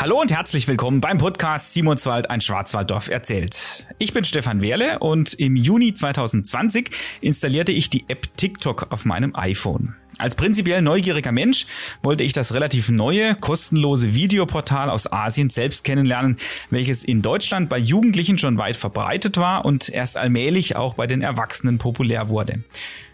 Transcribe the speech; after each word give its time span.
Hallo 0.00 0.18
und 0.18 0.32
herzlich 0.32 0.66
willkommen 0.66 1.02
beim 1.02 1.18
Podcast 1.18 1.74
Simonswald, 1.74 2.30
ein 2.30 2.40
Schwarzwalddorf 2.40 3.10
erzählt. 3.10 3.86
Ich 3.98 4.14
bin 4.14 4.24
Stefan 4.24 4.62
Wehrle 4.62 4.98
und 4.98 5.34
im 5.34 5.56
Juni 5.56 5.92
2020 5.92 6.88
installierte 7.20 7.72
ich 7.72 7.90
die 7.90 8.06
App 8.08 8.34
TikTok 8.34 8.86
auf 8.92 9.04
meinem 9.04 9.36
iPhone. 9.36 9.94
Als 10.16 10.36
prinzipiell 10.36 10.80
neugieriger 10.80 11.32
Mensch 11.32 11.66
wollte 12.02 12.24
ich 12.24 12.32
das 12.32 12.54
relativ 12.54 12.88
neue, 12.88 13.34
kostenlose 13.34 14.14
Videoportal 14.14 14.88
aus 14.88 15.12
Asien 15.12 15.50
selbst 15.50 15.84
kennenlernen, 15.84 16.38
welches 16.70 17.04
in 17.04 17.20
Deutschland 17.20 17.68
bei 17.68 17.76
Jugendlichen 17.76 18.38
schon 18.38 18.56
weit 18.56 18.76
verbreitet 18.76 19.36
war 19.36 19.66
und 19.66 19.90
erst 19.90 20.16
allmählich 20.16 20.76
auch 20.76 20.94
bei 20.94 21.06
den 21.06 21.20
Erwachsenen 21.20 21.76
populär 21.76 22.30
wurde. 22.30 22.64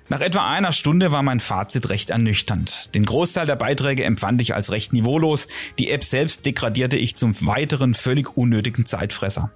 Nach 0.08 0.20
etwa 0.20 0.48
einer 0.48 0.70
Stunde 0.70 1.10
war 1.10 1.24
mein 1.24 1.40
Fazit 1.40 1.88
recht 1.88 2.10
ernüchternd. 2.10 2.94
Den 2.94 3.04
Großteil 3.04 3.46
der 3.46 3.56
Beiträge 3.56 4.04
empfand 4.04 4.40
ich 4.40 4.54
als 4.54 4.70
recht 4.70 4.92
niveaulos, 4.92 5.48
die 5.80 5.90
App 5.90 6.04
selbst 6.04 6.46
degradierte 6.46 6.96
ich 6.96 7.16
zum 7.16 7.34
weiteren 7.44 7.92
völlig 7.92 8.36
unnötigen 8.36 8.86
Zeitfresser. 8.86 9.50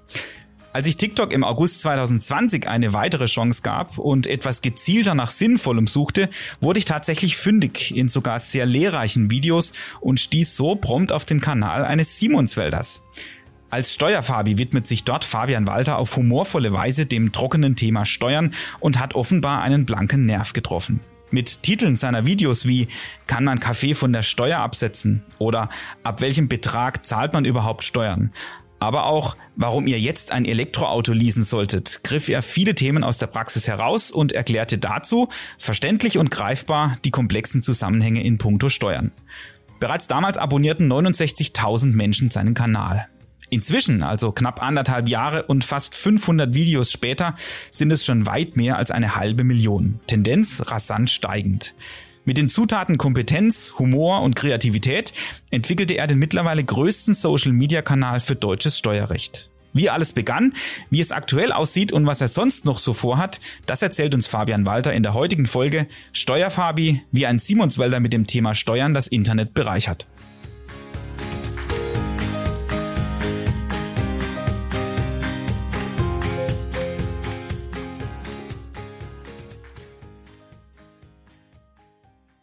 Als 0.73 0.87
ich 0.87 0.97
TikTok 0.97 1.33
im 1.33 1.43
August 1.43 1.83
2020 1.83 2.69
eine 2.69 2.93
weitere 2.93 3.27
Chance 3.27 3.63
gab 3.63 3.99
und 3.99 4.29
etwas 4.29 4.63
gezielter 4.63 5.15
nach 5.15 5.31
Sinnvollem 5.31 5.89
suchte, 5.89 6.31
wurde 6.61 6.79
ich 6.79 6.85
tatsächlich 6.85 7.37
fündig 7.37 7.97
in 7.97 8.09
sogar 8.09 8.39
sehr 8.39 8.67
lehrreichen 8.67 9.31
Videos 9.31 9.73
und 10.01 10.21
stieß 10.21 10.57
so 10.57 10.77
prompt 10.77 11.11
auf 11.11 11.25
den 11.25 11.41
Kanal 11.41 11.85
eines 11.85 12.19
Simonswälders. 12.21 13.03
Als 13.71 13.95
Steuerfabi 13.95 14.59
widmet 14.59 14.89
sich 14.89 15.05
dort 15.05 15.25
Fabian 15.25 15.69
Walter 15.69 15.97
auf 15.97 16.17
humorvolle 16.17 16.73
Weise 16.73 17.07
dem 17.07 17.31
trockenen 17.31 17.77
Thema 17.77 18.05
Steuern 18.05 18.53
und 18.81 18.99
hat 18.99 19.15
offenbar 19.15 19.63
einen 19.63 19.87
blanken 19.87 20.27
Nerv 20.27 20.53
getroffen. 20.53 20.99
Mit 21.31 21.63
Titeln 21.63 21.95
seiner 21.95 22.27
Videos 22.27 22.67
wie 22.67 22.89
Kann 23.29 23.45
man 23.45 23.61
Kaffee 23.61 23.95
von 23.95 24.13
der 24.13 24.23
Steuer 24.23 24.59
absetzen 24.59 25.23
oder 25.39 25.69
Ab 26.03 26.21
welchem 26.21 26.49
Betrag 26.49 27.07
zahlt 27.07 27.33
man 27.33 27.45
überhaupt 27.45 27.85
Steuern? 27.85 28.33
Aber 28.81 29.07
auch 29.07 29.37
Warum 29.55 29.87
ihr 29.87 30.01
jetzt 30.01 30.33
ein 30.33 30.47
Elektroauto 30.47 31.13
leasen 31.13 31.45
solltet, 31.45 32.03
griff 32.03 32.29
er 32.29 32.43
viele 32.43 32.75
Themen 32.75 33.05
aus 33.05 33.19
der 33.19 33.29
Praxis 33.29 33.69
heraus 33.69 34.11
und 34.11 34.33
erklärte 34.33 34.79
dazu 34.79 35.29
verständlich 35.59 36.19
und 36.19 36.33
greifbar 36.33 36.95
die 37.05 37.13
komplexen 37.13 37.63
Zusammenhänge 37.63 38.25
in 38.25 38.39
puncto 38.39 38.69
Steuern. 38.69 39.13
Bereits 39.79 40.09
damals 40.09 40.39
abonnierten 40.39 40.91
69.000 40.91 41.95
Menschen 41.95 42.31
seinen 42.31 42.55
Kanal. 42.55 43.09
Inzwischen, 43.51 44.03
also 44.03 44.31
knapp 44.31 44.63
anderthalb 44.63 45.09
Jahre 45.09 45.43
und 45.43 45.65
fast 45.65 45.97
500 45.97 46.55
Videos 46.55 46.93
später, 46.93 47.35
sind 47.71 47.93
es 47.93 48.05
schon 48.05 48.27
weit 48.27 48.57
mehr 48.57 48.79
als 48.79 48.93
eine 48.93 49.17
halbe 49.17 49.43
Million. 49.43 49.99
Tendenz 50.07 50.63
rasant 50.67 51.11
steigend. 51.11 51.75
Mit 52.25 52.37
den 52.37 52.49
Zutaten 52.49 52.97
Kompetenz, 52.97 53.75
Humor 53.79 54.23
und 54.23 54.37
Kreativität 54.37 55.13
entwickelte 55.51 55.95
er 55.95 56.07
den 56.07 56.19
mittlerweile 56.19 56.63
größten 56.63 57.15
Social-Media-Kanal 57.15 58.21
für 58.21 58.37
deutsches 58.37 58.79
Steuerrecht. 58.79 59.51
Wie 59.73 59.91
alles 59.91 60.13
begann, 60.13 60.53
wie 60.91 61.01
es 61.01 61.13
aktuell 61.13 61.53
aussieht 61.53 61.93
und 61.93 62.07
was 62.07 62.21
er 62.21 62.29
sonst 62.29 62.65
noch 62.65 62.79
so 62.79 62.93
vorhat, 62.93 63.41
das 63.67 63.83
erzählt 63.83 64.15
uns 64.15 64.27
Fabian 64.27 64.67
Walter 64.67 64.93
in 64.93 65.03
der 65.03 65.15
heutigen 65.15 65.47
Folge 65.47 65.87
Steuerfabi, 66.13 67.03
wie 67.11 67.27
ein 67.27 67.39
Simonswälder 67.39 68.01
mit 68.01 68.13
dem 68.13 68.27
Thema 68.27 68.55
Steuern 68.55 68.95
das 68.95 69.09
Internet 69.09 69.55
bereichert. 69.55 70.07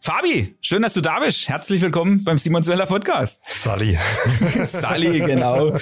Fabi, 0.00 0.56
schön, 0.60 0.82
dass 0.82 0.94
du 0.94 1.00
da 1.00 1.18
bist. 1.18 1.48
Herzlich 1.48 1.82
willkommen 1.82 2.22
beim 2.22 2.38
Simonsweller 2.38 2.86
Podcast. 2.86 3.40
Sally. 3.48 3.98
Sally, 4.62 5.18
genau. 5.18 5.76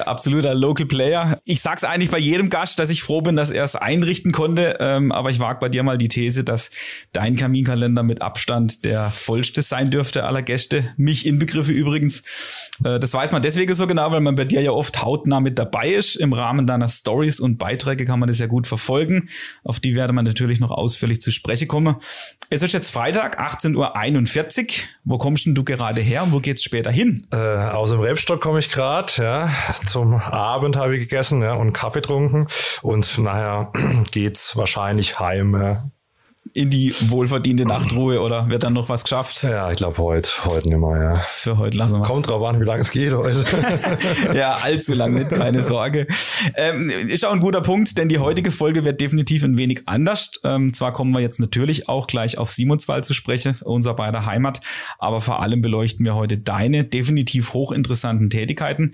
Absoluter 0.00 0.54
Local 0.54 0.86
Player. 0.86 1.38
Ich 1.44 1.60
sag's 1.60 1.84
eigentlich 1.84 2.10
bei 2.10 2.18
jedem 2.18 2.48
Gast, 2.48 2.78
dass 2.78 2.88
ich 2.88 3.02
froh 3.02 3.20
bin, 3.20 3.36
dass 3.36 3.50
er 3.50 3.62
es 3.62 3.76
einrichten 3.76 4.32
konnte. 4.32 4.78
Ähm, 4.80 5.12
aber 5.12 5.30
ich 5.30 5.40
wage 5.40 5.60
bei 5.60 5.68
dir 5.68 5.82
mal 5.82 5.98
die 5.98 6.08
These, 6.08 6.42
dass 6.42 6.70
dein 7.12 7.36
Kaminkalender 7.36 8.02
mit 8.02 8.22
Abstand 8.22 8.86
der 8.86 9.10
vollste 9.10 9.60
sein 9.60 9.90
dürfte 9.90 10.24
aller 10.24 10.42
Gäste. 10.42 10.94
Mich 10.96 11.26
inbegriffen 11.26 11.74
übrigens. 11.74 12.22
Äh, 12.82 12.98
das 12.98 13.12
weiß 13.12 13.30
man 13.32 13.42
deswegen 13.42 13.74
so 13.74 13.86
genau, 13.86 14.10
weil 14.10 14.22
man 14.22 14.36
bei 14.36 14.46
dir 14.46 14.62
ja 14.62 14.70
oft 14.70 15.02
hautnah 15.02 15.40
mit 15.40 15.58
dabei 15.58 15.90
ist. 15.90 16.16
Im 16.16 16.32
Rahmen 16.32 16.66
deiner 16.66 16.88
Stories 16.88 17.40
und 17.40 17.58
Beiträge 17.58 18.06
kann 18.06 18.18
man 18.18 18.28
das 18.28 18.38
ja 18.38 18.46
gut 18.46 18.66
verfolgen. 18.66 19.28
Auf 19.64 19.80
die 19.80 19.94
werde 19.94 20.14
man 20.14 20.24
natürlich 20.24 20.60
noch 20.60 20.70
ausführlich 20.70 21.20
zu 21.20 21.30
sprechen 21.30 21.68
kommen. 21.68 21.96
Es 22.48 22.62
ist 22.62 22.72
jetzt 22.72 22.90
Freitag, 22.90 23.33
18.41 23.38 24.62
Uhr. 24.62 24.84
Wo 25.04 25.18
kommst 25.18 25.46
denn 25.46 25.54
du 25.54 25.64
gerade 25.64 26.00
her 26.00 26.22
und 26.22 26.32
wo 26.32 26.38
geht's 26.38 26.62
später 26.62 26.90
hin? 26.90 27.26
Äh, 27.32 27.36
aus 27.36 27.90
dem 27.90 28.00
Rebstock 28.00 28.40
komme 28.40 28.58
ich 28.58 28.70
gerade, 28.70 29.12
ja. 29.18 29.50
Zum 29.86 30.14
Abend 30.14 30.76
habe 30.76 30.96
ich 30.96 31.00
gegessen, 31.00 31.42
ja, 31.42 31.54
und 31.54 31.72
Kaffee 31.72 32.00
getrunken. 32.00 32.46
Und 32.82 33.18
nachher 33.18 33.72
geht's 34.10 34.56
wahrscheinlich 34.56 35.18
heim, 35.18 35.54
ja 35.60 35.84
in 36.54 36.70
die 36.70 36.94
wohlverdiente 37.08 37.64
Nachtruhe 37.64 38.20
oder 38.20 38.48
wird 38.48 38.62
dann 38.62 38.74
noch 38.74 38.88
was 38.88 39.02
geschafft? 39.02 39.42
Ja, 39.42 39.72
ich 39.72 39.76
glaube 39.76 39.98
heute, 39.98 40.30
heute 40.44 40.68
nicht 40.68 40.78
mehr, 40.78 41.02
ja. 41.02 41.14
Für 41.16 41.58
heute 41.58 41.76
lassen 41.76 41.98
wir 41.98 42.02
Kommt 42.02 42.28
drauf 42.28 42.46
an, 42.46 42.60
wie 42.60 42.64
lange 42.64 42.80
es 42.80 42.92
geht 42.92 43.12
heute. 43.12 43.44
ja, 44.34 44.58
allzu 44.62 44.94
lang 44.94 45.14
nicht, 45.14 45.30
keine 45.30 45.64
Sorge. 45.64 46.06
Ähm, 46.54 46.88
ist 46.88 47.24
auch 47.24 47.32
ein 47.32 47.40
guter 47.40 47.60
Punkt, 47.60 47.98
denn 47.98 48.08
die 48.08 48.20
heutige 48.20 48.52
Folge 48.52 48.84
wird 48.84 49.00
definitiv 49.00 49.42
ein 49.42 49.58
wenig 49.58 49.82
anders. 49.86 50.30
Ähm, 50.44 50.72
zwar 50.72 50.92
kommen 50.92 51.10
wir 51.10 51.20
jetzt 51.20 51.40
natürlich 51.40 51.88
auch 51.88 52.06
gleich 52.06 52.38
auf 52.38 52.52
Simonswald 52.52 53.04
zu 53.04 53.14
sprechen, 53.14 53.56
unser 53.64 53.94
beider 53.94 54.24
Heimat, 54.24 54.60
aber 55.00 55.20
vor 55.20 55.42
allem 55.42 55.60
beleuchten 55.60 56.06
wir 56.06 56.14
heute 56.14 56.38
deine 56.38 56.84
definitiv 56.84 57.52
hochinteressanten 57.52 58.30
Tätigkeiten. 58.30 58.92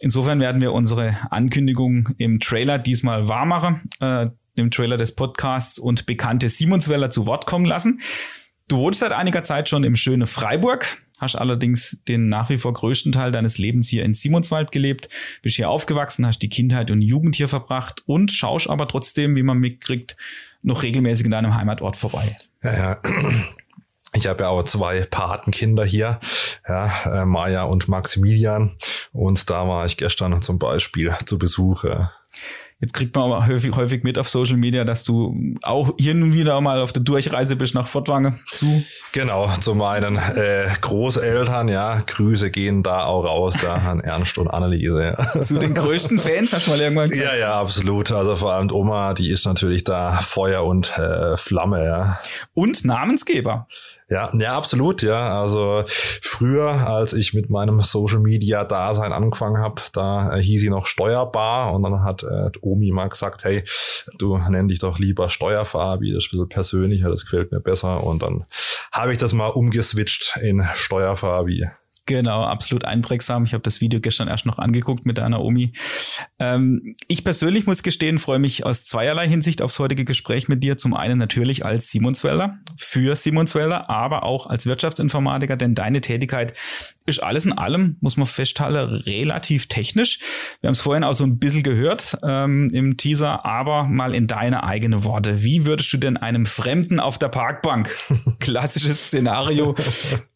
Insofern 0.00 0.40
werden 0.40 0.62
wir 0.62 0.72
unsere 0.72 1.16
Ankündigung 1.30 2.08
im 2.16 2.40
Trailer 2.40 2.78
diesmal 2.78 3.28
wahr 3.28 3.44
machen. 3.44 3.82
Äh, 4.00 4.28
dem 4.56 4.70
Trailer 4.70 4.96
des 4.96 5.14
Podcasts 5.14 5.78
und 5.78 6.06
bekannte 6.06 6.48
Simonsweller 6.48 7.10
zu 7.10 7.26
Wort 7.26 7.46
kommen 7.46 7.64
lassen. 7.64 8.00
Du 8.68 8.78
wohnst 8.78 9.00
seit 9.00 9.12
einiger 9.12 9.44
Zeit 9.44 9.68
schon 9.68 9.84
im 9.84 9.96
schönen 9.96 10.26
Freiburg, 10.26 11.02
hast 11.18 11.36
allerdings 11.36 11.98
den 12.08 12.28
nach 12.28 12.48
wie 12.48 12.58
vor 12.58 12.72
größten 12.72 13.12
Teil 13.12 13.32
deines 13.32 13.58
Lebens 13.58 13.88
hier 13.88 14.04
in 14.04 14.14
Simonswald 14.14 14.72
gelebt, 14.72 15.08
bist 15.42 15.56
hier 15.56 15.70
aufgewachsen, 15.70 16.26
hast 16.26 16.40
die 16.40 16.48
Kindheit 16.48 16.90
und 16.90 17.02
Jugend 17.02 17.36
hier 17.36 17.48
verbracht 17.48 18.02
und 18.06 18.32
schaust 18.32 18.68
aber 18.70 18.88
trotzdem, 18.88 19.36
wie 19.36 19.42
man 19.42 19.58
mitkriegt, 19.58 20.16
noch 20.62 20.82
regelmäßig 20.82 21.26
in 21.26 21.32
deinem 21.32 21.54
Heimatort 21.54 21.96
vorbei. 21.96 22.36
Ja, 22.62 22.72
ja. 22.72 23.02
Ich 24.14 24.26
habe 24.26 24.42
ja 24.44 24.50
auch 24.50 24.62
zwei 24.64 25.06
Patenkinder 25.06 25.84
hier, 25.84 26.20
ja, 26.68 27.22
äh, 27.22 27.24
Maja 27.24 27.64
und 27.64 27.88
Maximilian. 27.88 28.76
Und 29.12 29.48
da 29.48 29.66
war 29.66 29.86
ich 29.86 29.96
gestern 29.96 30.40
zum 30.42 30.58
Beispiel 30.58 31.16
zu 31.24 31.38
Besuch. 31.38 31.84
Ja. 31.84 32.12
Jetzt 32.82 32.94
kriegt 32.94 33.14
man 33.14 33.30
aber 33.30 33.46
häufig, 33.46 33.76
häufig 33.76 34.02
mit 34.02 34.18
auf 34.18 34.28
Social 34.28 34.56
Media, 34.56 34.82
dass 34.82 35.04
du 35.04 35.36
auch 35.62 35.94
hier 36.00 36.14
nun 36.14 36.34
wieder 36.34 36.60
mal 36.60 36.80
auf 36.80 36.92
der 36.92 37.04
Durchreise 37.04 37.54
bist 37.54 37.76
nach 37.76 37.86
Fortwange 37.86 38.40
zu. 38.46 38.82
Genau, 39.12 39.48
zu 39.60 39.76
meinen 39.76 40.16
äh, 40.16 40.66
Großeltern, 40.80 41.68
ja. 41.68 42.02
Grüße 42.04 42.50
gehen 42.50 42.82
da 42.82 43.04
auch 43.04 43.22
raus, 43.22 43.62
ja, 43.62 43.74
an 43.74 44.00
Ernst 44.00 44.36
und 44.36 44.48
Anneliese. 44.48 45.14
Ja. 45.16 45.42
Zu 45.44 45.58
den 45.58 45.74
größten 45.74 46.18
Fans, 46.18 46.52
hast 46.52 46.66
du 46.66 46.72
mal 46.72 46.80
irgendwann 46.80 47.08
gesagt? 47.08 47.24
Ja, 47.24 47.38
ja, 47.38 47.60
absolut. 47.60 48.10
Also 48.10 48.34
vor 48.34 48.52
allem 48.54 48.68
Oma, 48.72 49.14
die 49.14 49.30
ist 49.30 49.46
natürlich 49.46 49.84
da 49.84 50.20
Feuer 50.20 50.64
und 50.64 50.98
äh, 50.98 51.36
Flamme, 51.36 51.84
ja. 51.84 52.18
Und 52.52 52.84
Namensgeber. 52.84 53.68
Ja, 54.12 54.28
ja, 54.34 54.54
absolut, 54.54 55.00
ja. 55.00 55.40
Also 55.40 55.84
früher, 55.86 56.68
als 56.86 57.14
ich 57.14 57.32
mit 57.32 57.48
meinem 57.48 57.80
Social 57.80 58.18
Media 58.18 58.62
Dasein 58.62 59.10
angefangen 59.10 59.62
habe, 59.62 59.80
da 59.94 60.36
äh, 60.36 60.42
hieß 60.42 60.60
sie 60.60 60.68
noch 60.68 60.86
Steuerbar 60.86 61.72
und 61.72 61.82
dann 61.82 62.04
hat 62.04 62.22
äh, 62.22 62.50
Omi 62.60 62.90
mal 62.90 63.08
gesagt, 63.08 63.44
hey, 63.44 63.64
du 64.18 64.36
nenn 64.36 64.68
dich 64.68 64.80
doch 64.80 64.98
lieber 64.98 65.30
Steuerfabi, 65.30 66.12
das 66.12 66.26
ist 66.26 66.32
ein 66.32 66.36
bisschen 66.36 66.48
persönlicher, 66.50 67.08
das 67.08 67.24
gefällt 67.24 67.52
mir 67.52 67.60
besser. 67.60 68.04
Und 68.04 68.22
dann 68.22 68.44
habe 68.92 69.12
ich 69.12 69.18
das 69.18 69.32
mal 69.32 69.48
umgeswitcht 69.48 70.38
in 70.42 70.62
Steuerfabi. 70.74 71.70
Genau, 72.06 72.42
absolut 72.42 72.84
einprägsam. 72.84 73.44
Ich 73.44 73.52
habe 73.52 73.62
das 73.62 73.80
Video 73.80 74.00
gestern 74.00 74.26
erst 74.26 74.44
noch 74.44 74.58
angeguckt 74.58 75.06
mit 75.06 75.18
deiner 75.18 75.40
Omi. 75.40 75.72
Ähm, 76.40 76.94
ich 77.06 77.22
persönlich 77.22 77.66
muss 77.66 77.84
gestehen, 77.84 78.18
freue 78.18 78.40
mich 78.40 78.66
aus 78.66 78.84
zweierlei 78.84 79.28
Hinsicht 79.28 79.62
aufs 79.62 79.78
heutige 79.78 80.04
Gespräch 80.04 80.48
mit 80.48 80.64
dir. 80.64 80.76
Zum 80.76 80.94
einen 80.94 81.16
natürlich 81.16 81.64
als 81.64 81.90
Simonswälder, 81.90 82.58
für 82.76 83.14
Simonswälder, 83.14 83.88
aber 83.88 84.24
auch 84.24 84.48
als 84.48 84.66
Wirtschaftsinformatiker, 84.66 85.56
denn 85.56 85.76
deine 85.76 86.00
Tätigkeit 86.00 86.54
ist 87.06 87.22
alles 87.22 87.44
in 87.44 87.52
allem, 87.52 87.96
muss 88.00 88.16
man 88.16 88.26
festhalten, 88.26 88.94
relativ 89.06 89.66
technisch. 89.66 90.18
Wir 90.60 90.68
haben 90.68 90.72
es 90.72 90.80
vorhin 90.80 91.04
auch 91.04 91.14
so 91.14 91.24
ein 91.24 91.38
bisschen 91.38 91.62
gehört 91.62 92.18
ähm, 92.22 92.68
im 92.72 92.96
Teaser, 92.96 93.44
aber 93.44 93.84
mal 93.84 94.14
in 94.14 94.26
deine 94.26 94.64
eigene 94.64 95.04
Worte. 95.04 95.42
Wie 95.42 95.64
würdest 95.64 95.92
du 95.92 95.96
denn 95.96 96.16
einem 96.16 96.46
Fremden 96.46 97.00
auf 97.00 97.18
der 97.18 97.28
Parkbank, 97.28 97.90
klassisches 98.40 99.06
Szenario, 99.06 99.74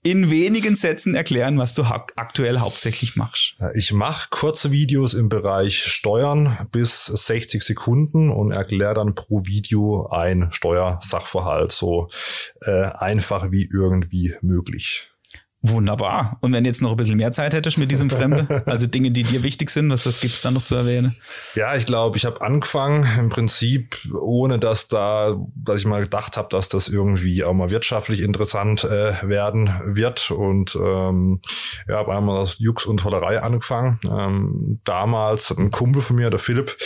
in 0.02 0.30
wenigen 0.30 0.76
Sätzen 0.76 1.14
erklären, 1.14 1.58
was 1.58 1.74
du 1.74 1.88
ha 1.88 2.06
aktuell 2.16 2.58
hauptsächlich 2.58 3.16
machst? 3.16 3.56
Ich 3.74 3.92
mache 3.92 4.28
kurze 4.30 4.70
Videos 4.70 5.14
im 5.14 5.28
Bereich 5.28 5.82
Steuern 5.84 6.58
bis 6.72 7.06
60 7.06 7.62
Sekunden 7.62 8.30
und 8.30 8.52
erkläre 8.52 8.94
dann 8.94 9.14
pro 9.14 9.46
Video 9.46 10.08
ein 10.08 10.48
Steuersachverhalt 10.50 11.72
so 11.72 12.08
äh, 12.62 12.70
einfach 12.70 13.50
wie 13.50 13.68
irgendwie 13.72 14.34
möglich. 14.42 15.08
Wunderbar. 15.68 16.38
Und 16.40 16.52
wenn 16.52 16.64
jetzt 16.64 16.82
noch 16.82 16.90
ein 16.90 16.96
bisschen 16.96 17.16
mehr 17.16 17.32
Zeit 17.32 17.54
hättest 17.54 17.78
mit 17.78 17.90
diesem 17.90 18.10
Fremde, 18.10 18.62
also 18.66 18.86
Dinge, 18.86 19.10
die 19.10 19.22
dir 19.22 19.42
wichtig 19.42 19.70
sind, 19.70 19.90
was, 19.90 20.06
was 20.06 20.20
gibt 20.20 20.34
es 20.34 20.42
da 20.42 20.50
noch 20.50 20.62
zu 20.62 20.74
erwähnen? 20.74 21.16
Ja, 21.54 21.74
ich 21.74 21.86
glaube, 21.86 22.16
ich 22.16 22.24
habe 22.24 22.40
angefangen 22.40 23.06
im 23.18 23.28
Prinzip, 23.28 23.96
ohne 24.20 24.58
dass 24.58 24.88
da, 24.88 25.36
dass 25.54 25.80
ich 25.80 25.86
mal 25.86 26.02
gedacht 26.02 26.36
habe, 26.36 26.48
dass 26.50 26.68
das 26.68 26.88
irgendwie 26.88 27.44
auch 27.44 27.54
mal 27.54 27.70
wirtschaftlich 27.70 28.20
interessant 28.20 28.84
äh, 28.84 29.14
werden 29.28 29.70
wird. 29.84 30.30
Und 30.30 30.76
ähm, 30.76 31.40
ja, 31.88 31.96
habe 31.96 32.14
einmal 32.14 32.40
das 32.40 32.58
Jux 32.58 32.86
und 32.86 32.98
Tollerei 32.98 33.40
angefangen. 33.40 34.00
Ähm, 34.04 34.80
damals 34.84 35.50
hat 35.50 35.58
ein 35.58 35.70
Kumpel 35.70 36.02
von 36.02 36.16
mir, 36.16 36.30
der 36.30 36.38
Philipp, 36.38 36.76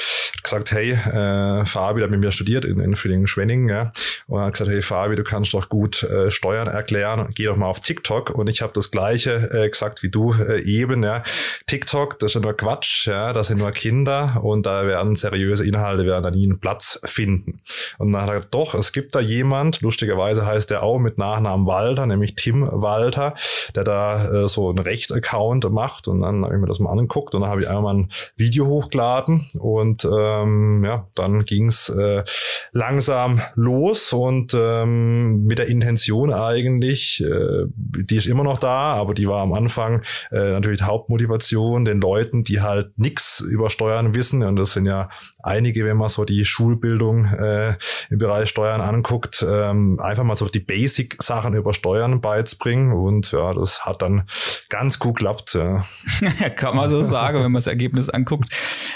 gesagt, 0.43 0.73
hey, 0.73 0.93
äh, 0.93 1.65
Fabi, 1.67 2.01
der 2.01 2.05
hat 2.05 2.11
mit 2.11 2.21
mir 2.21 2.33
studiert 2.33 2.65
in, 2.65 2.81
in 2.81 2.97
Villingen-Schwenningen, 2.97 3.69
ja, 3.69 3.93
und 4.27 4.41
hat 4.41 4.53
gesagt, 4.53 4.71
hey 4.71 4.83
Fabi, 4.83 5.17
du 5.17 5.25
kannst 5.25 5.55
doch 5.55 5.69
gut 5.69 6.03
äh, 6.03 6.31
Steuern 6.31 6.69
erklären, 6.69 7.31
geh 7.35 7.47
doch 7.47 7.57
mal 7.57 7.67
auf 7.67 7.81
TikTok. 7.81 8.31
Und 8.31 8.49
ich 8.49 8.63
habe 8.63 8.70
das 8.77 8.91
gleiche 8.91 9.51
äh, 9.53 9.69
gesagt 9.69 10.03
wie 10.03 10.11
du 10.11 10.35
äh, 10.35 10.63
eben, 10.63 11.03
ja. 11.03 11.23
TikTok, 11.67 12.19
das 12.19 12.31
ist 12.31 12.35
ja 12.35 12.41
nur 12.41 12.57
Quatsch, 12.57 13.07
ja, 13.07 13.33
das 13.33 13.49
sind 13.49 13.59
nur 13.59 13.73
Kinder 13.73 14.41
und 14.43 14.67
da 14.67 14.87
werden 14.87 15.15
seriöse 15.15 15.67
Inhalte 15.67 16.05
werden 16.07 16.23
da 16.23 16.31
nie 16.31 16.45
einen 16.45 16.61
Platz 16.61 17.01
finden. 17.05 17.61
Und 17.99 18.13
dann 18.13 18.23
hat 18.23 18.29
er 18.29 18.35
gesagt, 18.37 18.55
doch, 18.55 18.75
es 18.75 18.93
gibt 18.93 19.15
da 19.15 19.21
jemand, 19.21 19.81
lustigerweise 19.81 20.47
heißt 20.47 20.71
der 20.71 20.83
auch 20.83 20.99
mit 20.99 21.19
Nachnamen 21.19 21.67
Walter, 21.67 22.07
nämlich 22.07 22.35
Tim 22.35 22.69
Walter, 22.71 23.35
der 23.75 23.85
da 23.85 24.45
äh, 24.45 24.49
so 24.49 24.69
einen 24.69 24.79
Recht-Account 24.79 25.71
macht. 25.71 26.09
Und 26.09 26.21
dann 26.21 26.45
habe 26.45 26.55
ich 26.55 26.61
mir 26.61 26.67
das 26.67 26.79
mal 26.79 26.91
angeguckt 26.91 27.35
und 27.35 27.43
dann 27.43 27.51
habe 27.51 27.63
ich 27.63 27.69
einmal 27.69 27.95
ein 27.95 28.11
Video 28.37 28.67
hochgeladen 28.67 29.49
und 29.59 30.05
ähm, 30.05 30.85
ja, 30.85 31.07
dann 31.15 31.45
ging's 31.45 31.89
äh, 31.89 32.25
langsam 32.73 33.41
los 33.55 34.13
und 34.13 34.55
ähm, 34.55 35.45
mit 35.45 35.59
der 35.59 35.69
Intention 35.69 36.33
eigentlich, 36.33 37.23
äh, 37.23 37.65
die 37.77 38.17
ist 38.17 38.27
immer 38.27 38.45
noch 38.45 38.59
da, 38.63 38.95
aber 38.95 39.15
die 39.15 39.29
war 39.29 39.43
am 39.43 39.53
Anfang 39.53 40.03
äh, 40.31 40.53
natürlich 40.53 40.83
Hauptmotivation 40.83 41.85
den 41.85 42.01
Leuten, 42.01 42.45
die 42.45 42.61
halt 42.61 42.93
nix 42.97 43.41
über 43.41 43.71
Steuern 43.71 44.15
wissen 44.15 44.43
und 44.43 44.57
das 44.57 44.73
sind 44.73 44.87
ja 44.87 45.09
einige, 45.43 45.85
wenn 45.85 45.97
man 45.97 46.09
so 46.09 46.25
die 46.25 46.45
Schulbildung 46.45 47.27
äh, 47.27 47.77
im 48.11 48.19
Bereich 48.19 48.49
Steuern 48.49 48.81
anguckt, 48.81 49.45
ähm, 49.49 49.99
einfach 50.01 50.25
mal 50.25 50.37
so 50.37 50.47
die 50.47 50.61
Basic-Sachen 50.61 51.55
über 51.55 51.75
Steuern 51.75 52.21
beizubringen 52.21 52.93
und 52.93 53.33
ja, 53.33 53.55
das 53.55 53.85
hat 53.85 54.03
dann 54.03 54.25
ganz 54.69 54.99
gut 54.99 55.17
geklappt. 55.17 55.55
Ja. 55.55 55.85
Kann 56.57 56.77
man 56.77 56.89
so 56.89 57.03
sagen, 57.03 57.39
wenn 57.39 57.53
man 57.53 57.61
das 57.61 57.67
Ergebnis 57.67 58.09
anguckt. 58.09 58.49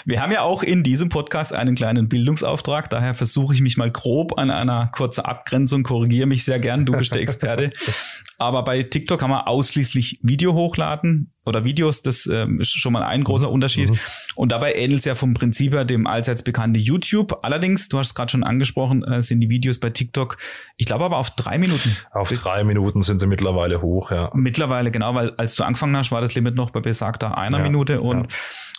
Wir 0.07 0.21
haben 0.21 0.33
ja 0.33 0.43
auch 0.43 0.63
in 0.63 0.83
diesem 0.83 1.09
Podcast 1.09 1.53
einen 1.53 1.75
kleinen 1.75 2.09
Bildungsauftrag, 2.09 2.91
daher 2.91 3.15
versuche 3.15 3.55
ich 3.55 3.61
mich 3.61 3.77
mal 3.77 3.91
grob 3.91 4.39
an 4.39 4.51
einer 4.51 4.89
kurzen 4.95 5.25
Abgrenzung, 5.25 5.83
korrigiere 5.83 6.27
mich 6.27 6.45
sehr 6.45 6.59
gern, 6.59 6.85
du 6.87 6.93
bist 6.93 7.15
der 7.15 7.23
Experte. 7.23 7.71
Aber 8.39 8.65
bei 8.65 8.83
TikTok 8.83 9.21
kann 9.21 9.31
man 9.31 9.47
ausschließlich 9.47 10.21
Video 10.23 10.55
hochladen 10.55 11.34
oder 11.45 11.65
Videos, 11.65 12.03
das 12.03 12.27
ähm, 12.27 12.61
ist 12.61 12.71
schon 12.71 12.93
mal 12.93 13.03
ein 13.03 13.25
großer 13.25 13.49
mhm. 13.49 13.55
Unterschied. 13.55 13.91
Mhm. 13.91 13.99
Und 14.35 14.53
dabei 14.53 14.75
ähnelt 14.75 15.01
es 15.01 15.05
ja 15.05 15.15
vom 15.15 15.35
Prinzip 15.35 15.73
her 15.73 15.85
dem 15.85 16.07
allseits 16.07 16.43
bekannten 16.43 16.79
YouTube. 16.79 17.39
Allerdings, 17.43 17.89
du 17.89 17.99
hast 17.99 18.09
es 18.09 18.15
gerade 18.15 18.31
schon 18.31 18.45
angesprochen, 18.45 19.05
äh, 19.05 19.23
sind 19.23 19.41
die 19.41 19.49
Videos 19.49 19.79
bei 19.79 19.91
TikTok, 19.91 20.39
ich 20.77 20.87
glaube 20.87 21.05
aber 21.05 21.19
auf 21.19 21.31
drei 21.31 21.59
Minuten. 21.59 21.97
Auf 22.13 22.31
drei 22.33 22.65
Minuten 22.65 23.03
sind 23.03 23.21
sie 23.21 23.27
mittlerweile 23.27 23.83
hoch, 23.83 24.11
ja. 24.11 24.31
Mittlerweile, 24.35 24.91
genau, 24.91 25.15
weil 25.15 25.33
als 25.37 25.57
du 25.57 25.65
angefangen 25.65 25.97
hast, 25.97 26.11
war 26.13 26.21
das 26.21 26.35
Limit 26.35 26.55
noch 26.55 26.71
bei 26.71 26.81
besagter 26.81 27.37
einer 27.37 27.59
ja, 27.59 27.65
Minute 27.65 28.01
und 28.01 28.23
ja. 28.23 28.29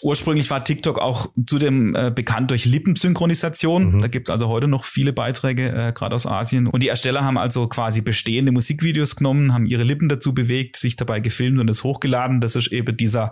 Ursprünglich 0.06 0.52
war 0.52 0.64
TikTok 0.64 1.00
auch 1.00 1.32
zudem 1.48 1.96
äh, 1.96 2.12
bekannt 2.14 2.52
durch 2.52 2.66
Lippensynchronisation. 2.66 3.96
Mhm. 3.96 4.02
Da 4.04 4.08
gibt's 4.08 4.30
also 4.30 4.50
heute 4.50 4.68
noch 4.68 4.86
viele 4.86 5.14
Beiträge, 5.14 5.70
äh, 5.70 5.94
gerade 5.94 6.14
aus 6.14 6.28
Asien. 6.28 6.68
Und 6.68 6.84
die 6.84 6.90
Ersteller 6.90 7.24
haben 7.24 7.40
also 7.40 7.68
quasi 7.68 8.02
bestehende 8.02 8.52
Musikvideos 8.52 9.16
genommen, 9.16 9.52
haben 9.52 9.66
ihre 9.66 9.82
Lippen 9.82 10.08
dazu 10.08 10.36
bewegt, 10.36 10.76
sich 10.76 10.96
dabei 10.96 11.22
gefilmt 11.22 11.60
und 11.60 11.68
es 11.72 11.84
hochgeladen. 11.84 12.40
Das 12.40 12.56
ist 12.56 12.72
eben 12.72 12.96
dieser 12.96 13.32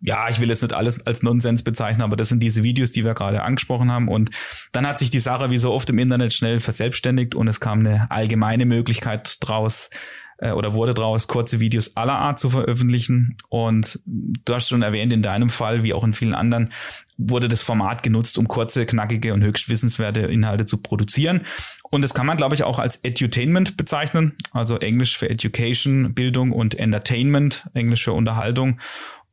ja, 0.00 0.28
ich 0.28 0.40
will 0.40 0.48
jetzt 0.48 0.62
nicht 0.62 0.74
alles 0.74 1.06
als 1.06 1.22
Nonsens 1.22 1.62
bezeichnen, 1.62 2.02
aber 2.02 2.16
das 2.16 2.28
sind 2.28 2.40
diese 2.40 2.62
Videos, 2.62 2.92
die 2.92 3.04
wir 3.04 3.14
gerade 3.14 3.42
angesprochen 3.42 3.90
haben. 3.90 4.08
Und 4.08 4.30
dann 4.72 4.86
hat 4.86 4.98
sich 4.98 5.10
die 5.10 5.18
Sache 5.18 5.50
wie 5.50 5.58
so 5.58 5.72
oft 5.72 5.90
im 5.90 5.98
Internet 5.98 6.32
schnell 6.32 6.60
verselbstständigt 6.60 7.34
und 7.34 7.48
es 7.48 7.60
kam 7.60 7.80
eine 7.80 8.10
allgemeine 8.10 8.64
Möglichkeit 8.64 9.36
draus, 9.40 9.90
äh, 10.38 10.52
oder 10.52 10.74
wurde 10.74 10.94
daraus, 10.94 11.26
kurze 11.26 11.60
Videos 11.60 11.96
aller 11.96 12.18
Art 12.18 12.38
zu 12.38 12.50
veröffentlichen. 12.50 13.36
Und 13.48 14.00
du 14.06 14.54
hast 14.54 14.68
schon 14.68 14.82
erwähnt, 14.82 15.12
in 15.12 15.22
deinem 15.22 15.50
Fall, 15.50 15.82
wie 15.82 15.92
auch 15.92 16.04
in 16.04 16.14
vielen 16.14 16.34
anderen, 16.34 16.72
wurde 17.16 17.48
das 17.48 17.62
Format 17.62 18.04
genutzt, 18.04 18.38
um 18.38 18.46
kurze, 18.46 18.86
knackige 18.86 19.34
und 19.34 19.42
höchst 19.42 19.68
wissenswerte 19.68 20.20
Inhalte 20.20 20.64
zu 20.64 20.78
produzieren. 20.78 21.42
Und 21.90 22.02
das 22.02 22.14
kann 22.14 22.26
man, 22.26 22.36
glaube 22.36 22.54
ich, 22.54 22.62
auch 22.62 22.78
als 22.78 23.00
Edutainment 23.02 23.76
bezeichnen, 23.76 24.36
also 24.52 24.78
Englisch 24.78 25.16
für 25.16 25.28
Education, 25.28 26.14
Bildung 26.14 26.52
und 26.52 26.76
Entertainment, 26.76 27.68
Englisch 27.74 28.04
für 28.04 28.12
Unterhaltung. 28.12 28.78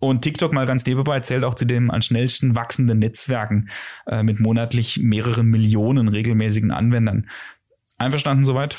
Und 0.05 0.21
TikTok 0.21 0.53
mal 0.53 0.65
ganz 0.65 0.85
nebenbei 0.85 1.19
zählt 1.21 1.43
auch 1.43 1.55
zu 1.55 1.65
den 1.65 1.91
am 1.91 2.01
schnellsten 2.01 2.55
wachsenden 2.55 2.99
Netzwerken 2.99 3.69
äh, 4.07 4.23
mit 4.23 4.39
monatlich 4.39 4.99
mehreren 5.01 5.47
Millionen 5.47 6.07
regelmäßigen 6.07 6.71
Anwendern. 6.71 7.29
Einverstanden 7.97 8.45
soweit? 8.45 8.75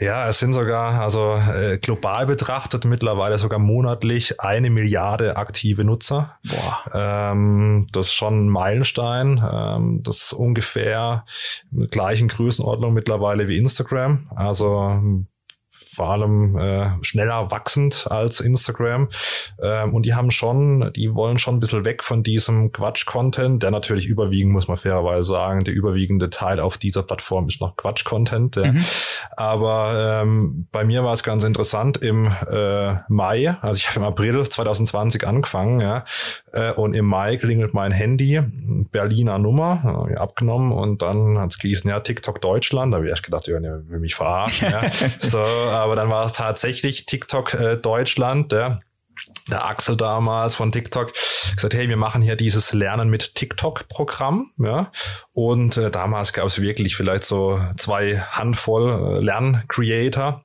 Ja, 0.00 0.26
es 0.28 0.38
sind 0.38 0.54
sogar, 0.54 0.98
also 1.02 1.34
äh, 1.34 1.76
global 1.76 2.26
betrachtet 2.26 2.86
mittlerweile 2.86 3.36
sogar 3.36 3.58
monatlich 3.58 4.40
eine 4.40 4.70
Milliarde 4.70 5.36
aktive 5.36 5.84
Nutzer. 5.84 6.38
Boah. 6.42 6.84
Ähm, 7.32 7.86
das 7.92 8.06
ist 8.06 8.14
schon 8.14 8.46
ein 8.46 8.48
Meilenstein. 8.48 9.46
Ähm, 9.52 10.02
das 10.02 10.22
ist 10.22 10.32
ungefähr 10.32 11.26
mit 11.70 11.90
gleichen 11.90 12.28
Größenordnung 12.28 12.94
mittlerweile 12.94 13.46
wie 13.46 13.58
Instagram. 13.58 14.30
Also 14.34 15.02
vor 15.86 16.10
allem 16.10 16.56
äh, 16.56 16.90
schneller 17.02 17.50
wachsend 17.50 18.06
als 18.10 18.40
Instagram. 18.40 19.08
Ähm, 19.62 19.94
und 19.94 20.06
die 20.06 20.14
haben 20.14 20.30
schon, 20.30 20.92
die 20.94 21.14
wollen 21.14 21.38
schon 21.38 21.56
ein 21.56 21.60
bisschen 21.60 21.84
weg 21.84 22.04
von 22.04 22.22
diesem 22.22 22.72
Quatsch-Content, 22.72 23.62
der 23.62 23.70
natürlich 23.70 24.06
überwiegend, 24.06 24.52
muss 24.52 24.68
man 24.68 24.78
fairerweise 24.78 25.28
sagen, 25.28 25.64
der 25.64 25.74
überwiegende 25.74 26.30
Teil 26.30 26.60
auf 26.60 26.78
dieser 26.78 27.02
Plattform 27.02 27.48
ist 27.48 27.60
noch 27.60 27.76
Quatsch-Content. 27.76 28.56
Ja. 28.56 28.72
Mhm. 28.72 28.84
Aber 29.36 30.22
ähm, 30.22 30.66
bei 30.70 30.84
mir 30.84 31.04
war 31.04 31.12
es 31.12 31.22
ganz 31.22 31.44
interessant 31.44 31.96
im 31.98 32.26
äh, 32.50 32.94
Mai, 33.08 33.56
also 33.60 33.76
ich 33.76 33.88
habe 33.88 34.00
im 34.00 34.06
April 34.06 34.48
2020 34.48 35.26
angefangen, 35.26 35.80
ja, 35.80 36.04
äh, 36.52 36.72
und 36.72 36.94
im 36.94 37.06
Mai 37.06 37.36
klingelt 37.36 37.74
mein 37.74 37.92
Handy, 37.92 38.40
Berliner 38.90 39.38
Nummer, 39.38 40.08
äh, 40.10 40.16
abgenommen 40.16 40.72
und 40.72 41.02
dann 41.02 41.38
hat 41.38 41.50
es 41.50 41.58
gehießen, 41.58 41.90
ja, 41.90 42.00
TikTok 42.00 42.40
Deutschland, 42.40 42.92
da 42.92 42.96
habe 42.96 43.06
ich 43.06 43.10
erst 43.10 43.22
gedacht, 43.22 43.46
ja, 43.46 43.60
will 43.60 44.00
mich 44.00 44.14
verarschen. 44.14 44.70
ja. 44.70 44.82
So, 45.20 45.38
aber 45.70 45.96
dann 45.96 46.10
war 46.10 46.26
es 46.26 46.32
tatsächlich 46.32 47.06
TikTok 47.06 47.54
äh, 47.54 47.76
Deutschland, 47.76 48.52
ja 48.52 48.80
der 49.50 49.66
Axel 49.66 49.96
damals 49.96 50.54
von 50.54 50.72
TikTok 50.72 51.12
gesagt, 51.54 51.74
hey, 51.74 51.88
wir 51.88 51.96
machen 51.96 52.22
hier 52.22 52.36
dieses 52.36 52.72
Lernen 52.72 53.10
mit 53.10 53.34
TikTok-Programm, 53.34 54.50
ja. 54.58 54.90
Und 55.32 55.76
äh, 55.76 55.90
damals 55.90 56.32
gab 56.32 56.46
es 56.46 56.60
wirklich 56.60 56.96
vielleicht 56.96 57.24
so 57.24 57.60
zwei 57.76 58.18
Handvoll 58.18 59.16
äh, 59.18 59.20
Lern-Creator 59.20 60.44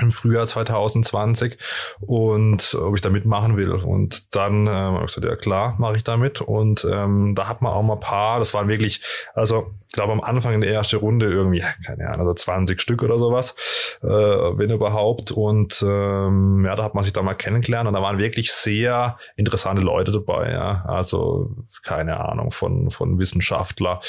im 0.00 0.12
Frühjahr 0.12 0.46
2020 0.46 1.58
und 2.00 2.76
ob 2.80 2.94
ich 2.94 3.00
da 3.00 3.10
mitmachen 3.10 3.56
will. 3.56 3.72
Und 3.72 4.34
dann 4.34 4.66
ähm, 4.66 4.68
habe 4.68 5.04
ich 5.06 5.14
gesagt, 5.14 5.24
ja 5.24 5.36
klar, 5.36 5.74
mache 5.78 5.96
ich 5.96 6.04
damit. 6.04 6.40
Und 6.40 6.86
ähm, 6.90 7.34
da 7.34 7.48
hat 7.48 7.62
man 7.62 7.72
auch 7.72 7.82
mal 7.82 7.94
ein 7.94 8.00
paar, 8.00 8.38
das 8.38 8.54
waren 8.54 8.68
wirklich, 8.68 9.02
also 9.34 9.74
ich 9.88 9.94
glaube 9.94 10.12
am 10.12 10.20
Anfang 10.20 10.54
in 10.54 10.60
der 10.60 10.70
ersten 10.70 10.96
Runde 10.96 11.26
irgendwie, 11.26 11.64
keine 11.84 12.08
Ahnung, 12.08 12.28
also 12.28 12.34
20 12.34 12.80
Stück 12.80 13.02
oder 13.02 13.18
sowas, 13.18 13.54
äh, 14.02 14.08
wenn 14.08 14.70
überhaupt. 14.70 15.32
Und 15.32 15.82
ähm, 15.82 16.64
ja, 16.64 16.76
da 16.76 16.84
hat 16.84 16.94
man 16.94 17.02
sich 17.02 17.12
da 17.12 17.22
mal 17.22 17.34
kennengelernt 17.34 17.88
und 17.88 17.94
da 17.94 18.02
waren 18.02 18.18
wirklich 18.18 18.52
sehr 18.52 19.18
interessante 19.36 19.82
Leute 19.82 20.12
dabei, 20.12 20.52
ja. 20.52 20.84
Also, 20.86 21.56
keine 21.82 22.20
Ahnung, 22.20 22.52
von, 22.52 22.90
von 22.90 23.18
Wissenschaftler 23.18 24.00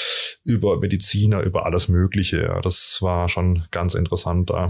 über 0.43 0.77
Mediziner, 0.79 1.41
über 1.41 1.65
alles 1.65 1.88
Mögliche. 1.88 2.43
Ja. 2.43 2.62
Das 2.62 3.00
war 3.01 3.27
schon 3.29 3.63
ganz 3.72 3.96
interessant 3.96 4.50
da. 4.50 4.67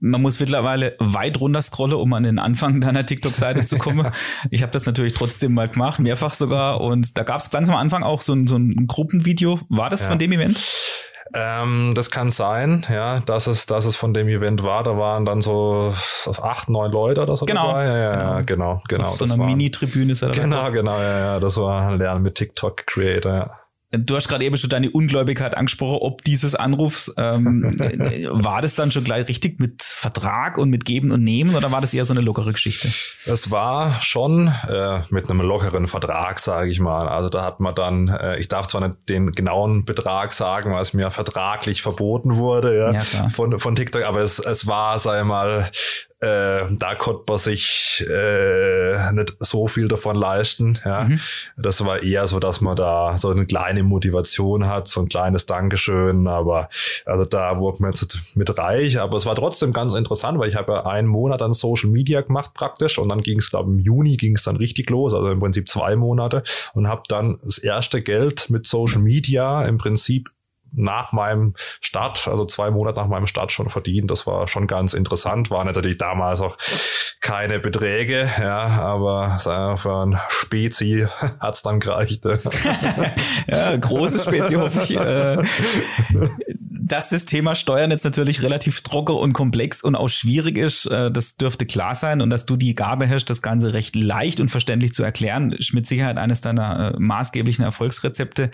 Man 0.00 0.20
muss 0.20 0.40
mittlerweile 0.40 0.96
weit 0.98 1.40
runter 1.40 1.62
scrollen, 1.62 1.94
um 1.94 2.12
an 2.12 2.24
den 2.24 2.38
Anfang 2.38 2.80
deiner 2.80 3.06
TikTok-Seite 3.06 3.64
zu 3.64 3.78
kommen. 3.78 4.10
ich 4.50 4.62
habe 4.62 4.72
das 4.72 4.86
natürlich 4.86 5.14
trotzdem 5.14 5.54
mal 5.54 5.68
gemacht, 5.68 6.00
mehrfach 6.00 6.34
sogar. 6.34 6.80
Und 6.80 7.16
da 7.16 7.22
gab 7.22 7.40
es 7.40 7.50
ganz 7.50 7.68
am 7.68 7.76
Anfang 7.76 8.02
auch 8.02 8.20
so 8.20 8.34
ein, 8.34 8.46
so 8.46 8.56
ein 8.56 8.86
Gruppenvideo. 8.86 9.60
War 9.68 9.90
das 9.90 10.02
ja. 10.02 10.08
von 10.08 10.18
dem 10.18 10.32
Event? 10.32 10.60
Ähm, 11.36 11.94
das 11.94 12.10
kann 12.10 12.30
sein, 12.30 12.86
ja, 12.88 13.20
dass 13.20 13.46
es, 13.46 13.66
dass 13.66 13.86
es 13.86 13.96
von 13.96 14.14
dem 14.14 14.28
Event 14.28 14.62
war. 14.62 14.84
Da 14.84 14.96
waren 14.96 15.24
dann 15.24 15.40
so 15.40 15.94
acht, 16.42 16.68
neun 16.68 16.92
Leute 16.92 17.22
oder 17.22 17.36
so 17.36 17.44
genau. 17.46 17.68
dabei. 17.68 17.86
Ja, 17.86 17.96
ja, 17.96 18.10
genau, 18.10 18.42
genau. 18.46 18.82
genau 18.88 19.08
Auf 19.08 19.16
so 19.16 19.24
einer 19.24 19.36
Mini-Tribüne 19.36 20.12
ist 20.12 20.22
er 20.22 20.30
Genau, 20.30 20.70
genau, 20.70 20.96
ja, 20.96 21.18
ja. 21.18 21.40
Das 21.40 21.56
war 21.56 21.88
ein 21.88 21.98
Lernen 21.98 22.22
mit 22.22 22.36
TikTok-Creator, 22.36 23.32
ja. 23.32 23.63
Du 23.98 24.16
hast 24.16 24.28
gerade 24.28 24.44
eben 24.44 24.56
schon 24.56 24.70
deine 24.70 24.90
Ungläubigkeit 24.90 25.56
angesprochen, 25.56 25.98
ob 26.00 26.22
dieses 26.22 26.54
Anrufs, 26.54 27.12
ähm, 27.16 27.62
war 28.30 28.62
das 28.62 28.74
dann 28.74 28.90
schon 28.90 29.04
gleich 29.04 29.28
richtig 29.28 29.60
mit 29.60 29.82
Vertrag 29.82 30.58
und 30.58 30.70
mit 30.70 30.84
Geben 30.84 31.10
und 31.10 31.22
Nehmen 31.22 31.54
oder 31.54 31.72
war 31.72 31.80
das 31.80 31.94
eher 31.94 32.04
so 32.04 32.12
eine 32.12 32.20
lockere 32.20 32.52
Geschichte? 32.52 32.88
Es 33.26 33.50
war 33.50 34.02
schon 34.02 34.52
äh, 34.68 35.00
mit 35.10 35.30
einem 35.30 35.40
lockeren 35.40 35.88
Vertrag, 35.88 36.40
sage 36.40 36.70
ich 36.70 36.80
mal. 36.80 37.08
Also 37.08 37.28
da 37.28 37.44
hat 37.44 37.60
man 37.60 37.74
dann, 37.74 38.08
äh, 38.08 38.38
ich 38.38 38.48
darf 38.48 38.66
zwar 38.66 38.86
nicht 38.86 39.08
den 39.08 39.32
genauen 39.32 39.84
Betrag 39.84 40.32
sagen, 40.32 40.72
was 40.72 40.94
mir 40.94 41.10
vertraglich 41.10 41.82
verboten 41.82 42.36
wurde 42.36 42.76
ja, 42.76 42.92
ja 42.92 43.28
von, 43.30 43.58
von 43.60 43.76
TikTok, 43.76 44.04
aber 44.04 44.20
es, 44.20 44.38
es 44.38 44.66
war, 44.66 44.98
sag 44.98 45.20
ich 45.20 45.26
mal, 45.26 45.70
äh, 46.24 46.66
da 46.78 46.94
konnte 46.94 47.24
man 47.28 47.38
sich 47.38 48.04
äh, 48.08 49.12
nicht 49.12 49.36
so 49.40 49.68
viel 49.68 49.88
davon 49.88 50.16
leisten. 50.16 50.78
Ja. 50.84 51.04
Mhm. 51.04 51.20
Das 51.56 51.84
war 51.84 52.02
eher 52.02 52.26
so, 52.26 52.40
dass 52.40 52.60
man 52.60 52.76
da 52.76 53.16
so 53.18 53.28
eine 53.28 53.46
kleine 53.46 53.82
Motivation 53.82 54.66
hat, 54.66 54.88
so 54.88 55.00
ein 55.00 55.08
kleines 55.08 55.46
Dankeschön. 55.46 56.26
Aber 56.26 56.68
also 57.04 57.24
da 57.24 57.58
wurde 57.58 57.82
man 57.82 57.92
jetzt 57.92 58.18
mit 58.34 58.56
reich. 58.58 58.98
Aber 58.98 59.16
es 59.16 59.26
war 59.26 59.34
trotzdem 59.34 59.72
ganz 59.72 59.94
interessant, 59.94 60.38
weil 60.38 60.48
ich 60.48 60.56
habe 60.56 60.72
ja 60.72 60.86
einen 60.86 61.08
Monat 61.08 61.42
an 61.42 61.52
Social 61.52 61.90
Media 61.90 62.22
gemacht 62.22 62.52
praktisch 62.54 62.98
und 62.98 63.10
dann 63.10 63.22
ging 63.22 63.38
es, 63.38 63.50
glaube 63.50 63.70
im 63.70 63.78
Juni 63.78 64.16
ging 64.16 64.36
es 64.36 64.44
dann 64.44 64.56
richtig 64.56 64.90
los, 64.90 65.12
also 65.12 65.28
im 65.28 65.40
Prinzip 65.40 65.68
zwei 65.68 65.96
Monate 65.96 66.42
und 66.72 66.88
habe 66.88 67.02
dann 67.08 67.38
das 67.42 67.58
erste 67.58 68.02
Geld 68.02 68.50
mit 68.50 68.66
Social 68.66 69.00
Media 69.00 69.64
im 69.64 69.78
Prinzip 69.78 70.30
nach 70.74 71.12
meinem 71.12 71.54
Start, 71.80 72.28
also 72.28 72.44
zwei 72.44 72.70
Monate 72.70 73.00
nach 73.00 73.08
meinem 73.08 73.26
Start 73.26 73.52
schon 73.52 73.68
verdient. 73.68 74.10
Das 74.10 74.26
war 74.26 74.48
schon 74.48 74.66
ganz 74.66 74.94
interessant. 74.94 75.50
War 75.50 75.64
natürlich 75.64 75.98
damals 75.98 76.40
auch 76.40 76.56
keine 77.20 77.58
Beträge, 77.58 78.28
ja, 78.40 78.60
aber 78.60 79.38
für 79.78 80.04
ein 80.04 80.18
Spezi 80.28 81.06
hat's 81.40 81.62
dann 81.62 81.80
gereicht. 81.80 82.24
ja, 83.46 83.76
große 83.76 84.20
Spezi 84.20 84.54
hoffe 84.54 84.80
ich. 84.82 84.96
Äh, 84.96 85.42
dass 86.86 87.08
das 87.08 87.24
Thema 87.24 87.54
Steuern 87.54 87.90
jetzt 87.90 88.04
natürlich 88.04 88.42
relativ 88.42 88.82
trocken 88.82 89.16
und 89.16 89.32
komplex 89.32 89.82
und 89.82 89.96
auch 89.96 90.08
schwierig 90.08 90.58
ist, 90.58 90.86
äh, 90.86 91.10
das 91.10 91.36
dürfte 91.36 91.64
klar 91.64 91.94
sein. 91.94 92.20
Und 92.20 92.30
dass 92.30 92.44
du 92.44 92.56
die 92.56 92.74
Gabe 92.74 93.08
hast, 93.08 93.26
das 93.26 93.40
Ganze 93.40 93.72
recht 93.72 93.96
leicht 93.96 94.38
und 94.38 94.50
verständlich 94.50 94.92
zu 94.92 95.02
erklären, 95.02 95.52
ist 95.52 95.72
mit 95.72 95.86
Sicherheit 95.86 96.18
eines 96.18 96.42
deiner 96.42 96.94
äh, 96.94 97.00
maßgeblichen 97.00 97.64
Erfolgsrezepte. 97.64 98.50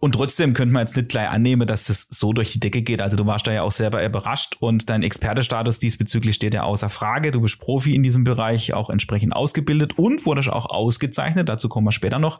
Und 0.00 0.12
trotzdem 0.12 0.54
könnte 0.54 0.72
man 0.72 0.86
jetzt 0.86 0.96
nicht 0.96 1.08
gleich 1.08 1.28
annehmen, 1.28 1.66
dass 1.66 1.86
das 1.86 2.06
so 2.08 2.32
durch 2.32 2.52
die 2.52 2.60
Decke 2.60 2.82
geht. 2.82 3.02
Also 3.02 3.16
du 3.16 3.26
warst 3.26 3.48
da 3.48 3.52
ja 3.52 3.62
auch 3.62 3.72
selber 3.72 4.04
überrascht 4.04 4.56
und 4.60 4.88
dein 4.90 5.02
Expertestatus 5.02 5.80
diesbezüglich 5.80 6.36
steht 6.36 6.54
ja 6.54 6.62
außer 6.62 6.88
Frage. 6.88 7.32
Du 7.32 7.40
bist 7.40 7.58
Profi 7.58 7.96
in 7.96 8.04
diesem 8.04 8.22
Bereich, 8.22 8.74
auch 8.74 8.90
entsprechend 8.90 9.34
ausgebildet 9.34 9.98
und 9.98 10.24
wurdest 10.24 10.50
auch 10.50 10.66
ausgezeichnet. 10.66 11.48
Dazu 11.48 11.68
kommen 11.68 11.86
wir 11.86 11.92
später 11.92 12.20
noch. 12.20 12.38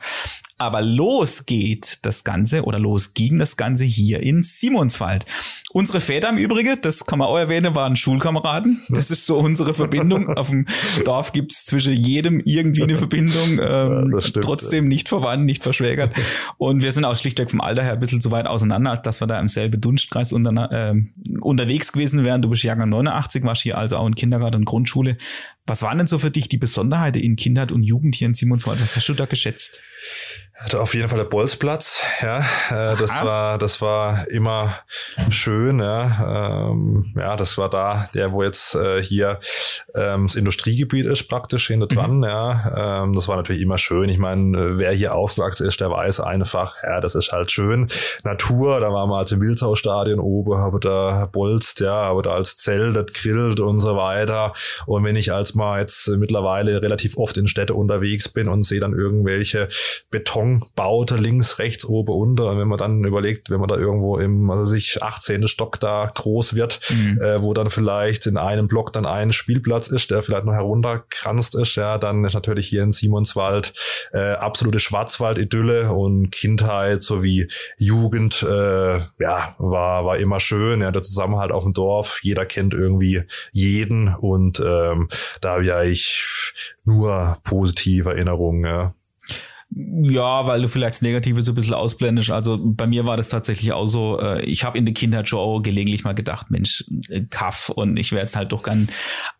Aber 0.56 0.82
los 0.82 1.46
geht 1.46 2.04
das 2.06 2.22
Ganze 2.22 2.62
oder 2.62 2.78
los 2.78 3.14
ging 3.14 3.38
das 3.38 3.56
Ganze 3.56 3.84
hier 3.84 4.22
in 4.22 4.42
Simonswald. 4.42 5.26
Unsere 5.72 6.00
Väter 6.00 6.28
im 6.30 6.38
Übrigen, 6.38 6.78
das 6.80 7.06
kann 7.06 7.18
man 7.18 7.28
auch 7.28 7.38
erwähnen, 7.38 7.74
waren 7.74 7.96
Schulkameraden. 7.96 8.80
Das 8.88 9.10
ist 9.10 9.26
so 9.26 9.38
unsere 9.38 9.74
Verbindung. 9.74 10.28
Auf 10.36 10.50
dem 10.50 10.66
Dorf 11.04 11.32
gibt's 11.32 11.64
zwischen 11.64 11.92
jedem 11.92 12.40
irgendwie 12.44 12.84
eine 12.84 12.96
Verbindung. 12.96 13.58
Ähm, 13.60 14.10
ja, 14.12 14.20
stimmt, 14.20 14.44
trotzdem 14.44 14.84
ja. 14.84 14.88
nicht 14.88 15.08
verwandt, 15.08 15.44
nicht 15.44 15.62
verschwägert. 15.62 16.12
Und 16.56 16.82
wir 16.82 16.92
sind 16.92 17.04
auch 17.04 17.16
schlichtweg 17.48 17.50
vom 17.50 17.60
Alter 17.60 17.82
her 17.82 17.92
ein 17.92 18.00
bisschen 18.00 18.20
zu 18.20 18.30
weit 18.30 18.46
auseinander, 18.46 18.90
als 18.90 19.02
dass 19.02 19.20
wir 19.20 19.26
da 19.26 19.38
im 19.40 19.48
selben 19.48 19.80
Dunstkreis 19.80 20.32
unter, 20.32 20.70
äh, 20.70 20.94
unterwegs 21.40 21.92
gewesen 21.92 22.24
wären. 22.24 22.42
Du 22.42 22.48
bist 22.48 22.62
Jahrgang 22.62 22.88
89, 22.88 23.44
warst 23.44 23.62
hier 23.62 23.78
also 23.78 23.96
auch 23.96 24.06
in 24.06 24.14
Kindergarten 24.14 24.56
und 24.56 24.64
Grundschule. 24.64 25.16
Was 25.66 25.82
waren 25.82 25.98
denn 25.98 26.06
so 26.06 26.18
für 26.18 26.30
dich 26.30 26.48
die 26.48 26.58
Besonderheiten 26.58 27.22
in 27.22 27.36
Kindheit 27.36 27.72
und 27.72 27.82
Jugend 27.82 28.14
hier 28.14 28.28
in 28.28 28.34
Simonswald? 28.34 28.80
Was 28.80 28.96
hast 28.96 29.08
du 29.08 29.14
da 29.14 29.26
geschätzt? 29.26 29.82
Hatte 30.60 30.80
auf 30.80 30.92
jeden 30.92 31.08
Fall 31.08 31.18
der 31.18 31.24
Bolzplatz, 31.24 32.02
ja. 32.20 32.38
Äh, 32.70 32.96
das 32.96 33.10
war, 33.22 33.58
das 33.58 33.80
war 33.80 34.26
immer 34.28 34.74
schön, 35.30 35.78
ja. 35.78 36.70
Ähm, 36.70 37.12
ja, 37.16 37.36
das 37.36 37.58
war 37.58 37.70
da, 37.70 38.10
der, 38.12 38.32
wo 38.32 38.42
jetzt 38.42 38.74
äh, 38.74 39.00
hier 39.00 39.38
ähm, 39.94 40.26
das 40.26 40.34
Industriegebiet 40.34 41.06
ist, 41.06 41.28
praktisch 41.28 41.68
hinter 41.68 41.86
dran, 41.86 42.18
mhm. 42.18 42.24
ja. 42.24 43.02
Ähm, 43.04 43.12
das 43.12 43.28
war 43.28 43.36
natürlich 43.36 43.62
immer 43.62 43.78
schön. 43.78 44.08
Ich 44.08 44.18
meine, 44.18 44.78
wer 44.78 44.90
hier 44.90 45.14
aufgewachsen 45.14 45.64
ist, 45.64 45.80
der 45.80 45.92
weiß 45.92 46.18
einfach, 46.18 46.82
ja, 46.82 47.00
das 47.00 47.14
ist 47.14 47.30
halt 47.30 47.52
schön. 47.52 47.86
Natur, 48.24 48.80
da 48.80 48.92
waren 48.92 49.08
wir 49.10 49.18
halt 49.18 49.30
im 49.30 49.40
Wildhausstadion 49.40 50.18
oben, 50.18 50.58
habe 50.58 50.80
da 50.80 51.28
bolzt, 51.30 51.78
ja, 51.78 51.94
aber 51.94 52.22
da 52.22 52.30
als 52.32 52.56
Zelt, 52.56 53.14
grillt 53.14 53.60
und 53.60 53.78
so 53.78 53.96
weiter. 53.96 54.52
Und 54.86 55.04
wenn 55.04 55.14
ich 55.14 55.32
als 55.32 55.54
mal 55.54 55.78
jetzt 55.78 56.08
mittlerweile 56.08 56.82
relativ 56.82 57.16
oft 57.16 57.36
in 57.36 57.46
Städte 57.46 57.74
unterwegs 57.74 58.28
bin 58.28 58.48
und 58.48 58.62
sehe 58.62 58.80
dann 58.80 58.92
irgendwelche 58.92 59.68
Betonbaute 60.48 61.16
links, 61.16 61.58
rechts, 61.58 61.84
oben, 61.84 62.12
unter. 62.12 62.50
Und 62.50 62.58
wenn 62.58 62.68
man 62.68 62.78
dann 62.78 63.04
überlegt, 63.04 63.50
wenn 63.50 63.60
man 63.60 63.68
da 63.68 63.76
irgendwo 63.76 64.18
im, 64.18 64.50
also 64.50 64.66
sich 64.66 65.02
18. 65.02 65.48
Stock 65.48 65.78
da 65.80 66.10
groß 66.14 66.54
wird, 66.54 66.80
mhm. 66.90 67.20
äh, 67.20 67.42
wo 67.42 67.54
dann 67.54 67.70
vielleicht 67.70 68.26
in 68.26 68.36
einem 68.36 68.68
Block 68.68 68.92
dann 68.92 69.06
ein 69.06 69.32
Spielplatz 69.32 69.88
ist, 69.88 70.10
der 70.10 70.22
vielleicht 70.22 70.44
noch 70.44 70.54
herunterkranzt 70.54 71.54
ist, 71.54 71.76
ja, 71.76 71.98
dann 71.98 72.24
ist 72.24 72.34
natürlich 72.34 72.68
hier 72.68 72.82
in 72.82 72.92
Simonswald 72.92 73.72
äh, 74.12 74.32
absolute 74.32 74.80
Schwarzwald-Idylle 74.80 75.92
und 75.92 76.30
Kindheit 76.30 77.02
sowie 77.02 77.48
Jugend, 77.76 78.42
äh, 78.42 78.98
ja, 79.18 79.54
war, 79.58 80.04
war 80.04 80.18
immer 80.18 80.40
schön, 80.40 80.80
ja, 80.80 80.90
der 80.90 81.02
Zusammenhalt 81.02 81.52
auf 81.52 81.64
dem 81.64 81.74
Dorf, 81.74 82.20
jeder 82.22 82.46
kennt 82.46 82.74
irgendwie 82.74 83.22
jeden 83.52 84.14
und 84.14 84.60
ähm, 84.60 85.08
da 85.40 85.54
habe 85.54 85.64
ja 85.64 85.82
ich 85.82 86.54
nur 86.84 87.36
positive 87.44 88.10
Erinnerungen, 88.10 88.64
ja. 88.64 88.94
Ja, 89.70 90.46
weil 90.46 90.62
du 90.62 90.68
vielleicht 90.68 90.94
das 90.94 91.02
Negative 91.02 91.42
so 91.42 91.52
ein 91.52 91.54
bisschen 91.54 91.74
ausblendest. 91.74 92.30
Also 92.30 92.58
bei 92.60 92.86
mir 92.86 93.06
war 93.06 93.16
das 93.16 93.28
tatsächlich 93.28 93.72
auch 93.72 93.86
so, 93.86 94.18
äh, 94.18 94.42
ich 94.44 94.64
habe 94.64 94.78
in 94.78 94.86
der 94.86 94.94
Kindheit 94.94 95.28
schon 95.28 95.40
auch 95.40 95.60
gelegentlich 95.60 96.04
mal 96.04 96.14
gedacht, 96.14 96.50
Mensch, 96.50 96.84
äh, 97.10 97.22
Kaff 97.28 97.68
und 97.68 97.96
ich 97.98 98.12
werde 98.12 98.24
es 98.24 98.34
halt 98.36 98.52
doch 98.52 98.62
gern. 98.62 98.88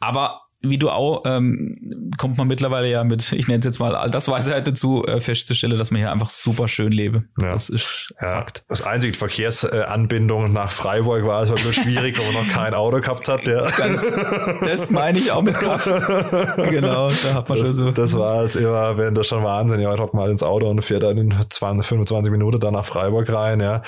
Aber 0.01 0.43
wie 0.61 0.77
du 0.77 0.91
auch, 0.91 1.23
ähm, 1.25 2.11
kommt 2.19 2.37
man 2.37 2.49
mittlerweile 2.49 2.89
ja 2.89 3.05
mit, 3.05 3.33
ich 3.33 3.47
nenne 3.47 3.61
es 3.61 3.65
jetzt 3.65 3.79
mal 3.79 3.95
Altersweisheit 3.95 4.67
dazu, 4.67 5.05
äh, 5.05 5.21
festzustellen, 5.21 5.79
dass 5.79 5.93
man 5.93 6.01
hier 6.01 6.11
einfach 6.11 6.31
super 6.31 6.67
schön 6.67 6.91
lebe. 6.91 7.25
Ja. 7.41 7.53
Das 7.53 7.69
ist 7.69 8.13
ja. 8.21 8.33
Fakt. 8.33 8.65
Das 8.69 8.83
einzige 8.83 9.15
Verkehrsanbindung 9.17 10.53
nach 10.53 10.73
Freiburg 10.73 11.25
war 11.25 11.43
es 11.43 11.51
wirklich 11.51 11.77
schwierig, 11.77 12.19
weil 12.19 12.33
man 12.33 12.47
noch 12.47 12.53
kein 12.53 12.75
Auto 12.75 13.01
gehabt 13.01 13.29
hat. 13.29 13.45
Ja. 13.45 13.71
Ganz, 13.71 14.03
das 14.63 14.91
meine 14.91 15.19
ich 15.19 15.31
auch 15.31 15.43
mit 15.43 15.55
Kraft. 15.55 15.87
genau, 15.87 17.09
da 17.11 17.35
hat 17.35 17.49
man 17.49 17.59
das, 17.59 17.67
schon 17.69 17.73
so. 17.73 17.91
Das 17.93 18.19
war 18.19 18.39
als 18.41 18.57
immer, 18.57 18.97
wenn 18.97 19.15
das 19.15 19.29
schon 19.29 19.45
Wahnsinn, 19.45 19.79
ja, 19.79 19.95
ich 19.95 20.01
hock 20.01 20.13
mal 20.13 20.29
ins 20.29 20.43
Auto 20.43 20.69
und 20.69 20.83
fährt 20.85 21.05
dann 21.05 21.19
in 21.19 21.35
20, 21.49 21.87
25 21.87 22.33
Minuten 22.33 22.59
da 22.59 22.73
nach 22.73 22.85
Freiburg 22.85 23.31
rein, 23.31 23.61
ja. 23.61 23.83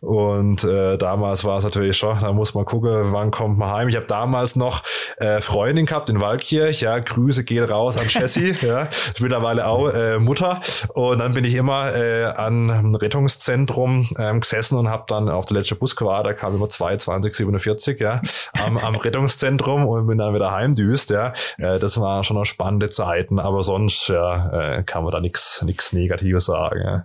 Und 0.00 0.64
äh, 0.64 0.98
damals 0.98 1.44
war 1.44 1.58
es 1.58 1.64
natürlich 1.64 1.96
schon, 1.96 2.20
da 2.20 2.32
muss 2.32 2.54
man 2.54 2.64
gucken, 2.64 3.12
wann 3.12 3.30
kommt 3.30 3.58
man 3.58 3.70
heim. 3.70 3.88
Ich 3.88 3.96
habe 3.96 4.06
damals 4.06 4.56
noch 4.56 4.82
äh, 5.18 5.40
Freundin 5.40 5.86
gehabt 5.86 6.08
in 6.16 6.22
Waldkirch, 6.22 6.80
ja, 6.80 6.98
Grüße 6.98 7.44
gehen 7.44 7.64
raus 7.64 7.96
an 7.96 8.06
Jessie, 8.08 8.54
ja, 8.66 8.88
mittlerweile 9.20 9.66
auch 9.66 9.88
äh, 9.88 10.18
Mutter. 10.18 10.60
Und 10.94 11.18
dann 11.18 11.34
bin 11.34 11.44
ich 11.44 11.54
immer 11.54 11.94
äh, 11.94 12.24
an 12.24 12.70
einem 12.70 12.94
Rettungszentrum 12.94 14.08
ähm, 14.18 14.40
gesessen 14.40 14.78
und 14.78 14.88
habe 14.88 15.04
dann 15.08 15.28
auf 15.28 15.46
der 15.46 15.58
letzte 15.58 15.76
Bus 15.76 15.96
gewartet, 15.96 16.32
da 16.32 16.34
kam 16.34 16.54
immer 16.54 16.68
2247, 16.68 18.00
ja, 18.00 18.20
am, 18.64 18.78
am 18.78 18.96
Rettungszentrum 18.96 19.86
und 19.86 20.06
bin 20.06 20.18
dann 20.18 20.34
wieder 20.34 20.52
heimdüst, 20.52 21.10
ja. 21.10 21.32
Äh, 21.58 21.78
das 21.78 22.00
war 22.00 22.24
schon 22.24 22.36
eine 22.36 22.46
spannende 22.46 22.88
Zeiten, 22.90 23.38
aber 23.38 23.62
sonst 23.62 24.08
ja, 24.08 24.78
äh, 24.78 24.82
kann 24.82 25.04
man 25.04 25.12
da 25.12 25.20
nichts 25.20 25.62
nix 25.62 25.92
Negatives 25.92 26.46
sagen. 26.46 26.80
Ja. 26.82 27.04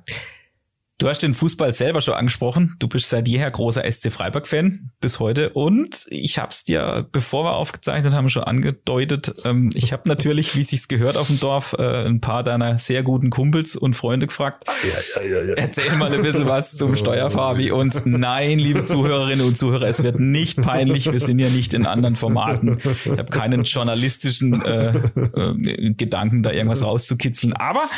Du 1.01 1.10
hast 1.10 1.24
den 1.24 1.34
Fußball 1.34 1.74
selber 1.74 2.00
schon 2.00 2.13
angesprochen. 2.13 2.75
Du 2.77 2.88
bist 2.88 3.10
seit 3.10 3.27
jeher 3.27 3.50
großer 3.50 3.91
SC 3.91 4.12
Freiburg-Fan 4.12 4.91
bis 5.00 5.20
heute. 5.20 5.50
Und 5.50 6.05
ich 6.10 6.38
habe 6.38 6.50
es 6.50 6.63
dir, 6.63 7.08
bevor 7.12 7.43
wir 7.43 7.55
aufgezeichnet 7.55 8.13
haben, 8.13 8.29
schon 8.29 8.43
angedeutet. 8.43 9.34
Ähm, 9.43 9.72
ich 9.74 9.93
habe 9.93 10.08
natürlich, 10.08 10.55
wie 10.55 10.62
sich's 10.62 10.88
gehört 10.88 11.17
auf 11.17 11.25
dem 11.25 11.39
Dorf, 11.39 11.75
äh, 11.79 12.05
ein 12.05 12.22
paar 12.22 12.43
deiner 12.43 12.77
sehr 12.77 13.01
guten 13.01 13.31
Kumpels 13.31 13.75
und 13.75 13.96
Freunde 13.96 14.27
gefragt. 14.27 14.65
Ja, 14.84 15.24
ja, 15.24 15.41
ja, 15.41 15.53
Erzähl 15.55 15.91
mal 15.96 16.13
ein 16.13 16.22
bisschen 16.22 16.48
was 16.48 16.77
zum 16.77 16.96
Steuerfabi. 16.96 17.72
Und 17.72 18.05
nein, 18.05 18.60
liebe 18.60 18.86
Zuhörerinnen 18.86 19.43
und 19.43 19.58
Zuhörer, 19.58 19.88
es 19.88 20.03
wird 20.03 20.20
nicht 20.20 20.62
peinlich. 20.62 21.12
Wir 21.12 21.20
sind 21.20 21.39
ja 21.39 21.50
nicht 21.50 21.74
in 21.74 21.88
anderen 21.88 22.15
Formaten. 22.15 22.77
Ich 22.79 23.08
habe 23.08 23.24
keinen 23.24 23.63
journalistischen 23.63 24.62
äh, 24.62 24.96
äh, 25.15 25.93
Gedanken, 25.96 26.43
da 26.43 26.51
irgendwas 26.51 26.84
rauszukitzeln. 26.84 27.53
Aber 27.53 27.89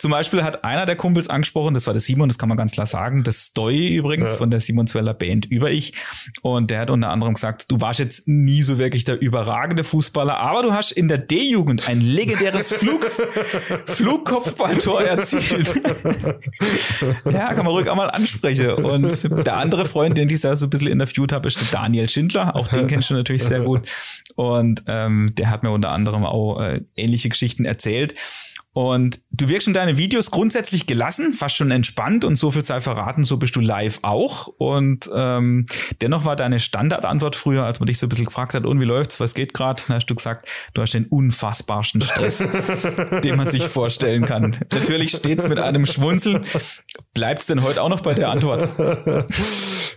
zum 0.00 0.10
Beispiel 0.10 0.42
hat 0.42 0.64
einer 0.64 0.84
der 0.84 0.96
Kumpels 0.96 1.28
angesprochen, 1.28 1.74
das 1.74 1.86
war 1.86 1.94
der 1.94 2.00
Simon, 2.00 2.28
das 2.28 2.39
kann 2.40 2.48
man 2.48 2.56
ganz 2.56 2.72
klar 2.72 2.86
sagen. 2.86 3.22
Das 3.22 3.44
Stoy 3.44 3.94
übrigens 3.94 4.32
ja. 4.32 4.36
von 4.38 4.50
der 4.50 4.60
Simon 4.60 4.86
Zweller 4.86 5.12
Band 5.12 5.44
über 5.44 5.70
ich. 5.70 5.92
Und 6.40 6.70
der 6.70 6.80
hat 6.80 6.90
unter 6.90 7.10
anderem 7.10 7.34
gesagt, 7.34 7.70
du 7.70 7.80
warst 7.82 8.00
jetzt 8.00 8.26
nie 8.26 8.62
so 8.62 8.78
wirklich 8.78 9.04
der 9.04 9.20
überragende 9.20 9.84
Fußballer, 9.84 10.38
aber 10.38 10.62
du 10.62 10.72
hast 10.72 10.92
in 10.92 11.08
der 11.08 11.18
D-Jugend 11.18 11.86
ein 11.86 12.00
legendäres 12.00 12.72
Flug, 12.80 13.10
Flugkopfballtor 13.84 15.02
erzielt. 15.02 15.74
ja, 17.26 17.52
kann 17.52 17.64
man 17.64 17.74
ruhig 17.74 17.88
auch 17.90 17.96
mal 17.96 18.08
ansprechen. 18.08 18.70
Und 18.70 19.46
der 19.46 19.58
andere 19.58 19.84
Freund, 19.84 20.16
den 20.16 20.30
ich 20.30 20.40
da 20.40 20.56
so 20.56 20.66
ein 20.66 20.70
bisschen 20.70 20.88
interviewt 20.88 21.32
habe, 21.32 21.46
ist 21.46 21.60
der 21.60 21.68
Daniel 21.70 22.08
Schindler. 22.08 22.56
Auch 22.56 22.68
den 22.68 22.86
kennst 22.86 23.10
du 23.10 23.14
natürlich 23.14 23.44
sehr 23.44 23.60
gut. 23.60 23.82
Und 24.34 24.82
ähm, 24.86 25.34
der 25.36 25.50
hat 25.50 25.62
mir 25.62 25.70
unter 25.70 25.90
anderem 25.90 26.24
auch 26.24 26.60
äh, 26.62 26.80
ähnliche 26.96 27.28
Geschichten 27.28 27.66
erzählt. 27.66 28.14
Und 28.72 29.20
du 29.32 29.48
wirkst 29.48 29.66
in 29.66 29.74
deinen 29.74 29.98
Videos 29.98 30.30
grundsätzlich 30.30 30.86
gelassen, 30.86 31.32
fast 31.32 31.56
schon 31.56 31.72
entspannt 31.72 32.24
und 32.24 32.36
so 32.36 32.52
viel 32.52 32.64
sei 32.64 32.80
verraten, 32.80 33.24
so 33.24 33.36
bist 33.36 33.56
du 33.56 33.60
live 33.60 33.98
auch. 34.02 34.46
Und 34.46 35.10
ähm, 35.12 35.66
dennoch 36.00 36.24
war 36.24 36.36
deine 36.36 36.60
Standardantwort 36.60 37.34
früher, 37.34 37.64
als 37.64 37.80
man 37.80 37.88
dich 37.88 37.98
so 37.98 38.06
ein 38.06 38.10
bisschen 38.10 38.26
gefragt 38.26 38.54
hat, 38.54 38.66
und 38.66 38.78
wie 38.78 38.84
läuft's, 38.84 39.18
was 39.18 39.34
geht 39.34 39.54
gerade, 39.54 39.82
hast 39.88 40.06
du 40.06 40.14
gesagt, 40.14 40.48
du 40.74 40.82
hast 40.82 40.94
den 40.94 41.06
unfassbarsten 41.06 42.00
Stress, 42.00 42.44
den 43.24 43.36
man 43.36 43.48
sich 43.48 43.64
vorstellen 43.64 44.24
kann. 44.24 44.56
Natürlich 44.72 45.10
stets 45.10 45.48
mit 45.48 45.58
einem 45.58 45.84
Schmunzeln. 45.84 46.44
Bleibst 47.12 47.50
denn 47.50 47.64
heute 47.64 47.82
auch 47.82 47.88
noch 47.88 48.02
bei 48.02 48.14
der 48.14 48.28
Antwort? 48.28 48.68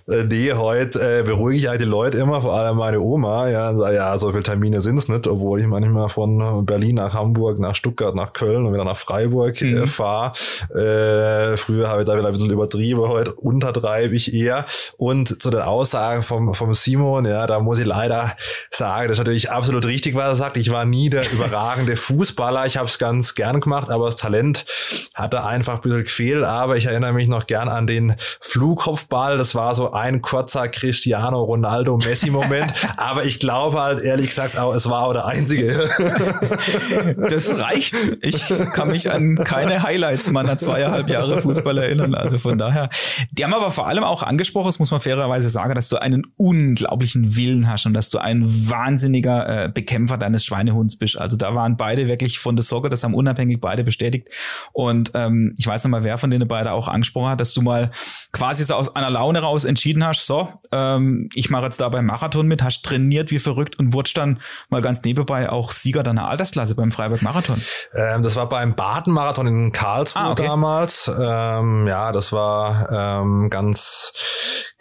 Äh, 0.09 0.25
nee, 0.25 0.51
heute 0.51 0.99
äh, 0.99 1.23
beruhige 1.23 1.59
ich 1.59 1.67
halt 1.67 1.79
die 1.79 1.85
Leute 1.85 2.17
immer, 2.17 2.41
vor 2.41 2.53
allem 2.53 2.75
meine 2.75 2.99
Oma, 2.99 3.47
ja, 3.47 3.71
ja, 3.91 4.17
so 4.17 4.31
viele 4.31 4.43
Termine 4.43 4.81
sind's 4.81 5.07
nicht, 5.07 5.27
obwohl 5.27 5.61
ich 5.61 5.67
manchmal 5.67 6.09
von 6.09 6.65
Berlin 6.65 6.95
nach 6.95 7.13
Hamburg, 7.13 7.57
nach 7.59 7.73
Stuttgart, 7.73 8.13
nach 8.13 8.33
Köln 8.33 8.62
und 8.65 8.73
wieder 8.73 8.85
nach 8.85 8.97
Freiburg 8.97 9.61
äh, 9.61 9.65
mhm. 9.65 9.83
äh, 9.83 9.87
fahre. 9.87 10.31
Äh, 10.73 11.57
früher 11.57 11.89
habe 11.89 12.01
ich 12.01 12.07
da 12.07 12.17
wieder 12.17 12.27
ein 12.27 12.33
bisschen 12.33 12.51
übertrieben, 12.51 13.01
heute 13.01 13.33
untertreibe 13.33 14.15
ich 14.15 14.33
eher. 14.33 14.65
Und 14.97 15.41
zu 15.41 15.49
den 15.49 15.61
Aussagen 15.61 16.23
vom, 16.23 16.53
vom 16.53 16.73
Simon, 16.73 17.25
ja, 17.25 17.47
da 17.47 17.59
muss 17.59 17.79
ich 17.79 17.85
leider 17.85 18.35
sagen, 18.71 19.07
das 19.07 19.17
ist 19.17 19.19
natürlich 19.19 19.51
absolut 19.51 19.85
richtig, 19.85 20.15
was 20.15 20.25
er 20.25 20.35
sagt. 20.35 20.57
Ich 20.57 20.71
war 20.71 20.85
nie 20.85 21.09
der 21.09 21.29
überragende 21.31 21.95
Fußballer, 21.95 22.65
ich 22.65 22.77
habe 22.77 22.87
es 22.87 22.99
ganz 22.99 23.35
gern 23.35 23.61
gemacht, 23.61 23.89
aber 23.89 24.05
das 24.05 24.15
Talent 24.15 24.65
hatte 25.13 25.43
einfach 25.43 25.75
ein 25.75 25.81
bisschen 25.81 26.03
gefehlt. 26.03 26.43
Aber 26.43 26.77
ich 26.77 26.85
erinnere 26.85 27.13
mich 27.13 27.27
noch 27.27 27.47
gern 27.47 27.69
an 27.69 27.87
den 27.87 28.15
Flugkopfball, 28.41 29.37
das 29.37 29.55
war 29.55 29.75
so 29.75 29.91
ein 29.91 30.21
kurzer 30.21 30.67
Cristiano 30.67 31.43
Ronaldo 31.43 31.97
Messi 31.97 32.29
Moment, 32.29 32.73
aber 32.97 33.25
ich 33.25 33.39
glaube 33.39 33.81
halt 33.81 34.01
ehrlich 34.01 34.29
gesagt 34.29 34.57
auch, 34.57 34.73
es 34.73 34.89
war 34.89 35.03
auch 35.03 35.13
der 35.13 35.25
einzige. 35.25 35.73
das 37.29 37.57
reicht. 37.59 37.95
Ich 38.21 38.52
kann 38.73 38.89
mich 38.89 39.11
an 39.11 39.35
keine 39.35 39.83
Highlights 39.83 40.29
meiner 40.31 40.57
zweieinhalb 40.57 41.09
Jahre 41.09 41.41
Fußball 41.41 41.77
erinnern. 41.77 42.15
Also 42.15 42.37
von 42.37 42.57
daher. 42.57 42.89
Die 43.31 43.43
haben 43.43 43.53
aber 43.53 43.71
vor 43.71 43.87
allem 43.87 44.03
auch 44.03 44.23
angesprochen, 44.23 44.67
das 44.67 44.79
muss 44.79 44.91
man 44.91 45.01
fairerweise 45.01 45.49
sagen, 45.49 45.75
dass 45.75 45.89
du 45.89 45.97
einen 45.97 46.23
unglaublichen 46.37 47.35
Willen 47.35 47.69
hast 47.69 47.85
und 47.85 47.93
dass 47.93 48.09
du 48.09 48.19
ein 48.19 48.43
wahnsinniger 48.47 49.65
äh, 49.65 49.69
Bekämpfer 49.69 50.17
deines 50.17 50.45
Schweinehunds 50.45 50.97
bist. 50.97 51.17
Also 51.17 51.37
da 51.37 51.55
waren 51.55 51.77
beide 51.77 52.07
wirklich 52.07 52.39
von 52.39 52.55
der 52.55 52.63
Sorge, 52.63 52.89
das 52.89 53.03
haben 53.03 53.13
unabhängig 53.13 53.59
beide 53.61 53.83
bestätigt. 53.83 54.29
Und 54.71 55.11
ähm, 55.13 55.53
ich 55.57 55.67
weiß 55.67 55.83
noch 55.83 55.91
mal, 55.91 56.03
wer 56.03 56.17
von 56.17 56.29
denen 56.29 56.47
beide 56.47 56.71
auch 56.71 56.87
angesprochen 56.87 57.29
hat, 57.29 57.41
dass 57.41 57.53
du 57.53 57.61
mal 57.61 57.91
quasi 58.31 58.63
so 58.63 58.75
aus 58.75 58.95
einer 58.95 59.09
Laune 59.09 59.39
raus 59.39 59.65
entschieden 59.65 60.05
hast, 60.05 60.25
so, 60.25 60.49
ähm, 60.71 61.29
ich 61.33 61.49
mache 61.49 61.65
jetzt 61.65 61.79
da 61.81 61.89
beim 61.89 62.05
Marathon 62.05 62.47
mit, 62.47 62.63
hast 62.63 62.83
trainiert 62.83 63.31
wie 63.31 63.39
verrückt 63.39 63.77
und 63.79 63.93
wurdest 63.93 64.17
dann 64.17 64.39
mal 64.69 64.81
ganz 64.81 65.03
nebenbei 65.03 65.49
auch 65.49 65.71
Sieger 65.71 66.03
deiner 66.03 66.27
Altersklasse 66.27 66.75
beim 66.75 66.91
Freiburg 66.91 67.21
Marathon. 67.21 67.61
Ähm, 67.93 68.23
das 68.23 68.35
war 68.35 68.42
beim 68.45 68.75
Baden-Marathon 68.75 69.47
in 69.47 69.71
Karlsruhe 69.71 70.23
ah, 70.23 70.31
okay. 70.31 70.45
damals. 70.45 71.09
Ähm, 71.19 71.87
ja, 71.87 72.11
das 72.11 72.31
war 72.31 72.89
ähm, 72.91 73.49
ganz 73.49 74.13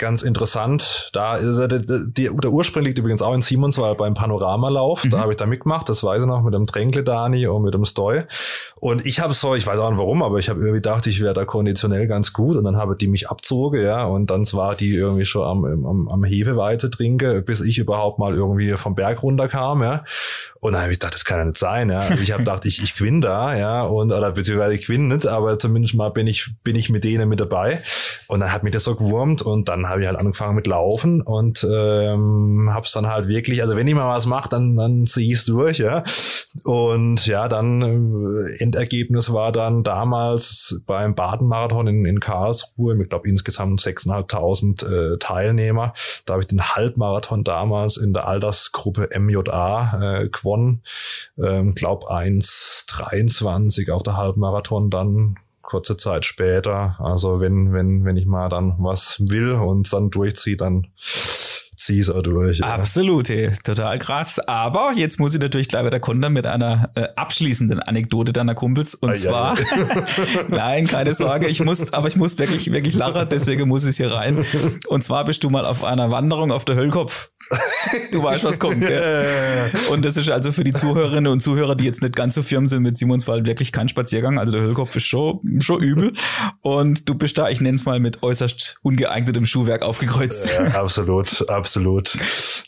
ganz 0.02 0.22
interessant. 0.22 1.10
Da 1.12 1.36
ist 1.36 1.58
der, 1.58 1.68
der, 1.68 1.80
der 2.08 2.50
Ursprung 2.50 2.82
liegt 2.82 2.98
übrigens 2.98 3.22
auch 3.22 3.34
in 3.34 3.40
Simonswald 3.40 3.98
beim 3.98 4.14
Panoramalauf. 4.14 5.04
Mhm. 5.04 5.10
Da 5.10 5.20
habe 5.20 5.32
ich 5.32 5.36
da 5.36 5.46
mitgemacht, 5.46 5.88
das 5.88 6.02
weiß 6.02 6.22
ich 6.22 6.26
noch, 6.26 6.42
mit 6.42 6.54
dem 6.54 6.66
Tränkle 6.66 7.04
Dani 7.04 7.46
und 7.46 7.62
mit 7.62 7.72
dem 7.72 7.84
Stoy. 7.84 8.22
Und 8.80 9.06
ich 9.06 9.20
habe 9.20 9.32
so, 9.32 9.54
ich 9.54 9.64
weiß 9.64 9.78
auch 9.78 9.90
nicht 9.90 9.98
warum, 9.98 10.24
aber 10.24 10.38
ich 10.38 10.48
habe 10.48 10.58
irgendwie 10.58 10.78
gedacht, 10.78 11.06
ich 11.06 11.20
wäre 11.20 11.34
da 11.34 11.44
konditionell 11.44 12.08
ganz 12.08 12.32
gut. 12.32 12.56
Und 12.56 12.64
dann 12.64 12.76
habe 12.76 12.96
die 12.96 13.06
mich 13.06 13.30
abzogen, 13.30 13.80
ja. 13.80 14.04
Und 14.04 14.28
dann 14.30 14.42
war 14.52 14.74
die 14.74 14.92
irgendwie 14.92 15.24
schon 15.24 15.44
am, 15.44 15.64
am, 15.64 16.08
am 16.08 16.24
Hefeweite 16.24 16.90
trinke, 16.90 17.40
bis 17.40 17.60
ich 17.60 17.78
überhaupt 17.78 18.18
mal 18.18 18.34
irgendwie 18.34 18.72
vom 18.72 18.96
Berg 18.96 19.22
runterkam, 19.22 19.84
ja. 19.84 20.02
Und 20.58 20.72
dann 20.72 20.82
habe 20.82 20.92
ich 20.92 20.98
gedacht, 20.98 21.14
das 21.14 21.24
kann 21.24 21.38
ja 21.38 21.44
nicht 21.44 21.58
sein, 21.58 21.90
ja. 21.90 22.10
Ich 22.20 22.32
habe 22.32 22.42
gedacht, 22.44 22.64
ich, 22.64 22.82
ich 22.82 22.96
gewinne 22.96 23.20
da, 23.20 23.51
ja, 23.54 23.82
und 23.82 24.12
oder 24.12 24.32
beziehungsweise 24.32 24.74
ich 24.74 24.86
gewinne 24.86 25.14
nicht, 25.14 25.26
aber 25.26 25.58
zumindest 25.58 25.94
mal 25.94 26.10
bin 26.10 26.26
ich 26.26 26.50
bin 26.62 26.76
ich 26.76 26.88
mit 26.90 27.04
denen 27.04 27.28
mit 27.28 27.40
dabei. 27.40 27.82
Und 28.28 28.40
dann 28.40 28.52
hat 28.52 28.62
mich 28.62 28.72
das 28.72 28.84
so 28.84 28.94
gewurmt 28.94 29.42
und 29.42 29.68
dann 29.68 29.88
habe 29.88 30.00
ich 30.00 30.06
halt 30.06 30.18
angefangen 30.18 30.54
mit 30.54 30.66
Laufen 30.66 31.20
und 31.20 31.66
ähm, 31.70 32.68
habe 32.72 32.86
es 32.86 32.92
dann 32.92 33.08
halt 33.08 33.28
wirklich, 33.28 33.62
also 33.62 33.76
wenn 33.76 33.88
ich 33.88 33.94
mal 33.94 34.14
was 34.14 34.26
mache, 34.26 34.48
dann 34.48 34.76
dann 34.76 35.06
ziehe 35.06 35.32
ich 35.32 35.40
es 35.40 35.44
durch, 35.44 35.78
ja. 35.78 36.04
Und 36.64 37.26
ja, 37.26 37.48
dann 37.48 37.82
äh, 37.82 38.62
Endergebnis 38.62 39.32
war 39.32 39.52
dann 39.52 39.82
damals 39.82 40.80
beim 40.86 41.14
Baden-Marathon 41.14 41.86
in, 41.86 42.04
in 42.04 42.20
Karlsruhe 42.20 42.94
mit, 42.94 43.10
glaube 43.10 43.28
insgesamt 43.28 43.80
6.500 43.80 45.14
äh, 45.14 45.18
Teilnehmer. 45.18 45.94
Da 46.26 46.34
habe 46.34 46.42
ich 46.42 46.48
den 46.48 46.62
Halbmarathon 46.62 47.42
damals 47.42 47.96
in 47.96 48.12
der 48.12 48.28
Altersgruppe 48.28 49.08
MJA 49.18 50.20
äh, 50.22 50.28
gewonnen 50.28 50.52
gewonnen. 50.52 50.82
Ähm, 51.42 51.74
glaub 51.74 52.10
1,23 52.10 53.41
auf 53.44 54.02
der 54.02 54.16
Halbmarathon 54.16 54.90
dann 54.90 55.36
kurze 55.62 55.96
Zeit 55.96 56.26
später. 56.26 56.96
Also 56.98 57.40
wenn, 57.40 57.72
wenn, 57.72 58.04
wenn 58.04 58.16
ich 58.16 58.26
mal 58.26 58.48
dann 58.48 58.74
was 58.78 59.22
will 59.26 59.52
und 59.52 59.90
dann 59.92 60.10
durchziehe, 60.10 60.56
dann 60.56 60.88
zieh's 61.82 62.08
auch 62.10 62.22
durch. 62.22 62.58
Ja. 62.58 62.66
Absolut, 62.66 63.30
total 63.64 63.98
krass. 63.98 64.38
Aber 64.38 64.92
jetzt 64.94 65.18
muss 65.18 65.34
ich 65.34 65.40
natürlich 65.40 65.68
gleich 65.68 65.84
wieder 65.84 66.00
kontern 66.00 66.32
mit 66.32 66.46
einer 66.46 66.90
äh, 66.94 67.08
abschließenden 67.16 67.80
Anekdote 67.80 68.32
deiner 68.32 68.54
Kumpels. 68.54 68.94
Und 68.94 69.10
ah, 69.10 69.14
zwar, 69.14 69.58
ja, 69.58 69.64
ja. 69.76 70.44
nein, 70.48 70.86
keine 70.86 71.14
Sorge, 71.14 71.48
ich 71.48 71.62
muss, 71.62 71.92
aber 71.92 72.08
ich 72.08 72.16
muss 72.16 72.38
wirklich, 72.38 72.70
wirklich 72.70 72.94
lachen, 72.94 73.26
deswegen 73.30 73.68
muss 73.68 73.84
ich 73.84 73.96
hier 73.96 74.12
rein. 74.12 74.44
Und 74.88 75.02
zwar 75.02 75.24
bist 75.24 75.42
du 75.44 75.50
mal 75.50 75.64
auf 75.64 75.82
einer 75.82 76.10
Wanderung 76.10 76.52
auf 76.52 76.64
der 76.64 76.76
Höllkopf. 76.76 77.30
Du 78.12 78.22
weißt, 78.22 78.44
was 78.44 78.58
kommt, 78.58 78.80
gell? 78.80 79.72
Und 79.90 80.04
das 80.04 80.16
ist 80.16 80.30
also 80.30 80.52
für 80.52 80.64
die 80.64 80.72
Zuhörerinnen 80.72 81.30
und 81.30 81.40
Zuhörer, 81.40 81.74
die 81.74 81.84
jetzt 81.84 82.02
nicht 82.02 82.16
ganz 82.16 82.34
so 82.34 82.42
firm 82.42 82.66
sind 82.66 82.82
mit 82.82 82.98
Simonswald, 82.98 83.46
wirklich 83.46 83.72
kein 83.72 83.88
Spaziergang. 83.88 84.38
Also 84.38 84.52
der 84.52 84.62
Höllkopf 84.62 84.94
ist 84.96 85.06
schon, 85.06 85.40
schon 85.60 85.82
übel. 85.82 86.14
Und 86.60 87.08
du 87.08 87.14
bist 87.14 87.36
da, 87.38 87.48
ich 87.48 87.60
nenne 87.60 87.76
es 87.76 87.84
mal, 87.84 88.00
mit 88.00 88.22
äußerst 88.22 88.78
ungeeignetem 88.82 89.46
Schuhwerk 89.46 89.82
aufgekreuzt. 89.82 90.50
Ja, 90.58 90.80
absolut, 90.80 91.48
absolut. 91.48 92.16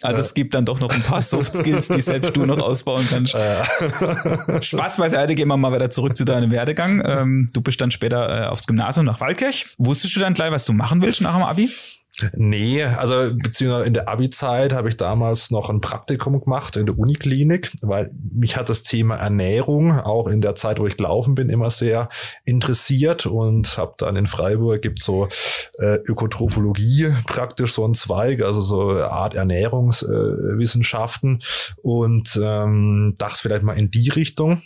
Also 0.03 0.21
es 0.21 0.35
gibt 0.35 0.55
dann 0.55 0.65
doch 0.65 0.81
noch 0.81 0.91
ein 0.91 1.03
paar 1.03 1.23
Soft 1.23 1.55
Skills, 1.55 1.89
die 1.89 2.03
selbst 2.03 2.37
du 2.37 2.45
noch 2.45 2.59
ausbauen 2.59 3.07
kannst. 3.09 3.35
Ja. 3.35 4.63
Spaß 4.63 4.99
beiseite, 4.99 5.35
gehen 5.35 5.49
wir 5.49 5.57
mal 5.57 5.73
wieder 5.75 5.91
zurück 5.91 6.17
zu 6.17 6.25
deinem 6.25 6.51
Werdegang. 6.51 7.03
Ähm, 7.07 7.51
du 7.53 7.61
bist 7.61 7.81
dann 7.81 7.91
später 7.91 8.45
äh, 8.45 8.47
aufs 8.47 8.67
Gymnasium 8.67 9.07
nach 9.07 9.21
Waldkirch. 9.21 9.75
Wusstest 9.79 10.17
du 10.17 10.21
dann 10.21 10.35
gleich, 10.35 10.51
was 10.51 10.65
du 10.67 10.73
machen 10.73 11.01
willst 11.01 11.21
nach 11.21 11.35
dem 11.35 11.43
Abi? 11.43 11.71
Nee, 12.35 12.85
also 12.85 13.35
beziehungsweise 13.35 13.87
in 13.87 13.95
der 13.95 14.09
Abi-Zeit 14.09 14.73
habe 14.73 14.89
ich 14.89 14.97
damals 14.97 15.51
noch 15.51 15.69
ein 15.69 15.81
Praktikum 15.81 16.41
gemacht 16.41 16.77
in 16.77 16.87
der 16.87 16.97
Uniklinik, 16.97 17.73
weil 17.83 18.13
mich 18.33 18.57
hat 18.57 18.69
das 18.69 18.85
Thema 18.85 19.17
Ernährung 19.17 19.99
auch 19.99 20.29
in 20.29 20.41
der 20.41 20.55
Zeit, 20.55 20.79
wo 20.79 20.87
ich 20.87 20.97
gelaufen 20.97 21.35
bin, 21.35 21.51
immer 21.51 21.71
sehr 21.71 22.09
interessiert 22.45 23.27
und 23.27 23.79
habe 23.79 23.95
dann 23.99 24.15
in 24.15 24.29
Freiburg 24.29 24.81
gibt 24.81 25.03
so 25.03 25.27
äh, 25.79 25.99
Ökotrophologie 26.07 27.09
praktisch 27.27 27.75
so 27.75 27.85
ein 27.85 27.95
Zweig, 27.95 28.43
also 28.43 28.61
so 28.61 28.91
eine 28.91 29.11
Art 29.11 29.35
Ernährungswissenschaften 29.35 31.41
äh, 31.41 31.45
und 31.83 32.39
ähm, 32.41 33.17
dachte 33.19 33.41
vielleicht 33.41 33.65
mal 33.65 33.77
in 33.77 33.91
die 33.91 34.11
Richtung 34.11 34.63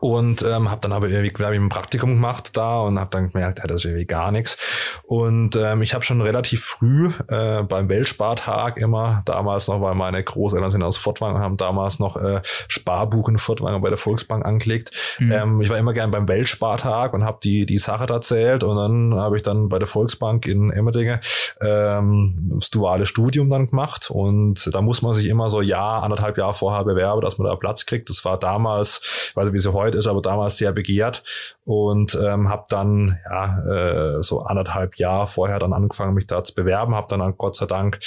und 0.00 0.42
ähm, 0.42 0.70
habe 0.70 0.80
dann 0.80 0.92
aber 0.92 1.08
irgendwie 1.08 1.42
hab 1.42 1.52
ich 1.52 1.60
ein 1.60 1.68
Praktikum 1.68 2.14
gemacht 2.14 2.56
da 2.56 2.80
und 2.80 2.98
habe 2.98 3.10
dann 3.10 3.30
gemerkt, 3.30 3.58
ja, 3.58 3.66
das 3.66 3.82
ist 3.82 3.84
irgendwie 3.86 4.06
gar 4.06 4.30
nichts. 4.30 4.56
Und 5.04 5.56
ähm, 5.56 5.82
ich 5.82 5.94
habe 5.94 6.04
schon 6.04 6.20
relativ 6.20 6.62
früh 6.62 7.10
äh, 7.28 7.62
beim 7.62 7.88
Weltspartag 7.88 8.78
immer 8.78 9.22
damals 9.24 9.66
noch, 9.68 9.80
weil 9.80 9.94
meine 9.94 10.22
Großeltern 10.22 10.70
sind 10.70 10.82
aus 10.82 10.96
Fortwangen, 10.96 11.42
haben 11.42 11.56
damals 11.56 11.98
noch 11.98 12.16
äh, 12.16 12.40
Sparbuch 12.44 13.28
in 13.28 13.38
Fortwangen 13.38 13.80
bei 13.80 13.88
der 13.88 13.98
Volksbank 13.98 14.44
angelegt. 14.44 15.16
Mhm. 15.18 15.32
Ähm, 15.32 15.60
ich 15.62 15.70
war 15.70 15.78
immer 15.78 15.94
gern 15.94 16.10
beim 16.10 16.28
Weltspartag 16.28 17.14
und 17.14 17.24
habe 17.24 17.38
die 17.42 17.66
die 17.66 17.78
Sache 17.78 18.06
erzählt 18.12 18.62
und 18.64 18.76
dann 18.76 19.18
habe 19.18 19.36
ich 19.36 19.42
dann 19.42 19.68
bei 19.68 19.78
der 19.78 19.88
Volksbank 19.88 20.46
in 20.46 20.70
Emmerdinge 20.70 21.20
ähm, 21.60 22.36
das 22.50 22.70
duale 22.70 23.06
Studium 23.06 23.50
dann 23.50 23.66
gemacht 23.66 24.10
und 24.10 24.70
da 24.72 24.80
muss 24.82 25.02
man 25.02 25.14
sich 25.14 25.26
immer 25.28 25.50
so 25.50 25.60
Jahr 25.60 26.02
anderthalb 26.02 26.36
Jahre 26.38 26.54
vorher 26.54 26.84
bewerben, 26.84 27.22
dass 27.22 27.38
man 27.38 27.48
da 27.48 27.56
Platz 27.56 27.86
kriegt. 27.86 28.10
Das 28.10 28.24
war 28.24 28.38
damals, 28.38 29.00
ich 29.30 29.36
weiß 29.36 29.46
nicht, 29.46 29.54
wie 29.54 29.58
sie 29.58 29.77
heute 29.78 29.98
ist, 29.98 30.06
aber 30.06 30.22
damals 30.22 30.58
sehr 30.58 30.72
begehrt 30.72 31.24
und 31.64 32.18
ähm, 32.22 32.48
habe 32.48 32.66
dann 32.68 33.18
ja 33.30 34.18
äh, 34.18 34.22
so 34.22 34.40
anderthalb 34.42 34.96
Jahre 34.96 35.26
vorher 35.26 35.58
dann 35.58 35.72
angefangen, 35.72 36.14
mich 36.14 36.26
da 36.26 36.44
zu 36.44 36.54
bewerben, 36.54 36.94
habe 36.94 37.08
dann 37.08 37.34
Gott 37.36 37.56
sei 37.56 37.66
Dank 37.66 38.00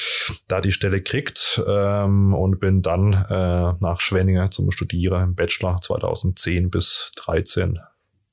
da 0.47 0.61
die 0.61 0.71
Stelle 0.71 1.01
kriegt 1.01 1.61
ähm, 1.67 2.33
und 2.33 2.59
bin 2.59 2.81
dann 2.81 3.13
äh, 3.13 3.73
nach 3.79 3.99
Schwenningen 3.99 4.51
zum 4.51 4.71
Studieren 4.71 5.23
im 5.23 5.35
Bachelor 5.35 5.79
2010 5.81 6.69
bis 6.69 7.11
13 7.15 7.79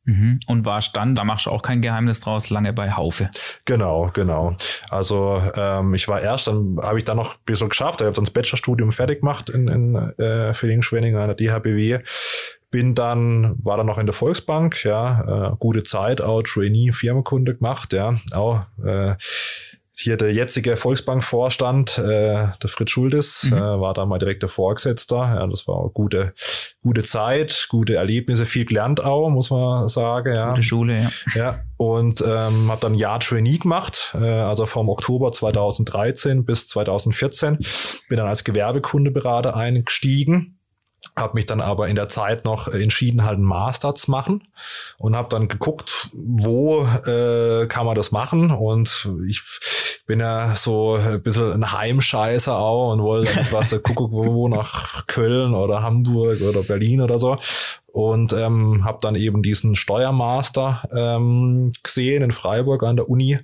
mhm. 0.08 0.40
und 0.46 0.64
warst 0.64 0.96
dann, 0.96 1.14
da 1.14 1.24
machst 1.24 1.46
du 1.46 1.50
auch 1.50 1.62
kein 1.62 1.80
Geheimnis 1.80 2.20
draus, 2.20 2.50
lange 2.50 2.72
bei 2.72 2.92
Haufe. 2.92 3.30
Genau, 3.64 4.10
genau. 4.12 4.56
Also 4.90 5.42
ähm, 5.54 5.94
ich 5.94 6.08
war 6.08 6.20
erst, 6.20 6.48
dann 6.48 6.78
habe 6.82 6.98
ich 6.98 7.04
dann 7.04 7.16
noch 7.16 7.34
ein 7.34 7.40
bisschen 7.44 7.68
geschafft, 7.68 8.00
ich 8.00 8.06
habe 8.06 8.14
dann 8.14 8.24
das 8.24 8.32
Bachelorstudium 8.32 8.92
fertig 8.92 9.20
gemacht 9.20 9.50
in, 9.50 9.68
in 9.68 9.94
äh, 10.18 10.54
Villingen-Schwenningen 10.54 11.20
an 11.20 11.28
der 11.28 11.36
DHBW 11.36 12.00
bin 12.70 12.94
dann, 12.94 13.56
war 13.62 13.76
dann 13.76 13.86
noch 13.86 13.98
in 13.98 14.06
der 14.06 14.14
Volksbank, 14.14 14.84
ja, 14.84 15.52
äh, 15.52 15.56
gute 15.58 15.82
Zeit, 15.82 16.20
auch 16.20 16.42
Trainee, 16.42 16.92
Firmenkunde 16.92 17.56
gemacht, 17.56 17.92
ja, 17.92 18.14
auch 18.32 18.66
äh, 18.84 19.14
hier 20.00 20.16
der 20.16 20.32
jetzige 20.32 20.76
Volksbank-Vorstand, 20.76 21.98
äh, 21.98 22.48
der 22.62 22.68
Fritz 22.68 22.90
Schuldes, 22.90 23.48
mhm. 23.50 23.56
äh, 23.56 23.80
war 23.80 23.94
da 23.94 24.06
mal 24.06 24.18
direkt 24.18 24.42
der 24.42 24.48
Vorgesetzter. 24.48 25.16
Ja, 25.16 25.46
das 25.48 25.66
war 25.66 25.80
eine 25.80 25.90
gute, 25.90 26.34
gute 26.82 27.02
Zeit, 27.02 27.66
gute 27.68 27.96
Erlebnisse, 27.96 28.46
viel 28.46 28.64
gelernt 28.64 29.02
auch, 29.02 29.28
muss 29.28 29.50
man 29.50 29.88
sagen. 29.88 30.34
Ja. 30.34 30.50
Gute 30.50 30.62
Schule, 30.62 31.02
ja. 31.02 31.10
Ja, 31.34 31.60
und 31.78 32.20
ähm, 32.20 32.70
habe 32.70 32.80
dann 32.80 32.92
ein 32.92 32.98
Jahr 32.98 33.18
Trainee 33.18 33.58
gemacht, 33.58 34.14
äh, 34.14 34.24
also 34.24 34.66
vom 34.66 34.88
Oktober 34.88 35.32
2013 35.32 36.44
bis 36.44 36.68
2014. 36.68 37.58
Bin 38.08 38.18
dann 38.18 38.28
als 38.28 38.44
Gewerbekundeberater 38.44 39.56
eingestiegen 39.56 40.57
habe 41.16 41.34
mich 41.34 41.46
dann 41.46 41.60
aber 41.60 41.88
in 41.88 41.96
der 41.96 42.08
Zeit 42.08 42.44
noch 42.44 42.68
entschieden, 42.68 43.24
halt 43.24 43.36
einen 43.36 43.44
Master 43.44 43.94
zu 43.94 44.10
machen 44.10 44.42
und 44.98 45.16
habe 45.16 45.28
dann 45.28 45.48
geguckt, 45.48 46.08
wo 46.12 46.86
äh, 47.06 47.66
kann 47.66 47.86
man 47.86 47.94
das 47.94 48.12
machen 48.12 48.50
und 48.50 49.08
ich 49.26 49.42
bin 50.06 50.20
ja 50.20 50.54
so 50.56 50.94
ein 50.96 51.22
bisschen 51.22 51.52
ein 51.52 51.72
Heimscheißer 51.72 52.56
auch 52.56 52.92
und 52.92 53.02
wollte 53.02 53.32
dann 53.32 53.44
etwas 53.44 53.70
gucken, 53.82 54.08
wo 54.10 54.48
nach 54.48 55.06
Köln 55.06 55.54
oder 55.54 55.82
Hamburg 55.82 56.40
oder 56.40 56.62
Berlin 56.62 57.02
oder 57.02 57.18
so 57.18 57.38
und 57.90 58.34
ähm, 58.34 58.84
habe 58.84 58.98
dann 59.00 59.16
eben 59.16 59.42
diesen 59.42 59.74
Steuermaster 59.74 60.82
ähm, 60.92 61.72
gesehen 61.82 62.22
in 62.22 62.32
Freiburg 62.32 62.82
an 62.82 62.96
der 62.96 63.08
Uni 63.08 63.38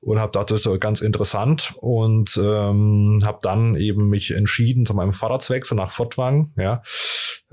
und 0.00 0.20
habe 0.20 0.32
dachte 0.32 0.56
so 0.58 0.78
ganz 0.78 1.00
interessant. 1.00 1.74
Und 1.80 2.38
ähm, 2.42 3.18
habe 3.24 3.38
dann 3.42 3.74
eben 3.74 4.08
mich 4.08 4.30
entschieden 4.30 4.86
zu 4.86 4.94
meinem 4.94 5.12
Vater 5.12 5.40
zu 5.40 5.52
wechseln 5.52 5.76
nach 5.76 5.90
Fortwang 5.90 6.52
ja. 6.56 6.82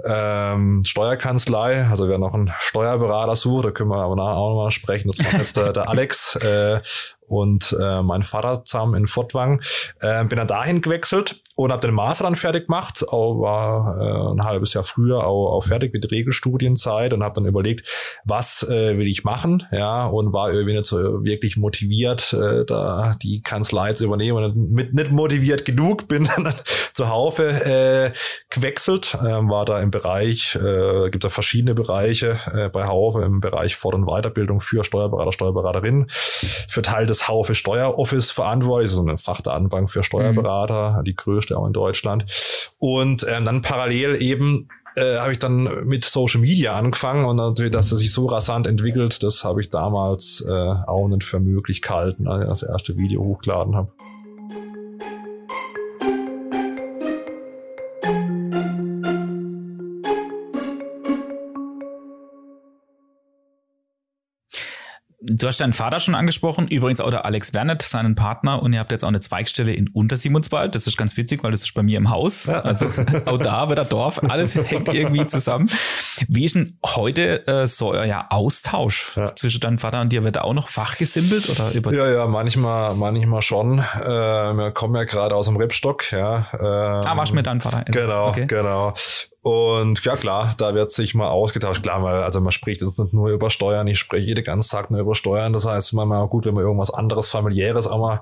Ähm, 0.06 0.84
Steuerkanzlei 0.86 1.88
also 1.89 2.08
wer 2.08 2.19
noch 2.19 2.36
einen 2.36 2.54
Steuerberater 2.60 3.36
sucht 3.36 3.65
da 3.65 3.71
können 3.71 3.89
wir 3.89 3.97
aber 3.97 4.15
nachher 4.15 4.38
auch 4.38 4.50
nochmal 4.50 4.71
sprechen. 4.71 5.10
Das 5.10 5.17
macht 5.17 5.39
jetzt 5.39 5.58
der, 5.58 5.73
der 5.73 5.89
Alex 5.89 6.36
äh, 6.36 6.82
und 7.28 7.76
äh, 7.80 8.04
mein 8.04 8.21
Vater 8.21 8.63
zusammen 8.63 8.93
in 8.93 9.08
Fortwang. 9.08 9.60
Äh, 10.00 10.23
bin 10.26 10.38
dann 10.38 10.47
dahin 10.47 10.82
gewechselt 10.82 11.41
und 11.58 11.72
habe 11.72 11.86
den 11.86 11.96
Master 11.96 12.26
dann 12.26 12.36
fertig 12.36 12.67
gemacht, 12.67 13.04
auch 13.10 13.41
war 13.41 13.98
äh, 14.00 14.32
ein 14.34 14.46
halbes 14.46 14.74
Jahr 14.74 14.84
früher 14.84 15.26
auch, 15.26 15.54
auch 15.54 15.63
fertig 15.63 15.91
mit 15.91 16.10
Regelstudienzeit 16.12 17.13
und 17.13 17.24
habe 17.24 17.34
dann 17.34 17.48
überlegt, 17.48 18.22
was 18.26 18.62
äh, 18.62 18.96
will 18.98 19.08
ich 19.08 19.24
machen, 19.24 19.63
ja, 19.72 20.06
und 20.06 20.34
war 20.34 20.52
irgendwie 20.52 20.76
nicht 20.76 20.86
so 20.86 21.24
wirklich 21.26 21.58
motiviert, 21.58 22.32
äh, 22.34 22.63
da 22.63 23.15
die 23.24 23.41
Kanzlei 23.41 23.93
zu 23.93 24.06
übernehmen 24.06 24.43
und 24.43 24.72
mit 24.72 24.93
nicht 24.93 25.12
motiviert 25.12 25.65
genug, 25.65 26.08
bin 26.08 26.30
dann 26.36 26.54
zu 26.93 27.10
Haufe 27.10 27.50
äh, 27.50 28.12
gewechselt, 28.52 29.17
äh, 29.20 29.26
war 29.26 29.65
da 29.65 29.80
im 29.80 29.89
Bereich, 29.89 30.56
äh, 30.56 31.10
gibt 31.10 31.24
da 31.24 31.30
verschiedene 31.30 31.74
Bereiche 31.74 32.39
äh, 32.54 32.70
bei 32.70 32.86
Haufe 32.86 33.24
im 33.24 33.39
Bereich 33.39 33.76
Fort- 33.76 33.96
und 33.96 34.06
Weiterbildung 34.06 34.60
für 34.60 34.84
Steuerberater, 34.84 35.32
Steuerberaterinnen, 35.32 36.06
für 36.10 36.84
Teil 36.84 37.08
des 37.08 37.28
Haufe 37.28 37.56
Steueroffice 37.56 38.30
verantwortlich, 38.30 38.91
so 38.91 39.02
eine 39.02 39.17
Fachdatenbank 39.17 39.89
für 39.89 40.04
Steuerberater, 40.04 41.00
mhm. 41.00 41.04
die 41.04 41.15
größte 41.15 41.46
auch 41.55 41.65
in 41.65 41.73
Deutschland. 41.73 42.25
Und 42.79 43.25
ähm, 43.29 43.45
dann 43.45 43.62
parallel 43.62 44.21
eben 44.21 44.67
äh, 44.97 45.17
habe 45.17 45.31
ich 45.31 45.39
dann 45.39 45.69
mit 45.86 46.03
Social 46.03 46.41
Media 46.41 46.75
angefangen 46.75 47.25
und 47.25 47.36
natürlich, 47.36 47.71
dass 47.71 47.91
es 47.91 47.99
sich 47.99 48.12
so 48.12 48.25
rasant 48.25 48.65
entwickelt, 48.65 49.21
das 49.21 49.43
habe 49.43 49.62
ich 49.62 49.69
damals 49.69 50.43
äh, 50.47 50.51
auch 50.51 51.07
nicht 51.07 51.23
für 51.23 51.39
möglich 51.39 51.81
gehalten, 51.81 52.27
als 52.27 52.41
ich 52.41 52.49
das 52.49 52.63
erste 52.63 52.97
Video 52.97 53.23
hochgeladen 53.23 53.75
habe. 53.75 53.91
Du 65.30 65.46
hast 65.46 65.60
deinen 65.60 65.74
Vater 65.74 66.00
schon 66.00 66.16
angesprochen, 66.16 66.70
übrigens 66.70 67.02
auch 67.02 67.10
der 67.10 67.26
Alex 67.26 67.54
Wernet, 67.54 67.82
seinen 67.82 68.16
Partner, 68.16 68.63
und 68.63 68.72
ihr 68.72 68.80
habt 68.80 68.92
jetzt 68.92 69.04
auch 69.04 69.10
eine 69.10 69.20
Zweigstelle 69.20 69.74
in 69.74 69.90
Untersimonswald. 69.90 70.74
Das 70.74 70.88
ist 70.88 70.96
ganz 70.96 71.18
witzig, 71.18 71.44
weil 71.44 71.52
das 71.52 71.63
ist 71.63 71.74
bei 71.74 71.84
mir 71.84 71.98
im 71.98 72.10
Haus. 72.10 72.48
Also 72.48 72.86
auch 73.26 73.38
da 73.38 73.68
wird 73.68 73.78
der 73.78 73.86
Dorf, 73.86 74.22
alles 74.24 74.56
hängt 74.56 74.88
irgendwie 74.94 75.28
zusammen. 75.28 75.70
Wie 76.30 76.46
ist 76.46 76.56
denn 76.56 76.78
heute 76.86 77.46
äh, 77.46 77.68
so 77.68 77.92
euer 77.92 78.28
Austausch 78.30 79.18
ja. 79.18 79.36
zwischen 79.36 79.60
deinem 79.60 79.80
Vater 79.80 80.00
und 80.00 80.13
dir? 80.13 80.24
Wird 80.24 80.38
da 80.38 80.42
auch 80.42 80.54
noch 80.54 80.70
fachgesimpelt 80.70 81.50
oder 81.50 81.72
über? 81.74 81.94
Ja, 81.94 82.10
ja, 82.10 82.26
manchmal, 82.26 82.96
manchmal 82.96 83.42
schon. 83.42 83.80
Äh, 83.80 84.08
wir 84.08 84.72
kommen 84.72 84.96
ja 84.96 85.04
gerade 85.04 85.36
aus 85.36 85.48
dem 85.48 85.58
Rebstock, 85.58 86.12
ja. 86.13 86.48
Ähm, 86.54 86.62
ah, 86.62 87.18
warst 87.18 87.34
mit 87.34 87.46
deinem 87.46 87.60
Vater? 87.60 87.84
Genau, 87.86 88.30
okay. 88.30 88.46
genau. 88.48 88.94
Und 89.47 90.03
ja 90.03 90.17
klar, 90.17 90.55
da 90.57 90.75
wird 90.75 90.91
sich 90.91 91.15
mal 91.15 91.29
ausgetauscht. 91.29 91.81
Klar, 91.81 92.03
weil 92.03 92.21
also 92.21 92.41
man 92.41 92.51
spricht 92.51 92.81
jetzt 92.81 92.99
nicht 92.99 93.13
nur 93.13 93.29
über 93.29 93.49
Steuern, 93.49 93.88
ich 93.88 93.97
spreche 93.97 94.27
jeden 94.27 94.43
ganzen 94.43 94.69
Tag 94.69 94.91
nur 94.91 94.99
über 94.99 95.15
Steuern. 95.15 95.53
Das 95.53 95.65
heißt, 95.65 95.93
manchmal 95.93 96.19
auch 96.19 96.29
gut, 96.29 96.45
wenn 96.45 96.53
man 96.53 96.65
irgendwas 96.65 96.91
anderes, 96.91 97.29
familiäres 97.29 97.88
auch 97.88 97.99
mal 97.99 98.21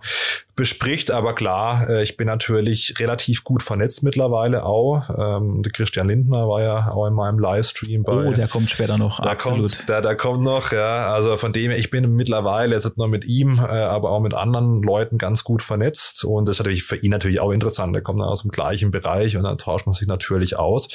bespricht. 0.55 1.09
Aber 1.09 1.33
klar, 1.33 1.89
äh, 1.89 2.03
ich 2.03 2.15
bin 2.15 2.27
natürlich 2.27 2.93
relativ 2.99 3.43
gut 3.43 3.63
vernetzt 3.63 4.03
mittlerweile 4.03 4.65
auch. 4.65 5.09
Ähm, 5.17 5.63
der 5.63 5.71
Christian 5.71 6.09
Lindner 6.09 6.47
war 6.47 6.61
ja 6.61 6.91
auch 6.91 7.07
in 7.07 7.15
meinem 7.15 7.39
Livestream 7.39 8.03
bei. 8.03 8.11
Oh, 8.11 8.31
der 8.31 8.47
kommt 8.47 8.69
später 8.69 8.99
noch. 8.99 9.19
Der 9.19 9.31
absolut. 9.31 9.75
Kommt, 9.75 9.89
der, 9.89 10.01
der 10.03 10.15
kommt 10.15 10.43
noch, 10.43 10.71
ja. 10.73 11.11
Also 11.11 11.37
von 11.37 11.53
dem 11.53 11.71
her, 11.71 11.79
ich 11.79 11.89
bin 11.89 12.07
mittlerweile 12.11 12.75
jetzt 12.75 12.85
nicht 12.85 12.97
nur 12.97 13.07
mit 13.07 13.25
ihm, 13.25 13.57
äh, 13.57 13.61
aber 13.63 14.11
auch 14.11 14.19
mit 14.19 14.35
anderen 14.35 14.83
Leuten 14.83 15.17
ganz 15.17 15.43
gut 15.43 15.63
vernetzt. 15.63 16.23
Und 16.23 16.47
das 16.47 16.57
ist 16.57 16.59
natürlich 16.59 16.83
für 16.83 16.97
ihn 16.97 17.09
natürlich 17.09 17.39
auch 17.39 17.51
interessant. 17.51 17.95
Der 17.95 18.03
kommt 18.03 18.21
dann 18.21 18.27
aus 18.27 18.43
dem 18.43 18.51
gleichen 18.51 18.91
Bereich 18.91 19.35
und 19.37 19.43
dann 19.43 19.57
tauscht 19.57 19.87
man 19.87 19.95
sich 19.95 20.07
natürlich 20.07 20.59
aus. 20.59 20.87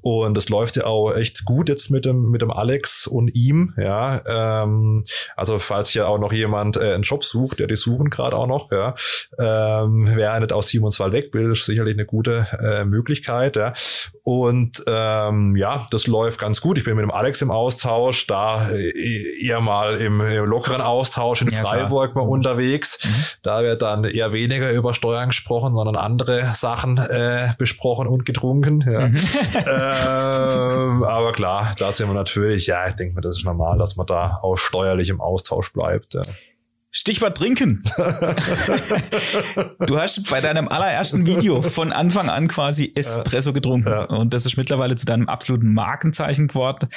Und 0.00 0.36
das 0.36 0.48
läuft 0.48 0.76
ja 0.76 0.86
auch 0.86 1.12
echt 1.12 1.44
gut 1.44 1.68
jetzt 1.68 1.90
mit 1.90 2.04
dem, 2.04 2.30
mit 2.30 2.42
dem 2.42 2.50
Alex 2.50 3.06
und 3.06 3.34
ihm, 3.34 3.74
ja. 3.76 4.22
Ähm, 4.62 5.04
also 5.36 5.58
falls 5.58 5.90
hier 5.90 6.08
auch 6.08 6.18
noch 6.18 6.32
jemand 6.32 6.76
äh, 6.76 6.94
einen 6.94 7.02
Job 7.02 7.24
sucht, 7.24 7.58
der 7.58 7.66
die 7.66 7.76
suchen 7.76 8.10
gerade 8.10 8.36
auch 8.36 8.46
noch, 8.46 8.70
ja, 8.72 8.94
ähm, 9.38 10.10
wer 10.14 10.38
nicht 10.40 10.52
aus 10.52 10.68
Simonswald 10.68 11.12
weg 11.12 11.32
will, 11.32 11.52
ist 11.52 11.64
sicherlich 11.64 11.94
eine 11.94 12.06
gute 12.06 12.46
äh, 12.60 12.84
Möglichkeit, 12.84 13.56
ja. 13.56 13.72
Und 14.22 14.84
ähm, 14.86 15.56
ja, 15.56 15.86
das 15.90 16.06
läuft 16.06 16.38
ganz 16.38 16.60
gut. 16.60 16.78
Ich 16.78 16.84
bin 16.84 16.94
mit 16.94 17.02
dem 17.02 17.10
Alex 17.10 17.42
im 17.42 17.50
Austausch, 17.50 18.26
da 18.26 18.68
äh, 18.70 19.44
eher 19.44 19.60
mal 19.60 19.96
im, 19.96 20.20
im 20.20 20.44
lockeren 20.44 20.80
Austausch 20.80 21.42
in 21.42 21.48
ja, 21.48 21.62
Freiburg 21.62 22.12
klar. 22.12 22.24
mal 22.24 22.30
unterwegs. 22.30 22.98
Mhm. 23.02 23.24
Da 23.42 23.62
wird 23.62 23.82
dann 23.82 24.04
eher 24.04 24.32
weniger 24.32 24.70
über 24.72 24.94
Steuern 24.94 25.30
gesprochen, 25.30 25.74
sondern 25.74 25.96
andere 25.96 26.52
Sachen 26.54 26.98
äh, 26.98 27.48
besprochen 27.58 28.06
und 28.06 28.26
getrunken. 28.26 28.84
Ja. 28.86 29.08
Mhm. 29.08 29.16
ähm, 29.54 31.02
aber 31.04 31.32
klar, 31.32 31.74
da 31.78 31.92
sind 31.92 32.08
wir 32.08 32.14
natürlich, 32.14 32.66
ja, 32.66 32.86
ich 32.88 32.94
denke 32.94 33.14
mir, 33.14 33.20
das 33.20 33.38
ist 33.38 33.44
normal, 33.44 33.78
dass 33.78 33.96
man 33.96 34.06
da 34.06 34.38
auch 34.42 34.56
steuerlich 34.56 35.08
im 35.08 35.20
Austausch 35.20 35.72
bleibt. 35.72 36.14
Ja. 36.14 36.22
Stichwort 36.92 37.36
trinken. 37.38 37.84
du 39.86 40.00
hast 40.00 40.28
bei 40.28 40.40
deinem 40.40 40.66
allerersten 40.66 41.24
Video 41.24 41.62
von 41.62 41.92
Anfang 41.92 42.28
an 42.28 42.48
quasi 42.48 42.90
Espresso 42.96 43.52
getrunken. 43.52 43.88
Ja. 43.88 44.04
Und 44.06 44.34
das 44.34 44.44
ist 44.44 44.56
mittlerweile 44.56 44.96
zu 44.96 45.06
deinem 45.06 45.28
absoluten 45.28 45.72
Markenzeichen 45.72 46.48
geworden. 46.48 46.88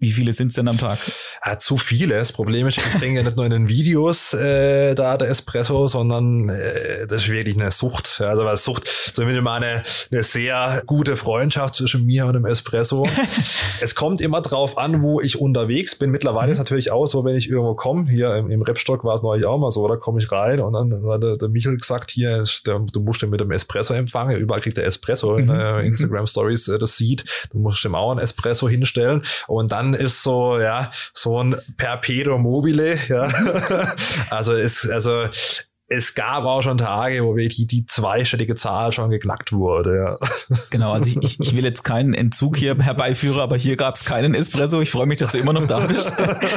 Wie 0.00 0.12
viele 0.12 0.32
sind 0.32 0.48
es 0.48 0.54
denn 0.54 0.68
am 0.68 0.78
Tag? 0.78 0.98
Ja, 1.44 1.58
zu 1.58 1.76
viele. 1.76 2.18
Das 2.18 2.32
Problem 2.32 2.66
ist, 2.68 2.78
ich 2.78 2.84
trinke 2.84 3.16
ja 3.16 3.22
nicht 3.22 3.36
nur 3.36 3.46
in 3.46 3.50
den 3.50 3.68
Videos 3.68 4.32
äh, 4.34 4.94
da 4.94 5.16
der 5.16 5.28
Espresso, 5.28 5.88
sondern 5.88 6.48
äh, 6.48 7.06
das 7.06 7.22
ist 7.22 7.28
wirklich 7.30 7.56
eine 7.56 7.72
Sucht. 7.72 8.20
Also 8.20 8.44
weil 8.44 8.56
Sucht, 8.56 8.86
zumindest 8.86 9.42
mal 9.42 9.62
eine, 9.62 9.82
eine 10.10 10.22
sehr 10.22 10.82
gute 10.86 11.16
Freundschaft 11.16 11.76
zwischen 11.76 12.04
mir 12.04 12.26
und 12.26 12.34
dem 12.34 12.44
Espresso. 12.44 13.08
es 13.80 13.94
kommt 13.94 14.20
immer 14.20 14.40
drauf 14.40 14.78
an, 14.78 15.02
wo 15.02 15.20
ich 15.20 15.40
unterwegs 15.40 15.96
bin. 15.96 16.10
Mittlerweile 16.10 16.48
mhm. 16.48 16.52
ist 16.52 16.58
natürlich 16.58 16.90
auch 16.90 17.06
so, 17.06 17.24
wenn 17.24 17.36
ich 17.36 17.48
irgendwo 17.48 17.74
komme, 17.74 18.08
hier 18.10 18.36
im, 18.36 18.50
im 18.50 18.62
Repstock 18.62 19.04
war 19.04 19.16
es 19.16 19.22
neu 19.22 19.38
ich 19.38 19.46
auch 19.46 19.58
mal 19.58 19.70
so, 19.70 19.86
da 19.88 19.96
komme 19.96 20.20
ich 20.20 20.30
rein 20.30 20.60
und 20.60 20.72
dann 20.72 20.92
hat 21.08 21.22
der, 21.22 21.36
der 21.36 21.48
Michel 21.48 21.76
gesagt, 21.76 22.10
hier, 22.10 22.44
der, 22.66 22.78
du 22.80 23.00
musst 23.00 23.22
den 23.22 23.30
mit 23.30 23.40
dem 23.40 23.50
Espresso 23.50 23.94
empfangen, 23.94 24.36
überall 24.36 24.60
kriegt 24.60 24.76
der 24.76 24.86
Espresso, 24.86 25.38
mhm. 25.38 25.50
äh, 25.50 25.86
Instagram 25.86 26.26
Stories 26.26 26.68
äh, 26.68 26.78
das 26.78 26.96
sieht, 26.96 27.24
du 27.52 27.58
musst 27.58 27.84
ihm 27.84 27.94
auch 27.94 28.12
ein 28.12 28.18
Espresso 28.18 28.68
hinstellen 28.68 29.22
und 29.46 29.72
dann 29.72 29.87
ist 29.94 30.22
so, 30.22 30.58
ja, 30.58 30.90
so 31.14 31.42
ein 31.42 31.56
Perpetuum 31.76 32.42
mobile, 32.42 32.98
ja, 33.08 33.24
also 34.30 34.54
ist, 34.54 34.90
also 34.90 35.28
es 35.90 36.14
gab 36.14 36.44
auch 36.44 36.62
schon 36.62 36.76
Tage, 36.76 37.24
wo 37.24 37.34
wirklich 37.34 37.66
die 37.66 37.86
zweistellige 37.86 38.54
Zahl 38.54 38.92
schon 38.92 39.08
geknackt 39.08 39.52
wurde. 39.52 39.96
Ja. 39.96 40.18
Genau, 40.70 40.92
also 40.92 41.18
ich, 41.20 41.40
ich 41.40 41.56
will 41.56 41.64
jetzt 41.64 41.82
keinen 41.82 42.12
Entzug 42.12 42.58
hier 42.58 42.76
herbeiführen, 42.76 43.40
aber 43.40 43.56
hier 43.56 43.76
gab 43.76 43.94
es 43.94 44.04
keinen 44.04 44.34
Espresso. 44.34 44.82
Ich 44.82 44.90
freue 44.90 45.06
mich, 45.06 45.18
dass 45.18 45.32
du 45.32 45.38
immer 45.38 45.54
noch 45.54 45.66
da 45.66 45.80
bist. 45.80 46.12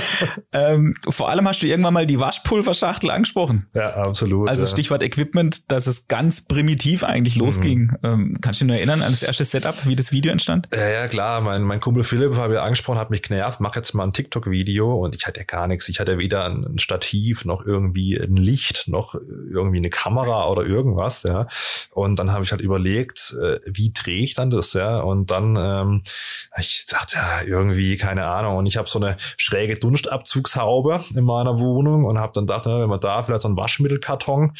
ähm, 0.52 0.96
vor 1.10 1.30
allem 1.30 1.48
hast 1.48 1.62
du 1.64 1.68
irgendwann 1.68 1.94
mal 1.94 2.06
die 2.06 2.20
Waschpulverschachtel 2.20 3.10
angesprochen. 3.10 3.68
Ja, 3.74 3.94
absolut. 3.96 4.50
Also 4.50 4.64
ja. 4.64 4.70
Stichwort 4.70 5.02
Equipment, 5.02 5.72
dass 5.72 5.88
es 5.88 6.08
ganz 6.08 6.42
primitiv 6.42 7.04
eigentlich 7.06 7.38
mhm. 7.38 7.46
losging. 7.46 7.92
Ähm, 8.04 8.38
kannst 8.42 8.60
du 8.60 8.66
dich 8.66 8.68
nur 8.68 8.78
erinnern 8.78 9.02
an 9.02 9.12
das 9.12 9.24
erste 9.24 9.46
Setup, 9.46 9.76
wie 9.86 9.96
das 9.96 10.12
Video 10.12 10.34
entstand? 10.34 10.68
Ja, 10.76 10.90
ja 10.90 11.08
klar. 11.08 11.40
Mein, 11.40 11.62
mein 11.62 11.80
Kumpel 11.80 12.04
Philipp, 12.04 12.36
habe 12.36 12.56
ich 12.56 12.60
angesprochen, 12.60 13.00
hat 13.00 13.12
mich 13.12 13.22
genervt, 13.22 13.62
mach 13.62 13.78
jetzt 13.78 13.94
mal 13.94 14.04
ein 14.04 14.14
TikTok-Video 14.14 14.94
und 14.94 15.16
ich 15.16 15.26
hatte 15.26 15.40
ja 15.40 15.46
gar 15.46 15.68
nichts. 15.68 15.88
Ich 15.88 16.02
hatte 16.02 16.18
weder 16.18 16.46
ein 16.46 16.80
Stativ 16.80 17.46
noch 17.46 17.66
irgendwie 17.66 18.20
ein 18.20 18.36
Licht 18.36 18.88
noch 18.88 19.16
irgendwie 19.28 19.78
eine 19.78 19.90
Kamera 19.90 20.48
oder 20.50 20.64
irgendwas, 20.64 21.24
ja. 21.24 21.48
Und 21.92 22.18
dann 22.18 22.32
habe 22.32 22.44
ich 22.44 22.52
halt 22.52 22.62
überlegt, 22.62 23.36
äh, 23.42 23.60
wie 23.66 23.92
drehe 23.92 24.24
ich 24.24 24.34
dann 24.34 24.50
das, 24.50 24.74
ja. 24.74 25.02
Und 25.02 25.32
dann, 25.32 25.56
ähm, 25.58 26.04
ich 26.58 26.86
dachte, 26.88 27.16
ja, 27.16 27.42
irgendwie, 27.42 27.98
keine 27.98 28.28
Ahnung. 28.28 28.58
Und 28.58 28.66
ich 28.66 28.78
habe 28.78 28.90
so 28.90 29.00
eine 29.00 29.18
schräge 29.38 29.76
Dunstabzugshaube 29.76 31.04
in 31.16 31.24
meiner 31.24 31.60
Wohnung 31.60 32.06
und 32.06 32.20
habe 32.20 32.34
dann 32.34 32.48
gedacht, 32.48 32.66
wenn 32.66 32.90
man 32.90 33.00
da 33.00 33.24
vielleicht 33.24 33.42
so 33.42 33.48
einen 33.48 33.58
Waschmittelkarton 33.58 34.54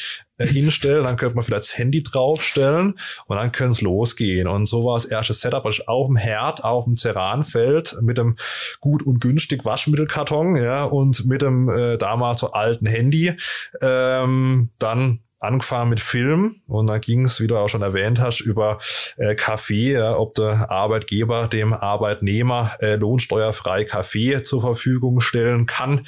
hinstellen, 0.46 1.04
dann 1.04 1.16
könnte 1.16 1.36
man 1.36 1.44
vielleicht 1.44 1.64
das 1.64 1.78
Handy 1.78 2.02
draufstellen 2.02 2.98
und 3.26 3.36
dann 3.36 3.52
könnte 3.52 3.72
es 3.72 3.80
losgehen. 3.80 4.48
Und 4.48 4.66
so 4.66 4.84
war 4.84 4.96
das 4.96 5.04
erste 5.04 5.32
Setup, 5.32 5.64
also 5.64 5.84
auf 5.86 6.06
dem 6.06 6.16
Herd, 6.16 6.64
auf 6.64 6.84
dem 6.84 6.96
Ceranfeld 6.96 7.96
mit 8.00 8.18
dem 8.18 8.36
gut 8.80 9.04
und 9.04 9.20
günstig 9.20 9.64
Waschmittelkarton, 9.64 10.56
ja, 10.56 10.84
und 10.84 11.26
mit 11.26 11.42
dem 11.42 11.68
äh, 11.68 11.98
damals 11.98 12.40
so 12.40 12.52
alten 12.52 12.86
Handy. 12.86 13.34
Ähm, 13.80 14.70
dann 14.78 15.20
angefangen 15.42 15.90
mit 15.90 16.00
Film 16.00 16.62
und 16.68 16.86
dann 16.86 17.00
ging 17.00 17.24
es, 17.24 17.40
wie 17.40 17.48
du 17.48 17.56
auch 17.56 17.68
schon 17.68 17.82
erwähnt 17.82 18.20
hast, 18.20 18.40
über 18.40 18.78
äh, 19.16 19.34
Kaffee, 19.34 19.92
ja, 19.92 20.16
ob 20.16 20.34
der 20.34 20.70
Arbeitgeber 20.70 21.48
dem 21.48 21.72
Arbeitnehmer 21.72 22.70
äh, 22.80 22.94
lohnsteuerfrei 22.94 23.84
Kaffee 23.84 24.42
zur 24.44 24.60
Verfügung 24.60 25.20
stellen 25.20 25.66
kann. 25.66 26.06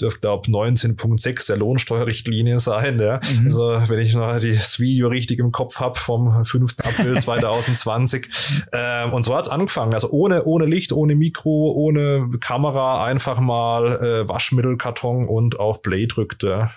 Dürfte, 0.00 0.20
glaube 0.20 0.48
19.6 0.48 1.46
der 1.46 1.56
Lohnsteuerrichtlinie 1.56 2.60
sein. 2.60 3.00
Ja. 3.00 3.20
Mhm. 3.40 3.46
Also 3.46 3.88
wenn 3.88 4.00
ich 4.00 4.14
noch 4.14 4.34
das 4.34 4.78
Video 4.78 5.08
richtig 5.08 5.38
im 5.38 5.50
Kopf 5.50 5.80
habe 5.80 5.98
vom 5.98 6.44
5. 6.44 6.74
April 6.84 7.18
2020. 7.22 8.28
ähm, 8.72 9.12
und 9.14 9.24
so 9.24 9.34
hat's 9.34 9.48
angefangen. 9.48 9.94
Also 9.94 10.10
ohne, 10.10 10.44
ohne 10.44 10.66
Licht, 10.66 10.92
ohne 10.92 11.14
Mikro, 11.14 11.72
ohne 11.72 12.28
Kamera, 12.40 13.04
einfach 13.04 13.40
mal 13.40 13.92
äh, 13.92 14.28
Waschmittelkarton 14.28 15.24
und 15.24 15.58
auf 15.58 15.80
Play 15.80 16.06
drückte 16.06 16.70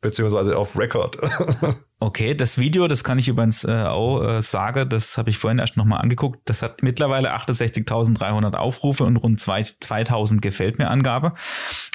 beziehungsweise 0.00 0.56
auf 0.56 0.76
Record. 0.78 1.18
Okay, 2.02 2.34
das 2.34 2.56
Video, 2.56 2.88
das 2.88 3.04
kann 3.04 3.18
ich 3.18 3.28
übrigens 3.28 3.62
äh, 3.62 3.82
auch 3.82 4.22
äh, 4.22 4.40
sagen, 4.40 4.88
das 4.88 5.18
habe 5.18 5.28
ich 5.28 5.36
vorhin 5.36 5.58
erst 5.58 5.76
nochmal 5.76 6.00
angeguckt. 6.00 6.40
Das 6.46 6.62
hat 6.62 6.82
mittlerweile 6.82 7.34
68.300 7.36 8.54
Aufrufe 8.54 9.04
und 9.04 9.18
rund 9.18 9.38
2000 9.38 10.40
gefällt 10.40 10.78
mir 10.78 10.88
Angabe. 10.88 11.34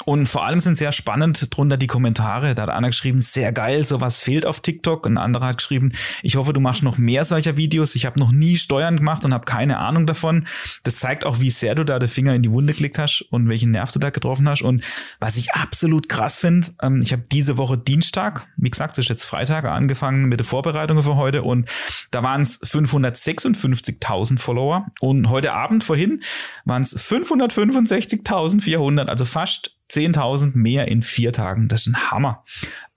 Und 0.05 0.27
vor 0.27 0.45
allem 0.45 0.59
sind 0.59 0.77
sehr 0.77 0.91
spannend 0.91 1.47
drunter 1.49 1.77
die 1.77 1.87
Kommentare. 1.87 2.53
Da 2.53 2.61
hat 2.63 2.69
einer 2.69 2.89
geschrieben, 2.89 3.19
sehr 3.19 3.51
geil, 3.51 3.83
sowas 3.83 4.19
fehlt 4.19 4.45
auf 4.45 4.59
TikTok. 4.59 5.07
Ein 5.07 5.17
anderer 5.17 5.47
hat 5.47 5.57
geschrieben, 5.57 5.91
ich 6.21 6.35
hoffe, 6.35 6.53
du 6.53 6.59
machst 6.59 6.83
noch 6.83 6.99
mehr 6.99 7.25
solcher 7.25 7.57
Videos. 7.57 7.95
Ich 7.95 8.05
habe 8.05 8.19
noch 8.19 8.31
nie 8.31 8.57
Steuern 8.57 8.97
gemacht 8.97 9.25
und 9.25 9.33
habe 9.33 9.45
keine 9.45 9.79
Ahnung 9.79 10.05
davon. 10.05 10.45
Das 10.83 10.97
zeigt 10.97 11.25
auch, 11.25 11.39
wie 11.39 11.49
sehr 11.49 11.73
du 11.73 11.83
da 11.83 11.97
den 11.97 12.09
Finger 12.09 12.35
in 12.35 12.43
die 12.43 12.51
Wunde 12.51 12.73
geklickt 12.73 12.99
hast 12.99 13.25
und 13.31 13.49
welchen 13.49 13.71
Nerv 13.71 13.91
du 13.91 13.97
da 13.97 14.11
getroffen 14.11 14.47
hast. 14.47 14.61
Und 14.61 14.83
was 15.19 15.35
ich 15.35 15.53
absolut 15.53 16.09
krass 16.09 16.37
finde, 16.37 16.67
ähm, 16.83 16.99
ich 17.01 17.11
habe 17.11 17.23
diese 17.31 17.57
Woche 17.57 17.79
Dienstag, 17.79 18.47
wie 18.55 18.69
gesagt, 18.69 18.99
das 18.99 19.05
ist 19.05 19.09
jetzt 19.09 19.23
Freitag, 19.23 19.65
angefangen 19.65 19.94
angefangen 19.95 20.25
mit 20.25 20.39
der 20.39 20.45
Vorbereitung 20.45 21.01
für 21.01 21.15
heute 21.15 21.41
und 21.43 21.69
da 22.11 22.21
waren 22.21 22.41
es 22.41 22.61
556.000 22.61 24.39
Follower 24.39 24.87
und 24.99 25.29
heute 25.29 25.53
Abend 25.53 25.85
vorhin 25.85 26.21
waren 26.65 26.81
es 26.81 26.97
565.400, 26.97 29.05
also 29.05 29.23
fast 29.25 29.77
10.000 29.91 30.53
mehr 30.55 30.87
in 30.87 31.03
vier 31.03 31.31
Tagen. 31.31 31.67
Das 31.67 31.81
ist 31.81 31.87
ein 31.87 32.11
Hammer. 32.11 32.43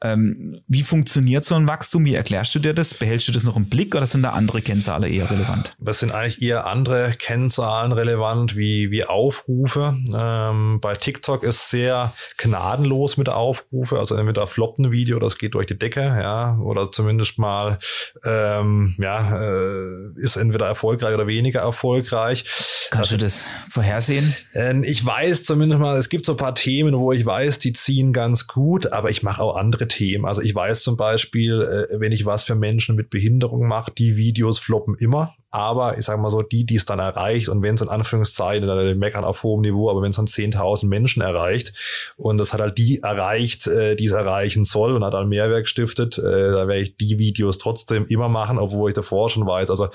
Ähm, 0.02 0.60
wie 0.68 0.82
funktioniert 0.82 1.44
so 1.44 1.54
ein 1.54 1.66
Wachstum? 1.66 2.04
Wie 2.04 2.14
erklärst 2.14 2.54
du 2.54 2.58
dir 2.58 2.72
das? 2.72 2.94
Behältst 2.94 3.28
du 3.28 3.32
das 3.32 3.44
noch 3.44 3.56
im 3.56 3.68
Blick 3.68 3.94
oder 3.94 4.06
sind 4.06 4.22
da 4.22 4.30
andere 4.30 4.62
Kennzahlen 4.62 5.02
eher 5.04 5.30
relevant? 5.30 5.74
Das 5.80 5.98
sind 5.98 6.12
eigentlich 6.12 6.40
eher 6.40 6.66
andere 6.66 7.10
Kennzahlen 7.18 7.92
relevant 7.92 8.56
wie, 8.56 8.90
wie 8.90 9.04
Aufrufe. 9.04 9.96
Ähm, 10.14 10.78
bei 10.80 10.94
TikTok 10.94 11.42
ist 11.42 11.70
sehr 11.70 12.14
gnadenlos 12.36 13.16
mit 13.16 13.28
Aufrufe. 13.28 13.98
Also 13.98 14.14
entweder 14.14 14.46
floppen 14.46 14.86
ein 14.86 14.92
Video, 14.92 15.18
das 15.18 15.38
geht 15.38 15.54
durch 15.54 15.66
die 15.66 15.78
Decke, 15.78 16.00
ja, 16.00 16.56
oder 16.58 16.92
zumindest 16.92 17.38
mal 17.38 17.78
ähm, 18.24 18.94
ja, 18.98 19.40
äh, 19.40 20.12
ist 20.16 20.36
entweder 20.36 20.66
erfolgreich 20.66 21.14
oder 21.14 21.26
weniger 21.26 21.60
erfolgreich. 21.60 22.44
Kannst 22.90 23.12
also, 23.12 23.16
du 23.16 23.24
das 23.24 23.48
vorhersehen? 23.68 24.34
Äh, 24.54 24.84
ich 24.84 25.04
weiß 25.04 25.44
zumindest 25.44 25.80
mal, 25.80 25.96
es 25.96 26.08
gibt 26.08 26.24
so 26.24 26.32
ein 26.32 26.38
paar 26.38 26.54
Themen, 26.54 26.96
wo 26.96 27.12
ich 27.12 27.24
weiß, 27.26 27.58
die 27.58 27.72
ziehen 27.72 28.12
ganz 28.12 28.46
gut, 28.46 28.92
aber 28.92 29.10
ich 29.10 29.22
mache 29.22 29.42
auch 29.42 29.56
andere 29.56 29.87
Themen. 29.88 30.24
Also 30.24 30.42
ich 30.42 30.54
weiß 30.54 30.82
zum 30.82 30.96
Beispiel, 30.96 31.62
äh, 31.90 32.00
wenn 32.00 32.12
ich 32.12 32.26
was 32.26 32.44
für 32.44 32.54
Menschen 32.54 32.96
mit 32.96 33.10
Behinderung 33.10 33.66
mache, 33.66 33.92
die 33.92 34.16
Videos 34.16 34.58
floppen 34.58 34.94
immer 34.98 35.34
aber 35.50 35.96
ich 35.96 36.04
sage 36.04 36.20
mal 36.20 36.30
so, 36.30 36.42
die, 36.42 36.66
die 36.66 36.76
es 36.76 36.84
dann 36.84 36.98
erreicht 36.98 37.48
und 37.48 37.62
wenn 37.62 37.74
es 37.74 37.80
in 37.80 37.88
Anführungszeichen, 37.88 38.66
dann 38.66 38.98
meckern 38.98 39.24
auf 39.24 39.42
hohem 39.42 39.62
Niveau, 39.62 39.90
aber 39.90 40.02
wenn 40.02 40.10
es 40.10 40.16
dann 40.16 40.26
10.000 40.26 40.86
Menschen 40.86 41.22
erreicht 41.22 41.72
und 42.16 42.36
das 42.38 42.52
hat 42.52 42.60
halt 42.60 42.76
die 42.76 43.02
erreicht, 43.02 43.66
äh, 43.66 43.96
die 43.96 44.06
es 44.06 44.12
erreichen 44.12 44.64
soll 44.64 44.94
und 44.94 45.04
hat 45.04 45.14
dann 45.14 45.28
Mehrwert 45.28 45.64
gestiftet, 45.64 46.18
äh, 46.18 46.22
da 46.22 46.68
werde 46.68 46.82
ich 46.82 46.96
die 46.96 47.18
Videos 47.18 47.56
trotzdem 47.56 48.04
immer 48.06 48.28
machen, 48.28 48.58
obwohl 48.58 48.90
ich 48.90 48.94
davor 48.94 49.30
schon 49.30 49.46
weiß. 49.46 49.70
Also 49.70 49.86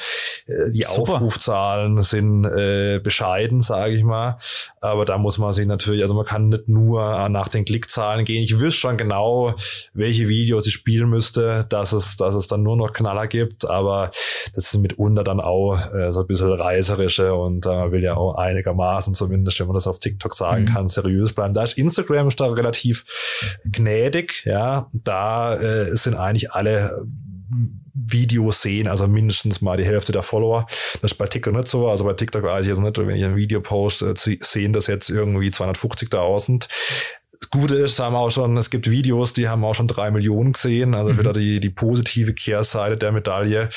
äh, 0.47 0.71
die 0.71 0.83
Super. 0.83 1.15
Aufrufzahlen 1.15 2.01
sind 2.01 2.45
äh, 2.45 2.99
bescheiden, 2.99 3.61
sage 3.61 3.95
ich 3.95 4.03
mal, 4.03 4.39
aber 4.81 5.05
da 5.05 5.19
muss 5.19 5.37
man 5.37 5.53
sich 5.53 5.67
natürlich, 5.67 6.01
also 6.01 6.15
man 6.15 6.25
kann 6.25 6.49
nicht 6.49 6.67
nur 6.67 7.29
nach 7.29 7.47
den 7.47 7.65
Klickzahlen 7.65 8.25
gehen. 8.25 8.41
Ich 8.41 8.59
wüsste 8.59 8.79
schon 8.79 8.97
genau, 8.97 9.53
welche 9.93 10.27
Videos 10.27 10.65
ich 10.65 10.73
spielen 10.73 11.09
müsste, 11.09 11.65
dass 11.69 11.93
es, 11.93 12.17
dass 12.17 12.33
es 12.33 12.47
dann 12.47 12.63
nur 12.63 12.75
noch 12.75 12.91
Knaller 12.91 13.27
gibt, 13.27 13.69
aber 13.69 14.11
das 14.55 14.71
sind 14.71 14.81
mitunter 14.81 15.23
dann 15.23 15.42
auch 15.43 15.77
äh, 15.93 16.11
so 16.11 16.21
ein 16.21 16.27
bisschen 16.27 16.51
reißerische 16.51 17.33
und 17.33 17.65
da 17.65 17.85
äh, 17.85 17.91
will 17.91 18.03
ja 18.03 18.15
auch 18.15 18.35
einigermaßen 18.35 19.13
zumindest, 19.13 19.59
wenn 19.59 19.67
man 19.67 19.75
das 19.75 19.87
auf 19.87 19.99
TikTok 19.99 20.33
sagen 20.33 20.63
mhm. 20.63 20.67
kann, 20.67 20.89
seriös 20.89 21.33
bleiben. 21.33 21.53
Da 21.53 21.63
ist 21.63 21.77
Instagram 21.77 22.27
ist 22.27 22.39
da 22.39 22.47
relativ 22.47 23.05
gnädig, 23.65 24.43
ja. 24.45 24.89
Da 24.93 25.55
äh, 25.55 25.85
sind 25.95 26.15
eigentlich 26.15 26.51
alle 26.51 27.05
Videos 27.93 28.61
sehen, 28.61 28.87
also 28.87 29.07
mindestens 29.07 29.61
mal 29.61 29.77
die 29.77 29.85
Hälfte 29.85 30.11
der 30.11 30.23
Follower. 30.23 30.65
Das 31.01 31.11
ist 31.11 31.17
bei 31.17 31.27
TikTok 31.27 31.53
nicht 31.53 31.67
so. 31.67 31.87
Also 31.87 32.03
bei 32.03 32.13
TikTok 32.13 32.43
weiß 32.43 32.65
ich 32.65 32.69
jetzt 32.69 32.79
nicht, 32.79 32.97
wenn 32.97 33.15
ich 33.15 33.23
ein 33.23 33.35
Video 33.35 33.61
poste, 33.61 34.13
sehen 34.15 34.73
das 34.73 34.87
jetzt 34.87 35.09
irgendwie 35.09 35.49
250.000. 35.49 36.67
Gute 37.53 37.75
ist, 37.75 37.99
haben 37.99 38.15
auch 38.15 38.31
schon, 38.31 38.57
es 38.57 38.71
gibt 38.71 38.89
Videos, 38.89 39.31
die 39.31 39.47
haben 39.47 39.63
auch 39.63 39.75
schon 39.75 39.87
drei 39.87 40.09
Millionen 40.09 40.53
gesehen, 40.53 40.95
also 40.95 41.13
mhm. 41.13 41.19
wieder 41.19 41.33
die, 41.33 41.59
die 41.59 41.69
positive 41.69 42.33
Kehrseite 42.33 42.97
der 42.97 43.11
Medaille. 43.11 43.69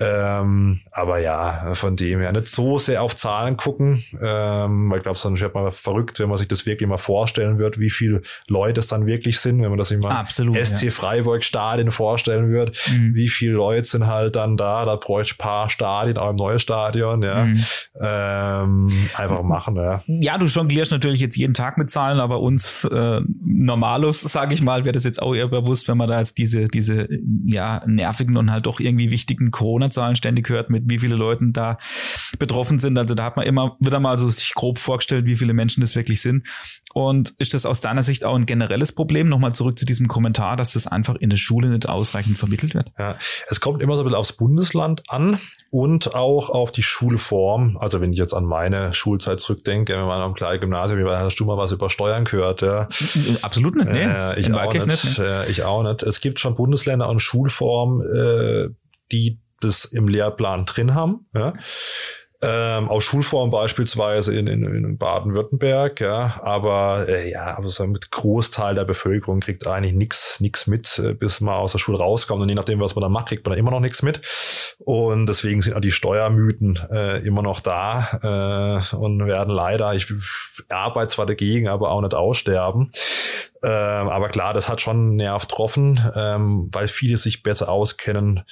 Ähm, 0.00 0.80
aber 0.92 1.18
ja, 1.18 1.74
von 1.74 1.94
dem 1.94 2.20
her 2.20 2.32
nicht 2.32 2.48
so 2.48 2.78
sehr 2.78 3.02
auf 3.02 3.14
Zahlen 3.14 3.58
gucken, 3.58 4.02
ähm, 4.18 4.90
weil 4.90 4.98
ich 4.98 5.02
glaube, 5.02 5.18
sonst 5.18 5.42
wird 5.42 5.54
man 5.54 5.70
verrückt, 5.72 6.18
wenn 6.20 6.30
man 6.30 6.38
sich 6.38 6.48
das 6.48 6.64
wirklich 6.64 6.88
mal 6.88 6.96
vorstellen 6.96 7.58
wird, 7.58 7.78
wie 7.78 7.90
viele 7.90 8.22
Leute 8.46 8.80
es 8.80 8.86
dann 8.86 9.04
wirklich 9.04 9.40
sind, 9.40 9.60
wenn 9.60 9.68
man 9.68 9.78
das 9.78 9.90
immer 9.90 10.10
Absolut, 10.10 10.56
SC 10.56 10.84
ja. 10.84 10.90
Freiburg 10.90 11.44
Stadion 11.44 11.90
vorstellen 11.90 12.50
wird, 12.50 12.80
mhm. 12.90 13.14
wie 13.14 13.28
viele 13.28 13.52
Leute 13.52 13.84
sind 13.84 14.06
halt 14.06 14.36
dann 14.36 14.56
da, 14.56 14.86
da 14.86 14.96
bräuchte 14.96 15.34
ich 15.34 15.38
paar 15.38 15.68
Stadien, 15.68 16.16
auch 16.16 16.30
im 16.30 16.36
neuen 16.36 16.60
Stadion, 16.60 17.22
ja. 17.22 17.44
Mhm. 17.44 17.64
Ähm, 18.00 19.08
einfach 19.16 19.42
machen, 19.42 19.76
ja. 19.76 20.02
Ja, 20.06 20.38
du 20.38 20.46
jonglierst 20.46 20.92
natürlich 20.92 21.20
jetzt 21.20 21.36
jeden 21.36 21.52
Tag 21.52 21.76
mit 21.76 21.90
Zahlen, 21.90 22.20
aber 22.20 22.40
uns 22.40 22.84
äh, 22.84 23.17
Normalus, 23.44 24.20
sage 24.20 24.54
ich 24.54 24.62
mal, 24.62 24.84
wäre 24.84 24.92
das 24.92 25.04
jetzt 25.04 25.20
auch 25.22 25.34
eher 25.34 25.48
bewusst, 25.48 25.88
wenn 25.88 25.98
man 25.98 26.08
da 26.08 26.18
jetzt 26.18 26.38
diese, 26.38 26.68
diese 26.68 27.08
ja, 27.46 27.82
nervigen 27.86 28.36
und 28.36 28.50
halt 28.50 28.66
doch 28.66 28.80
irgendwie 28.80 29.10
wichtigen 29.10 29.50
Corona-Zahlen 29.50 30.16
ständig 30.16 30.48
hört, 30.48 30.70
mit 30.70 30.84
wie 30.86 30.98
viele 30.98 31.16
Leuten 31.16 31.52
da 31.52 31.78
betroffen 32.38 32.78
sind. 32.78 32.98
Also 32.98 33.14
da 33.14 33.24
hat 33.24 33.36
man 33.36 33.46
immer 33.46 33.76
wieder 33.80 34.00
mal 34.00 34.18
so 34.18 34.28
sich 34.30 34.54
grob 34.54 34.78
vorgestellt, 34.78 35.26
wie 35.26 35.36
viele 35.36 35.54
Menschen 35.54 35.80
das 35.80 35.96
wirklich 35.96 36.20
sind. 36.20 36.46
Und 36.98 37.32
ist 37.38 37.54
das 37.54 37.64
aus 37.64 37.80
deiner 37.80 38.02
Sicht 38.02 38.24
auch 38.24 38.34
ein 38.34 38.44
generelles 38.44 38.90
Problem? 38.90 39.28
Nochmal 39.28 39.52
zurück 39.52 39.78
zu 39.78 39.86
diesem 39.86 40.08
Kommentar, 40.08 40.56
dass 40.56 40.72
das 40.72 40.88
einfach 40.88 41.14
in 41.14 41.30
der 41.30 41.36
Schule 41.36 41.68
nicht 41.68 41.88
ausreichend 41.88 42.36
vermittelt 42.36 42.74
wird? 42.74 42.90
Ja, 42.98 43.16
es 43.48 43.60
kommt 43.60 43.80
immer 43.82 43.94
so 43.94 44.00
ein 44.00 44.04
bisschen 44.04 44.18
aufs 44.18 44.32
Bundesland 44.32 45.04
an 45.06 45.38
und 45.70 46.16
auch 46.16 46.50
auf 46.50 46.72
die 46.72 46.82
Schulform. 46.82 47.76
Also 47.76 48.00
wenn 48.00 48.12
ich 48.12 48.18
jetzt 48.18 48.34
an 48.34 48.44
meine 48.44 48.92
Schulzeit 48.94 49.38
zurückdenke, 49.38 49.92
wenn 49.92 50.06
man 50.06 50.20
am 50.20 50.34
kleinen 50.34 50.60
Gymnasium, 50.60 51.08
hast 51.08 51.38
du 51.38 51.44
mal 51.44 51.56
was 51.56 51.70
über 51.70 51.88
Steuern 51.88 52.24
gehört? 52.24 52.62
Ja? 52.62 52.88
Absolut 53.42 53.76
nicht, 53.76 53.90
nee. 53.90 54.02
Äh, 54.02 54.40
ich, 54.40 54.52
auch 54.52 54.74
nicht, 54.74 54.86
nicht 54.88 55.18
ne? 55.20 55.44
ich 55.48 55.62
auch 55.62 55.84
nicht. 55.84 56.02
Es 56.02 56.20
gibt 56.20 56.40
schon 56.40 56.56
Bundesländer 56.56 57.08
und 57.08 57.20
Schulformen, 57.20 58.00
äh, 58.02 58.70
die 59.12 59.38
das 59.60 59.84
im 59.84 60.08
Lehrplan 60.08 60.66
drin 60.66 60.96
haben. 60.96 61.28
Ja 61.32 61.52
ähm, 62.40 62.88
aus 62.88 63.02
Schulform 63.02 63.50
beispielsweise 63.50 64.32
in, 64.32 64.46
in, 64.46 64.62
in 64.62 64.96
Baden-Württemberg, 64.96 66.00
ja, 66.00 66.40
aber 66.42 67.06
äh, 67.08 67.30
ja, 67.30 67.56
aber 67.56 67.68
so 67.68 67.84
mit 67.86 68.12
Großteil 68.12 68.76
der 68.76 68.84
Bevölkerung 68.84 69.40
kriegt 69.40 69.66
eigentlich 69.66 69.94
nichts 69.94 70.38
nix 70.40 70.68
mit, 70.68 71.00
äh, 71.00 71.14
bis 71.14 71.40
man 71.40 71.54
aus 71.54 71.72
der 71.72 71.80
Schule 71.80 71.98
rauskommt. 71.98 72.40
Und 72.40 72.48
je 72.48 72.54
nachdem, 72.54 72.78
was 72.78 72.94
man 72.94 73.02
da 73.02 73.08
macht, 73.08 73.28
kriegt 73.28 73.44
man 73.44 73.54
da 73.54 73.58
immer 73.58 73.72
noch 73.72 73.80
nichts 73.80 74.02
mit. 74.02 74.20
Und 74.78 75.26
deswegen 75.26 75.62
sind 75.62 75.74
auch 75.74 75.80
die 75.80 75.90
Steuermythen 75.90 76.78
äh, 76.92 77.18
immer 77.26 77.42
noch 77.42 77.58
da 77.58 78.82
äh, 78.92 78.96
und 78.96 79.26
werden 79.26 79.52
leider, 79.52 79.94
ich 79.94 80.06
arbeite 80.68 81.08
zwar 81.08 81.26
dagegen, 81.26 81.66
aber 81.66 81.90
auch 81.90 82.00
nicht 82.00 82.14
aussterben. 82.14 82.92
Ähm, 83.62 84.08
aber 84.08 84.28
klar, 84.28 84.54
das 84.54 84.68
hat 84.68 84.80
schon 84.80 85.16
Nerv 85.16 85.48
getroffen, 85.48 86.00
ähm, 86.14 86.68
weil 86.70 86.86
viele 86.86 87.18
sich 87.18 87.42
besser 87.42 87.68
auskennen 87.68 88.44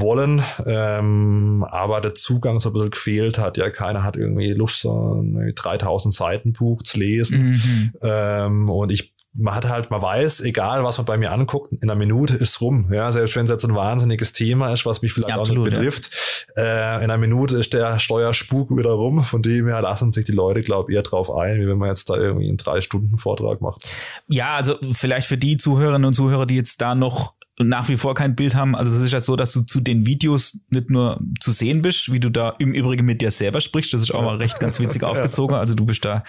wollen, 0.00 0.42
ähm, 0.64 1.64
aber 1.68 2.00
der 2.00 2.14
Zugang 2.14 2.60
so 2.60 2.70
ein 2.70 2.72
bisschen 2.72 2.90
gefehlt 2.90 3.38
hat. 3.38 3.56
Ja, 3.56 3.70
keiner 3.70 4.02
hat 4.02 4.16
irgendwie 4.16 4.52
Lust, 4.52 4.80
so 4.80 5.20
ein 5.20 5.52
3000 5.54 6.14
Seiten 6.14 6.52
Buch 6.52 6.82
zu 6.82 6.98
lesen. 6.98 7.50
Mhm. 7.50 7.92
Ähm, 8.02 8.70
und 8.70 8.90
ich 8.90 9.12
man 9.34 9.54
hat 9.54 9.68
halt, 9.68 9.90
man 9.90 10.02
weiß, 10.02 10.42
egal 10.42 10.84
was 10.84 10.98
man 10.98 11.06
bei 11.06 11.16
mir 11.16 11.32
anguckt, 11.32 11.72
in 11.72 11.82
einer 11.82 11.94
Minute 11.94 12.34
ist 12.34 12.60
rum. 12.60 12.90
Ja, 12.92 13.10
selbst 13.12 13.34
wenn 13.34 13.44
es 13.44 13.50
jetzt 13.50 13.64
ein 13.64 13.74
wahnsinniges 13.74 14.32
Thema 14.32 14.72
ist, 14.72 14.84
was 14.84 15.00
mich 15.00 15.12
vielleicht 15.12 15.30
ja, 15.30 15.36
absolut, 15.36 15.62
auch 15.62 15.70
nicht 15.70 15.78
betrifft, 15.78 16.10
ja. 16.56 16.98
äh, 16.98 17.04
in 17.04 17.10
einer 17.10 17.16
Minute 17.16 17.56
ist 17.56 17.72
der 17.72 17.98
Steuerspuk 17.98 18.76
wieder 18.76 18.90
rum. 18.90 19.24
Von 19.24 19.42
dem 19.42 19.68
her 19.68 19.80
lassen 19.80 20.12
sich 20.12 20.26
die 20.26 20.32
Leute, 20.32 20.60
glaube 20.60 20.92
ich, 20.92 20.96
eher 20.96 21.02
drauf 21.02 21.34
ein, 21.34 21.60
wie 21.60 21.66
wenn 21.66 21.78
man 21.78 21.88
jetzt 21.88 22.10
da 22.10 22.16
irgendwie 22.16 22.48
einen 22.48 22.58
drei 22.58 22.82
Stunden 22.82 23.16
Vortrag 23.16 23.62
macht. 23.62 23.88
Ja, 24.28 24.54
also 24.56 24.76
vielleicht 24.92 25.26
für 25.26 25.38
die 25.38 25.56
Zuhörerinnen 25.56 26.04
und 26.04 26.14
Zuhörer, 26.14 26.44
die 26.44 26.56
jetzt 26.56 26.82
da 26.82 26.94
noch 26.94 27.34
nach 27.64 27.88
wie 27.88 27.96
vor 27.96 28.14
kein 28.14 28.34
Bild 28.36 28.54
haben. 28.54 28.74
Also 28.74 28.90
es 28.94 29.00
ist 29.00 29.12
ja 29.12 29.20
so, 29.20 29.36
dass 29.36 29.52
du 29.52 29.62
zu 29.62 29.80
den 29.80 30.06
Videos 30.06 30.58
nicht 30.70 30.90
nur 30.90 31.20
zu 31.40 31.52
sehen 31.52 31.82
bist, 31.82 32.12
wie 32.12 32.20
du 32.20 32.30
da 32.30 32.54
im 32.58 32.74
Übrigen 32.74 33.04
mit 33.06 33.22
dir 33.22 33.30
selber 33.30 33.60
sprichst. 33.60 33.92
Das 33.92 34.02
ist 34.02 34.12
auch 34.12 34.22
mal 34.22 34.36
recht 34.36 34.60
ganz 34.60 34.80
witzig 34.80 35.02
aufgezogen. 35.04 35.56
Also 35.56 35.74
du 35.74 35.86
bist 35.86 36.04
da 36.04 36.24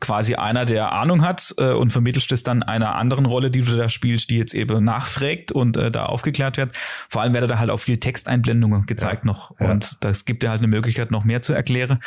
quasi 0.00 0.34
einer, 0.34 0.64
der 0.64 0.92
Ahnung 0.92 1.22
hat 1.22 1.54
äh, 1.58 1.72
und 1.72 1.92
vermittelst 1.92 2.32
es 2.32 2.42
dann 2.42 2.62
einer 2.62 2.94
anderen 2.96 3.26
Rolle, 3.26 3.50
die 3.50 3.62
du 3.62 3.76
da 3.76 3.88
spielst, 3.88 4.30
die 4.30 4.38
jetzt 4.38 4.54
eben 4.54 4.84
nachfragt 4.84 5.52
und 5.52 5.76
äh, 5.76 5.90
da 5.90 6.06
aufgeklärt 6.06 6.56
wird. 6.56 6.72
Vor 7.08 7.22
allem 7.22 7.34
werde 7.34 7.46
da 7.46 7.58
halt 7.58 7.70
auch 7.70 7.80
viel 7.80 7.98
Texteinblendungen 7.98 8.86
gezeigt 8.86 9.24
ja, 9.24 9.26
noch 9.26 9.58
ja. 9.60 9.72
und 9.72 10.04
das 10.04 10.24
gibt 10.24 10.42
dir 10.42 10.50
halt 10.50 10.60
eine 10.60 10.68
Möglichkeit, 10.68 11.10
noch 11.10 11.24
mehr 11.24 11.42
zu 11.42 11.52
erklären. 11.52 11.98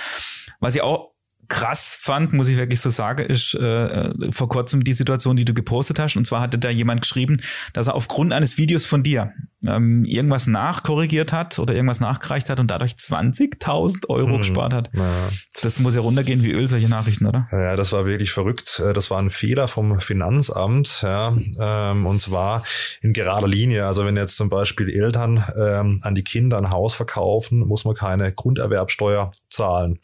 Was 0.60 0.76
ich 0.76 0.82
auch 0.82 1.17
krass 1.48 1.98
fand, 2.00 2.34
muss 2.34 2.50
ich 2.50 2.58
wirklich 2.58 2.82
so 2.82 2.90
sagen, 2.90 3.26
ist 3.26 3.54
äh, 3.56 4.32
vor 4.32 4.50
kurzem 4.50 4.84
die 4.84 4.94
Situation, 4.94 5.36
die 5.36 5.46
du 5.46 5.54
gepostet 5.54 6.00
hast. 6.00 6.16
Und 6.16 6.26
zwar 6.26 6.42
hatte 6.42 6.58
da 6.58 6.70
jemand 6.70 7.02
geschrieben, 7.02 7.42
dass 7.74 7.88
er 7.88 7.96
aufgrund 7.96 8.34
eines 8.34 8.58
Videos 8.58 8.86
von 8.86 9.04
dir 9.04 9.34
ähm, 9.66 10.06
irgendwas 10.06 10.48
nachkorrigiert 10.48 11.34
hat 11.34 11.58
oder 11.60 11.74
irgendwas 11.74 12.00
nachgereicht 12.00 12.50
hat 12.50 12.60
und 12.60 12.70
dadurch 12.70 12.94
20.000 12.94 14.10
Euro 14.10 14.34
hm, 14.34 14.38
gespart 14.38 14.74
hat. 14.74 14.90
Ja. 14.94 15.30
Das 15.62 15.80
muss 15.80 15.96
ja 15.96 16.02
runtergehen 16.02 16.44
wie 16.44 16.52
Öl, 16.52 16.68
solche 16.68 16.90
Nachrichten, 16.90 17.26
oder? 17.26 17.48
Ja, 17.52 17.76
das 17.76 17.92
war 17.92 18.06
wirklich 18.06 18.32
verrückt. 18.32 18.82
Äh, 18.86 18.94
das 18.94 19.10
war 19.10 19.20
ein 19.20 19.30
Fehler 19.30 19.68
vom 19.68 20.00
Finanzamt, 20.00 21.02
ja, 21.02 21.36
ähm, 21.60 22.06
und 22.06 22.20
zwar 22.20 22.64
in 23.02 23.14
gerader 23.14 23.48
Linie. 23.48 23.88
Also 23.88 24.06
wenn 24.06 24.16
jetzt 24.16 24.36
zum 24.36 24.50
Beispiel 24.50 24.90
Eltern 24.90 25.44
ähm, 25.58 26.00
an 26.04 26.16
die 26.16 26.24
Kinder 26.24 26.58
ein 26.58 26.70
Haus 26.70 26.94
verkaufen, 26.94 27.60
muss 27.60 27.86
man 27.86 27.96
keine 27.96 28.32
Grunderwerbsteuer 28.34 29.32
zahlen. 29.50 30.00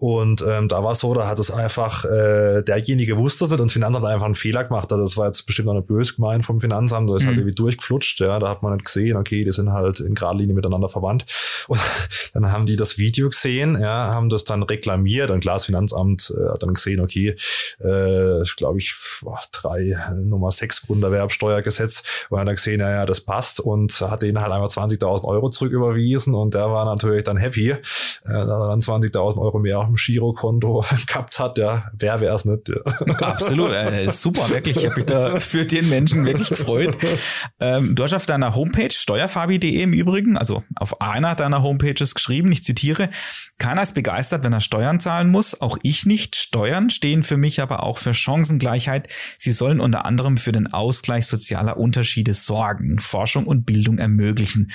Und 0.00 0.42
ähm, 0.48 0.66
da 0.68 0.82
war 0.82 0.92
es 0.92 1.00
so, 1.00 1.12
da 1.12 1.28
hat 1.28 1.38
es 1.38 1.50
einfach, 1.50 2.06
äh, 2.06 2.62
derjenige 2.62 3.18
wusste 3.18 3.44
es 3.44 3.50
nicht 3.50 3.60
und 3.60 3.66
das 3.66 3.74
Finanzamt 3.74 4.06
hat 4.06 4.14
einfach 4.14 4.24
einen 4.24 4.34
Fehler 4.34 4.64
gemacht. 4.64 4.90
Also 4.90 5.04
das 5.04 5.18
war 5.18 5.26
jetzt 5.26 5.44
bestimmt 5.44 5.66
noch 5.66 5.74
eine 5.74 5.82
böse 5.82 6.14
gemeint 6.14 6.46
vom 6.46 6.58
Finanzamt, 6.58 7.10
da 7.10 7.16
ist 7.16 7.24
mhm. 7.24 7.26
halt 7.26 7.36
irgendwie 7.36 7.54
durchgeflutscht, 7.54 8.18
ja, 8.20 8.38
da 8.38 8.48
hat 8.48 8.62
man 8.62 8.72
nicht 8.72 8.86
gesehen, 8.86 9.18
okay, 9.18 9.44
die 9.44 9.52
sind 9.52 9.70
halt 9.72 10.00
in 10.00 10.14
Gradlinie 10.14 10.54
miteinander 10.54 10.88
verwandt. 10.88 11.26
Und 11.68 11.78
dann 12.32 12.50
haben 12.50 12.64
die 12.64 12.76
das 12.76 12.96
Video 12.96 13.28
gesehen, 13.28 13.78
ja, 13.78 14.14
haben 14.14 14.30
das 14.30 14.44
dann 14.44 14.62
reklamiert 14.62 15.30
und 15.30 15.40
klar, 15.40 15.56
das 15.56 15.66
Finanzamt 15.66 16.32
äh, 16.34 16.48
hat 16.50 16.62
dann 16.62 16.72
gesehen, 16.72 17.00
okay, 17.00 17.36
äh, 17.80 18.42
glaube 18.56 18.78
ich, 18.78 18.94
boah, 19.20 19.40
drei, 19.52 19.98
Nummer 20.14 20.50
sechs 20.50 20.80
Grunderwerbsteuergesetz 20.80 22.02
und 22.30 22.40
hat 22.40 22.48
dann 22.48 22.56
gesehen, 22.56 22.80
ja, 22.80 22.90
ja, 22.90 23.04
das 23.04 23.20
passt 23.20 23.60
und 23.60 24.00
hat 24.00 24.22
denen 24.22 24.40
halt 24.40 24.50
einfach 24.50 24.70
20.000 24.70 25.24
Euro 25.24 25.50
zurücküberwiesen 25.50 26.32
und 26.32 26.54
der 26.54 26.70
war 26.70 26.86
natürlich 26.86 27.24
dann 27.24 27.36
happy, 27.36 27.72
äh, 27.72 27.78
dann 28.24 28.80
20.000 28.80 29.38
Euro 29.38 29.58
mehr 29.58 29.89
dem 29.90 29.96
Girokonto 29.96 30.84
gehabt 31.06 31.38
hat, 31.38 31.58
ja, 31.58 31.90
wer 31.92 32.20
wäre 32.20 32.34
es 32.34 32.44
nicht? 32.44 32.68
Ja. 32.68 33.14
Absolut, 33.20 33.72
äh, 33.72 34.10
super, 34.10 34.48
wirklich. 34.48 34.78
Ich 34.78 34.86
habe 34.86 34.96
mich 34.96 35.06
da 35.06 35.40
für 35.40 35.64
den 35.64 35.88
Menschen 35.88 36.24
wirklich 36.26 36.48
gefreut. 36.48 36.96
Ähm, 37.60 37.94
du 37.94 38.02
hast 38.02 38.14
auf 38.14 38.26
deiner 38.26 38.54
Homepage 38.54 38.90
steuerfabi.de 38.90 39.82
im 39.82 39.92
Übrigen, 39.92 40.36
also 40.36 40.62
auf 40.76 41.00
einer 41.00 41.34
deiner 41.34 41.62
Homepages 41.62 42.14
geschrieben, 42.14 42.50
ich 42.52 42.64
zitiere, 42.64 43.10
keiner 43.58 43.82
ist 43.82 43.94
begeistert, 43.94 44.44
wenn 44.44 44.52
er 44.52 44.60
Steuern 44.60 45.00
zahlen 45.00 45.30
muss, 45.30 45.60
auch 45.60 45.78
ich 45.82 46.06
nicht. 46.06 46.36
Steuern 46.36 46.90
stehen 46.90 47.22
für 47.22 47.36
mich 47.36 47.60
aber 47.60 47.82
auch 47.82 47.98
für 47.98 48.14
Chancengleichheit. 48.14 49.08
Sie 49.36 49.52
sollen 49.52 49.80
unter 49.80 50.04
anderem 50.04 50.38
für 50.38 50.52
den 50.52 50.66
Ausgleich 50.66 51.26
sozialer 51.26 51.76
Unterschiede 51.76 52.34
sorgen, 52.34 52.98
Forschung 53.00 53.46
und 53.46 53.66
Bildung 53.66 53.98
ermöglichen 53.98 54.70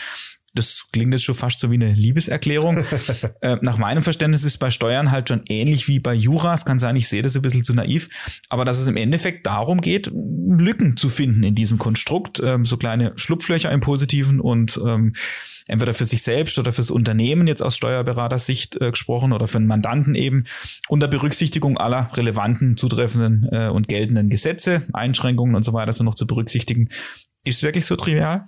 das 0.56 0.88
klingt 0.92 1.14
jetzt 1.14 1.24
schon 1.24 1.36
fast 1.36 1.60
so 1.60 1.70
wie 1.70 1.76
eine 1.76 1.94
Liebeserklärung. 1.94 2.84
äh, 3.42 3.58
nach 3.62 3.78
meinem 3.78 4.04
Verständnis 4.04 4.44
ist 4.44 4.58
bei 4.58 4.72
Steuern 4.72 5.12
halt 5.12 5.30
schon 5.30 5.44
ähnlich 5.50 5.88
wie 5.88 6.00
bei 6.00 6.14
Jura. 6.14 6.54
Es 6.54 6.66
kann 6.66 6.80
sein, 6.80 6.96
ich 6.96 7.08
sehe 7.08 7.22
das 7.22 7.36
ein 7.36 7.42
bisschen 7.42 7.64
zu 7.64 7.74
naiv, 7.74 8.10
aber 8.50 8.66
dass 8.66 8.80
es 8.80 8.88
im 8.88 8.98
Endeffekt 8.98 9.46
darum 9.46 9.82
geht, 9.82 10.12
Lücken 10.14 10.98
zu 10.98 11.10
finden 11.10 11.44
in 11.44 11.56
diesem 11.56 11.78
Konstrukt, 11.78 12.42
ähm, 12.44 12.66
so 12.66 12.78
kleine 12.78 13.14
Schlupflöcher 13.16 13.72
im 13.72 13.82
Positiven 13.82 14.40
und 14.40 14.80
ähm, 14.86 15.14
entweder 15.68 15.94
für 15.94 16.06
sich 16.06 16.22
selbst 16.22 16.58
oder 16.60 16.72
fürs 16.72 16.92
Unternehmen 16.92 17.48
jetzt 17.48 17.62
aus 17.62 17.76
Steuerberatersicht 17.76 18.80
äh, 18.82 18.92
gesprochen 18.92 19.34
oder 19.34 19.48
für 19.48 19.58
einen 19.58 19.68
Mandanten 19.68 20.16
eben 20.16 20.46
unter 20.88 21.08
Berücksichtigung 21.08 21.78
aller 21.78 22.10
relevanten, 22.14 22.78
zutreffenden 22.78 23.50
äh, 23.52 23.70
und 23.70 23.88
geltenden 23.88 24.30
Gesetze, 24.30 24.84
Einschränkungen 24.94 25.56
und 25.56 25.64
so 25.64 25.74
weiter 25.74 25.94
sind 25.94 26.06
noch 26.06 26.16
zu 26.16 26.28
berücksichtigen. 26.28 26.90
Ist 27.44 27.58
es 27.58 27.64
wirklich 27.64 27.86
so 27.86 27.96
trivial? 27.96 28.46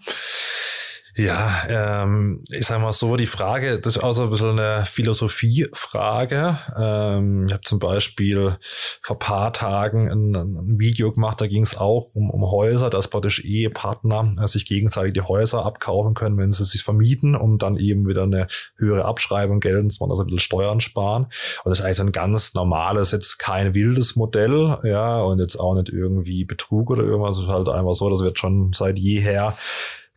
Ja, 1.17 1.63
ähm, 1.67 2.43
ich 2.51 2.67
sag 2.67 2.79
mal 2.79 2.93
so, 2.93 3.15
die 3.15 3.25
Frage, 3.25 3.79
das 3.79 3.95
ist 3.95 4.03
auch 4.03 4.13
so 4.13 4.25
ein 4.25 4.29
bisschen 4.29 4.59
eine 4.59 4.85
Philosophiefrage. 4.85 6.59
Ähm, 6.77 7.47
ich 7.47 7.53
habe 7.53 7.63
zum 7.63 7.79
Beispiel 7.79 8.55
vor 9.01 9.17
paar 9.17 9.51
Tagen 9.51 10.11
ein, 10.11 10.35
ein 10.35 10.79
Video 10.79 11.11
gemacht, 11.11 11.41
da 11.41 11.47
ging 11.47 11.63
es 11.63 11.75
auch 11.75 12.13
um, 12.13 12.29
um 12.29 12.51
Häuser, 12.51 12.91
dass 12.91 13.07
praktisch 13.07 13.43
Ehepartner 13.43 14.31
äh, 14.39 14.45
sich 14.45 14.67
gegenseitig 14.67 15.13
die 15.13 15.21
Häuser 15.21 15.65
abkaufen 15.65 16.13
können, 16.13 16.37
wenn 16.37 16.51
sie 16.51 16.65
sich 16.65 16.83
vermieten, 16.83 17.35
um 17.35 17.57
dann 17.57 17.77
eben 17.77 18.07
wieder 18.07 18.21
eine 18.21 18.47
höhere 18.75 19.05
Abschreibung 19.05 19.59
gelten, 19.59 19.89
dass 19.89 19.99
man 19.99 20.11
also 20.11 20.21
ein 20.21 20.27
bisschen 20.27 20.37
Steuern 20.37 20.81
sparen. 20.81 21.23
Und 21.63 21.71
das 21.71 21.79
ist 21.79 21.85
eigentlich 21.85 22.01
ein 22.01 22.11
ganz 22.11 22.53
normales, 22.53 23.09
jetzt 23.09 23.39
kein 23.39 23.73
wildes 23.73 24.15
Modell, 24.17 24.77
ja, 24.83 25.19
und 25.23 25.39
jetzt 25.39 25.55
auch 25.55 25.73
nicht 25.73 25.89
irgendwie 25.89 26.45
Betrug 26.45 26.91
oder 26.91 27.01
irgendwas, 27.01 27.39
es 27.39 27.45
ist 27.45 27.49
halt 27.49 27.69
einfach 27.69 27.95
so, 27.95 28.07
das 28.07 28.21
wird 28.21 28.37
schon 28.37 28.71
seit 28.73 28.99
jeher 28.99 29.57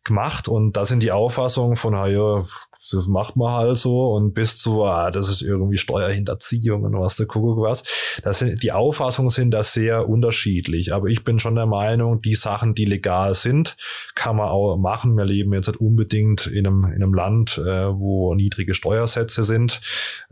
gemacht 0.05 0.49
und 0.49 0.77
da 0.77 0.85
sind 0.85 1.03
die 1.03 1.13
Auffassungen 1.13 1.77
von, 1.77 1.95
ja, 2.11 2.45
das 2.81 3.07
macht 3.07 3.37
man 3.37 3.53
halt 3.53 3.77
so 3.77 4.13
und 4.15 4.33
bis 4.33 4.57
zu, 4.57 4.85
ah, 4.85 5.11
das 5.11 5.29
ist 5.29 5.43
irgendwie 5.43 5.77
Steuerhinterziehung 5.77 6.83
und 6.85 6.99
was 6.99 7.17
der 7.17 7.27
Kuckuck 7.27 7.61
was. 7.61 7.83
Das 8.23 8.39
sind, 8.39 8.63
die 8.63 8.73
Auffassungen 8.73 9.29
sind 9.29 9.51
da 9.51 9.63
sehr 9.63 10.09
unterschiedlich. 10.09 10.95
Aber 10.95 11.09
ich 11.09 11.23
bin 11.23 11.39
schon 11.39 11.57
der 11.57 11.67
Meinung, 11.67 12.23
die 12.23 12.35
Sachen, 12.35 12.75
die 12.75 12.87
legal 12.87 13.35
sind, 13.35 13.77
kann 14.15 14.37
man 14.37 14.49
auch 14.49 14.79
machen. 14.79 15.17
Wir 15.17 15.27
leben 15.27 15.53
jetzt 15.53 15.69
nicht 15.69 15.81
unbedingt 15.81 16.47
in 16.47 16.67
einem, 16.67 16.85
in 16.85 17.03
einem 17.03 17.13
Land, 17.13 17.59
äh, 17.59 17.95
wo 17.95 18.35
niedrige 18.35 18.73
Steuersätze 18.73 19.45
sind. 19.45 19.83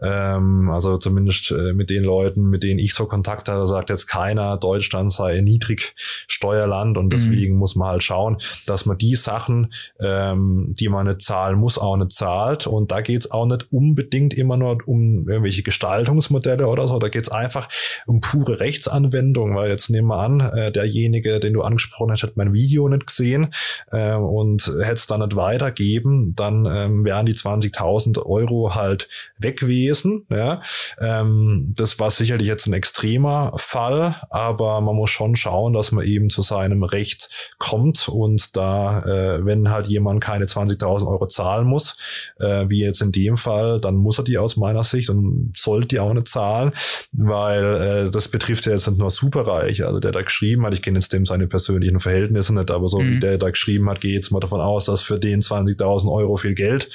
Ähm, 0.00 0.70
also 0.70 0.96
zumindest 0.96 1.50
äh, 1.50 1.74
mit 1.74 1.90
den 1.90 2.02
Leuten, 2.02 2.48
mit 2.48 2.62
denen 2.62 2.78
ich 2.78 2.94
so 2.94 3.04
Kontakt 3.04 3.48
hatte, 3.48 3.66
sagt 3.66 3.90
jetzt 3.90 4.06
keiner, 4.06 4.56
Deutschland 4.56 5.12
sei 5.12 5.38
ein 5.38 5.44
Niedrigsteuerland 5.44 6.96
und 6.96 7.06
mhm. 7.06 7.10
deswegen 7.10 7.54
mhm. 7.54 7.60
muss 7.60 7.76
man 7.76 7.88
halt 7.88 8.02
schauen, 8.02 8.38
dass 8.64 8.86
man 8.86 8.96
die 8.96 9.16
Sachen, 9.16 9.72
ähm, 10.00 10.74
die 10.78 10.88
man 10.88 11.06
nicht 11.06 11.20
zahlen 11.20 11.58
muss, 11.58 11.76
auch 11.76 11.96
nicht 11.96 12.12
zahlen 12.12 12.37
bezahlt. 12.38 12.66
Und 12.66 12.90
da 12.90 13.00
geht's 13.00 13.30
auch 13.30 13.46
nicht 13.46 13.72
unbedingt 13.72 14.34
immer 14.34 14.56
nur 14.56 14.78
um 14.86 15.28
irgendwelche 15.28 15.62
Gestaltungsmodelle 15.62 16.66
oder 16.66 16.86
so. 16.86 16.98
Da 16.98 17.08
geht's 17.08 17.30
einfach 17.30 17.68
um 18.06 18.20
pure 18.20 18.60
Rechtsanwendung, 18.60 19.56
weil 19.56 19.70
jetzt 19.70 19.90
nehmen 19.90 20.08
wir 20.08 20.18
an, 20.18 20.40
äh, 20.40 20.72
derjenige, 20.72 21.40
den 21.40 21.54
du 21.54 21.62
angesprochen 21.62 22.12
hast, 22.12 22.22
hat 22.22 22.36
mein 22.36 22.52
Video 22.52 22.88
nicht 22.88 23.06
gesehen 23.06 23.52
äh, 23.90 24.14
und 24.14 24.66
hätte 24.82 24.94
es 24.94 25.06
dann 25.06 25.20
nicht 25.20 25.36
weitergeben, 25.36 26.34
dann 26.36 26.66
ähm, 26.66 27.04
wären 27.04 27.26
die 27.26 27.34
20.000 27.34 28.24
Euro 28.24 28.74
halt 28.74 29.08
weg 29.38 29.58
gewesen. 29.60 30.26
Ja? 30.30 30.62
Ähm, 31.00 31.74
das 31.76 31.98
war 31.98 32.10
sicherlich 32.10 32.46
jetzt 32.46 32.66
ein 32.66 32.72
extremer 32.72 33.52
Fall, 33.56 34.16
aber 34.30 34.80
man 34.80 34.96
muss 34.96 35.10
schon 35.10 35.36
schauen, 35.36 35.72
dass 35.72 35.92
man 35.92 36.04
eben 36.04 36.30
zu 36.30 36.42
seinem 36.42 36.82
Recht 36.82 37.28
kommt 37.58 38.08
und 38.08 38.56
da, 38.56 39.00
äh, 39.02 39.44
wenn 39.44 39.70
halt 39.70 39.86
jemand 39.86 40.22
keine 40.22 40.46
20.000 40.46 41.06
Euro 41.06 41.26
zahlen 41.26 41.66
muss, 41.66 41.96
äh, 42.38 42.66
wie 42.68 42.80
jetzt 42.80 43.00
in 43.00 43.12
dem 43.12 43.36
Fall, 43.36 43.80
dann 43.80 43.96
muss 43.96 44.18
er 44.18 44.24
die 44.24 44.38
aus 44.38 44.56
meiner 44.56 44.84
Sicht 44.84 45.10
und 45.10 45.52
sollte 45.56 45.88
die 45.88 46.00
auch 46.00 46.12
nicht 46.12 46.28
zahlen, 46.28 46.72
weil 47.12 47.76
äh, 47.76 48.10
das 48.10 48.28
betrifft 48.28 48.66
ja 48.66 48.72
jetzt 48.72 48.86
nicht 48.88 48.98
nur 48.98 49.10
Superreich, 49.10 49.84
also 49.84 50.00
der 50.00 50.12
da 50.12 50.22
geschrieben 50.22 50.64
hat, 50.66 50.74
ich 50.74 50.82
kenne 50.82 50.98
jetzt 50.98 51.12
dem 51.12 51.26
seine 51.26 51.46
persönlichen 51.46 52.00
Verhältnisse 52.00 52.54
nicht, 52.54 52.70
aber 52.70 52.88
so 52.88 53.00
mhm. 53.00 53.16
wie 53.16 53.20
der 53.20 53.38
da 53.38 53.50
geschrieben 53.50 53.88
hat, 53.88 54.00
gehe 54.00 54.14
jetzt 54.14 54.30
mal 54.30 54.40
davon 54.40 54.60
aus, 54.60 54.86
dass 54.86 55.02
für 55.02 55.18
den 55.18 55.42
20.000 55.42 56.12
Euro 56.12 56.36
viel 56.36 56.54
Geld 56.54 56.90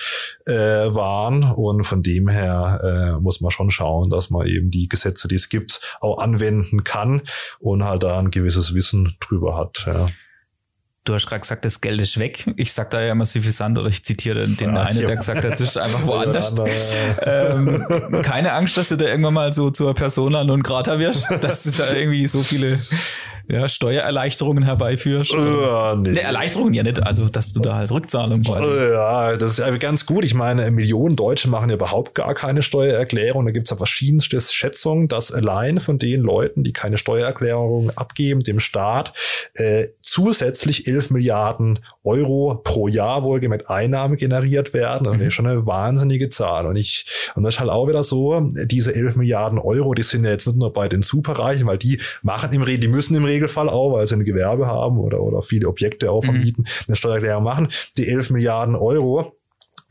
äh, 0.46 0.54
waren 0.54 1.44
und 1.44 1.84
von 1.86 2.04
dem 2.04 2.28
her 2.28 3.16
äh, 3.18 3.22
muss 3.22 3.42
man 3.42 3.52
schon 3.52 3.72
schauen, 3.72 4.10
dass 4.10 4.30
man 4.30 4.48
eben 4.48 4.72
die 4.72 4.90
Gesetze, 4.90 5.28
die 5.28 5.36
es 5.36 5.50
gibt, 5.50 5.82
auch 6.02 6.18
anwenden 6.18 6.84
kann 6.84 7.22
und 7.60 7.84
halt 7.84 8.04
da 8.04 8.20
ein 8.20 8.32
gewisses 8.32 8.74
Wissen 8.74 9.16
drüber 9.20 9.58
hat. 9.58 9.84
Ja. 9.88 10.08
Du 11.06 11.14
hast 11.14 11.28
gerade 11.28 11.42
gesagt, 11.42 11.66
das 11.66 11.82
Geld 11.82 12.00
ist 12.00 12.18
weg. 12.18 12.46
Ich 12.56 12.72
sag 12.72 12.90
da 12.92 13.02
ja 13.02 13.12
immer 13.12 13.26
suffisant 13.26 13.78
oder 13.78 13.90
ich 13.90 14.04
zitiere 14.06 14.48
den 14.48 14.74
ja, 14.74 14.84
einen, 14.84 15.06
der 15.06 15.18
gesagt 15.18 15.44
hat, 15.44 15.54
es 15.54 15.60
ist 15.60 15.78
einfach 15.78 16.02
woanders. 16.06 16.54
ähm, 17.26 17.86
keine 18.24 18.54
Angst, 18.54 18.78
dass 18.78 18.88
du 18.88 18.96
da 18.96 19.08
irgendwann 19.08 19.34
mal 19.34 19.54
so 19.54 19.70
zur 19.70 19.94
Persona 19.94 20.46
non 20.46 20.64
grata 20.64 21.00
wirst, 21.00 21.28
dass 21.42 21.64
du 21.64 21.72
da 21.72 21.92
irgendwie 21.92 22.26
so 22.30 22.42
viele 22.42 22.80
ja, 23.48 23.68
Steuererleichterungen 23.68 24.64
herbeiführst. 24.64 25.34
Ja, 25.34 25.96
nee. 25.96 26.12
nee. 26.12 26.20
Erleichterungen 26.20 26.74
ja 26.74 26.84
nicht, 26.84 27.06
also 27.06 27.28
dass 27.28 27.54
du 27.54 27.62
da 27.62 27.76
halt 27.76 27.92
Rückzahlung 27.92 28.42
quasi. 28.42 28.68
Ja, 28.92 29.36
das 29.38 29.60
ist 29.60 29.80
ganz 29.80 30.06
gut. 30.06 30.26
Ich 30.26 30.34
meine, 30.34 30.70
Millionen 30.72 31.16
Deutsche 31.16 31.50
machen 31.50 31.70
ja 31.70 31.76
überhaupt 31.76 32.16
gar 32.16 32.34
keine 32.36 32.64
Steuererklärung. 32.64 33.46
Da 33.46 33.52
gibt's 33.52 33.70
ja 33.70 33.78
verschiedenste 33.78 34.40
Schätzungen, 34.40 35.08
dass 35.08 35.32
allein 35.32 35.80
von 35.80 36.00
den 36.00 36.22
Leuten, 36.22 36.64
die 36.64 36.74
keine 36.74 36.98
Steuererklärung 36.98 37.92
abgeben, 37.92 38.44
dem 38.44 38.60
Staat 38.60 39.14
äh, 39.56 39.88
zusätzlich 40.02 40.88
11 40.88 41.12
Milliarden 41.12 41.80
Euro 42.04 42.62
pro 42.64 42.88
Jahr 42.88 43.24
wohlgemerkt 43.24 43.70
Einnahmen 43.70 44.18
generiert 44.18 44.74
werden. 44.74 45.06
Das 45.06 45.22
ist 45.22 45.34
schon 45.34 45.48
eine 45.48 45.66
wahnsinnige 45.66 46.30
Zahl. 46.30 46.66
Und 46.66 46.76
ich, 46.76 47.06
und 47.36 47.44
das 47.44 47.56
ist 47.56 47.60
halt 47.60 47.70
auch 47.70 47.88
wieder 47.88 48.04
so, 48.04 48.52
diese 48.66 48.94
11 48.94 49.16
Milliarden 49.16 49.58
Euro, 49.58 49.94
die 49.94 50.04
sind 50.04 50.26
ja 50.26 50.32
jetzt 50.32 50.48
nicht 50.48 50.58
nur 50.58 50.74
bei 50.74 50.90
den 50.90 51.02
Superreichen, 51.02 51.66
weil 51.66 51.78
die 51.78 52.02
machen 52.22 52.52
im 52.52 52.62
Regelfall, 52.62 52.82
die 52.82 52.88
müssen 52.88 53.16
im 53.16 53.26
Regelfall 53.34 53.70
auch, 53.70 53.94
weil 53.94 54.08
sie 54.08 54.16
ein 54.16 54.26
Gewerbe 54.26 54.68
haben 54.68 54.98
oder, 54.98 55.22
oder 55.22 55.42
viele 55.42 55.68
Objekte 55.68 56.12
auch 56.12 56.24
vermieten, 56.24 56.64
mhm. 56.64 56.86
eine 56.88 56.96
Steuererklärung 56.96 57.44
machen. 57.44 57.68
Die 57.98 58.08
11 58.08 58.30
Milliarden 58.30 58.76
Euro, 58.76 59.38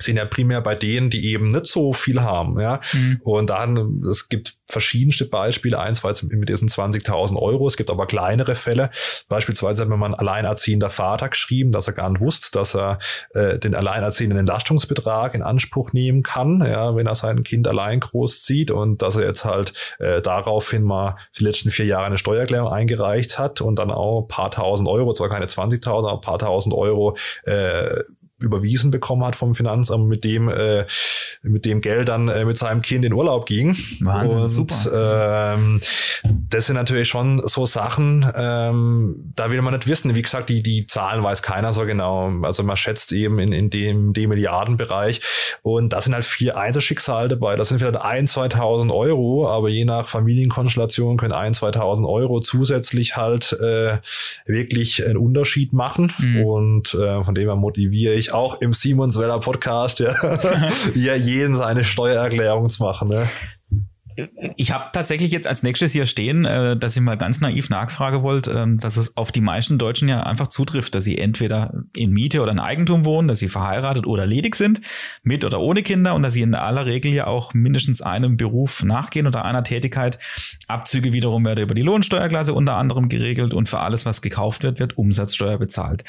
sind 0.03 0.17
ja 0.17 0.25
primär 0.25 0.61
bei 0.61 0.75
denen, 0.75 1.11
die 1.11 1.33
eben 1.33 1.51
nicht 1.51 1.67
so 1.67 1.93
viel 1.93 2.23
haben, 2.23 2.61
ja. 2.61 2.81
Mhm. 2.93 3.21
Und 3.23 3.51
dann, 3.51 4.03
es 4.11 4.29
gibt 4.29 4.57
verschiedenste 4.67 5.27
Beispiele, 5.27 5.79
eins 5.79 6.03
war 6.03 6.11
jetzt 6.11 6.23
mit 6.23 6.49
diesen 6.49 6.69
20.000 6.69 7.37
Euro, 7.37 7.67
es 7.69 7.77
gibt 7.77 7.91
aber 7.91 8.07
kleinere 8.07 8.55
Fälle, 8.55 8.91
beispielsweise 9.29 9.83
hat 9.83 9.89
mir 9.89 9.97
mal 9.97 10.07
ein 10.07 10.15
alleinerziehender 10.15 10.91
Vater 10.91 11.29
geschrieben, 11.29 11.73
dass 11.73 11.87
er 11.87 11.93
gar 11.93 12.09
nicht 12.09 12.21
wusste, 12.21 12.51
dass 12.53 12.75
er 12.75 12.99
äh, 13.35 13.59
den 13.59 13.75
alleinerziehenden 13.75 14.39
Entlastungsbetrag 14.39 15.35
in 15.35 15.43
Anspruch 15.43 15.93
nehmen 15.93 16.23
kann, 16.23 16.65
ja, 16.67 16.97
wenn 16.97 17.07
er 17.07 17.15
sein 17.15 17.43
Kind 17.43 17.69
allein 17.69 18.01
großzieht 18.01 18.71
und 18.71 19.03
dass 19.03 19.17
er 19.17 19.27
jetzt 19.27 19.45
halt 19.45 19.75
äh, 19.99 20.23
daraufhin 20.23 20.83
mal 20.83 21.17
die 21.39 21.45
letzten 21.45 21.71
vier 21.71 21.87
Jahre 21.87 22.07
eine 22.07 22.19
Steuererklärung 22.19 22.73
eingereicht 22.73 23.39
hat 23.39 23.61
und 23.61 23.79
dann 23.79 23.91
auch 23.91 24.23
paar 24.23 24.51
tausend 24.51 24.89
Euro, 24.89 25.13
zwar 25.13 25.29
keine 25.29 25.47
20.000, 25.47 26.09
aber 26.09 26.21
paar 26.21 26.39
tausend 26.39 26.75
Euro 26.75 27.17
äh, 27.45 28.01
überwiesen 28.43 28.91
bekommen 28.91 29.25
hat 29.25 29.37
vom 29.37 29.55
Finanzamt, 29.55 30.09
mit 30.09 30.25
dem 30.25 30.49
äh, 30.49 30.85
mit 31.43 31.65
dem 31.65 31.81
Geld 31.81 32.09
dann 32.09 32.29
äh, 32.29 32.45
mit 32.45 32.59
seinem 32.59 32.83
Kind 32.83 33.05
in 33.05 33.13
Urlaub 33.13 33.47
ging. 33.47 33.77
Wahnsinn, 34.01 34.41
und, 34.41 34.49
super. 34.49 35.55
Ähm, 35.55 35.81
das 36.25 36.67
sind 36.67 36.77
natürlich 36.77 37.09
schon 37.09 37.41
so 37.47 37.67
Sachen, 37.67 38.31
ähm, 38.35 39.33
da 39.35 39.51
will 39.51 39.63
man 39.63 39.75
nicht 39.75 39.87
wissen. 39.87 40.15
Wie 40.15 40.23
gesagt, 40.23 40.49
die 40.49 40.63
die 40.63 40.87
Zahlen 40.87 41.23
weiß 41.23 41.43
keiner 41.43 41.73
so 41.73 41.85
genau. 41.87 42.31
Also 42.43 42.63
man 42.63 42.77
schätzt 42.77 43.13
eben 43.13 43.39
in 43.39 43.53
in 43.53 43.71
dem 43.71 44.13
dem 44.13 44.31
Milliardenbereich 44.31 45.21
und 45.63 45.93
da 45.93 46.01
sind 46.01 46.15
halt 46.15 46.25
vier 46.25 46.57
Einzelschicksale 46.57 47.29
dabei. 47.29 47.57
Das 47.57 47.69
sind 47.69 47.79
vielleicht 47.79 47.97
ein 47.97 48.27
2.000 48.27 48.93
Euro, 48.95 49.49
aber 49.49 49.69
je 49.69 49.85
nach 49.85 50.09
Familienkonstellation 50.09 51.17
können 51.17 51.33
ein 51.33 51.55
2.000 51.55 52.09
Euro 52.09 52.41
zusätzlich 52.41 53.17
halt 53.17 53.53
äh, 53.53 53.99
wirklich 54.47 55.05
einen 55.05 55.17
Unterschied 55.17 55.73
machen 55.73 56.13
mhm. 56.19 56.45
und 56.45 56.95
äh, 56.95 57.25
von 57.25 57.35
dem 57.35 57.49
her 57.49 57.57
motiviere 57.57 58.15
ich 58.15 58.32
auch 58.33 58.61
im 58.61 58.73
Simonsweller 58.73 59.39
Podcast, 59.41 60.01
ja, 60.01 60.15
ja 60.95 61.15
jeden 61.15 61.57
seine 61.57 61.85
Steuererklärung 61.85 62.69
zu 62.71 62.83
machen. 62.83 63.09
Ne? 63.09 63.29
Ich 64.57 64.73
habe 64.73 64.91
tatsächlich 64.93 65.31
jetzt 65.33 65.47
als 65.47 65.63
nächstes 65.63 65.93
hier 65.93 66.07
stehen, 66.07 66.45
äh, 66.45 66.77
dass 66.77 66.97
ich 66.97 67.03
mal 67.03 67.17
ganz 67.17 67.41
naiv 67.41 67.71
nachfragen 67.71 68.23
wollte, 68.23 68.51
äh, 68.51 68.77
dass 68.77 68.97
es 68.97 69.17
auf 69.17 69.33
die 69.33 69.41
meisten 69.41 69.79
Deutschen 69.79 70.09
ja 70.09 70.23
einfach 70.23 70.49
zutrifft, 70.49 70.95
dass 70.95 71.05
sie 71.05 71.19
entweder 71.19 71.73
in 71.97 72.11
Miete 72.13 72.43
oder 72.43 72.53
in 72.53 72.59
Eigentum 72.59 73.05
wohnen, 73.05 73.29
dass 73.29 73.39
sie 73.39 73.49
verheiratet 73.49 74.07
oder 74.07 74.27
ledig 74.27 74.55
sind, 74.55 74.81
mit 75.23 75.45
oder 75.45 75.61
ohne 75.61 75.83
Kinder 75.83 76.15
und 76.15 76.23
dass 76.23 76.35
sie 76.35 76.43
in 76.43 76.55
aller 76.55 76.87
Regel 76.87 77.13
ja 77.13 77.27
auch 77.27 77.55
mindestens 77.55 78.03
einem 78.03 78.37
Beruf 78.37 78.83
nachgehen 78.83 79.27
oder 79.27 79.45
einer 79.45 79.63
Tätigkeit. 79.63 80.19
Abzüge 80.69 81.13
wiederum 81.13 81.45
werden 81.45 81.63
über 81.63 81.75
die 81.75 81.83
Lohnsteuerklasse 81.83 82.55
unter 82.55 82.77
anderem 82.77 83.09
geregelt 83.09 83.55
und 83.55 83.69
für 83.69 83.81
alles, 83.81 84.07
was 84.07 84.23
gekauft 84.23 84.63
wird, 84.63 84.81
wird 84.81 84.99
Umsatzsteuer 84.99 85.59
bezahlt. 85.59 86.05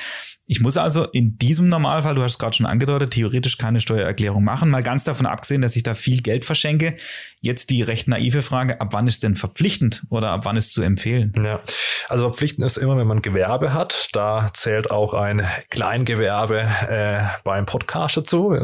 Ich 0.45 0.59
muss 0.59 0.75
also 0.75 1.05
in 1.05 1.37
diesem 1.37 1.69
Normalfall, 1.69 2.15
du 2.15 2.21
hast 2.21 2.33
es 2.33 2.39
gerade 2.39 2.55
schon 2.55 2.65
angedeutet, 2.65 3.11
theoretisch 3.11 3.57
keine 3.57 3.79
Steuererklärung 3.79 4.43
machen. 4.43 4.69
Mal 4.69 4.83
ganz 4.83 5.05
davon 5.05 5.25
abgesehen, 5.25 5.61
dass 5.61 5.77
ich 5.77 5.83
da 5.83 5.95
viel 5.95 6.21
Geld 6.21 6.43
verschenke. 6.43 6.95
Jetzt 7.39 7.69
die 7.69 7.81
recht 8.03 8.07
naive 8.07 8.41
Frage, 8.41 8.81
ab 8.81 8.89
wann 8.91 9.07
ist 9.07 9.23
denn 9.23 9.35
verpflichtend 9.35 10.03
oder 10.09 10.29
ab 10.29 10.41
wann 10.43 10.57
ist 10.57 10.73
zu 10.73 10.81
empfehlen? 10.81 11.33
Ja, 11.41 11.61
also 12.09 12.25
verpflichtend 12.25 12.65
ist 12.65 12.77
immer, 12.77 12.97
wenn 12.97 13.07
man 13.07 13.21
Gewerbe 13.21 13.73
hat. 13.73 14.09
Da 14.11 14.49
zählt 14.53 14.91
auch 14.91 15.13
ein 15.13 15.41
Kleingewerbe 15.69 16.61
äh, 16.89 17.21
beim 17.43 17.65
Podcast 17.65 18.17
dazu. 18.17 18.53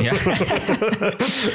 Ja. 0.00 0.12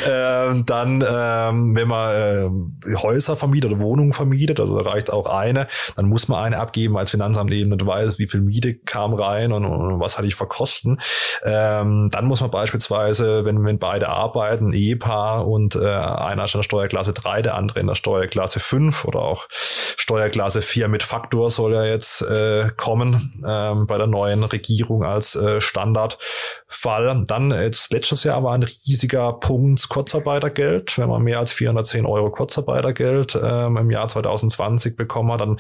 ähm, 0.08 0.66
dann, 0.66 1.04
ähm, 1.08 1.76
wenn 1.76 1.88
man 1.88 2.16
äh, 2.16 2.96
Häuser 2.96 3.36
vermietet 3.36 3.72
oder 3.72 3.80
Wohnungen 3.80 4.14
vermietet, 4.14 4.60
also 4.60 4.78
reicht 4.78 5.12
auch 5.12 5.26
eine, 5.26 5.68
dann 5.96 6.06
muss 6.08 6.28
man 6.28 6.44
eine 6.44 6.60
abgeben, 6.60 6.98
als 6.98 7.12
Finanzamt 7.12 7.52
eben 7.52 7.72
nicht 7.72 7.86
weiß, 7.86 8.20
wie 8.20 8.28
viel 8.28 8.42
Miete 8.42 8.76
kam 8.76 9.14
rein 9.14 9.52
und, 9.52 9.66
und 9.66 10.00
was 10.00 10.18
hatte 10.18 10.28
ich 10.28 10.36
für 10.36 10.48
Kosten. 10.48 11.00
Ähm, 11.44 12.10
dann 12.12 12.26
muss 12.26 12.42
man 12.42 12.52
beispielsweise, 12.52 13.46
wenn, 13.46 13.64
wenn 13.64 13.80
beide 13.80 14.10
arbeiten, 14.10 14.74
Ehepaar 14.74 15.48
und 15.48 15.76
äh, 15.76 15.86
einer 15.88 16.46
in 16.56 16.60
der 16.60 16.64
Steuerklasse 16.86 17.14
3, 17.14 17.42
der 17.42 17.56
andere 17.56 17.80
in 17.80 17.88
der 17.88 17.96
Steuerklasse 17.96 18.60
5 18.60 19.06
oder 19.06 19.20
auch 19.20 19.48
Steuerklasse 19.50 20.62
4 20.62 20.88
mit 20.88 21.02
Faktor 21.02 21.50
soll 21.50 21.74
ja 21.74 21.84
jetzt 21.84 22.22
äh, 22.22 22.70
kommen 22.78 23.34
ähm, 23.46 23.88
bei 23.88 23.96
der 23.96 24.06
neuen 24.06 24.44
Regierung 24.44 25.04
als 25.04 25.36
äh, 25.36 25.62
Standardfall. 25.62 27.26
Dann 27.28 27.50
jetzt 27.50 27.92
letztes 27.92 28.24
Jahr 28.24 28.44
war 28.44 28.54
ein 28.54 28.62
riesiger 28.62 29.34
Punkt 29.34 29.90
Kurzarbeitergeld. 29.90 30.98
Wenn 31.00 31.10
man 31.10 31.24
mehr 31.24 31.40
als 31.40 31.54
410 31.54 32.06
Euro 32.06 32.30
Kurzarbeitergeld 32.30 33.38
ähm, 33.42 33.78
im 33.78 33.90
Jahr 33.90 34.08
2020 34.08 34.96
bekommen 34.96 35.32
hat, 35.32 35.42
dann 35.42 35.58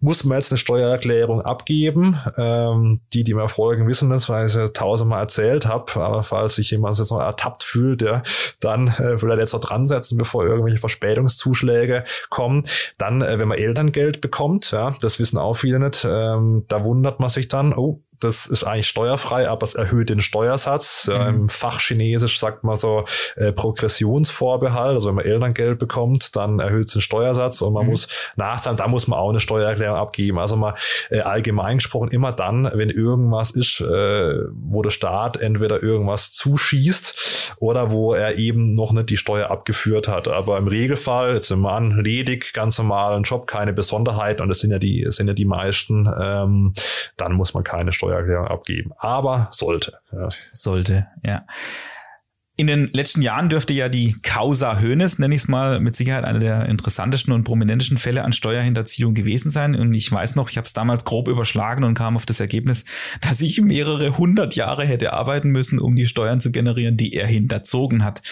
muss 0.00 0.24
man 0.24 0.36
jetzt 0.36 0.52
eine 0.52 0.58
Steuererklärung 0.58 1.40
abgeben. 1.40 2.20
Ähm, 2.36 3.00
die, 3.14 3.24
die 3.24 3.32
mir 3.32 3.48
folgen, 3.48 3.88
wissen 3.88 4.10
das, 4.10 4.28
weil 4.28 4.46
ich 4.46 4.54
es 4.54 4.72
tausendmal 4.74 5.22
erzählt 5.22 5.64
habe. 5.64 5.96
Aber 5.96 6.22
falls 6.22 6.56
sich 6.56 6.70
jemand 6.70 6.98
jetzt 6.98 7.10
noch 7.10 7.20
ertappt 7.20 7.64
fühlt, 7.64 8.02
ja, 8.02 8.22
dann 8.60 8.88
äh, 8.88 9.22
will 9.22 9.30
er 9.30 9.38
jetzt 9.38 9.54
noch 9.54 9.60
dran 9.60 9.86
setzen, 9.86 10.18
bevor 10.18 10.44
irgendwelche 10.58 10.80
Verspätungszuschläge 10.80 12.04
kommen. 12.30 12.66
Dann, 12.98 13.22
äh, 13.22 13.38
wenn 13.38 13.48
man 13.48 13.58
Elterngeld 13.58 14.20
bekommt, 14.20 14.70
ja, 14.72 14.94
das 15.00 15.18
wissen 15.18 15.38
auch 15.38 15.54
viele 15.54 15.78
nicht, 15.78 16.06
ähm, 16.08 16.64
da 16.68 16.84
wundert 16.84 17.20
man 17.20 17.30
sich 17.30 17.48
dann, 17.48 17.72
oh, 17.72 18.02
das 18.20 18.46
ist 18.46 18.64
eigentlich 18.64 18.88
steuerfrei, 18.88 19.48
aber 19.48 19.64
es 19.64 19.74
erhöht 19.74 20.10
den 20.10 20.22
Steuersatz. 20.22 21.08
Mhm. 21.08 21.28
Im 21.28 21.48
Fachchinesisch 21.48 22.38
sagt 22.38 22.64
man 22.64 22.76
so 22.76 23.04
äh, 23.36 23.52
Progressionsvorbehalt. 23.52 24.94
Also 24.94 25.08
wenn 25.08 25.16
man 25.16 25.24
Elterngeld 25.24 25.78
bekommt, 25.78 26.34
dann 26.36 26.58
erhöht 26.58 26.88
es 26.88 26.94
den 26.94 27.02
Steuersatz 27.02 27.60
und 27.60 27.72
man 27.72 27.84
mhm. 27.84 27.90
muss 27.90 28.08
nachzahlen. 28.36 28.76
Da 28.76 28.88
muss 28.88 29.06
man 29.06 29.18
auch 29.18 29.30
eine 29.30 29.40
Steuererklärung 29.40 29.96
abgeben. 29.96 30.38
Also 30.38 30.56
mal 30.56 30.74
äh, 31.10 31.20
allgemein 31.20 31.78
gesprochen 31.78 32.08
immer 32.10 32.32
dann, 32.32 32.70
wenn 32.74 32.90
irgendwas 32.90 33.50
ist, 33.50 33.80
äh, 33.80 34.38
wo 34.52 34.82
der 34.82 34.90
Staat 34.90 35.36
entweder 35.40 35.82
irgendwas 35.82 36.32
zuschießt 36.32 37.56
oder 37.58 37.90
wo 37.90 38.14
er 38.14 38.36
eben 38.36 38.74
noch 38.74 38.92
nicht 38.92 39.10
die 39.10 39.16
Steuer 39.16 39.50
abgeführt 39.50 40.08
hat. 40.08 40.28
Aber 40.28 40.58
im 40.58 40.68
Regelfall, 40.68 41.34
jetzt 41.34 41.48
sind 41.48 41.60
wir 41.60 41.72
an, 41.72 42.02
ledig, 42.02 42.52
ganz 42.52 42.78
normalen 42.78 43.22
Job, 43.22 43.46
keine 43.46 43.72
Besonderheiten 43.72 44.42
und 44.42 44.48
das 44.48 44.60
sind 44.60 44.70
ja 44.70 44.78
die, 44.78 45.06
sind 45.08 45.28
ja 45.28 45.34
die 45.34 45.44
meisten, 45.44 46.08
ähm, 46.20 46.74
dann 47.16 47.32
muss 47.32 47.54
man 47.54 47.64
keine 47.64 47.92
Steuer 47.92 48.07
Steuererklärung 48.08 48.46
abgeben. 48.48 48.92
Aber 48.98 49.48
sollte. 49.52 49.98
Ja. 50.12 50.28
Sollte, 50.52 51.06
ja. 51.22 51.44
In 52.60 52.66
den 52.66 52.90
letzten 52.92 53.22
Jahren 53.22 53.48
dürfte 53.48 53.72
ja 53.72 53.88
die 53.88 54.16
Causa 54.20 54.80
Hönes, 54.80 55.20
nenne 55.20 55.32
ich 55.32 55.42
es 55.42 55.48
mal, 55.48 55.78
mit 55.78 55.94
Sicherheit 55.94 56.24
eine 56.24 56.40
der 56.40 56.66
interessantesten 56.66 57.32
und 57.32 57.44
prominentesten 57.44 57.98
Fälle 57.98 58.24
an 58.24 58.32
Steuerhinterziehung 58.32 59.14
gewesen 59.14 59.52
sein. 59.52 59.76
Und 59.76 59.94
ich 59.94 60.10
weiß 60.10 60.34
noch, 60.34 60.50
ich 60.50 60.56
habe 60.56 60.64
es 60.64 60.72
damals 60.72 61.04
grob 61.04 61.28
überschlagen 61.28 61.84
und 61.84 61.94
kam 61.94 62.16
auf 62.16 62.26
das 62.26 62.40
Ergebnis, 62.40 62.84
dass 63.20 63.40
ich 63.42 63.60
mehrere 63.62 64.18
hundert 64.18 64.56
Jahre 64.56 64.84
hätte 64.84 65.12
arbeiten 65.12 65.50
müssen, 65.50 65.78
um 65.78 65.94
die 65.94 66.06
Steuern 66.06 66.40
zu 66.40 66.50
generieren, 66.50 66.96
die 66.96 67.14
er 67.14 67.28
hinterzogen 67.28 68.02
hat. 68.02 68.22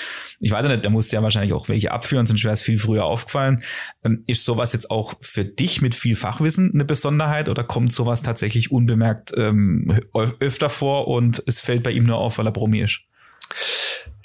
Ich 0.41 0.51
weiß 0.51 0.67
nicht, 0.67 0.85
da 0.85 0.91
musste 0.91 1.15
ja 1.15 1.23
wahrscheinlich 1.23 1.53
auch 1.53 1.69
welche 1.69 1.93
abführen, 1.93 2.27
sonst 2.27 2.43
wäre 2.43 2.55
es 2.55 2.63
viel 2.63 2.79
früher 2.79 3.05
aufgefallen. 3.05 3.63
Ähm, 4.03 4.25
ist 4.27 4.45
sowas 4.45 4.73
jetzt 4.73 4.91
auch 4.91 5.15
für 5.21 5.45
dich 5.45 5.83
mit 5.83 5.95
viel 5.95 6.17
Fachwissen 6.17 6.73
eine 6.75 6.85
Besonderheit 6.85 7.49
oder 7.49 7.63
kommt 7.63 7.93
sowas 7.93 8.23
tatsächlich 8.23 8.73
unbemerkt 8.73 9.33
ähm, 9.37 10.01
öfter 10.41 10.69
vor 10.69 11.07
und 11.07 11.45
es 11.47 11.61
fällt 11.61 11.85
bei 11.85 11.93
ihm 11.93 12.03
nur 12.03 12.19
auf, 12.19 12.39
weil 12.39 12.49
er 12.49 12.53
Promi 12.53 12.81
ist? 12.81 13.03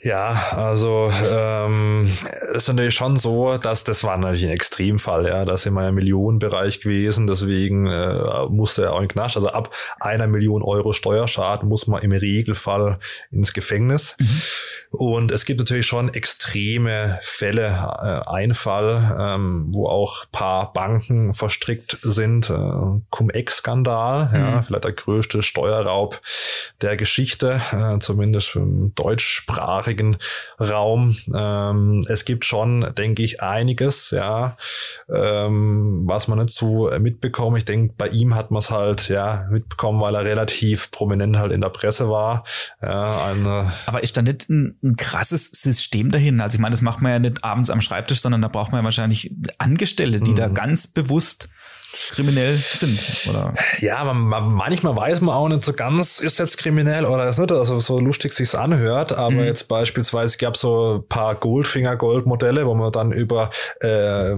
Ja, 0.04 0.48
also 0.56 1.14
ähm, 1.32 2.10
ist 2.54 2.68
natürlich 2.68 2.96
schon 2.96 3.18
so, 3.18 3.60
dass 3.60 3.84
das 3.84 4.04
war 4.04 4.18
natürlich 4.18 4.46
ein 4.46 4.52
Extremfall, 4.52 5.28
ja, 5.28 5.46
das 5.46 5.62
ist 5.62 5.66
immer 5.68 5.88
im 5.88 5.96
Millionenbereich 5.96 6.82
gewesen, 6.82 7.28
deswegen 7.28 7.86
äh, 7.86 8.46
musste 8.50 8.86
er 8.86 8.94
auch 8.94 9.02
in 9.02 9.08
Knast. 9.08 9.36
Also 9.36 9.50
ab 9.50 9.72
einer 10.00 10.26
Million 10.26 10.64
Euro 10.64 10.94
Steuerschaden 10.94 11.70
muss 11.70 11.86
man 11.86 12.02
im 12.02 12.14
Regelfall 12.14 12.98
ins 13.30 13.54
Gefängnis. 13.54 14.16
Mhm. 14.20 14.42
Und 14.90 15.32
es 15.32 15.46
gibt 15.46 15.60
natürlich 15.60 15.86
schon 15.86 16.12
extreme 16.14 17.20
Fälle, 17.22 17.68
äh, 17.68 18.28
ein 18.28 18.56
Fall, 18.56 19.16
ähm, 19.20 19.68
wo 19.70 19.88
auch 19.88 20.26
paar 20.32 20.74
Banken 20.74 21.36
verstrickt 21.36 22.00
sind, 22.02 22.50
äh, 22.50 23.02
Cum-Ex-Skandal, 23.12 24.30
mhm. 24.30 24.36
ja, 24.36 24.64
vielleicht 24.64 24.84
der 24.84 24.94
größte 24.94 25.44
Steuerraub 25.44 26.20
der 26.82 26.98
Geschichte, 26.98 27.62
äh, 27.72 28.00
zumindest 28.00 28.56
im 28.56 28.96
deutschsprachigen 28.96 29.91
Raum. 30.60 31.18
Ähm, 31.34 32.06
es 32.10 32.26
gibt 32.26 32.46
schon, 32.46 32.94
denke 32.98 33.24
ich, 33.24 33.42
einiges, 33.42 34.12
ja, 34.12 34.58
ähm, 35.14 36.04
was 36.06 36.28
man 36.28 36.40
nicht 36.40 36.52
so 36.52 36.90
mitbekommt. 37.00 37.58
Ich 37.58 37.66
denke, 37.66 37.94
bei 37.98 38.08
ihm 38.08 38.36
hat 38.36 38.52
man 38.52 38.60
es 38.60 38.70
halt 38.70 39.10
ja 39.10 39.48
mitbekommen, 39.50 40.02
weil 40.02 40.16
er 40.16 40.26
relativ 40.26 40.92
prominent 40.92 41.38
halt 41.38 41.52
in 41.52 41.62
der 41.62 41.70
Presse 41.70 42.10
war. 42.10 42.44
Ja, 42.82 43.26
eine 43.26 43.74
Aber 43.86 44.04
ist 44.04 44.18
da 44.18 44.22
nicht 44.22 44.50
ein 44.50 44.78
ein 44.84 44.96
krasses 44.96 45.48
System 45.52 46.12
dahin. 46.12 46.42
Also 46.42 46.56
ich 46.56 46.62
meine, 46.62 46.72
das 46.72 46.82
macht 46.82 47.02
man 47.02 47.12
ja 47.12 47.20
nicht 47.20 47.44
abends 47.44 47.70
am 47.70 47.82
Schreibtisch, 47.82 48.22
sondern 48.22 48.42
da 48.42 48.48
braucht 48.48 48.72
man 48.72 48.82
ja 48.82 48.84
wahrscheinlich 48.84 49.34
Angestellte, 49.58 50.20
die 50.20 50.32
mhm. 50.32 50.36
da 50.36 50.48
ganz 50.48 50.88
bewusst 50.88 51.50
kriminell 52.12 52.56
sind, 52.56 53.28
oder? 53.30 53.54
Ja, 53.80 54.04
man, 54.04 54.18
man, 54.18 54.52
manchmal 54.54 54.96
weiß 54.96 55.22
man 55.22 55.36
auch 55.36 55.50
nicht 55.50 55.64
so 55.64 55.74
ganz, 55.74 56.20
ist 56.20 56.40
jetzt 56.40 56.58
kriminell 56.58 57.06
oder 57.06 57.28
ist 57.28 57.38
nicht, 57.38 57.52
also 57.52 57.80
so 57.80 58.00
lustig 58.00 58.34
sich's 58.34 58.56
anhört, 58.56 59.12
aber 59.12 59.32
mhm. 59.32 59.44
jetzt 59.44 59.68
beispielsweise 59.68 60.38
gab 60.38 60.58
so 60.58 60.98
ein 60.98 61.08
paar 61.08 61.36
Goldfinger 61.36 61.98
Gold 61.98 62.26
Modelle, 62.26 62.66
wo 62.66 62.74
man 62.74 62.92
dann 62.92 63.12
über 63.12 63.50
äh, 63.82 64.32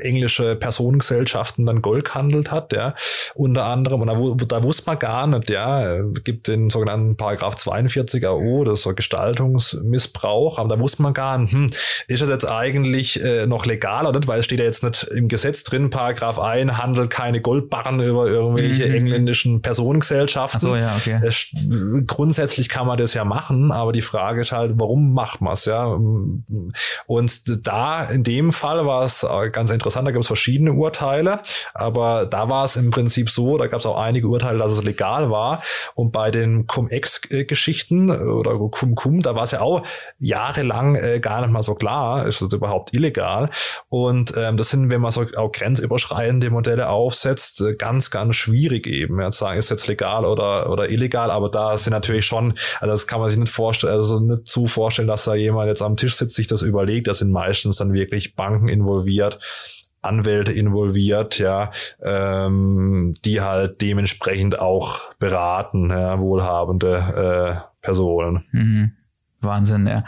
englische 0.00 0.56
Personengesellschaften 0.56 1.66
dann 1.66 1.82
Gold 1.82 2.04
gehandelt 2.04 2.50
hat, 2.50 2.72
ja, 2.72 2.94
unter 3.34 3.64
anderem. 3.64 4.00
Und 4.02 4.08
da, 4.08 4.44
da 4.46 4.62
wusste 4.62 4.84
man 4.86 4.98
gar 4.98 5.26
nicht, 5.26 5.50
ja, 5.50 6.02
gibt 6.22 6.48
den 6.48 6.70
sogenannten 6.70 7.16
Paragraph 7.16 7.56
42 7.56 8.26
AO, 8.26 8.64
das 8.64 8.74
ist 8.74 8.82
so 8.82 8.94
Gestaltungsmissbrauch, 8.94 10.58
aber 10.58 10.76
da 10.76 10.80
wusste 10.80 11.02
man 11.02 11.14
gar 11.14 11.38
nicht, 11.38 11.52
hm, 11.52 11.70
ist 12.06 12.22
das 12.22 12.28
jetzt 12.28 12.48
eigentlich 12.48 13.22
äh, 13.22 13.46
noch 13.46 13.66
legal 13.66 14.06
oder 14.06 14.18
nicht, 14.18 14.28
weil 14.28 14.40
es 14.40 14.44
steht 14.44 14.60
ja 14.60 14.64
jetzt 14.64 14.84
nicht 14.84 15.04
im 15.04 15.28
Gesetz 15.28 15.64
drin, 15.64 15.90
Paragraph 15.90 16.38
1, 16.44 16.78
handelt 16.78 17.10
keine 17.10 17.40
Goldbarren 17.40 18.00
über 18.00 18.26
irgendwelche 18.26 18.88
mhm. 18.88 18.94
engländischen 18.94 19.62
Personengesellschaften. 19.62 20.58
Ach 20.58 20.60
so, 20.60 20.76
ja, 20.76 20.94
okay. 20.96 21.20
Es, 21.22 21.48
grundsätzlich 22.06 22.68
kann 22.68 22.86
man 22.86 22.98
das 22.98 23.14
ja 23.14 23.24
machen, 23.24 23.72
aber 23.72 23.92
die 23.92 24.02
Frage 24.02 24.42
ist 24.42 24.52
halt, 24.52 24.72
warum 24.76 25.12
macht 25.12 25.40
man 25.40 25.54
es, 25.54 25.64
ja? 25.64 25.84
Und 27.06 27.66
da, 27.66 28.04
in 28.04 28.24
dem 28.24 28.52
Fall 28.52 28.86
war 28.86 29.02
es 29.04 29.26
ganz 29.52 29.70
interessant, 29.70 30.06
da 30.06 30.12
gibt 30.12 30.24
es 30.24 30.28
verschiedene 30.28 30.72
Urteile, 30.72 31.40
aber 31.72 32.26
da 32.26 32.48
war 32.48 32.64
es 32.64 32.76
im 32.76 32.90
Prinzip 32.90 33.30
so, 33.30 33.58
da 33.58 33.66
gab 33.66 33.80
es 33.80 33.86
auch 33.86 33.98
einige 33.98 34.28
Urteile, 34.28 34.58
dass 34.58 34.72
es 34.72 34.82
legal 34.82 35.30
war. 35.30 35.62
Und 35.94 36.12
bei 36.12 36.30
den 36.30 36.66
Cum-Ex-Geschichten 36.66 38.10
oder 38.10 38.58
Cum-Cum, 38.58 39.22
da 39.22 39.34
war 39.34 39.44
es 39.44 39.52
ja 39.52 39.60
auch 39.60 39.82
jahrelang 40.18 40.94
äh, 40.96 41.20
gar 41.20 41.40
nicht 41.40 41.50
mal 41.50 41.62
so 41.62 41.74
klar, 41.74 42.26
ist 42.26 42.42
das 42.42 42.52
überhaupt 42.52 42.94
illegal. 42.94 43.50
Und 43.88 44.34
ähm, 44.36 44.56
das 44.56 44.70
sind, 44.70 44.90
wenn 44.90 45.00
man 45.00 45.12
so 45.12 45.24
auch 45.36 45.50
grenzüberschreitende 46.34 46.50
Modelle 46.50 46.88
aufsetzt, 46.88 47.60
äh, 47.60 47.74
ganz, 47.74 48.10
ganz 48.10 48.36
schwierig 48.36 48.86
eben. 48.86 49.20
Ja, 49.20 49.30
sagen, 49.32 49.58
ist 49.58 49.70
jetzt 49.70 49.86
legal 49.86 50.24
oder, 50.24 50.70
oder 50.70 50.90
illegal, 50.90 51.30
aber 51.30 51.48
da 51.48 51.76
sind 51.76 51.92
natürlich 51.92 52.26
schon, 52.26 52.54
also 52.80 52.92
das 52.92 53.06
kann 53.06 53.20
man 53.20 53.30
sich 53.30 53.38
nicht 53.38 53.52
vorstellen, 53.52 53.94
also 53.94 54.20
nicht 54.20 54.46
zu 54.46 54.66
vorstellen, 54.66 55.08
dass 55.08 55.24
da 55.24 55.34
jemand 55.34 55.68
jetzt 55.68 55.82
am 55.82 55.96
Tisch 55.96 56.16
sitzt, 56.16 56.36
sich 56.36 56.46
das 56.46 56.62
überlegt. 56.62 57.06
Da 57.06 57.14
sind 57.14 57.30
meistens 57.30 57.76
dann 57.76 57.92
wirklich 57.92 58.34
Banken 58.34 58.68
involviert, 58.68 59.38
Anwälte 60.02 60.52
involviert, 60.52 61.38
ja, 61.38 61.70
ähm, 62.02 63.14
die 63.24 63.40
halt 63.40 63.80
dementsprechend 63.80 64.58
auch 64.58 65.14
beraten, 65.18 65.90
ja, 65.90 66.18
wohlhabende 66.20 67.62
äh, 67.64 67.84
Personen. 67.84 68.44
Mhm. 68.52 68.92
Wahnsinn, 69.40 69.86
ja. 69.86 70.04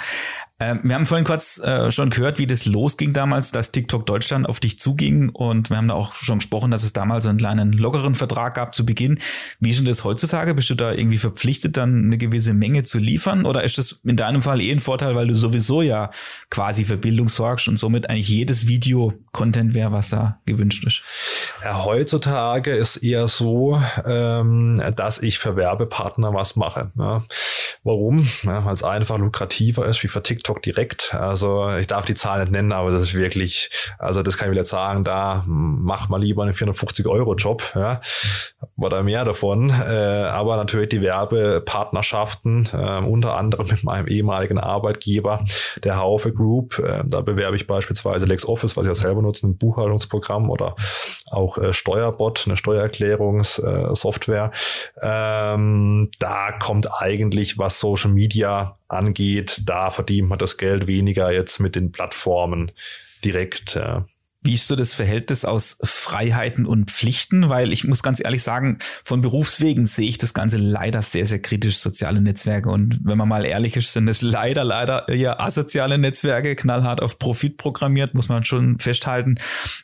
Ähm, 0.59 0.81
wir 0.85 0.95
haben 0.95 1.05
vorhin 1.05 1.27
kurz 1.27 1.59
äh, 1.59 1.91
schon 1.91 2.09
gehört, 2.09 2.39
wie 2.39 2.47
das 2.47 2.65
losging 2.65 3.13
damals, 3.13 3.53
dass 3.53 3.73
TikTok 3.73 4.07
Deutschland 4.07 4.49
auf 4.49 4.59
dich 4.59 4.79
zuging 4.79 5.29
und 5.29 5.69
wir 5.69 5.77
haben 5.77 5.89
da 5.89 5.95
auch 5.95 6.15
schon 6.15 6.39
gesprochen, 6.39 6.71
dass 6.71 6.83
es 6.83 6.95
damals 6.95 7.25
so 7.25 7.29
einen 7.29 7.37
kleinen 7.37 7.75
lockeren 7.75 8.15
Vertrag 8.15 8.55
gab 8.55 8.75
zu 8.75 8.87
Beginn. 8.87 9.19
Wie 9.61 9.69
ist 9.69 9.79
denn 9.79 9.85
das 9.85 10.03
heutzutage? 10.03 10.55
Bist 10.55 10.71
du 10.71 10.75
da 10.75 10.93
irgendwie 10.93 11.19
verpflichtet, 11.19 11.77
dann 11.77 12.07
eine 12.07 12.17
gewisse 12.17 12.55
Menge 12.55 12.85
zu 12.85 12.97
liefern 12.97 13.45
oder 13.45 13.65
ist 13.65 13.77
das 13.77 14.01
in 14.03 14.17
deinem 14.17 14.41
Fall 14.41 14.63
eh 14.63 14.73
ein 14.73 14.81
Vorteil, 14.81 15.15
weil 15.15 15.27
du 15.27 15.35
sowieso 15.35 15.83
ja 15.83 16.11
quasi 16.49 16.87
für 16.87 16.97
Bildung 16.97 17.29
sorgst 17.29 17.69
und 17.69 17.79
somit 17.79 18.09
eigentlich 18.09 18.31
jedes 18.31 18.67
Video 18.67 19.13
Content 19.33 19.75
wäre, 19.75 19.93
was 19.93 20.09
da 20.09 20.41
gewünscht 20.47 20.87
ist? 20.87 21.03
Ja, 21.63 21.85
heutzutage 21.85 22.71
ist 22.71 22.97
eher 22.97 23.29
so, 23.29 23.79
ähm, 24.07 24.83
dass 24.97 25.19
ich 25.19 25.39
für 25.39 25.55
Werbepartner 25.55 26.33
was 26.33 26.57
mache. 26.57 26.93
Ja. 26.97 27.25
Warum? 27.87 28.27
Ja, 28.43 28.65
weil 28.65 28.75
es 28.75 28.83
einfach 28.83 29.17
lukrativer 29.17 29.87
ist 29.87 30.03
wie 30.03 30.09
für 30.09 30.21
TikTok 30.21 30.46
TikTok 30.47 30.63
direkt. 30.63 31.15
Also 31.15 31.77
ich 31.77 31.87
darf 31.87 32.05
die 32.05 32.15
Zahl 32.15 32.41
nicht 32.41 32.53
nennen, 32.53 32.73
aber 32.73 32.93
das 32.93 33.03
ist 33.03 33.15
wirklich, 33.15 33.71
also 33.99 34.23
das 34.23 34.39
kann 34.39 34.51
ich 34.51 34.57
jetzt 34.57 34.71
sagen, 34.71 35.05
da 35.05 35.45
mach 35.47 36.09
mal 36.09 36.21
lieber 36.21 36.45
einen 36.45 36.53
450 36.53 37.07
Euro 37.07 37.35
Job, 37.35 37.73
ja, 37.75 38.01
oder 38.79 39.03
mehr 39.03 39.25
davon. 39.25 39.71
Äh, 39.71 39.95
aber 39.95 40.57
natürlich 40.57 40.91
die 40.91 41.01
Werbepartnerschaften, 41.01 42.69
äh, 42.73 42.99
unter 42.99 43.37
anderem 43.37 43.67
mit 43.71 43.85
meinem 43.85 44.07
ehemaligen 44.07 44.59
Arbeitgeber, 44.59 45.45
der 45.83 45.99
Haufe 45.99 46.33
Group. 46.33 46.79
Äh, 46.79 47.03
da 47.07 47.23
bewerbe 47.23 47.57
ich 47.57 47.67
beispielsweise 47.67 48.27
LexOffice, 48.27 48.77
was 48.77 48.87
ich 48.87 48.91
ja 48.91 48.95
selber 48.95 49.23
nutze, 49.23 49.47
ein 49.47 49.57
Buchhaltungsprogramm 49.57 50.51
oder 50.51 50.77
auch 51.31 51.59
äh, 51.59 51.73
Steuerbot, 51.73 52.45
eine 52.47 52.57
Steuererklärungssoftware. 52.57 54.53
Ähm, 55.01 56.11
da 56.19 56.53
kommt 56.53 56.89
eigentlich, 57.01 57.59
was 57.59 57.81
Social 57.81 58.11
Media 58.11 58.79
angeht, 58.89 59.63
da 59.67 59.91
verdient 59.91 60.29
man 60.29 60.39
das 60.39 60.59
Geld 60.59 60.87
weniger 60.87 61.33
jetzt 61.33 61.59
mit 61.61 61.75
den 61.75 61.93
Plattformen 61.93 62.73
direkt. 63.25 63.75
Ja. 63.75 64.07
Wie 64.47 64.55
ist 64.55 64.69
so 64.69 64.77
das 64.77 64.95
Verhältnis 64.95 65.45
aus 65.45 65.77
Freiheiten 65.83 66.67
und 66.67 66.89
Pflichten? 66.89 67.51
Weil 67.51 67.73
ich 67.73 67.83
muss 67.83 68.05
ganz 68.05 68.23
ehrlich 68.23 68.45
sagen, 68.45 68.79
von 69.03 69.21
Berufswegen 69.21 69.87
sehe 69.87 70.09
ich 70.09 70.19
das 70.19 70.35
Ganze 70.35 70.57
leider 70.57 71.03
sehr, 71.03 71.27
sehr 71.27 71.41
kritisch, 71.41 71.79
soziale 71.79 72.21
Netzwerke. 72.21 72.69
Und 72.69 73.01
wenn 73.03 73.19
man 73.19 73.29
mal 73.29 73.45
ehrlich 73.45 73.77
ist, 73.77 73.93
sind 73.93 74.07
es 74.07 74.23
leider, 74.23 74.63
leider 74.63 75.09
eher 75.09 75.41
asoziale 75.41 75.99
Netzwerke, 75.99 76.55
knallhart 76.55 77.03
auf 77.03 77.19
Profit 77.19 77.57
programmiert, 77.57 78.15
muss 78.15 78.29
man 78.29 78.45
schon 78.45 78.79
festhalten. 78.79 79.35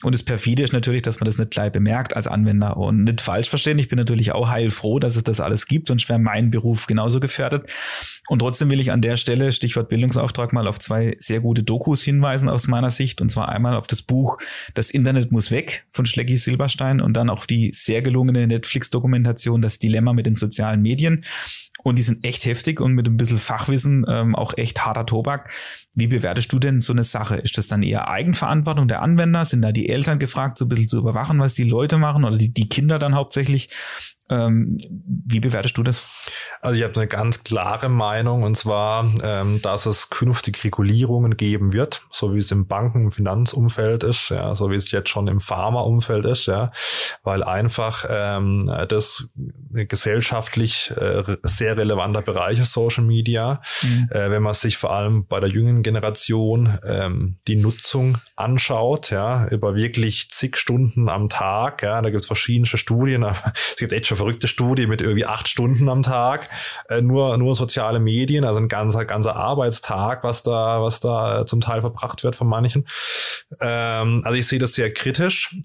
Und 0.05 0.15
das 0.15 0.23
perfide 0.23 0.63
ist 0.63 0.73
natürlich, 0.73 1.03
dass 1.03 1.19
man 1.19 1.25
das 1.25 1.39
nicht 1.39 1.51
gleich 1.51 1.73
bemerkt 1.73 2.15
als 2.15 2.29
Anwender 2.29 2.77
und 2.77 3.03
nicht 3.03 3.21
falsch 3.21 3.49
verstehen. 3.49 3.81
Ich 3.81 3.89
bin 3.89 3.99
natürlich 3.99 4.31
auch 4.31 4.49
heilfroh, 4.49 5.01
dass 5.01 5.17
es 5.17 5.25
das 5.25 5.41
alles 5.41 5.67
gibt, 5.67 5.89
sonst 5.89 6.09
wäre 6.09 6.21
mein 6.21 6.53
Beruf 6.53 6.87
genauso 6.87 7.19
gefährdet. 7.19 7.69
Und 8.29 8.39
trotzdem 8.39 8.71
will 8.71 8.81
ich 8.81 8.93
an 8.93 9.01
der 9.01 9.17
Stelle, 9.17 9.51
Stichwort 9.51 9.89
Bildungsauftrag, 9.89 10.53
mal 10.53 10.69
auf 10.69 10.79
zwei 10.79 11.17
sehr 11.19 11.41
gute 11.41 11.65
Dokus 11.65 12.03
hinweisen 12.03 12.49
aus 12.49 12.69
meiner 12.69 12.93
Sicht. 12.93 13.21
Und 13.21 13.29
zwar 13.29 13.49
einmal 13.49 13.75
auf 13.75 13.89
das 13.89 14.03
Buch 14.03 14.39
das 14.75 14.91
Internet 14.91 15.33
muss 15.33 15.51
weg 15.51 15.87
von 15.91 16.07
Schlecki 16.07 16.37
Silberstein 16.37 17.01
und 17.01 17.17
dann 17.17 17.31
auch 17.31 17.47
die 17.47 17.71
sehr 17.73 18.03
gelungene 18.03 18.47
Netflix-Dokumentation 18.47 19.63
Das 19.63 19.79
Dilemma 19.79 20.13
mit 20.13 20.27
den 20.27 20.37
sozialen 20.37 20.83
Medien. 20.83 21.25
Und 21.83 21.99
die 21.99 22.03
sind 22.03 22.25
echt 22.25 22.45
heftig 22.45 22.81
und 22.81 22.93
mit 22.93 23.09
ein 23.09 23.17
bisschen 23.17 23.39
Fachwissen 23.39 24.05
ähm, 24.09 24.37
auch 24.37 24.57
echt 24.57 24.85
harter 24.85 25.05
Tobak. 25.05 25.51
Wie 25.95 26.07
bewertest 26.07 26.53
du 26.53 26.59
denn 26.59 26.81
so 26.81 26.93
eine 26.93 27.03
Sache? 27.05 27.37
Ist 27.37 27.59
das 27.59 27.67
dann 27.67 27.83
eher 27.83 28.09
Eigenverantwortung 28.09 28.87
der 28.87 29.03
Anwender? 29.03 29.45
Sind 29.45 29.63
da 29.63 29.73
die 29.73 29.89
Eltern 29.89 30.19
gefragt, 30.19 30.59
so 30.59 30.67
ein 30.67 30.69
bisschen 30.69 30.87
zu 30.87 30.99
überwachen, 30.99 31.41
was 31.41 31.55
die 31.55 31.65
Leute 31.65 31.99
machen 31.99 32.25
oder 32.25 32.37
die, 32.37 32.55
die 32.55 32.69
Kinder 32.69 32.99
dann 32.99 33.15
hauptsächlich? 33.15 33.69
Ähm, 34.33 34.79
wie 35.27 35.41
bewertest 35.41 35.77
du 35.77 35.83
das? 35.83 36.07
Also 36.61 36.77
ich 36.77 36.85
habe 36.85 36.95
eine 36.97 37.09
ganz 37.09 37.45
klare 37.45 37.89
Meinung 37.89 38.43
und 38.43 38.57
zwar, 38.57 39.11
ähm, 39.23 39.61
dass 39.63 39.87
es 39.87 40.11
künftig 40.11 40.63
Regulierungen 40.65 41.37
geben 41.37 41.73
wird, 41.73 42.07
so 42.11 42.35
wie 42.35 42.39
es 42.39 42.51
im 42.51 42.67
Banken- 42.67 43.05
und 43.05 43.11
Finanzumfeld 43.11 44.05
ist, 44.05 44.31
ja, 44.31 44.55
so 44.55 44.71
wie 44.71 44.77
es 44.77 44.91
jetzt 44.91 45.09
schon 45.09 45.29
im 45.29 45.41
Pharmaumfeld 45.41 46.25
ist, 46.27 46.47
ja, 46.47 46.73
weil 47.23 47.43
einfach 47.43 48.07
ähm, 48.09 48.71
das 48.89 49.29
gesellschaftlich 49.73 50.93
äh, 50.97 51.37
sehr 51.43 51.77
relevanter 51.77 52.23
Bereich 52.23 52.61
ist 52.61 52.73
Social 52.73 53.05
Media. 53.05 53.61
Mhm. 53.83 54.09
Äh, 54.11 54.31
wenn 54.31 54.43
man 54.43 54.55
sich 54.55 54.77
vor 54.77 54.93
allem 54.93 55.27
bei 55.27 55.41
der 55.41 55.49
jüngeren 55.49 55.83
Generation 55.83 56.79
ähm, 56.87 57.39
die 57.49 57.57
Nutzung 57.57 58.19
anschaut, 58.37 59.11
ja, 59.11 59.47
über 59.49 59.75
wirklich 59.75 60.31
zig 60.31 60.57
Stunden 60.57 61.09
am 61.09 61.29
Tag, 61.29 61.83
ja, 61.83 62.01
da 62.03 62.11
gibt 62.11 62.23
es 62.23 62.27
verschiedene 62.27 62.67
Studien, 62.67 63.23
es 63.55 63.77
gibt 63.77 63.93
echt 63.93 64.07
schon 64.07 64.19
verrückte 64.23 64.47
Studie 64.47 64.87
mit 64.87 65.01
irgendwie 65.01 65.27
acht 65.27 65.49
Stunden 65.49 65.89
am 65.89 66.03
Tag, 66.03 66.49
äh, 66.89 67.01
nur, 67.01 67.37
nur 67.39 67.57
soziale 67.57 67.99
Medien, 67.99 68.45
also 68.45 68.61
ein 68.61 68.69
ganzer, 68.69 69.05
ganzer 69.05 69.35
Arbeitstag, 69.35 70.23
was 70.23 70.45
da, 70.45 70.81
was 70.81 71.01
da 71.01 71.45
zum 71.45 71.61
Teil 71.61 71.81
verbracht 71.81 72.23
wird 72.23 72.37
von 72.37 72.47
manchen. 72.47 72.87
Ähm, 73.61 74.23
also 74.25 74.39
ich 74.39 74.47
sehe 74.47 74.61
das 74.61 74.75
sehr 74.75 74.95
kritisch. 74.95 75.57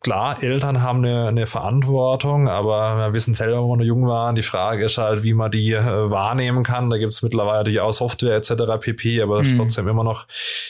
Klar, 0.00 0.42
Eltern 0.42 0.82
haben 0.82 0.98
eine, 0.98 1.28
eine 1.28 1.46
Verantwortung, 1.46 2.48
aber 2.48 2.98
wir 2.98 3.12
wissen 3.14 3.32
selber, 3.32 3.62
wenn 3.62 3.68
wir 3.68 3.76
noch 3.78 3.84
jung 3.84 4.06
waren, 4.06 4.34
die 4.34 4.42
Frage 4.42 4.84
ist 4.84 4.98
halt, 4.98 5.22
wie 5.22 5.32
man 5.32 5.50
die 5.50 5.72
äh, 5.72 6.10
wahrnehmen 6.10 6.64
kann. 6.64 6.90
Da 6.90 6.98
gibt 6.98 7.14
es 7.14 7.22
mittlerweile 7.22 7.82
auch 7.82 7.92
Software 7.92 8.36
etc. 8.36 8.52
pp, 8.78 9.22
aber 9.22 9.42
mhm. 9.42 9.56
trotzdem 9.56 9.88
immer 9.88 10.04
noch, 10.04 10.26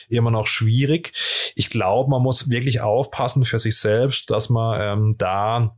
immer 0.09 0.31
noch 0.31 0.47
schwierig. 0.47 1.13
Ich 1.57 1.71
glaube, 1.71 2.09
man 2.09 2.23
muss 2.23 2.51
wirklich 2.51 2.83
aufpassen 2.83 3.45
für 3.45 3.59
sich 3.59 3.79
selbst, 3.79 4.31
dass 4.31 4.49
man 4.49 4.81
ähm, 4.81 5.15
da 5.19 5.75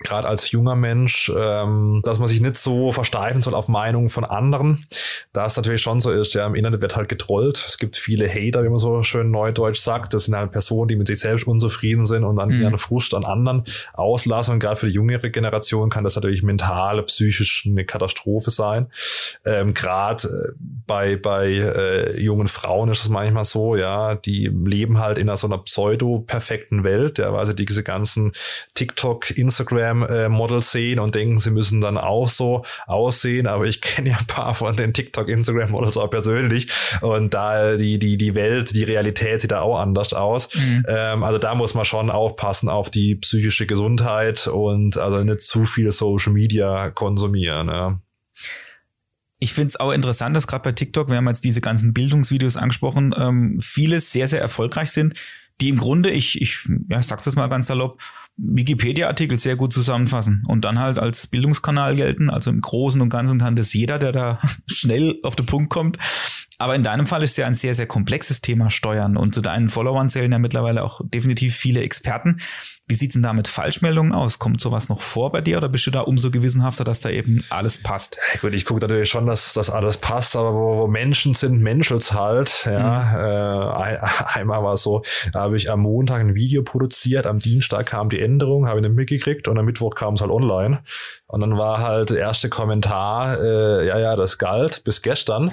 gerade 0.00 0.28
als 0.28 0.50
junger 0.52 0.76
Mensch, 0.76 1.30
ähm, 1.36 2.02
dass 2.04 2.18
man 2.18 2.28
sich 2.28 2.40
nicht 2.40 2.56
so 2.56 2.92
versteifen 2.92 3.42
soll 3.42 3.54
auf 3.54 3.66
Meinungen 3.66 4.08
von 4.08 4.24
anderen. 4.24 4.86
Da 5.32 5.44
es 5.46 5.56
natürlich 5.56 5.82
schon 5.82 5.98
so 5.98 6.12
ist, 6.12 6.34
ja, 6.34 6.46
im 6.46 6.54
Internet 6.54 6.80
wird 6.80 6.94
halt 6.94 7.08
getrollt. 7.08 7.64
Es 7.66 7.78
gibt 7.78 7.96
viele 7.96 8.28
Hater, 8.28 8.62
wie 8.62 8.68
man 8.68 8.78
so 8.78 9.02
schön 9.02 9.30
neudeutsch 9.30 9.80
sagt. 9.80 10.14
Das 10.14 10.24
sind 10.24 10.36
halt 10.36 10.52
Personen, 10.52 10.88
die 10.88 10.96
mit 10.96 11.08
sich 11.08 11.18
selbst 11.18 11.46
unzufrieden 11.46 12.06
sind 12.06 12.22
und 12.22 12.36
dann 12.36 12.50
mhm. 12.50 12.62
ihren 12.62 12.78
Frust 12.78 13.12
an 13.14 13.24
anderen 13.24 13.64
auslassen. 13.92 14.54
Und 14.54 14.60
gerade 14.60 14.76
für 14.76 14.86
die 14.86 14.92
jüngere 14.92 15.30
Generation 15.30 15.90
kann 15.90 16.04
das 16.04 16.14
natürlich 16.14 16.44
mental, 16.44 17.02
psychisch 17.02 17.66
eine 17.66 17.84
Katastrophe 17.84 18.50
sein. 18.50 18.86
Ähm, 19.44 19.74
gerade 19.74 20.28
äh, 20.28 20.52
bei, 20.86 21.16
bei 21.16 21.48
äh, 21.48 22.20
jungen 22.20 22.48
Frauen 22.48 22.88
ist 22.88 23.02
es 23.02 23.08
manchmal 23.08 23.44
so, 23.44 23.74
ja, 23.74 24.14
die 24.14 24.46
leben 24.46 24.98
halt 24.98 25.18
in 25.18 25.28
einer 25.28 25.36
so 25.36 25.48
einer 25.48 25.58
pseudo-perfekten 25.58 26.84
Welt, 26.84 27.18
ja, 27.18 27.32
weil 27.32 27.46
sie 27.46 27.54
diese 27.54 27.82
ganzen 27.82 28.32
TikTok, 28.74 29.36
Instagram, 29.36 29.87
Instagram-Models 29.88 30.70
sehen 30.70 30.98
und 30.98 31.14
denken, 31.14 31.38
sie 31.38 31.50
müssen 31.50 31.80
dann 31.80 31.98
auch 31.98 32.28
so 32.28 32.64
aussehen. 32.86 33.46
Aber 33.46 33.64
ich 33.64 33.80
kenne 33.80 34.10
ja 34.10 34.16
ein 34.18 34.26
paar 34.26 34.54
von 34.54 34.76
den 34.76 34.92
TikTok, 34.92 35.28
Instagram-Models 35.28 35.96
auch 35.96 36.10
persönlich. 36.10 36.70
Und 37.00 37.34
da 37.34 37.76
die, 37.76 37.98
die, 37.98 38.16
die 38.16 38.34
Welt, 38.34 38.74
die 38.74 38.84
Realität 38.84 39.40
sieht 39.40 39.52
da 39.52 39.60
auch 39.60 39.78
anders 39.78 40.12
aus. 40.12 40.48
Mhm. 40.54 40.84
Ähm, 40.88 41.22
also 41.22 41.38
da 41.38 41.54
muss 41.54 41.74
man 41.74 41.84
schon 41.84 42.10
aufpassen 42.10 42.68
auf 42.68 42.90
die 42.90 43.16
psychische 43.16 43.66
Gesundheit 43.66 44.46
und 44.46 44.96
also 44.98 45.22
nicht 45.22 45.42
zu 45.42 45.64
viel 45.64 45.92
Social 45.92 46.32
Media 46.32 46.90
konsumieren. 46.90 47.68
Ja. 47.68 48.00
Ich 49.40 49.52
finde 49.52 49.68
es 49.68 49.78
auch 49.78 49.92
interessant, 49.92 50.34
dass 50.36 50.48
gerade 50.48 50.64
bei 50.64 50.72
TikTok, 50.72 51.10
wir 51.10 51.16
haben 51.16 51.28
jetzt 51.28 51.44
diese 51.44 51.60
ganzen 51.60 51.92
Bildungsvideos 51.92 52.56
angesprochen, 52.56 53.14
ähm, 53.16 53.60
viele 53.60 54.00
sehr, 54.00 54.26
sehr 54.26 54.40
erfolgreich 54.40 54.90
sind 54.90 55.14
die 55.60 55.68
im 55.68 55.78
Grunde, 55.78 56.10
ich, 56.10 56.40
ich 56.40 56.68
ja, 56.88 57.02
sag's 57.02 57.24
das 57.24 57.36
mal 57.36 57.48
ganz 57.48 57.66
salopp, 57.66 58.00
Wikipedia-Artikel 58.38 59.38
sehr 59.38 59.56
gut 59.56 59.72
zusammenfassen 59.72 60.44
und 60.46 60.64
dann 60.64 60.78
halt 60.78 60.98
als 60.98 61.26
Bildungskanal 61.26 61.96
gelten. 61.96 62.30
Also 62.30 62.50
im 62.50 62.60
Großen 62.60 63.00
und 63.00 63.10
Ganzen 63.10 63.40
kann 63.40 63.56
das 63.56 63.72
jeder, 63.72 63.98
der 63.98 64.12
da 64.12 64.40
schnell 64.66 65.18
auf 65.22 65.36
den 65.36 65.46
Punkt 65.46 65.70
kommt. 65.70 65.98
Aber 66.58 66.74
in 66.74 66.82
deinem 66.82 67.06
Fall 67.06 67.22
ist 67.22 67.36
ja 67.36 67.46
ein 67.46 67.54
sehr, 67.54 67.74
sehr 67.74 67.86
komplexes 67.86 68.40
Thema 68.40 68.70
Steuern 68.70 69.16
und 69.16 69.34
zu 69.34 69.40
deinen 69.40 69.68
Followern 69.68 70.08
zählen 70.08 70.32
ja 70.32 70.38
mittlerweile 70.38 70.82
auch 70.82 71.00
definitiv 71.04 71.54
viele 71.54 71.82
Experten. 71.82 72.40
Wie 72.88 72.94
sieht's 72.94 73.12
denn 73.12 73.22
da 73.22 73.34
mit 73.34 73.48
Falschmeldungen 73.48 74.12
aus? 74.12 74.38
Kommt 74.38 74.60
sowas 74.60 74.88
noch 74.88 75.02
vor 75.02 75.30
bei 75.30 75.42
dir 75.42 75.58
oder 75.58 75.68
bist 75.68 75.86
du 75.86 75.90
da 75.90 76.00
umso 76.00 76.30
gewissenhafter, 76.30 76.84
dass 76.84 77.00
da 77.00 77.10
eben 77.10 77.44
alles 77.50 77.82
passt? 77.82 78.16
Ja, 78.32 78.40
gut, 78.40 78.54
ich 78.54 78.64
gucke 78.64 78.80
natürlich 78.80 79.10
schon, 79.10 79.26
dass 79.26 79.52
das 79.52 79.68
alles 79.68 79.98
passt, 79.98 80.34
aber 80.36 80.54
wo, 80.54 80.78
wo 80.78 80.86
Menschen 80.86 81.34
sind, 81.34 81.60
menschelt's 81.60 82.14
halt. 82.14 82.64
Ja, 82.64 83.04
mhm. 83.04 83.78
äh, 83.78 83.98
einmal 84.38 84.62
war 84.64 84.74
es 84.74 84.82
so, 84.82 85.02
da 85.32 85.40
habe 85.40 85.56
ich 85.56 85.70
am 85.70 85.80
Montag 85.80 86.20
ein 86.20 86.34
Video 86.34 86.62
produziert, 86.62 87.26
am 87.26 87.40
Dienstag 87.40 87.86
kam 87.86 88.08
die 88.08 88.20
Änderung, 88.20 88.66
habe 88.66 88.80
ich 88.80 88.86
nicht 88.86 88.96
mitgekriegt 88.96 89.48
und 89.48 89.58
am 89.58 89.66
Mittwoch 89.66 89.94
kam 89.94 90.14
es 90.14 90.22
halt 90.22 90.30
online. 90.30 90.80
Und 91.30 91.42
dann 91.42 91.58
war 91.58 91.78
halt 91.78 92.08
der 92.08 92.18
erste 92.18 92.48
Kommentar, 92.48 93.38
äh, 93.38 93.86
ja, 93.86 93.98
ja, 93.98 94.16
das 94.16 94.38
galt 94.38 94.82
bis 94.84 95.02
gestern. 95.02 95.52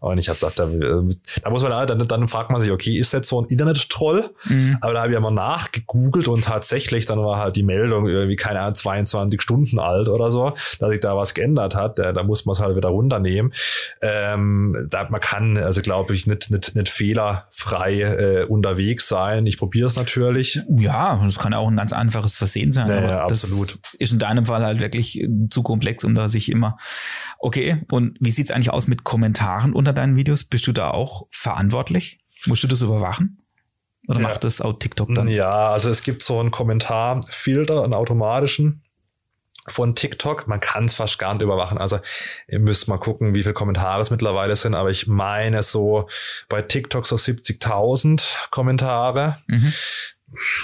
Und 0.00 0.18
ich 0.18 0.28
habe 0.28 0.38
gedacht, 0.38 0.58
da, 0.58 0.66
da 0.66 1.50
muss 1.50 1.62
man 1.62 1.72
halt, 1.72 1.88
dann, 1.88 2.06
dann 2.06 2.28
fragt 2.28 2.50
man 2.50 2.60
sich, 2.60 2.70
okay, 2.70 2.98
ist 2.98 3.14
jetzt 3.14 3.30
so 3.30 3.40
ein 3.40 3.46
Internet-Troll? 3.46 4.28
Mhm. 4.44 4.76
Aber 4.82 4.92
da 4.92 4.98
habe 5.00 5.08
ich 5.08 5.14
ja 5.14 5.20
mal 5.20 5.30
nachgegoogelt 5.30 6.28
und 6.28 6.44
tatsächlich, 6.44 7.06
dann 7.06 7.20
war 7.20 7.38
halt 7.38 7.56
die 7.56 7.62
Meldung 7.62 8.06
irgendwie, 8.06 8.36
keine 8.36 8.60
Ahnung, 8.60 8.74
22 8.74 9.40
Stunden 9.40 9.78
alt 9.78 10.08
oder 10.08 10.30
so, 10.30 10.52
dass 10.78 10.90
sich 10.90 11.00
da 11.00 11.16
was 11.16 11.32
geändert 11.32 11.74
hat. 11.74 11.98
Da, 11.98 12.12
da 12.12 12.22
muss 12.22 12.44
man 12.44 12.52
es 12.52 12.60
halt 12.60 12.76
wieder 12.76 12.90
runternehmen. 12.90 13.54
Ähm, 14.02 14.88
da, 14.90 15.08
man 15.08 15.22
kann, 15.22 15.56
also 15.56 15.80
glaube 15.80 16.14
ich, 16.14 16.26
nicht, 16.26 16.50
nicht, 16.50 16.74
nicht 16.74 16.88
fehlerfrei 16.90 18.02
äh, 18.02 18.44
unterwegs 18.44 19.08
sein. 19.08 19.46
Ich 19.46 19.56
probiere 19.56 19.86
es 19.86 19.96
natürlich. 19.96 20.60
Ja, 20.76 21.18
das 21.24 21.38
kann 21.38 21.54
auch 21.54 21.68
ein 21.68 21.76
ganz 21.76 21.94
einfaches 21.94 22.36
Versehen 22.36 22.72
sein. 22.72 22.88
Ja, 22.88 23.22
absolut. 23.22 23.78
ist 23.98 24.12
in 24.12 24.18
deinem 24.18 24.44
Fall 24.44 24.62
halt 24.62 24.80
wirklich 24.80 25.13
zu 25.50 25.62
komplex, 25.62 26.04
um 26.04 26.14
da 26.14 26.28
sich 26.28 26.50
immer. 26.50 26.76
Okay, 27.38 27.82
und 27.90 28.16
wie 28.20 28.30
sieht's 28.30 28.50
eigentlich 28.50 28.70
aus 28.70 28.86
mit 28.86 29.04
Kommentaren 29.04 29.72
unter 29.72 29.92
deinen 29.92 30.16
Videos? 30.16 30.44
Bist 30.44 30.66
du 30.66 30.72
da 30.72 30.90
auch 30.90 31.26
verantwortlich? 31.30 32.18
Musst 32.46 32.62
du 32.62 32.68
das 32.68 32.82
überwachen? 32.82 33.44
Oder 34.06 34.20
ja. 34.20 34.28
macht 34.28 34.44
das 34.44 34.60
auch 34.60 34.74
TikTok 34.78 35.14
dann? 35.14 35.28
Ja, 35.28 35.70
also 35.70 35.88
es 35.88 36.02
gibt 36.02 36.22
so 36.22 36.38
einen 36.38 36.50
Kommentarfilter, 36.50 37.82
einen 37.82 37.94
automatischen 37.94 38.82
von 39.66 39.94
TikTok. 39.94 40.46
Man 40.46 40.60
kann 40.60 40.84
es 40.84 40.94
fast 40.94 41.18
gar 41.18 41.32
nicht 41.32 41.42
überwachen. 41.42 41.78
Also 41.78 42.00
ihr 42.48 42.58
müsst 42.58 42.86
mal 42.88 42.98
gucken, 42.98 43.34
wie 43.34 43.42
viele 43.42 43.54
Kommentare 43.54 44.02
es 44.02 44.10
mittlerweile 44.10 44.56
sind. 44.56 44.74
Aber 44.74 44.90
ich 44.90 45.06
meine 45.06 45.62
so 45.62 46.08
bei 46.48 46.62
TikTok 46.62 47.06
so 47.06 47.16
70.000 47.16 48.50
Kommentare. 48.50 49.38
Mhm. 49.46 49.72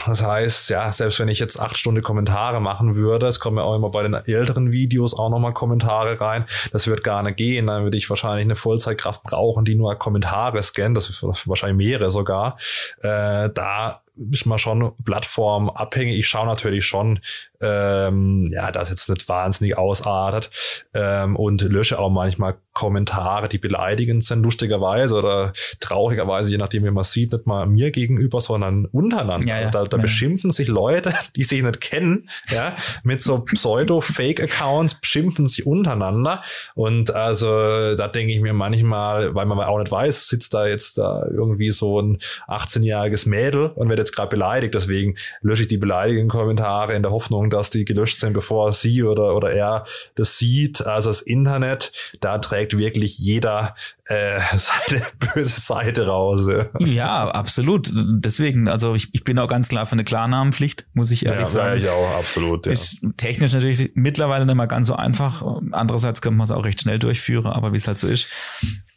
Das 0.07 0.23
heißt, 0.23 0.71
ja, 0.71 0.91
selbst 0.93 1.19
wenn 1.19 1.29
ich 1.29 1.39
jetzt 1.39 1.61
acht 1.61 1.77
Stunden 1.77 2.03
Kommentare 2.03 2.61
machen 2.61 2.95
würde, 2.97 3.27
es 3.27 3.41
kommen 3.41 3.59
ja 3.59 3.65
auch 3.65 3.77
immer 3.77 3.91
bei 3.91 4.03
den 4.03 4.15
älteren 4.15 4.73
Videos 4.73 5.19
auch 5.19 5.31
nochmal 5.31 5.53
Kommentare 5.53 6.21
rein, 6.21 6.47
das 6.73 6.87
wird 6.87 7.05
gar 7.05 7.23
nicht 7.23 7.37
gehen. 7.37 7.67
Dann 7.67 7.85
würde 7.85 7.97
ich 7.97 8.09
wahrscheinlich 8.11 8.45
eine 8.45 8.57
Vollzeitkraft 8.57 9.23
brauchen, 9.23 9.65
die 9.65 9.75
nur 9.75 9.95
Kommentare 9.97 10.63
scannt, 10.63 10.97
das 10.97 11.11
ist 11.11 11.23
wahrscheinlich 11.23 11.89
mehrere 11.89 12.11
sogar. 12.11 12.57
Äh, 13.03 13.51
da 13.51 14.03
ist 14.31 14.47
man 14.47 14.59
schon 14.59 14.93
plattformabhängig. 15.05 16.19
Ich 16.19 16.29
schaue 16.29 16.47
natürlich 16.47 16.87
schon, 16.87 17.21
ähm, 17.61 18.49
ja, 18.53 18.71
das 18.73 18.89
jetzt 18.89 19.09
nicht 19.09 19.29
wahnsinnig 19.29 19.77
ausartet 19.77 20.51
ähm, 20.95 21.37
und 21.37 21.63
lösche 21.63 21.99
auch 21.99 22.11
manchmal 22.11 22.57
Kommentare, 22.73 23.49
die 23.49 23.59
beleidigend 23.59 24.25
sind, 24.25 24.43
lustigerweise 24.43 25.17
oder 25.17 25.53
traurigerweise, 25.81 26.51
je 26.51 26.57
nachdem, 26.57 26.85
wie 26.85 26.91
man 26.91 27.05
sieht, 27.05 27.33
nicht 27.33 27.47
mal 27.47 27.67
mir 27.67 27.91
gegenüber, 27.91 28.41
sondern 28.41 28.87
untereinander. 28.87 29.47
Ja, 29.47 29.61
ja, 29.61 29.71
da, 29.71 29.85
da 29.85 29.97
ja. 29.97 30.03
beschimpfen 30.03 30.51
sich 30.51 30.69
Leute, 30.69 31.13
die 31.37 31.45
sich 31.45 31.63
nicht 31.63 31.81
kennen, 31.81 32.31
ja, 32.49 32.77
mit 33.03 33.23
so 33.23 33.41
Pseudo-Fake-Accounts 33.41 34.95
beschimpfen 34.95 35.47
sich 35.47 35.67
untereinander. 35.67 36.43
Und 36.75 37.15
also 37.15 37.97
da 37.97 38.09
denke 38.09 38.33
ich 38.33 38.41
mir 38.41 38.55
manchmal, 38.55 39.35
weil 39.35 39.47
man 39.47 39.59
auch 39.61 39.79
nicht 39.79 39.91
weiß, 39.93 40.29
sitzt 40.29 40.55
da 40.55 40.67
jetzt 40.67 40.97
da 40.97 41.27
irgendwie 41.31 41.73
so 41.73 42.01
ein 42.01 42.19
18-jähriges 42.49 43.29
Mädel 43.29 43.67
und 43.75 43.89
wird 43.89 43.99
jetzt 43.99 44.10
gerade 44.13 44.31
beleidigt, 44.31 44.75
deswegen 44.75 45.17
lösche 45.43 45.63
ich 45.63 45.69
die 45.69 45.79
beleidigenden 45.79 46.29
Kommentare 46.29 46.95
in 46.95 47.03
der 47.03 47.13
Hoffnung, 47.13 47.51
dass 47.51 47.71
die 47.71 47.85
gelöscht 47.85 48.19
sind, 48.19 48.33
bevor 48.33 48.73
sie 48.73 49.03
oder, 49.03 49.35
oder 49.35 49.51
er 49.51 49.85
das 50.15 50.39
sieht. 50.39 50.87
Also 50.87 51.11
das 51.11 51.23
Internet, 51.23 51.93
da 52.21 52.39
trägt 52.39 52.77
wirklich 52.77 53.19
jeder 53.19 53.75
äh, 54.11 54.41
seine 54.57 55.03
böse 55.35 55.61
Seite 55.61 56.07
raus. 56.07 56.47
Ja. 56.79 56.87
ja, 56.87 57.31
absolut. 57.31 57.91
Deswegen, 57.95 58.69
also 58.69 58.95
ich, 58.95 59.09
ich 59.13 59.25
bin 59.25 59.39
auch 59.39 59.49
ganz 59.49 59.69
klar 59.69 59.87
für 59.87 59.93
eine 59.93 60.05
Klarnamenpflicht, 60.05 60.87
muss 60.93 61.11
ich 61.11 61.27
ehrlich 61.27 61.41
ja, 61.41 61.47
sagen. 61.47 61.81
Ja, 61.81 61.87
ich 61.87 61.89
auch, 61.91 62.19
absolut. 62.19 62.67
Ja. 62.67 62.73
Ist 62.73 62.99
technisch 63.17 63.53
natürlich 63.53 63.93
mittlerweile 63.95 64.47
nicht 64.47 64.57
mal 64.57 64.67
ganz 64.67 64.89
so 64.89 64.97
einfach. 64.97 65.45
Andererseits 65.73 66.21
könnte 66.21 66.37
man 66.37 66.45
es 66.45 66.51
auch 66.51 66.65
recht 66.65 66.81
schnell 66.81 66.99
durchführen, 66.99 67.47
aber 67.47 67.73
wie 67.73 67.77
es 67.77 67.87
halt 67.87 67.99
so 67.99 68.09
ist. 68.09 68.29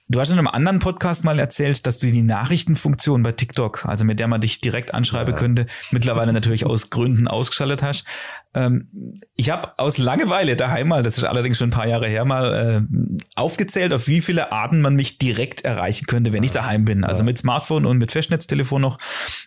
Du 0.09 0.19
hast 0.19 0.31
in 0.31 0.37
einem 0.37 0.47
anderen 0.47 0.79
Podcast 0.79 1.23
mal 1.23 1.39
erzählt, 1.39 1.87
dass 1.87 1.97
du 1.97 2.11
die 2.11 2.21
Nachrichtenfunktion 2.21 3.23
bei 3.23 3.31
TikTok, 3.31 3.85
also 3.85 4.03
mit 4.03 4.19
der 4.19 4.27
man 4.27 4.41
dich 4.41 4.59
direkt 4.59 4.93
anschreiben 4.93 5.33
ja. 5.33 5.39
könnte, 5.39 5.65
mittlerweile 5.91 6.33
natürlich 6.33 6.65
aus 6.65 6.89
Gründen 6.89 7.27
ausgeschaltet 7.27 7.83
hast. 7.83 8.05
Ähm, 8.53 8.89
ich 9.35 9.49
habe 9.49 9.77
aus 9.77 9.97
Langeweile 9.97 10.55
daheim 10.55 10.87
mal, 10.87 11.03
das 11.03 11.17
ist 11.17 11.23
allerdings 11.23 11.57
schon 11.57 11.69
ein 11.69 11.73
paar 11.73 11.87
Jahre 11.87 12.07
her, 12.07 12.25
mal 12.25 12.87
äh, 12.91 12.97
aufgezählt, 13.35 13.93
auf 13.93 14.07
wie 14.07 14.21
viele 14.21 14.51
Arten 14.51 14.81
man 14.81 14.95
mich 14.95 15.17
direkt 15.17 15.61
erreichen 15.61 16.05
könnte, 16.05 16.33
wenn 16.33 16.43
ich 16.43 16.51
daheim 16.51 16.85
bin. 16.85 17.03
Also 17.03 17.23
mit 17.23 17.37
Smartphone 17.37 17.85
und 17.85 17.97
mit 17.97 18.11
Festnetztelefon 18.11 18.81
noch. 18.81 18.99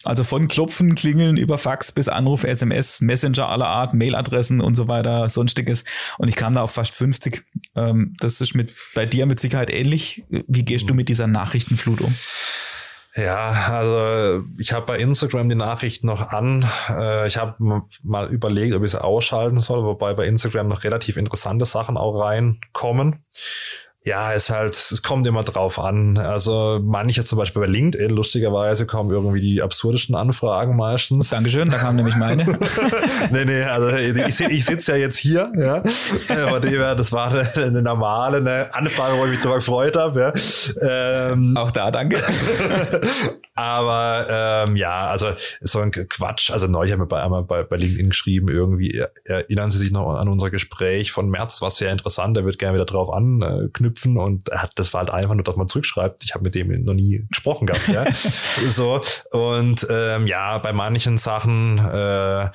Also 0.04 0.24
von 0.24 0.48
Klopfen, 0.48 0.94
Klingeln 0.94 1.36
über 1.36 1.58
Fax 1.58 1.92
bis 1.92 2.08
Anruf, 2.08 2.44
SMS, 2.44 3.00
Messenger 3.00 3.48
aller 3.48 3.66
Art, 3.66 3.94
Mailadressen 3.94 4.60
und 4.60 4.74
so 4.74 4.88
weiter, 4.88 5.28
sonstiges. 5.28 5.84
Und 6.18 6.28
ich 6.28 6.36
kam 6.36 6.54
da 6.54 6.62
auf 6.62 6.72
fast 6.72 6.94
50. 6.94 7.44
Ähm, 7.74 8.14
das 8.20 8.40
ist 8.40 8.54
mit 8.54 8.74
bei 8.94 9.06
dir 9.06 9.26
mit 9.26 9.40
Sicherheit 9.40 9.70
ähnlich 9.70 10.24
wie 10.46 10.64
gehst 10.64 10.88
du 10.88 10.94
mit 10.94 11.08
dieser 11.08 11.26
Nachrichtenflut 11.26 12.00
um? 12.00 12.14
Ja, 13.16 13.70
also 13.70 14.44
ich 14.58 14.72
habe 14.72 14.84
bei 14.84 14.98
Instagram 14.98 15.48
die 15.48 15.54
Nachrichten 15.54 16.06
noch 16.06 16.28
an. 16.28 16.68
Äh, 16.90 17.26
ich 17.26 17.38
habe 17.38 17.82
mal 18.02 18.30
überlegt, 18.30 18.74
ob 18.74 18.84
ich 18.84 18.90
sie 18.90 19.02
ausschalten 19.02 19.58
soll, 19.58 19.84
wobei 19.84 20.12
bei 20.12 20.26
Instagram 20.26 20.68
noch 20.68 20.84
relativ 20.84 21.16
interessante 21.16 21.64
Sachen 21.64 21.96
auch 21.96 22.20
reinkommen. 22.20 23.24
Ja, 24.06 24.32
es 24.32 24.50
halt, 24.50 24.76
es 24.76 25.02
kommt 25.02 25.26
immer 25.26 25.42
drauf 25.42 25.80
an. 25.80 26.16
Also 26.16 26.78
manche 26.80 27.24
zum 27.24 27.38
Beispiel 27.38 27.60
bei 27.60 27.66
LinkedIn, 27.66 28.08
lustigerweise 28.08 28.86
kommen 28.86 29.10
irgendwie 29.10 29.40
die 29.40 29.60
absurdesten 29.60 30.14
Anfragen 30.14 30.76
meistens. 30.76 31.30
Dankeschön, 31.30 31.70
da 31.70 31.78
kam 31.78 31.96
nämlich 31.96 32.14
meine. 32.14 32.44
nee, 33.32 33.44
nee, 33.44 33.64
also 33.64 33.88
ich, 33.96 34.38
ich 34.38 34.64
sitze 34.64 34.92
ja 34.92 34.98
jetzt 34.98 35.18
hier, 35.18 35.52
ja. 35.58 35.82
Aber 36.46 36.60
die, 36.60 36.76
das 36.76 37.10
war 37.10 37.32
eine 37.56 37.82
normale 37.82 38.36
eine 38.36 38.72
Anfrage, 38.72 39.18
wo 39.18 39.24
ich 39.24 39.32
mich 39.32 39.40
drüber 39.40 39.56
gefreut 39.56 39.96
habe. 39.96 40.32
Ja. 40.86 41.32
Ähm, 41.32 41.56
Auch 41.56 41.72
da, 41.72 41.90
danke. 41.90 42.22
Aber 43.58 44.26
ähm, 44.68 44.76
ja, 44.76 45.06
also 45.06 45.30
so 45.62 45.80
ein 45.80 45.90
Quatsch. 45.90 46.50
Also 46.50 46.66
neulich 46.66 46.92
haben 46.92 47.00
wir 47.00 47.06
bei 47.06 47.22
einmal 47.22 47.42
bei, 47.42 47.62
bei 47.62 47.76
LinkedIn 47.76 48.10
geschrieben, 48.10 48.50
irgendwie 48.50 49.02
erinnern 49.24 49.70
Sie 49.70 49.78
sich 49.78 49.90
noch 49.90 50.14
an 50.14 50.28
unser 50.28 50.50
Gespräch 50.50 51.10
von 51.10 51.30
März, 51.30 51.62
war 51.62 51.70
sehr 51.70 51.90
interessant, 51.90 52.36
er 52.36 52.44
wird 52.44 52.58
gerne 52.58 52.74
wieder 52.74 52.84
drauf 52.84 53.10
anknüpfen 53.10 53.95
und 54.04 54.48
er 54.48 54.62
hat, 54.62 54.72
das 54.74 54.92
war 54.92 55.00
halt 55.00 55.10
einfach 55.10 55.34
nur, 55.34 55.44
dass 55.44 55.56
man 55.56 55.68
zurückschreibt. 55.68 56.24
Ich 56.24 56.34
habe 56.34 56.44
mit 56.44 56.54
dem 56.54 56.84
noch 56.84 56.94
nie 56.94 57.26
gesprochen 57.28 57.66
gehabt, 57.66 57.88
ja. 57.88 58.10
so. 58.70 59.00
Und 59.30 59.86
ähm, 59.90 60.26
ja, 60.26 60.58
bei 60.58 60.72
manchen 60.72 61.18
Sachen 61.18 61.78
äh, 61.78 62.48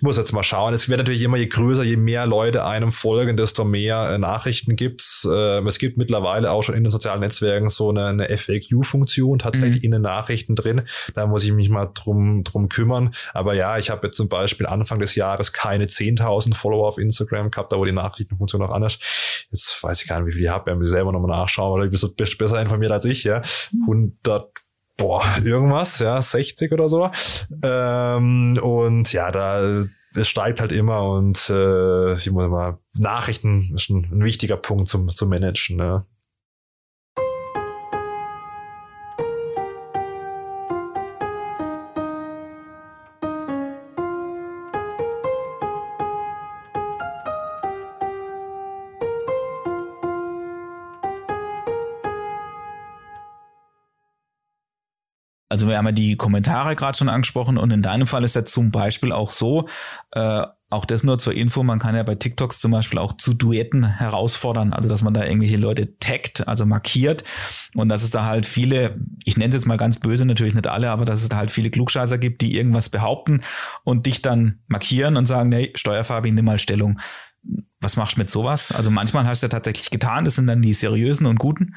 muss 0.00 0.16
jetzt 0.16 0.32
mal 0.32 0.42
schauen. 0.42 0.74
Es 0.74 0.88
wird 0.88 0.98
natürlich 0.98 1.22
immer, 1.22 1.36
je 1.36 1.46
größer, 1.46 1.82
je 1.82 1.96
mehr 1.96 2.26
Leute 2.26 2.64
einem 2.64 2.92
folgen, 2.92 3.36
desto 3.36 3.64
mehr 3.64 4.10
äh, 4.10 4.18
Nachrichten 4.18 4.76
gibt's. 4.76 5.26
Äh, 5.30 5.60
es 5.66 5.78
gibt 5.78 5.98
mittlerweile 5.98 6.50
auch 6.50 6.62
schon 6.62 6.74
in 6.74 6.84
den 6.84 6.90
sozialen 6.90 7.20
Netzwerken 7.20 7.68
so 7.68 7.90
eine, 7.90 8.06
eine 8.06 8.28
FAQ-Funktion 8.28 9.38
tatsächlich 9.38 9.80
mhm. 9.80 9.84
in 9.84 9.90
den 9.92 10.02
Nachrichten 10.02 10.56
drin. 10.56 10.82
Da 11.14 11.26
muss 11.26 11.44
ich 11.44 11.52
mich 11.52 11.68
mal 11.68 11.90
drum, 11.92 12.44
drum 12.44 12.68
kümmern. 12.68 13.14
Aber 13.34 13.54
ja, 13.54 13.78
ich 13.78 13.90
habe 13.90 14.06
jetzt 14.06 14.16
zum 14.16 14.28
Beispiel 14.28 14.66
Anfang 14.66 14.98
des 14.98 15.14
Jahres 15.14 15.52
keine 15.52 15.84
10.000 15.84 16.54
Follower 16.54 16.88
auf 16.88 16.98
Instagram 16.98 17.50
gehabt, 17.50 17.72
da 17.72 17.76
wo 17.76 17.84
die 17.84 17.92
Nachrichtenfunktion 17.92 18.60
noch 18.60 18.70
anders. 18.70 18.98
Jetzt 19.50 19.82
weiß 19.82 20.02
ich 20.02 20.08
gar 20.08 20.20
nicht, 20.20 20.28
wie 20.28 20.36
viel 20.36 20.44
ich 20.44 20.50
habe. 20.50 20.66
Wir 20.66 20.76
müssen 20.76 20.92
selber 20.92 21.12
nochmal 21.12 21.38
nachschauen, 21.38 21.80
weil 21.80 21.88
du 21.88 22.14
bist 22.14 22.38
besser 22.38 22.60
informiert 22.60 22.92
als 22.92 23.04
ich, 23.04 23.24
ja. 23.24 23.42
100 23.82 24.50
boah, 24.96 25.24
irgendwas, 25.42 25.98
ja, 25.98 26.20
60 26.20 26.72
oder 26.72 26.88
so. 26.88 27.10
Ähm, 27.62 28.58
und 28.62 29.12
ja, 29.12 29.30
da 29.30 29.82
es 30.14 30.28
steigt 30.28 30.60
halt 30.60 30.72
immer 30.72 31.08
und 31.08 31.48
äh, 31.50 32.14
ich 32.14 32.30
muss 32.30 32.50
mal 32.50 32.78
Nachrichten 32.94 33.72
ist 33.74 33.90
ein, 33.90 34.08
ein 34.12 34.24
wichtiger 34.24 34.56
Punkt 34.56 34.88
zum, 34.88 35.08
zum 35.08 35.28
Managen. 35.28 35.76
Ne? 35.76 36.04
Also 55.50 55.66
wir 55.66 55.76
haben 55.76 55.86
ja 55.86 55.92
die 55.92 56.16
Kommentare 56.16 56.76
gerade 56.76 56.96
schon 56.96 57.08
angesprochen 57.08 57.58
und 57.58 57.70
in 57.72 57.82
deinem 57.82 58.06
Fall 58.06 58.24
ist 58.24 58.36
ja 58.36 58.44
zum 58.44 58.70
Beispiel 58.70 59.12
auch 59.12 59.30
so, 59.30 59.68
äh, 60.12 60.46
auch 60.70 60.84
das 60.84 61.02
nur 61.02 61.18
zur 61.18 61.34
Info, 61.34 61.64
man 61.64 61.80
kann 61.80 61.96
ja 61.96 62.04
bei 62.04 62.14
TikToks 62.14 62.60
zum 62.60 62.70
Beispiel 62.70 63.00
auch 63.00 63.14
zu 63.14 63.34
Duetten 63.34 63.84
herausfordern, 63.84 64.72
also 64.72 64.88
dass 64.88 65.02
man 65.02 65.12
da 65.12 65.24
irgendwelche 65.24 65.56
Leute 65.56 65.98
taggt, 65.98 66.46
also 66.46 66.64
markiert 66.64 67.24
und 67.74 67.88
dass 67.88 68.04
es 68.04 68.10
da 68.10 68.24
halt 68.24 68.46
viele, 68.46 68.96
ich 69.24 69.36
nenne 69.36 69.48
es 69.48 69.56
jetzt 69.56 69.66
mal 69.66 69.76
ganz 69.76 69.98
böse, 69.98 70.24
natürlich 70.24 70.54
nicht 70.54 70.68
alle, 70.68 70.90
aber 70.90 71.04
dass 71.04 71.22
es 71.22 71.28
da 71.28 71.36
halt 71.36 71.50
viele 71.50 71.70
Klugscheißer 71.70 72.18
gibt, 72.18 72.42
die 72.42 72.56
irgendwas 72.56 72.88
behaupten 72.88 73.42
und 73.82 74.06
dich 74.06 74.22
dann 74.22 74.60
markieren 74.68 75.16
und 75.16 75.26
sagen, 75.26 75.48
nee, 75.48 75.72
Steuerfabi, 75.74 76.30
nimm 76.30 76.44
mal 76.44 76.58
Stellung. 76.58 77.00
Was 77.80 77.96
machst 77.96 78.16
du 78.16 78.20
mit 78.20 78.30
sowas? 78.30 78.70
Also 78.70 78.92
manchmal 78.92 79.26
hast 79.26 79.42
du 79.42 79.46
ja 79.46 79.48
tatsächlich 79.48 79.90
getan, 79.90 80.24
das 80.24 80.36
sind 80.36 80.46
dann 80.46 80.62
die 80.62 80.74
seriösen 80.74 81.26
und 81.26 81.40
guten. 81.40 81.74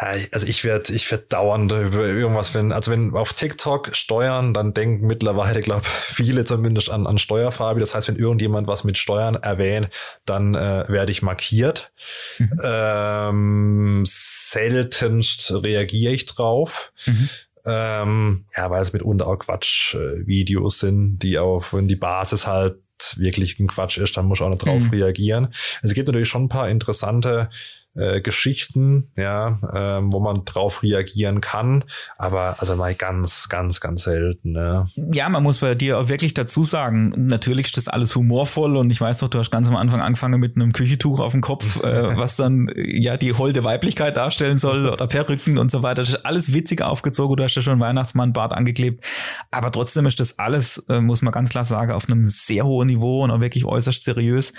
Ja, 0.00 0.14
also 0.32 0.46
ich 0.46 0.64
werde 0.64 0.92
ich 0.92 1.10
werd 1.10 1.32
dauernd 1.32 1.72
über 1.72 2.06
irgendwas, 2.06 2.54
wenn, 2.54 2.72
also 2.72 2.90
wenn 2.90 3.12
auf 3.14 3.32
TikTok 3.32 3.94
steuern, 3.94 4.54
dann 4.54 4.72
denken 4.74 5.06
mittlerweile, 5.06 5.60
glaube 5.60 5.84
viele 5.84 6.44
zumindest 6.44 6.90
an, 6.90 7.06
an 7.06 7.18
Steuerfabi. 7.18 7.80
Das 7.80 7.94
heißt, 7.94 8.08
wenn 8.08 8.16
irgendjemand 8.16 8.66
was 8.66 8.84
mit 8.84 8.98
Steuern 8.98 9.34
erwähnt, 9.34 9.88
dann 10.24 10.54
äh, 10.54 10.84
werde 10.88 11.12
ich 11.12 11.22
markiert. 11.22 11.92
Mhm. 12.38 12.60
Ähm, 12.62 14.04
seltenst 14.06 15.52
reagiere 15.52 16.12
ich 16.12 16.26
drauf. 16.26 16.92
Mhm. 17.06 17.28
Ähm, 17.66 18.44
ja, 18.56 18.70
weil 18.70 18.82
es 18.82 18.92
mitunter 18.92 19.26
auch 19.26 19.38
Quatsch-Videos 19.38 20.80
sind, 20.80 21.18
die 21.20 21.38
auf, 21.38 21.72
wenn 21.72 21.88
die 21.88 21.96
Basis 21.96 22.46
halt 22.46 22.76
wirklich 23.16 23.58
ein 23.58 23.66
Quatsch 23.66 23.98
ist, 23.98 24.16
dann 24.16 24.26
muss 24.26 24.38
ich 24.38 24.44
auch 24.44 24.50
noch 24.50 24.58
drauf 24.58 24.82
mhm. 24.82 24.90
reagieren. 24.90 25.46
Also 25.46 25.88
es 25.88 25.94
gibt 25.94 26.08
natürlich 26.08 26.28
schon 26.28 26.44
ein 26.44 26.48
paar 26.48 26.68
interessante 26.68 27.48
äh, 27.96 28.20
Geschichten, 28.20 29.10
ja, 29.16 29.60
ähm, 29.72 30.12
wo 30.12 30.20
man 30.20 30.44
drauf 30.44 30.82
reagieren 30.82 31.40
kann, 31.40 31.84
aber 32.18 32.56
also 32.58 32.74
mal 32.76 32.94
ganz, 32.94 33.48
ganz, 33.48 33.80
ganz 33.80 34.02
selten. 34.02 34.52
Ne? 34.52 34.88
Ja, 34.96 35.28
man 35.28 35.42
muss 35.42 35.58
bei 35.58 35.74
dir 35.74 35.98
auch 35.98 36.08
wirklich 36.08 36.34
dazu 36.34 36.64
sagen, 36.64 37.12
natürlich 37.16 37.66
ist 37.66 37.76
das 37.76 37.88
alles 37.88 38.14
humorvoll 38.16 38.76
und 38.76 38.90
ich 38.90 39.00
weiß 39.00 39.18
doch, 39.18 39.28
du 39.28 39.38
hast 39.38 39.50
ganz 39.50 39.68
am 39.68 39.76
Anfang 39.76 40.00
angefangen 40.00 40.40
mit 40.40 40.56
einem 40.56 40.72
Küchentuch 40.72 41.20
auf 41.20 41.32
dem 41.32 41.40
Kopf, 41.40 41.82
äh, 41.84 42.16
was 42.16 42.36
dann 42.36 42.68
ja 42.76 43.16
die 43.16 43.32
holde 43.32 43.62
Weiblichkeit 43.62 44.16
darstellen 44.16 44.58
soll 44.58 44.88
oder 44.88 45.06
Perücken 45.06 45.58
und 45.58 45.70
so 45.70 45.82
weiter. 45.82 46.02
Das 46.02 46.10
ist 46.10 46.26
alles 46.26 46.52
witzig 46.52 46.82
aufgezogen, 46.82 47.36
du 47.36 47.44
hast 47.44 47.54
ja 47.54 47.62
schon 47.62 47.78
Weihnachtsmann 47.78 48.32
Bart 48.32 48.52
angeklebt, 48.52 49.04
aber 49.50 49.70
trotzdem 49.70 50.06
ist 50.06 50.18
das 50.18 50.38
alles, 50.38 50.78
äh, 50.88 51.00
muss 51.00 51.22
man 51.22 51.32
ganz 51.32 51.50
klar 51.50 51.64
sagen, 51.64 51.92
auf 51.92 52.08
einem 52.08 52.26
sehr 52.26 52.64
hohen 52.64 52.88
Niveau 52.88 53.22
und 53.22 53.30
auch 53.30 53.40
wirklich 53.40 53.64
äußerst 53.64 54.02
seriös. 54.02 54.52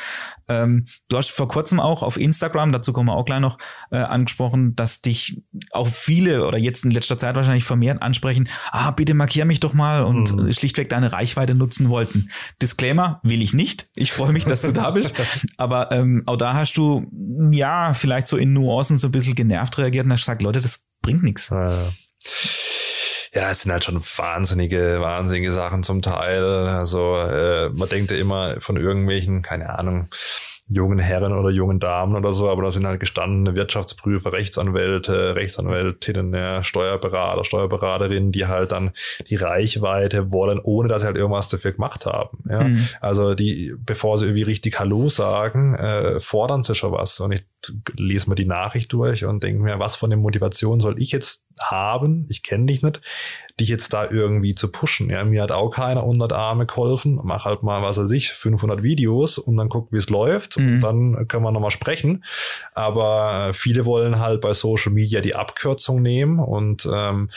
Ähm, 0.48 0.88
du 1.10 1.18
hast 1.18 1.32
vor 1.32 1.50
kurzem 1.50 1.82
auch 1.82 2.02
auf 2.02 2.18
Instagram, 2.18 2.72
dazu 2.72 2.94
kommen 2.94 3.10
wir 3.10 3.16
auch 3.16 3.25
gleich 3.26 3.40
noch 3.40 3.58
äh, 3.92 3.98
angesprochen, 3.98 4.76
dass 4.76 5.02
dich 5.02 5.44
auch 5.72 5.88
viele 5.88 6.46
oder 6.46 6.58
jetzt 6.58 6.86
in 6.86 6.92
letzter 6.92 7.18
Zeit 7.18 7.36
wahrscheinlich 7.36 7.64
vermehrt 7.64 8.02
ansprechen, 8.02 8.50
ah, 8.72 8.92
bitte 8.92 9.14
markier 9.14 9.46
mich 9.46 9.60
doch 9.60 9.74
mal 9.74 10.04
und 10.04 10.32
mhm. 10.32 10.52
schlichtweg 10.52 10.90
deine 10.90 11.12
Reichweite 11.12 11.56
nutzen 11.56 11.90
wollten. 11.90 12.30
Disclaimer, 12.62 13.20
will 13.24 13.42
ich 13.42 13.54
nicht. 13.54 13.90
Ich 13.96 14.12
freue 14.12 14.34
mich, 14.34 14.46
dass 14.46 14.62
du 14.62 14.72
da 14.72 14.92
bist. 14.92 15.16
Aber 15.58 15.92
ähm, 15.92 16.24
auch 16.26 16.38
da 16.38 16.54
hast 16.54 16.78
du, 16.78 17.06
ja, 17.52 17.94
vielleicht 17.94 18.28
so 18.28 18.38
in 18.38 18.54
Nuancen 18.54 18.98
so 18.98 19.08
ein 19.08 19.12
bisschen 19.12 19.36
genervt 19.36 19.78
reagiert 19.78 20.06
und 20.06 20.14
hast 20.14 20.22
gesagt, 20.22 20.42
Leute, 20.42 20.62
das 20.62 20.86
bringt 21.02 21.24
nichts. 21.24 21.50
Ja 21.50 21.92
ja, 23.36 23.52
es 23.52 23.62
sind 23.62 23.72
halt 23.72 23.84
schon 23.84 24.02
wahnsinnige, 24.02 25.02
wahnsinnige 25.02 25.52
Sachen 25.52 25.84
zum 25.84 26.02
Teil. 26.02 26.42
Also 26.42 27.16
äh, 27.18 27.70
man 27.70 27.90
denkt 27.90 28.12
ja 28.12 28.18
immer 28.18 28.62
von 28.62 28.78
irgendwelchen, 28.78 29.42
keine 29.42 29.78
Ahnung, 29.78 30.08
jungen 30.68 30.98
Herren 30.98 31.34
oder 31.34 31.52
jungen 31.52 31.80
Damen 31.80 32.16
oder 32.16 32.34
so, 32.34 32.50
aber 32.50 32.64
da 32.64 32.72
sind 32.72 32.88
halt 32.88 33.00
gestandene 33.00 33.54
Wirtschaftsprüfer, 33.56 34.34
Rechtsanwälte, 34.34 35.36
Rechtsanwältinnen, 35.36 36.34
ja, 36.34 36.64
Steuerberater, 36.64 37.44
Steuerberaterinnen, 37.44 38.32
die 38.32 38.48
halt 38.48 38.72
dann 38.72 38.92
die 39.30 39.36
Reichweite 39.36 40.32
wollen, 40.32 40.60
ohne 40.64 40.88
dass 40.88 41.02
sie 41.02 41.08
halt 41.08 41.18
irgendwas 41.18 41.50
dafür 41.50 41.74
gemacht 41.74 42.08
haben. 42.08 42.40
Ja? 42.50 42.64
Mhm. 42.64 42.88
Also 43.00 43.36
die, 43.36 43.76
bevor 43.78 44.18
sie 44.18 44.26
irgendwie 44.26 44.44
richtig 44.44 44.80
Hallo 44.80 45.08
sagen, 45.08 45.76
äh, 45.76 46.20
fordern 46.20 46.64
sie 46.64 46.74
schon 46.74 46.92
was. 46.92 47.20
Und 47.20 47.32
ich 47.32 47.46
lese 47.98 48.30
mir 48.30 48.36
die 48.36 48.46
Nachricht 48.46 48.92
durch 48.94 49.26
und 49.26 49.44
denke 49.44 49.64
mir, 49.64 49.80
was 49.80 49.96
von 49.96 50.10
der 50.10 50.18
Motivation 50.18 50.80
soll 50.80 51.00
ich 51.00 51.12
jetzt 51.12 51.45
haben? 51.60 52.26
Ich 52.30 52.44
kenne 52.44 52.66
dich 52.68 52.82
nicht 52.82 53.02
dich 53.60 53.70
jetzt 53.70 53.94
da 53.94 54.10
irgendwie 54.10 54.54
zu 54.54 54.70
pushen. 54.70 55.10
Ja, 55.10 55.24
mir 55.24 55.42
hat 55.42 55.52
auch 55.52 55.70
keiner 55.70 56.06
unter 56.06 56.28
der 56.28 56.38
Arme 56.38 56.66
geholfen. 56.66 57.20
Mach 57.24 57.46
halt 57.46 57.64
mal, 57.64 57.82
was 57.82 57.98
weiß 57.98 58.12
ich, 58.12 58.32
500 58.32 58.84
Videos 58.84 59.38
und 59.38 59.56
dann 59.56 59.70
guck, 59.70 59.94
wie 59.94 59.98
es 59.98 60.10
läuft 60.10 60.58
mhm. 60.58 60.68
und 60.68 60.80
dann 60.82 61.28
können 61.30 61.44
wir 61.44 61.52
nochmal 61.52 61.72
sprechen. 61.72 62.26
Aber 62.74 63.54
viele 63.54 63.86
wollen 63.86 64.20
halt 64.20 64.42
bei 64.42 64.52
Social 64.52 64.92
Media 64.92 65.22
die 65.22 65.36
Abkürzung 65.36 66.02
nehmen 66.02 66.40
und 66.40 66.88
ähm, 66.94 67.30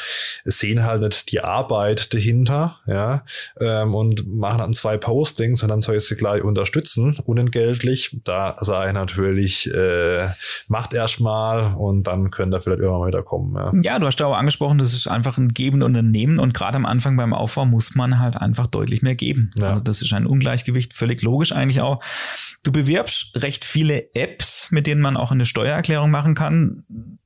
sehen 0.45 0.85
halt 0.85 1.03
nicht 1.03 1.31
die 1.31 1.41
Arbeit 1.41 2.13
dahinter, 2.13 2.79
ja, 2.87 3.25
ähm, 3.61 3.95
und 3.95 4.27
machen 4.27 4.59
dann 4.59 4.75
zwei 4.75 4.97
Postings 4.97 5.63
und 5.63 5.69
dann 5.69 5.83
soll 5.83 5.97
ich 5.97 6.05
sie 6.05 6.17
gleich 6.17 6.43
unterstützen, 6.43 7.21
unentgeltlich. 7.25 8.17
Da 8.25 8.57
sage 8.59 8.89
ich 8.89 8.95
natürlich, 8.95 9.73
äh, 9.73 10.31
macht 10.67 10.95
erst 10.95 11.21
mal 11.21 11.75
und 11.75 12.09
dann 12.09 12.33
könnt 12.33 12.53
ihr 12.53 12.61
vielleicht 12.61 12.81
irgendwann 12.81 13.07
wieder 13.07 13.23
kommen. 13.23 13.55
Ja, 13.55 13.93
ja 13.93 13.99
du 14.01 14.08
hast 14.09 14.19
ja 14.21 14.27
auch 14.27 14.37
angesprochen, 14.37 14.79
das 14.79 14.93
ist 14.93 15.07
einfach 15.07 15.39
ein 15.39 15.51
Geben 15.51 15.83
und 15.83 15.95
ein 15.97 16.11
nehmen 16.11 16.39
und 16.39 16.55
gerade 16.55 16.77
am 16.77 16.87
Anfang 16.87 17.17
beim 17.17 17.33
Aufbau 17.33 17.65
muss 17.65 17.95
man 17.95 18.19
halt 18.19 18.37
einfach 18.37 18.67
deutlich 18.67 19.03
mehr 19.03 19.15
geben. 19.15 19.51
Ja. 19.57 19.71
Also 19.71 19.83
das 19.83 20.03
ist 20.03 20.13
ein 20.13 20.27
Ungleichgewicht, 20.27 20.95
völlig 20.95 21.23
logisch 21.23 21.53
eigentlich 21.53 21.81
auch. 21.81 22.03
Du 22.65 22.73
bewirbst 22.73 23.33
recht 23.37 23.65
viele 23.65 24.15
Apps, 24.15 24.69
mit 24.71 24.87
denen 24.87 25.01
man 25.01 25.17
auch 25.17 25.31
eine 25.31 25.47
Steuererklärung 25.47 26.11
machen 26.11 26.35
kann. 26.35 26.85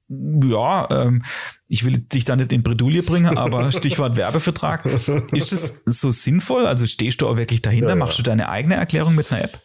Ja, 0.08 0.88
ähm, 0.90 1.22
ich 1.68 1.86
will 1.86 1.98
dich 1.98 2.26
da 2.26 2.36
nicht 2.36 2.52
in 2.52 2.62
Bredouille 2.62 3.02
bringen, 3.02 3.38
aber 3.38 3.72
Stichwort 3.72 4.16
Werbevertrag. 4.16 4.84
Ist 5.32 5.52
das 5.52 5.74
so 5.86 6.10
sinnvoll? 6.10 6.66
Also 6.66 6.86
stehst 6.86 7.22
du 7.22 7.28
auch 7.28 7.38
wirklich 7.38 7.62
dahinter? 7.62 7.88
Ja, 7.88 7.94
ja. 7.94 7.96
Machst 7.96 8.18
du 8.18 8.22
deine 8.22 8.50
eigene 8.50 8.74
Erklärung 8.74 9.14
mit 9.14 9.32
einer 9.32 9.44
App? 9.44 9.58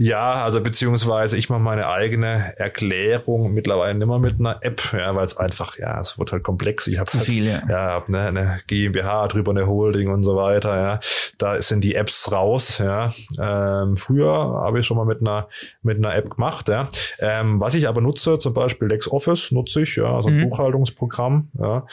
Ja, 0.00 0.44
also 0.44 0.60
beziehungsweise 0.60 1.36
ich 1.36 1.50
mache 1.50 1.60
meine 1.60 1.88
eigene 1.88 2.54
Erklärung 2.56 3.52
mittlerweile 3.52 3.98
nicht 3.98 4.06
mehr 4.06 4.20
mit 4.20 4.38
einer 4.38 4.58
App, 4.62 4.92
ja, 4.92 5.12
weil 5.16 5.24
es 5.24 5.36
einfach, 5.36 5.76
ja, 5.76 5.98
es 5.98 6.20
wird 6.20 6.30
halt 6.30 6.44
komplex. 6.44 6.86
Ich 6.86 7.00
habe 7.00 7.10
halt, 7.12 7.24
viel, 7.24 7.46
ja, 7.46 7.62
ja 7.68 7.90
hab 7.90 8.08
eine, 8.08 8.20
eine 8.20 8.60
GmbH 8.68 9.26
drüber, 9.26 9.50
eine 9.50 9.66
Holding 9.66 10.08
und 10.08 10.22
so 10.22 10.36
weiter, 10.36 10.76
ja. 10.76 11.00
Da 11.38 11.60
sind 11.60 11.82
die 11.82 11.96
Apps 11.96 12.30
raus, 12.30 12.78
ja. 12.78 13.12
Ähm, 13.40 13.96
früher 13.96 14.32
habe 14.32 14.78
ich 14.78 14.86
schon 14.86 14.96
mal 14.96 15.04
mit 15.04 15.20
einer 15.20 15.48
mit 15.82 15.98
einer 15.98 16.14
App 16.14 16.30
gemacht, 16.30 16.68
ja. 16.68 16.88
Ähm, 17.18 17.60
was 17.60 17.74
ich 17.74 17.88
aber 17.88 18.00
nutze, 18.00 18.38
zum 18.38 18.52
Beispiel 18.52 18.86
LexOffice 18.86 19.50
nutze 19.50 19.82
ich, 19.82 19.96
ja, 19.96 20.22
so 20.22 20.28
ein 20.28 20.38
mhm. 20.38 20.48
Buchhaltungsprogramm, 20.48 21.50
ja. 21.58 21.84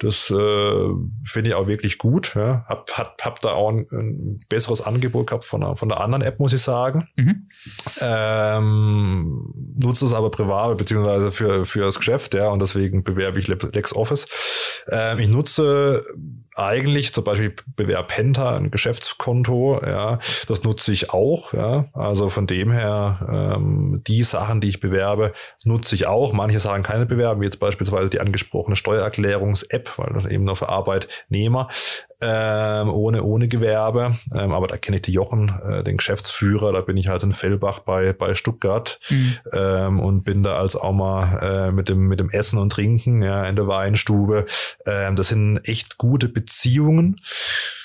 Das 0.00 0.30
äh, 0.30 0.88
finde 1.24 1.50
ich 1.50 1.54
auch 1.54 1.66
wirklich 1.66 1.98
gut. 1.98 2.34
Ja. 2.36 2.64
Hab, 2.68 2.90
hab, 2.96 3.20
hab 3.24 3.40
da 3.40 3.50
auch 3.50 3.70
ein, 3.70 3.86
ein 3.90 4.40
besseres 4.48 4.80
Angebot 4.80 5.28
gehabt 5.28 5.44
von 5.44 5.62
einer, 5.62 5.76
von 5.76 5.90
einer 5.90 6.00
anderen 6.00 6.22
App, 6.22 6.38
muss 6.38 6.52
ich 6.52 6.62
sagen. 6.62 7.08
Mhm. 7.16 7.48
Ähm, 8.00 9.52
nutze 9.76 10.04
es 10.04 10.14
aber 10.14 10.30
privat 10.30 10.78
beziehungsweise 10.78 11.32
für, 11.32 11.66
für 11.66 11.80
das 11.80 11.98
Geschäft, 11.98 12.34
ja, 12.34 12.48
und 12.48 12.60
deswegen 12.60 13.02
bewerbe 13.02 13.40
ich 13.40 13.48
LexOffice. 13.48 14.28
Ähm, 14.90 15.18
ich 15.18 15.28
nutze 15.28 16.04
eigentlich 16.58 17.12
zum 17.12 17.24
Beispiel 17.24 17.54
bewerb 17.76 18.08
Penta 18.08 18.56
ein 18.56 18.70
Geschäftskonto, 18.70 19.80
ja, 19.84 20.18
das 20.48 20.62
nutze 20.64 20.92
ich 20.92 21.10
auch, 21.10 21.52
ja, 21.52 21.86
also 21.92 22.28
von 22.30 22.46
dem 22.46 22.72
her 22.72 23.54
ähm, 23.56 24.02
die 24.06 24.22
Sachen, 24.22 24.60
die 24.60 24.68
ich 24.68 24.80
bewerbe, 24.80 25.32
nutze 25.64 25.94
ich 25.94 26.06
auch. 26.06 26.32
Manche 26.32 26.60
Sachen 26.60 26.82
keine 26.82 27.06
bewerben, 27.06 27.40
wie 27.40 27.46
jetzt 27.46 27.60
beispielsweise 27.60 28.10
die 28.10 28.20
angesprochene 28.20 28.76
Steuererklärungs-App, 28.76 29.98
weil 29.98 30.12
das 30.14 30.30
eben 30.30 30.44
nur 30.44 30.56
für 30.56 30.68
Arbeitnehmer 30.68 31.68
ähm, 32.20 32.90
ohne 32.90 33.22
ohne 33.22 33.48
Gewerbe, 33.48 34.16
ähm, 34.34 34.52
aber 34.52 34.66
da 34.66 34.76
kenne 34.76 34.96
ich 34.96 35.02
die 35.02 35.12
Jochen, 35.12 35.54
äh, 35.62 35.84
den 35.84 35.98
Geschäftsführer, 35.98 36.72
da 36.72 36.80
bin 36.80 36.96
ich 36.96 37.08
halt 37.08 37.22
in 37.22 37.32
Fellbach 37.32 37.80
bei 37.80 38.12
bei 38.12 38.34
Stuttgart 38.34 38.98
mhm. 39.08 39.34
ähm, 39.52 40.00
und 40.00 40.24
bin 40.24 40.42
da 40.42 40.56
als 40.56 40.74
auch 40.76 40.92
mal 40.92 41.38
äh, 41.42 41.72
mit 41.72 41.88
dem 41.88 42.08
mit 42.08 42.20
dem 42.20 42.30
Essen 42.30 42.58
und 42.58 42.70
Trinken 42.70 43.22
ja 43.22 43.44
in 43.44 43.56
der 43.56 43.68
Weinstube. 43.68 44.46
Ähm, 44.84 45.16
das 45.16 45.28
sind 45.28 45.58
echt 45.64 45.98
gute 45.98 46.28
Beziehungen. 46.28 47.16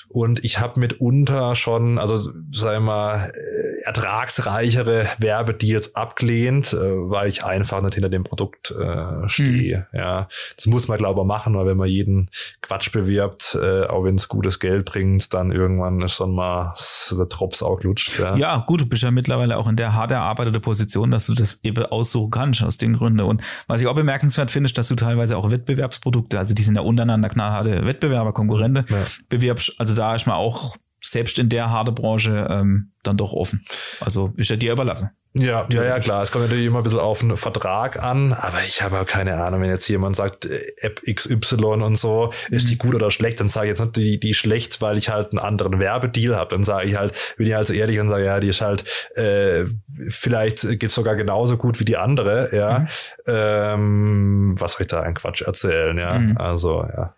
Und 0.08 0.44
ich 0.44 0.60
habe 0.60 0.80
mitunter 0.80 1.54
schon, 1.54 1.98
also 1.98 2.16
sagen 2.50 2.50
wir 2.52 2.80
mal, 2.80 3.32
äh, 3.34 3.82
ertragsreichere 3.84 5.06
Werbedeals 5.18 5.94
abgelehnt, 5.94 6.72
äh, 6.72 6.78
weil 6.78 7.28
ich 7.28 7.44
einfach 7.44 7.82
nicht 7.82 7.94
hinter 7.94 8.08
dem 8.08 8.24
Produkt 8.24 8.70
äh, 8.70 9.28
stehe. 9.28 9.86
Mhm. 9.92 9.98
Ja, 9.98 10.28
das 10.56 10.66
muss 10.66 10.88
man 10.88 10.98
glaube 10.98 11.20
ich 11.20 11.26
machen, 11.26 11.56
weil 11.56 11.66
wenn 11.66 11.76
man 11.76 11.88
jeden 11.88 12.30
Quatsch 12.60 12.92
bewirbt, 12.92 13.58
äh, 13.60 13.86
auch 13.86 14.04
wenn 14.04 14.14
es 14.16 14.28
gutes 14.28 14.58
Geld 14.58 14.84
bringt, 14.84 15.32
dann 15.34 15.52
irgendwann 15.52 16.00
ist 16.00 16.20
dann 16.20 16.32
mal 16.32 16.74
der 17.10 17.26
Drops 17.26 17.62
auch 17.62 17.82
lutscht. 17.82 18.18
Ja. 18.18 18.36
ja, 18.36 18.64
gut, 18.66 18.82
du 18.82 18.86
bist 18.86 19.02
ja 19.02 19.10
mittlerweile 19.10 19.56
auch 19.56 19.68
in 19.68 19.76
der 19.76 19.94
hart 19.94 20.10
erarbeiteten 20.10 20.60
Position, 20.60 21.10
dass 21.10 21.26
du 21.26 21.34
das 21.34 21.60
eben 21.62 21.84
aussuchen 21.86 22.30
kannst 22.30 22.62
aus 22.62 22.78
den 22.78 22.94
Gründen. 22.94 23.20
Und 23.20 23.42
was 23.66 23.80
ich 23.80 23.86
auch 23.86 23.94
bemerkenswert 23.94 24.50
finde, 24.50 24.66
ist, 24.66 24.78
dass 24.78 24.88
du 24.88 24.94
teilweise 24.94 25.36
auch 25.36 25.50
Wettbewerbsprodukte, 25.50 26.38
also 26.38 26.54
die 26.54 26.62
sind 26.62 26.76
ja 26.76 26.82
untereinander 26.82 27.28
knallharte 27.28 27.84
Wettbewerber, 27.84 28.32
Konkurrente, 28.32 28.84
ja. 28.88 28.96
bewirbst. 29.28 29.74
Also 29.78 29.94
da 29.94 30.03
da 30.04 30.14
ist 30.14 30.26
man 30.26 30.36
auch 30.36 30.76
selbst 31.00 31.38
in 31.38 31.48
der 31.48 31.70
harte 31.70 31.92
Branche 31.92 32.46
ähm, 32.50 32.92
dann 33.02 33.16
doch 33.16 33.32
offen. 33.32 33.64
Also 34.00 34.32
ist 34.36 34.50
ja 34.50 34.56
dir 34.56 34.72
überlassen. 34.72 35.10
Ja, 35.36 35.66
ja, 35.68 35.82
ja, 35.82 35.98
klar. 35.98 36.22
Es 36.22 36.30
kommt 36.30 36.44
natürlich 36.44 36.66
immer 36.66 36.78
ein 36.78 36.84
bisschen 36.84 37.00
auf 37.00 37.22
einen 37.22 37.36
Vertrag 37.36 38.00
an, 38.00 38.32
aber 38.32 38.58
ich 38.68 38.82
habe 38.82 39.00
auch 39.00 39.06
keine 39.06 39.42
Ahnung, 39.42 39.62
wenn 39.62 39.70
jetzt 39.70 39.88
jemand 39.88 40.14
sagt, 40.14 40.44
äh, 40.44 40.60
App 40.76 41.00
XY 41.02 41.56
und 41.82 41.96
so, 41.96 42.32
ist 42.50 42.68
die 42.68 42.74
mhm. 42.74 42.78
gut 42.78 42.94
oder 42.94 43.10
schlecht, 43.10 43.40
dann 43.40 43.48
sage 43.48 43.66
ich 43.66 43.70
jetzt 43.70 43.80
nicht 43.80 43.96
die, 43.96 44.20
die 44.20 44.34
schlecht, 44.34 44.80
weil 44.80 44.96
ich 44.96 45.08
halt 45.08 45.32
einen 45.32 45.40
anderen 45.40 45.80
Werbedeal 45.80 46.36
habe. 46.36 46.50
Dann 46.50 46.64
sage 46.64 46.86
ich 46.86 46.96
halt, 46.96 47.14
bin 47.36 47.46
ich 47.46 47.54
halt 47.54 47.66
so 47.66 47.72
ehrlich 47.72 47.98
und 47.98 48.10
sage, 48.10 48.24
ja, 48.24 48.38
die 48.38 48.48
ist 48.48 48.60
halt, 48.60 48.84
äh, 49.16 49.64
vielleicht 50.10 50.78
geht's 50.78 50.94
sogar 50.94 51.16
genauso 51.16 51.56
gut 51.56 51.80
wie 51.80 51.84
die 51.84 51.96
andere, 51.96 52.54
ja. 52.54 52.78
Mhm. 52.78 52.88
Ähm, 53.26 54.54
was 54.60 54.72
soll 54.72 54.82
ich 54.82 54.88
da 54.88 55.00
ein 55.00 55.14
Quatsch 55.14 55.42
erzählen, 55.42 55.96
ja. 55.98 56.18
Mhm. 56.18 56.36
Also, 56.36 56.84
ja. 56.84 57.16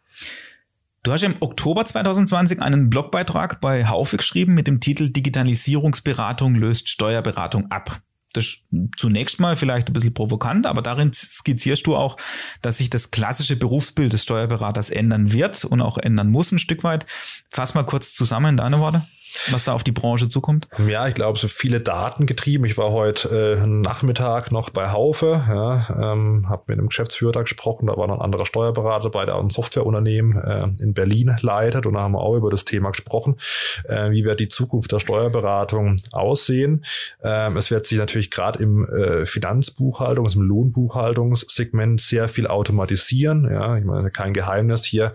Du 1.06 1.12
hast 1.12 1.22
im 1.22 1.36
Oktober 1.38 1.84
2020 1.84 2.60
einen 2.60 2.90
Blogbeitrag 2.90 3.60
bei 3.60 3.86
Haufe 3.86 4.16
geschrieben 4.16 4.54
mit 4.54 4.66
dem 4.66 4.80
Titel 4.80 5.08
Digitalisierungsberatung 5.08 6.56
löst 6.56 6.88
Steuerberatung 6.88 7.70
ab. 7.70 8.00
Das 8.32 8.44
ist 8.44 8.66
zunächst 8.96 9.38
mal 9.38 9.54
vielleicht 9.54 9.88
ein 9.88 9.92
bisschen 9.92 10.14
provokant, 10.14 10.66
aber 10.66 10.82
darin 10.82 11.12
skizzierst 11.12 11.86
du 11.86 11.94
auch, 11.94 12.16
dass 12.60 12.78
sich 12.78 12.90
das 12.90 13.12
klassische 13.12 13.54
Berufsbild 13.54 14.14
des 14.14 14.24
Steuerberaters 14.24 14.90
ändern 14.90 15.32
wird 15.32 15.64
und 15.64 15.80
auch 15.80 15.96
ändern 15.96 16.28
muss 16.28 16.50
ein 16.50 16.58
Stück 16.58 16.82
weit. 16.82 17.06
Fass 17.50 17.74
mal 17.74 17.84
kurz 17.84 18.12
zusammen 18.12 18.50
in 18.50 18.56
deine 18.56 18.80
Worte 18.80 19.06
was 19.50 19.64
da 19.64 19.72
auf 19.72 19.84
die 19.84 19.92
Branche 19.92 20.28
zukommt? 20.28 20.68
Ja, 20.86 21.08
ich 21.08 21.14
glaube, 21.14 21.38
so 21.38 21.48
viele 21.48 21.80
Daten 21.80 22.26
getrieben. 22.26 22.64
Ich 22.64 22.76
war 22.76 22.90
heute 22.90 23.58
äh, 23.62 23.66
Nachmittag 23.66 24.52
noch 24.52 24.70
bei 24.70 24.90
Haufe, 24.90 25.44
ja, 25.48 26.12
ähm, 26.12 26.48
habe 26.48 26.64
mit 26.66 26.78
einem 26.78 26.88
Geschäftsführer 26.88 27.32
da 27.32 27.42
gesprochen, 27.42 27.86
da 27.86 27.96
war 27.96 28.06
noch 28.06 28.16
ein 28.16 28.22
anderer 28.22 28.46
Steuerberater 28.46 29.10
bei 29.10 29.24
der 29.24 29.42
Softwareunternehmen 29.48 30.36
äh, 30.36 30.82
in 30.82 30.94
Berlin 30.94 31.36
leitet 31.40 31.86
und 31.86 31.94
da 31.94 32.00
haben 32.00 32.12
wir 32.12 32.20
auch 32.20 32.36
über 32.36 32.50
das 32.50 32.64
Thema 32.64 32.90
gesprochen, 32.90 33.36
äh, 33.84 34.10
wie 34.10 34.24
wird 34.24 34.40
die 34.40 34.48
Zukunft 34.48 34.92
der 34.92 35.00
Steuerberatung 35.00 35.96
aussehen. 36.12 36.84
Ähm, 37.22 37.56
es 37.56 37.70
wird 37.70 37.86
sich 37.86 37.98
natürlich 37.98 38.30
gerade 38.30 38.62
im 38.62 38.84
äh, 38.84 39.26
Finanzbuchhaltungs-, 39.26 40.36
im 40.36 40.42
Lohnbuchhaltungssegment 40.42 42.00
sehr 42.00 42.28
viel 42.28 42.46
automatisieren. 42.46 43.48
Ja, 43.50 43.76
ich 43.76 43.84
meine, 43.84 44.10
kein 44.10 44.32
Geheimnis 44.32 44.84
hier. 44.84 45.12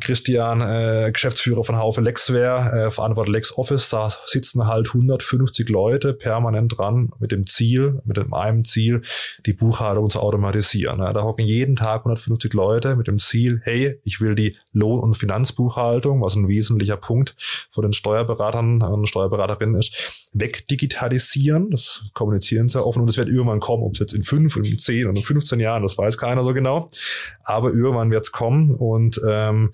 Christian, 0.00 0.60
äh, 0.60 1.10
Geschäftsführer 1.12 1.64
von 1.64 1.76
Haufe 1.76 2.00
Lexware, 2.00 2.86
äh, 2.86 2.90
verantwortet 2.90 3.32
Lex 3.32 3.55
Office, 3.58 3.88
da 3.90 4.08
sitzen 4.26 4.66
halt 4.66 4.88
150 4.88 5.68
Leute 5.68 6.14
permanent 6.14 6.76
dran 6.76 7.10
mit 7.18 7.32
dem 7.32 7.46
Ziel, 7.46 8.00
mit 8.04 8.16
dem 8.16 8.32
einem 8.34 8.64
Ziel, 8.64 9.02
die 9.44 9.52
Buchhaltung 9.52 10.10
zu 10.10 10.20
automatisieren. 10.20 10.98
Da 10.98 11.22
hocken 11.22 11.44
jeden 11.44 11.76
Tag 11.76 12.00
150 12.00 12.52
Leute 12.52 12.96
mit 12.96 13.06
dem 13.06 13.18
Ziel, 13.18 13.60
hey, 13.64 13.98
ich 14.04 14.20
will 14.20 14.34
die 14.34 14.56
Lohn- 14.72 15.00
und 15.00 15.16
Finanzbuchhaltung, 15.16 16.20
was 16.20 16.36
ein 16.36 16.48
wesentlicher 16.48 16.96
Punkt 16.96 17.34
von 17.70 17.82
den 17.82 17.92
Steuerberatern 17.92 18.82
und 18.82 19.08
Steuerberaterinnen 19.08 19.76
ist, 19.76 20.26
wegdigitalisieren. 20.32 21.70
Das 21.70 22.04
kommunizieren 22.12 22.68
sie 22.68 22.84
offen 22.84 23.02
und 23.02 23.08
es 23.08 23.16
wird 23.16 23.28
irgendwann 23.28 23.60
kommen, 23.60 23.82
ob 23.82 23.94
es 23.94 24.00
jetzt 24.00 24.12
in 24.12 24.22
fünf, 24.22 24.56
in 24.56 24.78
zehn 24.78 25.06
oder 25.06 25.20
15 25.20 25.60
Jahren, 25.60 25.82
das 25.82 25.96
weiß 25.96 26.18
keiner 26.18 26.44
so 26.44 26.52
genau. 26.54 26.88
Aber 27.44 27.70
irgendwann 27.70 28.10
wird 28.10 28.24
es 28.24 28.32
kommen 28.32 28.74
und 28.74 29.20
ähm, 29.26 29.72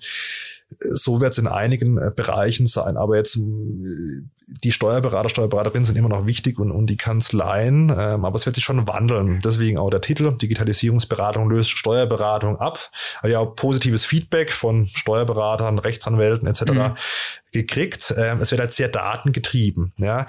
so 0.79 1.21
wird 1.21 1.33
es 1.33 1.37
in 1.37 1.47
einigen 1.47 1.97
äh, 1.97 2.11
Bereichen 2.15 2.67
sein. 2.67 2.97
Aber 2.97 3.17
jetzt 3.17 3.37
die 3.37 4.71
Steuerberater, 4.71 5.29
Steuerberaterinnen 5.29 5.85
sind 5.85 5.97
immer 5.97 6.09
noch 6.09 6.25
wichtig 6.25 6.59
und, 6.59 6.71
und 6.71 6.89
die 6.89 6.97
Kanzleien, 6.97 7.89
ähm, 7.89 8.25
aber 8.25 8.35
es 8.35 8.45
wird 8.45 8.55
sich 8.55 8.63
schon 8.63 8.87
wandeln. 8.87 9.41
Deswegen 9.43 9.77
auch 9.77 9.89
der 9.89 10.01
Titel, 10.01 10.35
Digitalisierungsberatung 10.35 11.49
löst 11.49 11.71
Steuerberatung 11.71 12.57
ab. 12.59 12.91
Also 13.21 13.33
ja, 13.33 13.45
positives 13.45 14.05
Feedback 14.05 14.51
von 14.51 14.87
Steuerberatern, 14.93 15.79
Rechtsanwälten 15.79 16.47
etc. 16.47 16.71
Mhm 16.71 16.95
gekriegt. 17.53 18.13
Ähm, 18.17 18.41
es 18.41 18.51
wird 18.51 18.59
halt 18.59 18.71
sehr 18.71 18.89
datengetrieben. 18.89 19.93
Ja. 19.97 20.27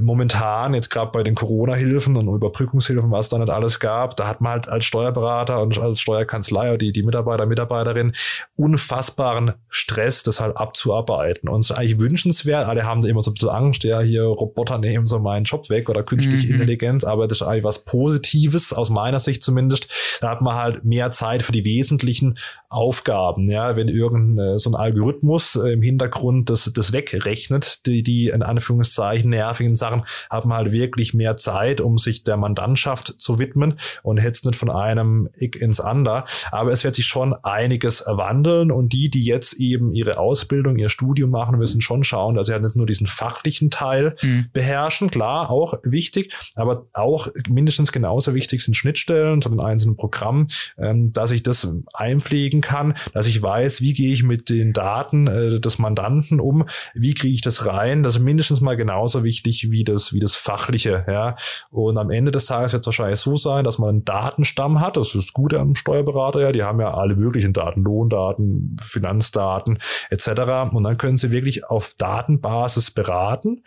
Momentan, 0.00 0.74
jetzt 0.74 0.90
gerade 0.90 1.10
bei 1.10 1.22
den 1.22 1.34
Corona-Hilfen 1.34 2.16
und 2.16 2.28
Überbrückungshilfen, 2.28 3.10
was 3.10 3.28
da 3.28 3.38
nicht 3.38 3.50
alles 3.50 3.80
gab, 3.80 4.16
da 4.16 4.28
hat 4.28 4.40
man 4.40 4.52
halt 4.52 4.68
als 4.68 4.84
Steuerberater 4.84 5.60
und 5.60 5.78
als 5.78 6.00
Steuerkanzlei 6.00 6.68
oder 6.68 6.78
die, 6.78 6.92
die 6.92 7.02
Mitarbeiter, 7.02 7.46
Mitarbeiterin 7.46 8.12
unfassbaren 8.56 9.54
Stress, 9.68 10.22
das 10.22 10.40
halt 10.40 10.56
abzuarbeiten. 10.56 11.48
Und 11.48 11.60
es 11.60 11.70
ist 11.70 11.76
eigentlich 11.76 11.98
wünschenswert, 11.98 12.68
alle 12.68 12.84
haben 12.84 13.02
da 13.02 13.08
immer 13.08 13.22
so 13.22 13.30
ein 13.30 13.34
bisschen 13.34 13.48
Angst, 13.48 13.84
ja, 13.84 14.00
hier 14.00 14.24
Roboter 14.24 14.78
nehmen 14.78 15.06
so 15.06 15.18
meinen 15.18 15.44
Job 15.44 15.70
weg 15.70 15.88
oder 15.88 16.02
künstliche 16.02 16.48
mhm. 16.48 16.54
Intelligenz, 16.54 17.04
aber 17.04 17.26
das 17.26 17.40
ist 17.40 17.46
eigentlich 17.46 17.64
was 17.64 17.84
Positives, 17.84 18.72
aus 18.72 18.90
meiner 18.90 19.20
Sicht 19.20 19.42
zumindest. 19.42 19.88
Da 20.20 20.30
hat 20.30 20.42
man 20.42 20.56
halt 20.56 20.84
mehr 20.84 21.10
Zeit 21.10 21.42
für 21.42 21.52
die 21.52 21.64
wesentlichen 21.64 22.38
Aufgaben. 22.68 23.48
Ja, 23.48 23.76
wenn 23.76 23.88
irgendein 23.88 24.58
so 24.58 24.70
ein 24.70 24.74
Algorithmus 24.74 25.56
äh, 25.56 25.72
im 25.72 25.82
Hintergrund 25.82 26.50
das, 26.50 26.57
das 26.64 26.92
wegrechnet, 26.92 27.86
die, 27.86 28.02
die 28.02 28.28
in 28.28 28.42
Anführungszeichen 28.42 29.30
nervigen 29.30 29.76
Sachen, 29.76 30.04
hat 30.30 30.44
man 30.44 30.58
halt 30.58 30.72
wirklich 30.72 31.14
mehr 31.14 31.36
Zeit, 31.36 31.80
um 31.80 31.98
sich 31.98 32.24
der 32.24 32.36
Mandantschaft 32.36 33.14
zu 33.18 33.38
widmen 33.38 33.78
und 34.02 34.18
hetzt 34.18 34.44
nicht 34.44 34.56
von 34.56 34.70
einem 34.70 35.28
Ick 35.36 35.56
ins 35.56 35.80
andere. 35.80 36.24
Aber 36.50 36.72
es 36.72 36.84
wird 36.84 36.94
sich 36.94 37.06
schon 37.06 37.34
einiges 37.42 38.04
wandeln 38.06 38.70
und 38.70 38.92
die, 38.92 39.10
die 39.10 39.24
jetzt 39.24 39.54
eben 39.54 39.92
ihre 39.92 40.18
Ausbildung, 40.18 40.76
ihr 40.76 40.88
Studium 40.88 41.30
machen, 41.30 41.58
müssen 41.58 41.80
schon 41.80 42.04
schauen, 42.04 42.34
dass 42.34 42.46
sie 42.46 42.52
halt 42.52 42.62
nicht 42.62 42.76
nur 42.76 42.86
diesen 42.86 43.06
fachlichen 43.06 43.70
Teil 43.70 44.16
mhm. 44.22 44.46
beherrschen, 44.52 45.10
klar, 45.10 45.50
auch 45.50 45.74
wichtig, 45.84 46.34
aber 46.54 46.86
auch 46.92 47.28
mindestens 47.48 47.92
genauso 47.92 48.34
wichtig 48.34 48.62
sind 48.62 48.74
Schnittstellen 48.74 49.42
zu 49.42 49.48
den 49.48 49.60
einzelnen 49.60 49.96
Programmen, 49.96 50.48
ähm, 50.78 51.12
dass 51.12 51.30
ich 51.30 51.42
das 51.42 51.68
einpflegen 51.92 52.60
kann, 52.60 52.96
dass 53.12 53.26
ich 53.26 53.40
weiß, 53.40 53.80
wie 53.80 53.94
gehe 53.94 54.12
ich 54.12 54.22
mit 54.22 54.48
den 54.48 54.72
Daten 54.72 55.26
äh, 55.26 55.60
des 55.60 55.78
Mandanten 55.78 56.40
um, 56.48 56.64
wie 56.94 57.14
kriege 57.14 57.34
ich 57.34 57.40
das 57.40 57.66
rein, 57.66 58.02
das 58.02 58.16
ist 58.16 58.22
mindestens 58.22 58.60
mal 58.60 58.76
genauso 58.76 59.24
wichtig 59.24 59.70
wie 59.70 59.84
das, 59.84 60.12
wie 60.12 60.20
das 60.20 60.34
Fachliche, 60.34 61.04
ja. 61.06 61.36
Und 61.70 61.98
am 61.98 62.10
Ende 62.10 62.32
des 62.32 62.46
Tages 62.46 62.72
wird 62.72 62.82
es 62.82 62.86
wahrscheinlich 62.86 63.20
so 63.20 63.36
sein, 63.36 63.64
dass 63.64 63.78
man 63.78 63.90
einen 63.90 64.04
Datenstamm 64.04 64.80
hat, 64.80 64.96
das 64.96 65.14
ist 65.14 65.32
gut 65.32 65.54
am 65.54 65.74
Steuerberater, 65.74 66.40
ja, 66.40 66.52
die 66.52 66.62
haben 66.62 66.80
ja 66.80 66.94
alle 66.94 67.16
möglichen 67.16 67.52
Daten, 67.52 67.82
Lohndaten, 67.82 68.76
Finanzdaten 68.80 69.78
etc. 70.10 70.72
Und 70.72 70.84
dann 70.84 70.98
können 70.98 71.18
sie 71.18 71.30
wirklich 71.30 71.64
auf 71.66 71.94
Datenbasis 71.98 72.90
beraten. 72.90 73.62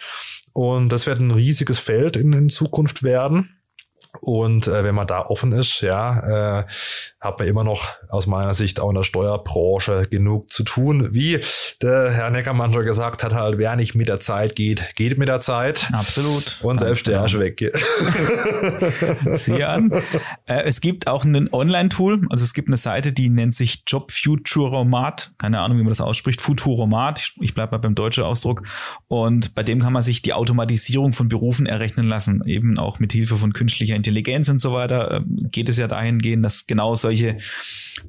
Und 0.54 0.90
das 0.90 1.08
wird 1.08 1.20
ein 1.20 1.32
riesiges 1.32 1.80
Feld 1.80 2.16
in, 2.16 2.34
in 2.34 2.50
Zukunft 2.50 3.04
werden. 3.04 3.61
Und 4.20 4.68
äh, 4.68 4.84
wenn 4.84 4.94
man 4.94 5.08
da 5.08 5.26
offen 5.26 5.54
ist, 5.54 5.82
ja, 5.82 6.60
äh, 6.60 6.66
hat 7.22 7.40
man 7.40 7.48
immer 7.48 7.64
noch 7.64 7.88
aus 8.10 8.28
meiner 8.28 8.54
Sicht 8.54 8.80
auch 8.80 8.90
in 8.90 8.96
der 8.96 9.04
Steuerbranche 9.04 10.08
genug 10.10 10.52
zu 10.52 10.64
tun. 10.64 11.10
Wie 11.14 11.40
der 11.82 12.12
Herr 12.12 12.30
Neckermann 12.30 12.74
schon 12.74 12.84
gesagt 12.84 13.24
hat, 13.24 13.34
halt, 13.34 13.58
wer 13.58 13.76
nicht 13.76 13.96
mit 13.96 14.10
der 14.10 14.20
Zeit 14.20 14.56
geht, 14.56 14.96
geht 14.96 15.18
mit 15.18 15.30
der 15.30 15.40
Zeit. 15.40 15.90
Absolut. 15.94 16.60
Und 16.62 16.80
selbst 16.80 17.08
der 17.08 17.26
ist 17.26 17.40
weg. 17.40 17.52
Sieh 19.38 19.64
an. 19.64 19.92
Äh, 20.46 20.64
es 20.64 20.82
gibt 20.82 21.08
auch 21.08 21.24
ein 21.24 21.52
Online-Tool, 21.52 22.28
also 22.30 22.44
es 22.44 22.54
gibt 22.54 22.68
eine 22.68 22.78
Seite, 22.78 23.14
die 23.14 23.30
nennt 23.30 23.56
sich 23.56 23.84
Job 23.88 24.12
Futuromat. 24.12 25.32
Keine 25.38 25.62
Ahnung, 25.62 25.78
wie 25.78 25.84
man 25.84 25.90
das 25.90 26.02
ausspricht. 26.02 26.42
Futuromat. 26.42 27.20
Ich, 27.20 27.34
ich 27.40 27.54
bleibe 27.54 27.72
mal 27.72 27.78
beim 27.78 27.96
deutschen 27.96 28.24
Ausdruck. 28.24 28.64
Und 29.08 29.56
bei 29.56 29.64
dem 29.64 29.80
kann 29.80 29.94
man 29.94 30.04
sich 30.04 30.22
die 30.22 30.34
Automatisierung 30.34 31.14
von 31.14 31.30
Berufen 31.30 31.66
errechnen 31.66 32.08
lassen. 32.08 32.44
Eben 32.46 32.78
auch 32.78 33.00
mit 33.00 33.14
Hilfe 33.14 33.38
von 33.38 33.54
künstlicher 33.54 34.01
Intelligenz 34.02 34.50
und 34.50 34.60
so 34.60 34.74
weiter 34.74 35.12
ähm, 35.12 35.48
geht 35.52 35.70
es 35.70 35.78
ja 35.78 35.88
dahingehend, 35.88 36.44
dass 36.44 36.66
genau 36.68 36.96
solche 36.96 37.38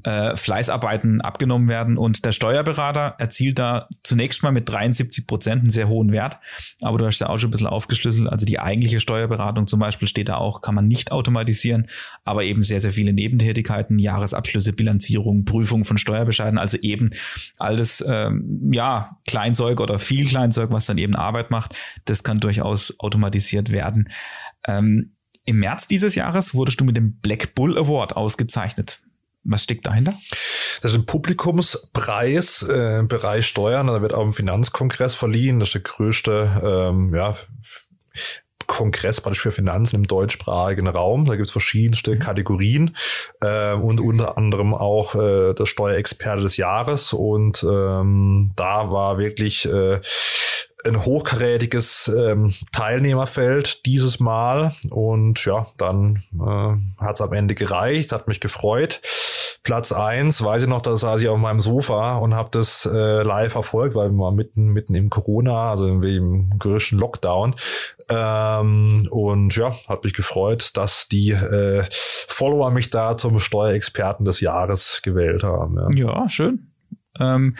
äh, 0.05 0.37
Fleißarbeiten 0.37 1.21
abgenommen 1.21 1.69
werden. 1.69 1.99
Und 1.99 2.25
der 2.25 2.33
Steuerberater 2.33 3.15
erzielt 3.19 3.59
da 3.59 3.87
zunächst 4.03 4.43
mal 4.43 4.53
mit 4.53 4.69
73 4.69 5.27
Prozent 5.27 5.61
einen 5.61 5.71
sehr 5.71 5.89
hohen 5.89 6.13
Wert. 6.13 6.39
Aber 6.81 6.99
du 6.99 7.07
hast 7.07 7.21
ja 7.21 7.29
auch 7.29 7.39
schon 7.39 7.49
ein 7.49 7.53
bisschen 7.53 7.67
aufgeschlüsselt. 7.67 8.29
Also 8.29 8.47
die 8.47 8.59
eigentliche 8.59 9.01
Steuerberatung 9.01 9.67
zum 9.67 9.81
Beispiel 9.81 10.09
steht 10.09 10.29
da 10.29 10.37
auch, 10.37 10.61
kann 10.61 10.75
man 10.75 10.89
nicht 10.89 11.13
automatisieren, 11.13 11.89
aber 12.25 12.45
eben 12.45 12.63
sehr, 12.63 12.81
sehr 12.81 12.93
viele 12.93 13.13
Nebentätigkeiten, 13.13 13.99
Jahresabschlüsse, 13.99 14.73
Bilanzierung, 14.73 15.45
Prüfung 15.45 15.85
von 15.85 15.99
Steuerbescheiden, 15.99 16.59
also 16.59 16.79
eben 16.79 17.11
alles, 17.59 18.03
ähm, 18.07 18.71
ja, 18.73 19.19
Kleinzeug 19.27 19.81
oder 19.81 19.99
viel 19.99 20.27
Kleinzeug, 20.27 20.71
was 20.71 20.87
dann 20.87 20.99
eben 20.99 21.15
Arbeit 21.15 21.51
macht, 21.51 21.77
das 22.07 22.25
kann 22.25 22.41
durchaus 22.41 22.95
automatisiert 22.99 23.71
werden. 23.71 24.09
Ähm, 24.67 25.13
im 25.45 25.59
März 25.59 25.87
dieses 25.87 26.15
Jahres 26.15 26.55
wurdest 26.55 26.81
du 26.81 26.85
mit 26.85 26.97
dem 26.97 27.19
Black 27.21 27.55
Bull 27.55 27.77
Award 27.77 28.17
ausgezeichnet. 28.17 29.01
Was 29.45 29.65
steckt 29.65 29.87
dahinter? 29.87 30.17
Das 30.83 30.93
ist 30.93 30.99
ein 30.99 31.07
Publikumspreis 31.07 32.65
äh, 32.69 33.01
im 33.01 33.09
Bereich 33.09 33.47
Steuern. 33.47 33.89
Da 33.89 34.01
wird 34.01 34.15
auch 34.15 34.23
im 34.23 34.33
Finanzkongress 34.33 35.15
verliehen. 35.15 35.59
Das 35.59 35.71
ist 35.71 35.75
der 35.75 35.81
größte 35.83 36.61
ähm, 36.93 37.13
ja, 37.15 37.37
Kongress 38.67 39.21
praktisch 39.21 39.43
für 39.43 39.53
Finanzen 39.53 39.97
im 39.97 40.07
deutschsprachigen 40.07 40.87
Raum. 40.87 41.25
Da 41.25 41.35
gibt 41.35 41.49
es 41.49 41.53
verschiedenste. 41.53 42.19
Kategorien 42.19 42.97
äh, 43.41 43.73
und 43.73 44.01
unter 44.01 44.39
anderem 44.39 44.75
auch 44.75 45.15
äh, 45.15 45.55
der 45.55 45.67
Steuerexperte 45.67 46.43
des 46.43 46.57
Jahres. 46.57 47.13
Und 47.13 47.65
ähm, 47.65 48.53
da 48.55 48.91
war 48.91 49.19
wirklich 49.19 49.67
äh, 49.67 50.01
ein 50.85 51.05
hochkarätiges 51.05 52.13
ähm, 52.17 52.53
Teilnehmerfeld 52.73 53.87
dieses 53.87 54.21
Mal 54.21 54.73
und 54.91 55.45
ja, 55.45 55.67
dann 55.77 56.23
äh, 56.35 57.03
hat 57.03 57.17
es 57.17 57.21
am 57.21 57.33
Ende 57.33 57.55
gereicht, 57.55 58.13
hat 58.13 58.29
mich 58.29 58.41
gefreut. 58.41 59.01
Platz 59.63 59.93
eins 59.93 60.43
weiß 60.43 60.65
ich 60.65 60.69
noch, 60.69 60.83
da 60.83 60.97
saß 60.97 61.21
ich 61.21 61.29
auf 61.29 61.39
meinem 61.39 61.61
Sofa 61.61 62.17
und 62.17 62.35
habe 62.35 62.49
das 62.51 62.85
äh, 62.85 63.23
live 63.23 63.53
verfolgt, 63.53 63.95
weil 63.95 64.11
wir 64.11 64.19
waren 64.19 64.35
mitten, 64.35 64.69
mitten 64.69 64.97
im 64.97 65.09
Corona, 65.09 65.71
also 65.71 65.87
im 65.87 66.59
größten 66.59 66.99
Lockdown. 66.99 67.55
Ähm, 68.09 69.07
und 69.11 69.55
ja, 69.55 69.73
hat 69.87 70.03
mich 70.03 70.15
gefreut, 70.15 70.71
dass 70.75 71.07
die 71.07 71.31
äh, 71.31 71.87
Follower 71.93 72.73
mich 72.73 72.91
da 72.91 73.17
zum 73.17 73.39
Steuerexperten 73.39 74.25
des 74.25 74.41
Jahres 74.41 75.01
gewählt 75.05 75.45
haben. 75.45 75.79
Ja, 75.97 76.07
ja 76.07 76.29
schön. 76.29 76.73
Ähm, 77.21 77.57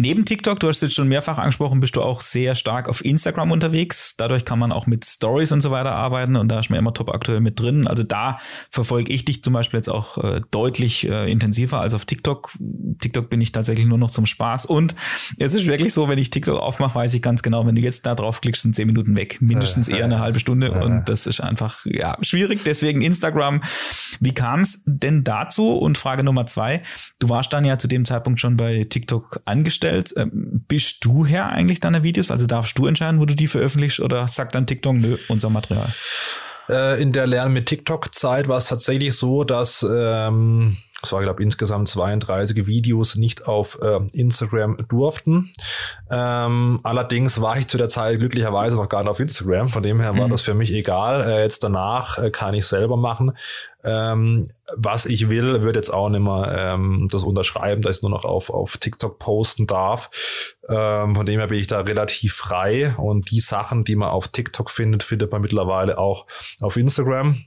Neben 0.00 0.24
TikTok, 0.24 0.60
du 0.60 0.68
hast 0.68 0.76
es 0.76 0.82
jetzt 0.82 0.94
schon 0.94 1.08
mehrfach 1.08 1.38
angesprochen, 1.38 1.80
bist 1.80 1.96
du 1.96 2.02
auch 2.02 2.20
sehr 2.20 2.54
stark 2.54 2.88
auf 2.88 3.04
Instagram 3.04 3.50
unterwegs. 3.50 4.14
Dadurch 4.16 4.44
kann 4.44 4.60
man 4.60 4.70
auch 4.70 4.86
mit 4.86 5.04
Stories 5.04 5.50
und 5.50 5.60
so 5.60 5.72
weiter 5.72 5.90
arbeiten 5.90 6.36
und 6.36 6.46
da 6.48 6.60
ist 6.60 6.70
man 6.70 6.78
immer 6.78 6.94
top 6.94 7.12
aktuell 7.12 7.40
mit 7.40 7.58
drin. 7.58 7.88
Also 7.88 8.04
da 8.04 8.38
verfolge 8.70 9.12
ich 9.12 9.24
dich 9.24 9.42
zum 9.42 9.54
Beispiel 9.54 9.78
jetzt 9.78 9.88
auch 9.88 10.16
äh, 10.18 10.40
deutlich 10.52 11.08
äh, 11.08 11.28
intensiver 11.28 11.80
als 11.80 11.94
auf 11.94 12.04
TikTok. 12.04 12.52
TikTok 13.00 13.28
bin 13.28 13.40
ich 13.40 13.50
tatsächlich 13.50 13.86
nur 13.86 13.98
noch 13.98 14.12
zum 14.12 14.24
Spaß 14.24 14.66
und 14.66 14.94
es 15.36 15.54
ist 15.54 15.66
wirklich 15.66 15.92
so, 15.92 16.08
wenn 16.08 16.18
ich 16.18 16.30
TikTok 16.30 16.60
aufmache, 16.60 16.94
weiß 16.94 17.14
ich 17.14 17.22
ganz 17.22 17.42
genau, 17.42 17.66
wenn 17.66 17.74
du 17.74 17.82
jetzt 17.82 18.06
da 18.06 18.14
drauf 18.14 18.40
klickst, 18.40 18.62
sind 18.62 18.76
zehn 18.76 18.86
Minuten 18.86 19.16
weg. 19.16 19.38
Mindestens 19.40 19.88
eher 19.88 20.04
eine 20.04 20.20
halbe 20.20 20.38
Stunde 20.38 20.70
und 20.70 21.08
das 21.08 21.26
ist 21.26 21.40
einfach 21.40 21.84
ja 21.86 22.16
schwierig. 22.22 22.60
Deswegen 22.64 23.02
Instagram. 23.02 23.62
Wie 24.20 24.32
kam 24.32 24.60
es 24.60 24.80
denn 24.86 25.24
dazu? 25.24 25.76
Und 25.76 25.98
Frage 25.98 26.22
Nummer 26.22 26.46
zwei, 26.46 26.84
du 27.18 27.28
warst 27.28 27.52
dann 27.52 27.64
ja 27.64 27.78
zu 27.78 27.88
dem 27.88 28.04
Zeitpunkt 28.04 28.38
schon 28.38 28.56
bei 28.56 28.84
TikTok 28.88 29.40
angestellt 29.44 29.87
gestellt. 29.88 30.14
Ähm, 30.16 30.64
bist 30.68 31.04
du 31.04 31.26
Herr 31.26 31.48
eigentlich 31.48 31.80
deiner 31.80 32.02
Videos? 32.02 32.30
Also 32.30 32.46
darfst 32.46 32.78
du 32.78 32.86
entscheiden, 32.86 33.20
wo 33.20 33.24
du 33.24 33.34
die 33.34 33.48
veröffentlichst 33.48 34.00
oder 34.00 34.28
sagt 34.28 34.54
dann 34.54 34.66
TikTok, 34.66 34.96
nö, 34.96 35.16
unser 35.28 35.50
Material? 35.50 35.88
Äh, 36.68 37.00
in 37.02 37.12
der 37.12 37.26
Lernen 37.26 37.54
mit 37.54 37.66
TikTok-Zeit 37.66 38.48
war 38.48 38.58
es 38.58 38.66
tatsächlich 38.66 39.14
so, 39.14 39.44
dass 39.44 39.86
ähm, 39.88 40.76
es 41.00 41.12
war, 41.12 41.22
glaube 41.22 41.42
insgesamt 41.44 41.88
32 41.88 42.66
Videos 42.66 43.14
nicht 43.14 43.46
auf 43.46 43.78
äh, 43.80 44.00
Instagram 44.12 44.78
durften. 44.88 45.52
Ähm, 46.10 46.80
allerdings 46.82 47.40
war 47.40 47.56
ich 47.56 47.68
zu 47.68 47.78
der 47.78 47.88
Zeit 47.88 48.18
glücklicherweise 48.18 48.74
noch 48.74 48.88
gar 48.88 49.02
nicht 49.02 49.10
auf 49.10 49.20
Instagram. 49.20 49.68
Von 49.68 49.84
dem 49.84 50.00
her 50.00 50.16
war 50.16 50.26
mhm. 50.26 50.32
das 50.32 50.40
für 50.40 50.54
mich 50.54 50.72
egal. 50.72 51.22
Äh, 51.22 51.42
jetzt 51.42 51.62
danach 51.62 52.18
äh, 52.18 52.30
kann 52.30 52.54
ich 52.54 52.66
selber 52.66 52.96
machen. 52.96 53.36
Ähm, 53.84 54.50
was 54.76 55.06
ich 55.06 55.30
will, 55.30 55.62
wird 55.62 55.76
jetzt 55.76 55.90
auch 55.90 56.08
nicht 56.08 56.20
mehr 56.20 56.74
ähm, 56.74 57.08
das 57.12 57.22
unterschreiben, 57.22 57.80
dass 57.80 57.98
ich 57.98 58.02
nur 58.02 58.10
noch 58.10 58.24
auf, 58.24 58.50
auf 58.50 58.76
TikTok 58.76 59.20
posten 59.20 59.68
darf. 59.68 60.10
Ähm, 60.68 61.14
von 61.14 61.24
dem 61.26 61.38
her 61.38 61.46
bin 61.46 61.60
ich 61.60 61.68
da 61.68 61.80
relativ 61.80 62.34
frei. 62.34 62.96
Und 62.98 63.30
die 63.30 63.40
Sachen, 63.40 63.84
die 63.84 63.94
man 63.94 64.08
auf 64.08 64.26
TikTok 64.26 64.68
findet, 64.68 65.04
findet 65.04 65.30
man 65.30 65.42
mittlerweile 65.42 65.96
auch 65.96 66.26
auf 66.60 66.76
Instagram. 66.76 67.44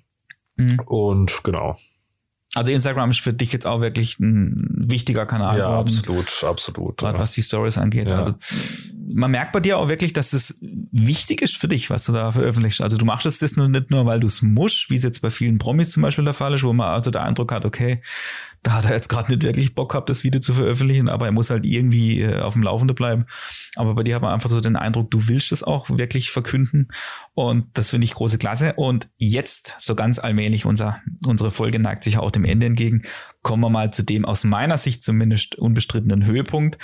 Mhm. 0.56 0.80
Und 0.86 1.44
genau. 1.44 1.76
Also 2.54 2.72
Instagram 2.72 3.12
ist 3.12 3.22
für 3.22 3.34
dich 3.34 3.54
jetzt 3.54 3.66
auch 3.66 3.80
wirklich 3.80 4.20
ein 4.20 4.68
wichtiger 4.70 5.26
Kanal. 5.26 5.58
Ja, 5.58 5.80
absolut, 5.80 6.44
absolut. 6.44 6.98
Gerade 6.98 7.18
ja. 7.18 7.24
was 7.24 7.32
die 7.32 7.44
Stories 7.44 7.78
angeht. 7.78 8.10
Ja. 8.10 8.18
Also 8.18 8.34
man 9.14 9.32
merkt 9.32 9.54
bei 9.54 9.62
dir 9.62 9.78
auch 9.78 9.88
wirklich, 9.88 10.12
dass 10.12 10.34
es 10.34 10.58
wichtig 10.60 11.42
ist 11.42 11.58
für 11.58 11.70
dich, 11.70 11.90
was 11.90 12.06
du 12.06 12.12
da 12.12 12.32
veröffentlichst. 12.32 12.82
Also 12.82 12.98
du 12.98 13.06
machst 13.06 13.26
es 13.26 13.40
das 13.40 13.56
nur 13.56 13.70
nicht 13.70 13.90
nur, 13.90 14.06
weil 14.06 14.20
du 14.20 14.28
es 14.28 14.42
musst, 14.42 14.90
wie 14.90 14.96
es 14.96 15.04
jetzt 15.04 15.22
bei 15.22 15.32
vielen 15.32 15.60
Promis 15.60 15.92
zum 15.92 16.04
Beispiel 16.04 16.26
der 16.26 16.34
Fall 16.34 16.54
ist, 16.54 16.64
wo 16.64 16.74
man 16.74 16.90
also 16.90 17.10
der 17.10 17.24
Eindruck 17.24 17.54
hat, 17.54 17.66
okay, 17.66 18.02
da 18.64 18.74
hat 18.74 18.86
er 18.86 18.92
jetzt 18.92 19.10
gerade 19.10 19.32
nicht 19.32 19.44
wirklich 19.44 19.74
Bock 19.74 19.92
gehabt, 19.92 20.10
das 20.10 20.24
Video 20.24 20.40
zu 20.40 20.54
veröffentlichen, 20.54 21.10
aber 21.10 21.26
er 21.26 21.32
muss 21.32 21.50
halt 21.50 21.66
irgendwie 21.66 22.22
äh, 22.22 22.40
auf 22.40 22.54
dem 22.54 22.62
Laufenden 22.62 22.96
bleiben. 22.96 23.26
Aber 23.76 23.96
bei 23.96 24.04
dir 24.04 24.16
hat 24.16 24.22
man 24.22 24.34
einfach 24.34 24.50
so 24.50 24.62
den 24.62 24.76
Eindruck, 24.76 25.10
du 25.10 25.28
willst 25.28 25.52
es 25.52 25.64
auch 25.64 25.90
wirklich 25.90 26.30
verkünden. 26.30 26.90
Und 27.34 27.66
das 27.74 27.90
finde 27.90 28.06
ich 28.06 28.14
große 28.14 28.38
Klasse. 28.38 28.74
Und 28.74 29.10
jetzt, 29.18 29.76
so 29.80 29.96
ganz 29.96 30.20
allmählich, 30.20 30.66
unser, 30.66 31.02
unsere 31.26 31.50
Folge 31.50 31.80
neigt 31.80 32.04
sich 32.04 32.20
auch 32.20 32.30
dem 32.30 32.46
Ende 32.46 32.68
entgegen, 32.68 33.02
kommen 33.42 33.64
wir 33.64 33.70
mal 33.70 33.92
zu 33.92 34.04
dem 34.04 34.26
aus 34.26 34.44
meiner 34.44 34.78
Sicht 34.78 35.02
zumindest 35.02 35.56
unbestrittenen 35.56 36.26
Höhepunkt. 36.26 36.78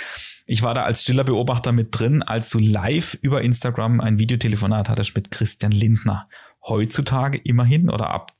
Ich 0.46 0.62
war 0.62 0.74
da 0.74 0.82
als 0.82 1.02
stiller 1.02 1.24
Beobachter 1.24 1.70
mit 1.70 1.88
drin, 1.92 2.22
als 2.22 2.50
du 2.50 2.58
live 2.58 3.16
über 3.20 3.42
Instagram 3.42 4.00
ein 4.00 4.18
Videotelefonat 4.18 4.88
hattest 4.88 5.14
mit 5.14 5.30
Christian 5.30 5.72
Lindner 5.72 6.28
heutzutage 6.66 7.38
immerhin 7.38 7.90
oder 7.90 8.10
ab 8.10 8.32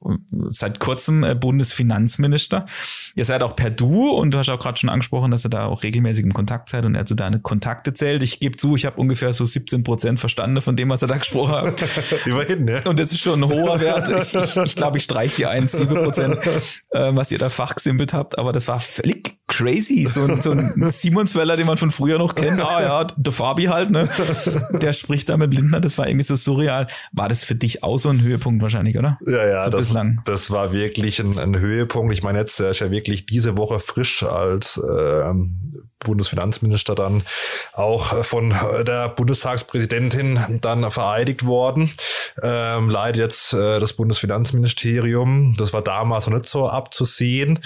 seit 0.49 0.81
kurzem 0.81 1.25
äh, 1.25 1.35
Bundesfinanzminister. 1.35 2.66
Ihr 3.14 3.25
seid 3.25 3.43
auch 3.43 3.57
per 3.57 3.71
Du 3.71 4.11
und 4.11 4.33
du 4.33 4.39
hast 4.39 4.51
auch 4.51 4.59
gerade 4.59 4.79
schon 4.79 4.91
angesprochen, 4.91 5.31
dass 5.31 5.45
ihr 5.45 5.51
da 5.51 5.66
auch 5.66 5.83
regelmäßig 5.83 6.25
im 6.25 6.35
Kontakt 6.35 6.69
seid 6.69 6.85
und 6.85 6.95
er 6.95 7.07
zu 7.07 7.14
deine 7.14 7.41
Kontakte 7.41 7.95
zählt. 7.95 8.23
Ich 8.23 8.41
gebe 8.41 8.57
zu, 8.57 8.77
ich 8.77 8.87
habe 8.87 9.01
ungefähr 9.01 9.33
so 9.33 9.45
17 9.45 9.83
Prozent 9.83 10.21
verstanden 10.21 10.61
von 10.61 10.77
dem, 10.77 10.89
was 10.91 11.03
er 11.03 11.09
da 11.09 11.16
gesprochen 11.16 11.53
hat. 11.53 11.75
immerhin, 12.27 12.64
ne? 12.64 12.83
Und 12.87 12.99
das 12.99 13.12
ist 13.12 13.21
schon 13.21 13.43
ein 13.43 13.49
hoher 13.49 13.81
Wert. 13.81 14.09
Ich 14.09 14.31
glaube, 14.31 14.47
ich, 14.47 14.57
ich, 14.57 14.77
glaub, 14.77 14.97
ich 14.97 15.05
streiche 15.05 15.37
die 15.37 15.47
1, 15.47 15.73
7 15.73 15.95
Prozent, 16.05 16.37
äh, 16.91 17.11
was 17.14 17.31
ihr 17.31 17.39
da 17.39 17.49
fachgesimpelt 17.51 18.12
habt, 18.12 18.39
aber 18.39 18.53
das 18.53 18.69
war 18.69 18.81
völlig 18.81 19.39
crazy. 19.47 20.07
So 20.07 20.25
ein, 20.25 20.41
so 20.41 20.51
ein 20.51 20.91
Simonsweller, 20.91 21.57
den 21.57 21.66
man 21.66 21.79
von 21.79 21.91
früher 21.91 22.19
noch 22.19 22.35
kennt. 22.35 22.61
Ah 22.61 22.83
ja, 22.83 23.05
der 23.05 23.33
Fabi 23.33 23.64
halt, 23.64 23.91
ne? 23.91 24.09
Der 24.83 24.93
spricht 24.93 25.29
da 25.29 25.37
mit 25.37 25.55
Lindner, 25.55 25.81
das 25.81 25.97
war 25.99 26.07
irgendwie 26.07 26.25
so 26.25 26.37
surreal. 26.37 26.87
War 27.12 27.29
das 27.29 27.45
für 27.45 27.55
dich 27.55 27.83
auch 27.83 27.99
so 27.99 28.11
ein 28.11 28.18
Höhepunkt 28.23 28.62
wahrscheinlich, 28.62 28.99
oder? 28.99 29.19
Ja, 29.27 29.47
ja, 29.47 29.64
so 29.64 29.71
das, 29.71 29.81
bislang. 29.81 30.21
das 30.25 30.51
war 30.51 30.73
wirklich 30.73 31.19
ein, 31.21 31.39
ein 31.39 31.59
Höhepunkt. 31.59 32.12
Ich 32.12 32.23
meine, 32.23 32.39
jetzt 32.39 32.59
ist 32.61 32.81
ja 32.81 32.91
wirklich 32.91 33.27
diese 33.27 33.57
Woche 33.57 33.81
frisch 33.81 34.23
als 34.23 34.79
äh, 34.79 35.33
Bundesfinanzminister 36.01 36.95
dann 36.95 37.25
auch 37.73 38.25
von 38.25 38.55
der 38.87 39.09
Bundestagspräsidentin 39.09 40.39
dann 40.61 40.91
vereidigt 40.91 41.45
worden. 41.45 41.91
Ähm, 42.43 42.89
leidet 42.89 43.21
jetzt 43.21 43.53
äh, 43.53 43.81
das 43.81 43.95
Bundesfinanzministerium. 43.95 45.55
Das 45.57 45.73
war 45.73 45.83
damals 45.83 46.27
noch 46.27 46.35
nicht 46.35 46.49
so 46.49 46.69
abzusehen. 46.69 47.61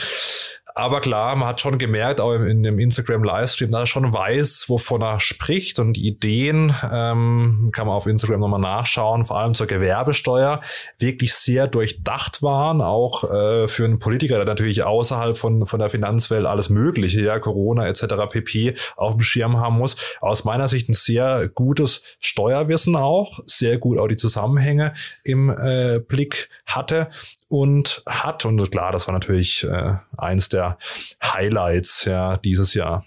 Aber 0.75 1.01
klar, 1.01 1.37
man 1.37 1.49
hat 1.49 1.61
schon 1.61 1.77
gemerkt, 1.79 2.21
auch 2.21 2.33
in 2.33 2.63
dem 2.63 2.79
Instagram-Livestream, 2.79 3.71
dass 3.71 3.81
er 3.83 3.87
schon 3.87 4.13
weiß, 4.13 4.65
wovon 4.69 5.03
er 5.03 5.21
spricht 5.21 5.79
und 5.79 5.99
Ideen, 5.99 6.75
ähm, 6.91 7.71
kann 7.73 7.87
man 7.87 7.97
auf 7.97 8.07
Instagram 8.07 8.41
nochmal 8.41 8.61
nachschauen, 8.61 9.25
vor 9.25 9.39
allem 9.39 9.55
zur 9.55 9.67
Gewerbesteuer, 9.67 10.63
wirklich 10.99 11.35
sehr 11.35 11.67
durchdacht 11.67 12.43
waren, 12.43 12.81
auch 12.81 13.25
äh, 13.25 13.69
für 13.69 13.85
einen 13.85 13.99
Politiker, 13.99 14.37
der 14.37 14.47
natürlich 14.47 14.83
außerhalb 14.83 15.37
von, 15.37 15.67
von 15.67 15.79
der 15.79 15.91
Finanzwelt 15.91 16.47
alles 16.47 16.71
Mögliche, 16.71 17.21
ja, 17.21 17.39
Corona 17.39 17.87
etc. 17.87 18.05
pp. 18.31 18.75
auf 18.97 19.13
dem 19.13 19.23
Schirm 19.23 19.61
haben 19.61 19.77
muss. 19.77 19.97
Aus 20.21 20.45
meiner 20.45 20.69
Sicht 20.69 20.89
ein 20.89 20.95
sehr 20.95 21.49
gutes 21.49 22.03
Steuerwissen 22.19 22.97
auch, 22.97 23.41
sehr 23.47 23.79
gut 23.79 23.99
auch 23.99 24.09
die 24.09 24.17
Zusammenhänge 24.17 24.95
im 25.23 25.51
äh, 25.51 26.01
Blick 26.01 26.49
hatte 26.65 27.11
und 27.53 28.03
hat. 28.07 28.47
Und 28.47 28.71
klar, 28.71 28.93
das 28.93 29.07
war 29.07 29.13
natürlich 29.13 29.65
äh, 29.65 29.97
eins 30.17 30.49
der 30.49 30.79
Highlights 31.23 32.07
ja 32.07 32.39
dieses 32.39 32.73
Jahr. 32.73 33.05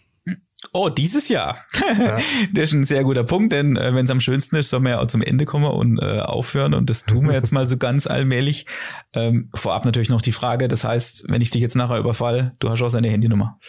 Oh, 0.71 0.89
dieses 0.89 1.29
Jahr. 1.29 1.57
Ja. 1.97 2.19
das 2.53 2.69
ist 2.69 2.73
ein 2.73 2.83
sehr 2.83 3.03
guter 3.03 3.23
Punkt, 3.23 3.53
denn 3.53 3.75
äh, 3.75 3.95
wenn 3.95 4.05
es 4.05 4.11
am 4.11 4.19
schönsten 4.19 4.55
ist, 4.57 4.69
soll 4.69 4.81
man 4.81 4.91
ja 4.91 4.99
auch 4.99 5.07
zum 5.07 5.23
Ende 5.23 5.45
kommen 5.45 5.65
und 5.65 5.99
äh, 5.99 6.19
aufhören. 6.19 6.75
Und 6.75 6.91
das 6.91 7.05
tun 7.05 7.25
wir 7.25 7.33
jetzt 7.33 7.51
mal 7.51 7.65
so 7.65 7.77
ganz 7.77 8.05
allmählich. 8.05 8.67
Ähm, 9.13 9.49
vorab 9.55 9.83
natürlich 9.83 10.09
noch 10.09 10.21
die 10.21 10.31
Frage, 10.31 10.67
das 10.67 10.83
heißt, 10.83 11.25
wenn 11.27 11.41
ich 11.41 11.49
dich 11.49 11.61
jetzt 11.63 11.75
nachher 11.75 11.97
überfall, 11.97 12.55
du 12.59 12.69
hast 12.69 12.83
auch 12.83 12.89
seine 12.89 13.09
Handynummer. 13.09 13.59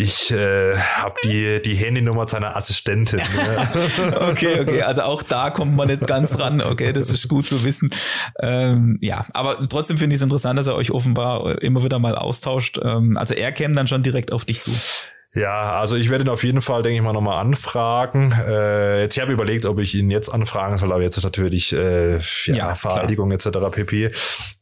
Ich 0.00 0.30
äh, 0.30 0.76
habe 0.76 1.14
die, 1.24 1.60
die 1.60 1.74
Handynummer 1.74 2.28
seiner 2.28 2.54
Assistentin. 2.56 3.20
Ne? 3.38 4.20
okay, 4.30 4.60
okay. 4.60 4.82
Also 4.82 5.02
auch 5.02 5.22
da 5.22 5.50
kommt 5.50 5.74
man 5.74 5.88
nicht 5.88 6.06
ganz 6.06 6.38
ran. 6.38 6.60
Okay, 6.60 6.92
das 6.92 7.10
ist 7.10 7.28
gut 7.28 7.48
zu 7.48 7.64
wissen. 7.64 7.90
Ähm, 8.40 8.98
ja, 9.00 9.24
aber 9.32 9.58
trotzdem 9.68 9.98
finde 9.98 10.14
ich 10.14 10.20
es 10.20 10.22
interessant, 10.22 10.58
dass 10.58 10.68
er 10.68 10.76
euch 10.76 10.92
offenbar 10.92 11.60
immer 11.62 11.82
wieder 11.82 11.98
mal 11.98 12.14
austauscht. 12.14 12.78
Ähm, 12.82 13.16
also 13.16 13.34
er 13.34 13.50
käme 13.52 13.74
dann 13.74 13.88
schon 13.88 14.02
direkt 14.02 14.32
auf 14.32 14.44
dich 14.44 14.62
zu. 14.62 14.70
Ja, 15.34 15.78
also 15.78 15.94
ich 15.94 16.08
werde 16.08 16.24
ihn 16.24 16.30
auf 16.30 16.42
jeden 16.42 16.62
Fall, 16.62 16.82
denke 16.82 16.96
ich 16.96 17.04
mal, 17.04 17.12
nochmal 17.12 17.38
anfragen. 17.38 18.32
Äh, 18.32 19.02
jetzt 19.02 19.14
ich 19.14 19.20
habe 19.20 19.30
überlegt, 19.30 19.66
ob 19.66 19.78
ich 19.78 19.94
ihn 19.94 20.10
jetzt 20.10 20.30
anfragen 20.30 20.78
soll, 20.78 20.90
aber 20.90 21.02
jetzt 21.02 21.18
ist 21.18 21.24
natürlich 21.24 21.74
äh, 21.74 22.16
ja, 22.16 22.54
ja 22.54 22.74
Vereidigung 22.74 23.30
etc. 23.30 23.48
pp. 23.70 24.10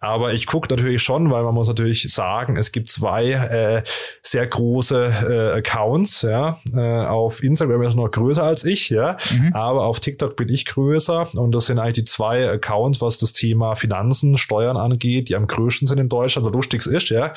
Aber 0.01 0.35
ich 0.35 0.47
gucke 0.47 0.69
natürlich 0.75 1.05
schon, 1.05 1.31
weil 1.31 1.45
man 1.45 1.55
muss 1.55 1.69
natürlich 1.69 2.12
sagen, 2.12 2.57
es 2.57 2.73
gibt 2.73 2.89
zwei 2.89 3.31
äh, 3.31 3.83
sehr 4.23 4.45
große 4.45 5.53
äh, 5.55 5.59
Accounts. 5.59 6.23
Ja, 6.23 6.59
äh, 6.75 7.07
auf 7.07 7.45
Instagram 7.45 7.83
ist 7.83 7.95
er 7.95 8.03
noch 8.03 8.11
größer 8.11 8.43
als 8.43 8.64
ich, 8.64 8.91
ja, 8.91 9.19
mhm. 9.39 9.53
aber 9.53 9.85
auf 9.85 10.01
TikTok 10.01 10.35
bin 10.35 10.49
ich 10.49 10.67
größer 10.67 11.29
und 11.35 11.53
das 11.53 11.67
sind 11.67 11.79
eigentlich 11.79 11.95
die 11.95 12.05
zwei 12.05 12.51
Accounts, 12.51 13.01
was 13.01 13.19
das 13.19 13.33
Thema 13.33 13.77
Finanzen, 13.77 14.37
Steuern 14.37 14.77
angeht, 14.77 15.29
die 15.29 15.37
am 15.37 15.47
größten 15.47 15.87
sind 15.87 15.99
in 15.99 16.09
Deutschland. 16.09 16.45
Der 16.45 16.53
lustigste 16.53 16.91
ist 16.91 17.09
ja 17.09 17.33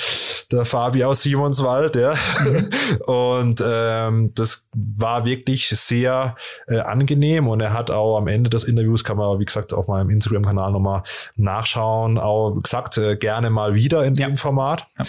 der 0.51 0.65
Fabi 0.65 1.03
aus 1.03 1.21
Simonswald, 1.21 1.95
ja. 1.95 2.13
Mhm. 2.43 2.69
Und 3.19 3.63
ähm, 3.65 4.31
das 4.35 4.67
war 4.73 5.25
wirklich 5.25 5.69
sehr 5.69 6.35
äh, 6.67 6.79
angenehm 6.79 7.47
und 7.47 7.61
er 7.61 7.73
hat 7.73 7.91
auch 7.91 8.17
am 8.17 8.27
Ende 8.27 8.49
des 8.49 8.63
Interviews, 8.63 9.03
kann 9.03 9.17
man 9.17 9.39
wie 9.39 9.45
gesagt 9.45 9.73
auf 9.73 9.87
meinem 9.87 10.09
Instagram-Kanal 10.09 10.71
nochmal 10.71 11.03
nachschauen, 11.35 12.17
auch 12.17 12.59
gesagt, 12.61 12.97
äh, 12.97 13.15
gerne 13.15 13.49
mal 13.49 13.75
wieder 13.75 14.05
in 14.05 14.15
ja. 14.15 14.27
dem 14.27 14.35
Format. 14.35 14.87
Ja. 14.97 15.05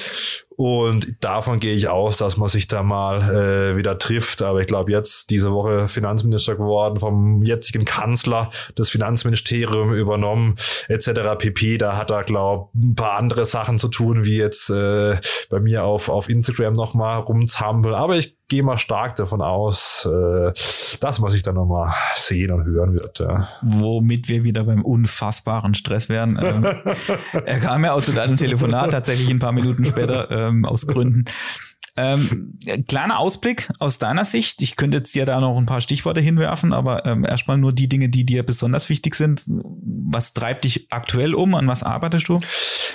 Und 0.60 1.24
davon 1.24 1.58
gehe 1.58 1.72
ich 1.72 1.88
aus, 1.88 2.18
dass 2.18 2.36
man 2.36 2.50
sich 2.50 2.68
da 2.68 2.82
mal 2.82 3.22
äh, 3.22 3.76
wieder 3.78 3.98
trifft. 3.98 4.42
Aber 4.42 4.60
ich 4.60 4.66
glaube, 4.66 4.92
jetzt 4.92 5.30
diese 5.30 5.52
Woche 5.52 5.88
Finanzminister 5.88 6.54
geworden, 6.54 7.00
vom 7.00 7.42
jetzigen 7.42 7.86
Kanzler 7.86 8.50
das 8.74 8.90
Finanzministerium 8.90 9.94
übernommen, 9.94 10.56
etc. 10.88 11.38
pp. 11.38 11.78
Da 11.78 11.96
hat 11.96 12.10
er, 12.10 12.24
glaube 12.24 12.68
ein 12.74 12.94
paar 12.94 13.16
andere 13.16 13.46
Sachen 13.46 13.78
zu 13.78 13.88
tun, 13.88 14.24
wie 14.24 14.36
jetzt 14.36 14.68
äh, 14.68 15.16
bei 15.48 15.60
mir 15.60 15.84
auf, 15.84 16.10
auf 16.10 16.28
Instagram 16.28 16.74
nochmal 16.74 17.20
rumzampeln. 17.20 17.94
Aber 17.94 18.16
ich 18.16 18.36
gehe 18.50 18.62
mal 18.62 18.76
stark 18.76 19.14
davon 19.14 19.40
aus, 19.40 20.06
äh, 20.06 20.52
dass 21.00 21.20
man 21.20 21.30
sich 21.30 21.42
dann 21.42 21.54
nochmal 21.54 21.94
sehen 22.14 22.50
und 22.50 22.66
hören 22.66 22.92
wird. 22.92 23.18
Ja. 23.20 23.48
Womit 23.62 24.28
wir 24.28 24.44
wieder 24.44 24.64
beim 24.64 24.84
unfassbaren 24.84 25.72
Stress 25.72 26.10
wären. 26.10 26.38
Ähm, 26.42 26.66
er 27.46 27.58
kam 27.60 27.84
ja 27.84 27.94
auch 27.94 28.02
zu 28.02 28.12
deinem 28.12 28.36
Telefonat 28.36 28.90
tatsächlich 28.90 29.30
ein 29.30 29.38
paar 29.38 29.52
Minuten 29.52 29.86
später 29.86 30.30
ähm, 30.50 30.64
aus 30.64 30.86
Gründen. 30.86 31.24
Ähm, 31.96 32.58
kleiner 32.88 33.18
Ausblick 33.18 33.68
aus 33.78 33.98
deiner 33.98 34.24
Sicht. 34.24 34.62
Ich 34.62 34.76
könnte 34.76 34.98
jetzt 34.98 35.14
dir 35.14 35.26
da 35.26 35.40
noch 35.40 35.56
ein 35.56 35.66
paar 35.66 35.80
Stichworte 35.80 36.20
hinwerfen, 36.20 36.72
aber 36.72 37.04
ähm, 37.06 37.24
erstmal 37.24 37.58
nur 37.58 37.72
die 37.72 37.88
Dinge, 37.88 38.08
die 38.08 38.24
dir 38.24 38.44
besonders 38.44 38.88
wichtig 38.88 39.14
sind. 39.14 39.44
Was 39.46 40.32
treibt 40.32 40.64
dich 40.64 40.86
aktuell 40.90 41.34
um? 41.34 41.54
An 41.54 41.66
was 41.66 41.82
arbeitest 41.82 42.28
du? 42.28 42.40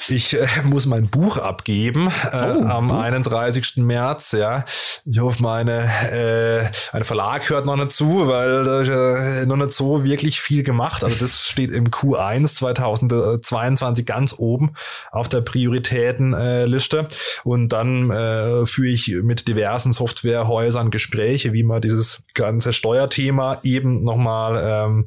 Ich 0.07 0.33
äh, 0.33 0.47
muss 0.63 0.85
mein 0.85 1.07
Buch 1.07 1.37
abgeben 1.37 2.09
äh, 2.31 2.53
oh, 2.57 2.65
am 2.65 2.87
Buch? 2.87 2.99
31. 2.99 3.77
März. 3.77 4.33
Ja, 4.33 4.65
ich 5.03 5.19
hoffe, 5.19 5.41
meine 5.41 5.83
äh, 6.11 6.65
ein 6.95 7.03
Verlag 7.03 7.49
hört 7.49 7.65
noch 7.65 7.75
nicht 7.75 7.91
zu, 7.91 8.27
weil 8.27 8.87
äh, 8.87 9.45
noch 9.45 9.55
nicht 9.55 9.73
so 9.73 10.03
wirklich 10.03 10.39
viel 10.41 10.63
gemacht. 10.63 11.03
Also 11.03 11.17
das 11.19 11.47
steht 11.47 11.71
im 11.71 11.85
Q1 11.89 12.53
2022 12.55 14.05
ganz 14.05 14.35
oben 14.37 14.71
auf 15.11 15.27
der 15.27 15.41
Prioritätenliste. 15.41 17.07
Und 17.43 17.69
dann 17.69 18.11
äh, 18.11 18.65
führe 18.65 18.84
ich 18.93 19.07
mit 19.23 19.47
diversen 19.47 19.93
Softwarehäusern 19.93 20.91
Gespräche, 20.91 21.53
wie 21.53 21.63
man 21.63 21.81
dieses 21.81 22.21
ganze 22.33 22.73
Steuerthema 22.73 23.59
eben 23.63 24.03
nochmal 24.03 24.85
ähm, 24.85 25.05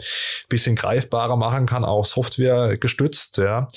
bisschen 0.49 0.77
greifbarer 0.77 1.37
machen 1.37 1.67
kann, 1.67 1.85
auch 1.85 2.05
Software 2.05 2.77
gestützt. 2.77 3.39
Ja 3.39 3.69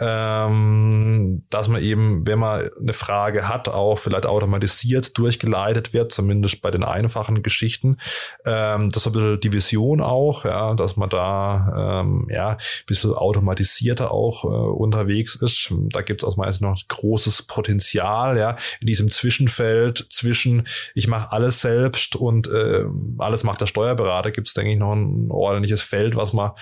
ähm, 0.00 1.44
dass 1.50 1.68
man 1.68 1.82
eben, 1.82 2.26
wenn 2.26 2.38
man 2.38 2.68
eine 2.80 2.92
Frage 2.92 3.48
hat, 3.48 3.68
auch 3.68 3.98
vielleicht 3.98 4.26
automatisiert 4.26 5.16
durchgeleitet 5.18 5.92
wird, 5.92 6.12
zumindest 6.12 6.62
bei 6.62 6.70
den 6.70 6.84
einfachen 6.84 7.42
Geschichten. 7.42 7.98
Ähm, 8.44 8.90
das 8.90 9.02
ist 9.02 9.06
ein 9.08 9.12
bisschen 9.12 9.40
die 9.40 9.52
Vision 9.52 10.00
auch, 10.00 10.44
ja, 10.44 10.74
dass 10.74 10.96
man 10.96 11.08
da 11.08 12.00
ähm, 12.00 12.26
ja, 12.30 12.50
ein 12.50 12.58
bisschen 12.86 13.12
automatisierter 13.12 14.12
auch 14.12 14.44
äh, 14.44 14.48
unterwegs 14.48 15.34
ist. 15.34 15.72
Da 15.90 16.02
gibt 16.02 16.22
es 16.22 16.28
aus 16.28 16.36
meiner 16.36 16.52
Sicht 16.52 16.62
noch 16.62 16.78
großes 16.88 17.42
Potenzial, 17.42 18.38
ja, 18.38 18.56
in 18.80 18.86
diesem 18.86 19.10
Zwischenfeld 19.10 20.06
zwischen 20.10 20.66
ich 20.94 21.08
mache 21.08 21.32
alles 21.32 21.60
selbst 21.60 22.16
und 22.16 22.46
äh, 22.48 22.84
alles 23.18 23.44
macht 23.44 23.60
der 23.60 23.66
Steuerberater, 23.66 24.30
gibt 24.30 24.48
es, 24.48 24.54
denke 24.54 24.72
ich, 24.72 24.78
noch 24.78 24.92
ein 24.92 25.30
ordentliches 25.30 25.82
Feld, 25.82 26.16
was 26.16 26.32
man 26.32 26.52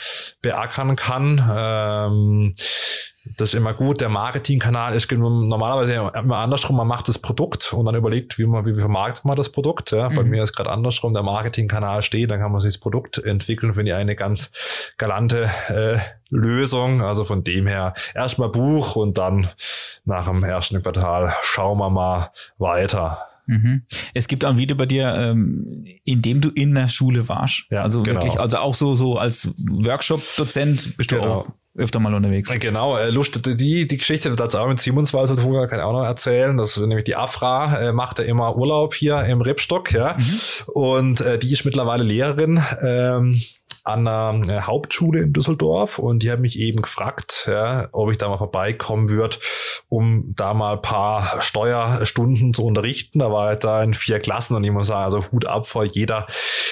beackern 0.42 0.96
kann. 0.96 1.44
Ähm, 1.50 2.54
das 3.36 3.48
ist 3.48 3.54
immer 3.54 3.74
gut. 3.74 4.00
Der 4.00 4.08
Marketingkanal 4.08 4.94
ist 4.94 5.10
normalerweise 5.10 6.10
immer 6.14 6.38
andersrum. 6.38 6.76
Man 6.76 6.86
macht 6.86 7.08
das 7.08 7.18
Produkt 7.18 7.72
und 7.72 7.84
dann 7.86 7.94
überlegt, 7.94 8.38
wie 8.38 8.46
man, 8.46 8.64
wie 8.66 8.74
vermarktet 8.74 9.24
man 9.24 9.36
das 9.36 9.50
Produkt. 9.50 9.92
Ja. 9.92 10.08
Bei 10.08 10.22
mhm. 10.22 10.30
mir 10.30 10.42
ist 10.42 10.54
gerade 10.54 10.70
andersrum. 10.70 11.14
Der 11.14 11.22
Marketingkanal 11.22 12.02
steht, 12.02 12.30
dann 12.30 12.40
kann 12.40 12.52
man 12.52 12.60
sich 12.60 12.74
das 12.74 12.80
Produkt 12.80 13.18
entwickeln. 13.18 13.74
Finde 13.74 13.92
ich 13.92 13.96
eine 13.96 14.16
ganz 14.16 14.52
galante 14.98 15.50
äh, 15.68 15.98
Lösung. 16.30 17.02
Also 17.02 17.24
von 17.24 17.44
dem 17.44 17.66
her 17.66 17.94
erstmal 18.14 18.50
Buch 18.50 18.96
und 18.96 19.18
dann 19.18 19.48
nach 20.04 20.28
dem 20.28 20.44
ersten 20.44 20.82
Quartal 20.82 21.34
schauen 21.42 21.78
wir 21.78 21.90
mal 21.90 22.30
weiter. 22.58 23.26
Mhm. 23.46 23.82
Es 24.12 24.28
gibt 24.28 24.44
auch 24.44 24.50
ein 24.50 24.58
Video 24.58 24.76
bei 24.76 24.86
dir, 24.86 25.14
ähm, 25.16 25.84
in 26.04 26.22
dem 26.22 26.40
du 26.40 26.50
in 26.50 26.74
der 26.74 26.88
Schule 26.88 27.28
warst. 27.28 27.64
Ja, 27.70 27.82
also 27.82 28.02
genau. 28.02 28.20
wirklich, 28.20 28.40
also 28.40 28.58
auch 28.58 28.74
so, 28.74 28.94
so 28.94 29.18
als 29.18 29.50
Workshop-Dozent 29.58 30.96
bist 30.96 31.12
du 31.12 31.16
genau. 31.16 31.32
auch 31.32 31.46
öfter 31.76 32.00
mal 32.00 32.14
unterwegs. 32.14 32.50
Genau, 32.58 32.96
äh, 32.96 33.10
Lust, 33.10 33.40
die, 33.44 33.86
die 33.86 33.96
Geschichte 33.96 34.30
wird 34.30 34.54
auch 34.54 34.68
mit 34.68 34.80
Simonswald 34.80 35.28
zu 35.28 35.36
tun, 35.36 35.68
kann 35.68 35.78
ich 35.78 35.84
auch 35.84 35.92
noch 35.92 36.04
erzählen. 36.04 36.56
Das 36.56 36.76
ist 36.76 36.86
nämlich 36.86 37.04
die 37.04 37.16
Afra, 37.16 37.88
äh, 37.88 37.92
macht 37.92 38.18
ja 38.18 38.24
immer 38.24 38.56
Urlaub 38.56 38.94
hier 38.94 39.20
im 39.24 39.40
Rebstock, 39.40 39.92
ja. 39.92 40.16
Mhm. 40.18 40.72
Und 40.72 41.20
äh, 41.20 41.38
die 41.38 41.52
ist 41.52 41.64
mittlerweile 41.64 42.04
Lehrerin. 42.04 42.62
Ähm, 42.82 43.40
an 43.86 44.08
einer 44.08 44.48
äh, 44.48 44.60
Hauptschule 44.62 45.20
in 45.20 45.32
Düsseldorf 45.32 45.98
und 45.98 46.22
die 46.22 46.30
haben 46.30 46.42
mich 46.42 46.58
eben 46.58 46.82
gefragt, 46.82 47.46
ja, 47.48 47.88
ob 47.92 48.10
ich 48.10 48.18
da 48.18 48.28
mal 48.28 48.36
vorbeikommen 48.36 49.08
würde, 49.10 49.36
um 49.88 50.34
da 50.36 50.54
mal 50.54 50.80
paar 50.80 51.40
Steuerstunden 51.40 52.52
zu 52.52 52.64
unterrichten. 52.64 53.20
Da 53.20 53.30
war 53.30 53.52
ich 53.52 53.60
da 53.60 53.82
in 53.82 53.94
vier 53.94 54.18
Klassen 54.18 54.56
und 54.56 54.64
ich 54.64 54.72
muss 54.72 54.88
sagen, 54.88 55.04
also 55.04 55.24
Hut 55.30 55.46
ab 55.46 55.68
vor 55.68 55.84
jeder 55.84 56.26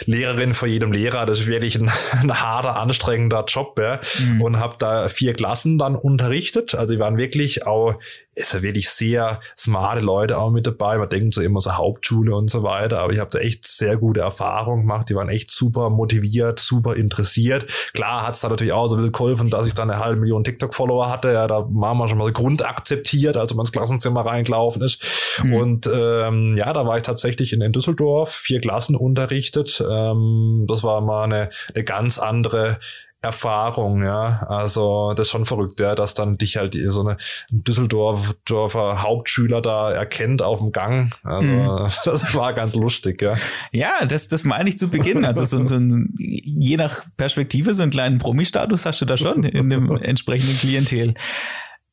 Lehrerin, 0.07 0.55
vor 0.55 0.67
jedem 0.67 0.91
Lehrer. 0.91 1.25
Das 1.25 1.41
ist 1.41 1.47
wirklich 1.47 1.77
ein, 1.77 1.91
ein 2.13 2.43
harter, 2.43 2.77
anstrengender 2.77 3.45
Job. 3.47 3.79
Ja. 3.79 4.01
Mhm. 4.19 4.43
Und 4.43 4.59
habe 4.59 4.75
da 4.79 5.09
vier 5.09 5.35
Klassen 5.35 5.79
dann 5.79 5.95
unterrichtet. 5.95 6.75
Also 6.75 6.95
die 6.95 7.01
waren 7.01 7.17
wirklich 7.17 7.67
auch 7.67 7.95
ist 8.35 8.53
ja 8.53 8.63
wirklich 8.63 8.91
sehr 8.91 9.41
smarte 9.57 10.01
Leute 10.01 10.39
auch 10.39 10.51
mit 10.51 10.67
dabei. 10.67 10.99
Man 10.99 11.09
denkt 11.09 11.35
so 11.35 11.41
immer 11.41 11.61
so 11.61 11.73
Hauptschule 11.73 12.35
und 12.35 12.51
so 12.51 12.63
weiter, 12.63 13.01
aber 13.01 13.13
ich 13.13 13.21
habe 13.21 13.31
da 13.31 13.39
echt 13.39 13.67
sehr 13.67 13.97
gute 13.97 14.21
Erfahrungen 14.21 14.83
gemacht. 14.83 15.09
Die 15.09 15.15
waren 15.15 15.29
echt 15.29 15.51
super 15.51 15.91
motiviert, 15.91 16.59
super 16.59 16.97
interessiert. 16.97 17.67
Klar 17.93 18.27
hat 18.27 18.35
es 18.35 18.41
da 18.41 18.49
natürlich 18.49 18.73
auch 18.73 18.89
so 18.89 18.97
ein 18.97 18.99
bisschen 18.99 19.13
geholfen, 19.13 19.51
dass 19.51 19.67
ich 19.67 19.75
dann 19.75 19.91
eine 19.91 20.05
halbe 20.05 20.21
Million 20.21 20.43
TikTok-Follower 20.45 21.09
hatte. 21.09 21.33
Ja, 21.33 21.47
da 21.47 21.67
waren 21.69 21.99
wir 21.99 22.09
schon 22.09 22.19
mal 22.19 22.33
grundakzeptiert, 22.33 23.37
als 23.37 23.55
man 23.55 23.65
ins 23.65 23.73
Klassenzimmer 23.73 24.27
reingelaufen 24.27 24.83
ist. 24.83 25.41
Mhm. 25.43 25.55
Und 25.55 25.87
ähm, 25.87 26.57
ja, 26.57 26.73
da 26.73 26.87
war 26.87 26.97
ich 26.97 27.03
tatsächlich 27.05 27.53
in, 27.53 27.61
in 27.61 27.73
Düsseldorf, 27.73 28.33
vier 28.33 28.61
Klassen 28.61 28.97
unterrichtet. 28.97 29.83
Ähm, 29.89 30.65
das 30.69 30.83
war 30.83 31.01
mal 31.01 31.25
eine, 31.25 31.51
eine 31.75 31.85
ganz 31.85 32.19
andere 32.19 32.79
Erfahrung, 33.25 34.03
ja. 34.03 34.45
Also 34.49 35.13
das 35.15 35.27
ist 35.27 35.31
schon 35.31 35.47
verrückt, 35.47 35.81
ja, 35.81 35.95
dass 35.95 36.15
dann 36.15 36.39
dich 36.39 36.57
halt 36.57 36.75
so 36.75 37.01
eine 37.01 37.17
Düsseldorfer 37.51 39.03
Hauptschüler 39.03 39.61
da 39.61 39.91
erkennt 39.91 40.43
auf 40.43 40.61
dem 40.61 40.71
Gang. 40.71 41.15
Also 41.25 41.49
mhm. 41.49 41.89
das 42.05 42.35
war 42.35 42.53
ganz 42.53 42.75
lustig, 42.75 43.23
ja. 43.23 43.37
Ja, 43.73 44.05
das, 44.07 44.29
das 44.29 44.45
meine 44.45 44.69
ich 44.69 44.79
zu 44.79 44.89
Beginn. 44.89 45.25
Also 45.25 45.45
so, 45.45 45.67
so 45.67 45.77
ein, 45.77 46.15
je 46.19 46.77
nach 46.77 47.05
Perspektive, 47.17 47.75
so 47.75 47.83
einen 47.83 47.91
kleinen 47.91 48.19
Promi-Status 48.19 48.87
hast 48.87 49.01
du 49.01 49.07
da 49.07 49.17
schon 49.17 49.45
in 49.45 49.71
dem 49.71 49.91
entsprechenden 49.97 50.59
Klientel. 50.59 51.15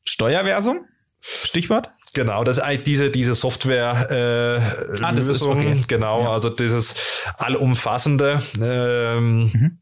Steuerversum? 0.04 0.86
Stichwort? 1.20 1.92
Genau, 2.14 2.44
das 2.44 2.58
ist 2.58 2.62
eigentlich 2.62 2.82
diese, 2.82 3.10
diese 3.10 3.34
Software 3.34 4.06
äh, 4.10 5.02
ah, 5.02 5.10
Lösung, 5.12 5.58
okay. 5.58 5.82
genau, 5.88 6.22
ja. 6.22 6.32
also 6.32 6.50
dieses 6.50 6.94
allumfassende 7.38 8.42
ähm, 8.60 9.50
mhm 9.52 9.81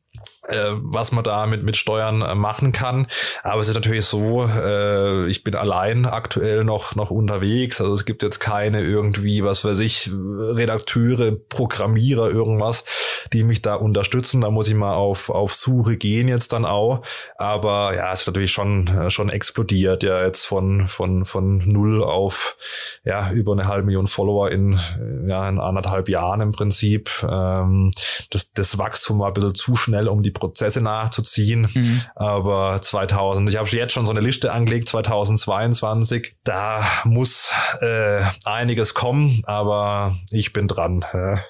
äh, 0.50 0.72
was 0.74 1.12
man 1.12 1.24
da 1.24 1.46
mit, 1.46 1.62
mit 1.62 1.76
Steuern 1.76 2.22
äh, 2.22 2.34
machen 2.34 2.72
kann. 2.72 3.06
Aber 3.42 3.60
es 3.60 3.68
ist 3.68 3.74
natürlich 3.74 4.04
so, 4.04 4.44
äh, 4.44 5.26
ich 5.28 5.44
bin 5.44 5.54
allein 5.54 6.06
aktuell 6.06 6.64
noch, 6.64 6.94
noch 6.94 7.10
unterwegs. 7.10 7.80
Also 7.80 7.94
es 7.94 8.04
gibt 8.04 8.22
jetzt 8.22 8.40
keine 8.40 8.80
irgendwie, 8.82 9.44
was 9.44 9.64
weiß 9.64 9.78
ich, 9.78 10.10
Redakteure, 10.12 11.32
Programmierer, 11.32 12.30
irgendwas, 12.30 12.84
die 13.32 13.44
mich 13.44 13.62
da 13.62 13.74
unterstützen. 13.74 14.40
Da 14.40 14.50
muss 14.50 14.68
ich 14.68 14.74
mal 14.74 14.94
auf, 14.94 15.30
auf 15.30 15.54
Suche 15.54 15.96
gehen 15.96 16.28
jetzt 16.28 16.52
dann 16.52 16.64
auch. 16.64 17.02
Aber 17.38 17.94
ja, 17.94 18.12
es 18.12 18.22
ist 18.22 18.26
natürlich 18.26 18.52
schon, 18.52 18.86
äh, 18.88 19.10
schon 19.10 19.28
explodiert, 19.28 20.02
ja, 20.02 20.24
jetzt 20.24 20.46
von, 20.46 20.88
von, 20.88 21.24
von 21.24 21.58
null 21.58 22.02
auf, 22.02 22.56
ja, 23.04 23.30
über 23.30 23.52
eine 23.52 23.68
halbe 23.68 23.86
Million 23.86 24.06
Follower 24.06 24.50
in, 24.50 24.78
ja, 25.26 25.48
in 25.48 25.58
anderthalb 25.58 26.08
Jahren 26.08 26.40
im 26.40 26.52
Prinzip. 26.52 27.10
Ähm, 27.28 27.92
das, 28.30 28.52
das 28.52 28.78
Wachstum 28.78 29.20
war 29.20 29.28
ein 29.28 29.34
bisschen 29.34 29.54
zu 29.54 29.76
schnell, 29.76 30.08
um 30.08 30.22
die 30.22 30.30
Prozesse 30.40 30.80
nachzuziehen. 30.80 31.68
Mhm. 31.72 32.02
Aber 32.16 32.80
2000, 32.82 33.48
ich 33.48 33.56
habe 33.56 33.68
jetzt 33.68 33.92
schon 33.92 34.06
so 34.06 34.10
eine 34.10 34.20
Liste 34.20 34.52
angelegt, 34.52 34.88
2022, 34.88 36.36
da 36.42 36.84
muss 37.04 37.52
äh, 37.80 38.22
einiges 38.44 38.94
kommen, 38.94 39.42
aber 39.44 40.16
ich 40.30 40.52
bin 40.52 40.66
dran. 40.66 41.04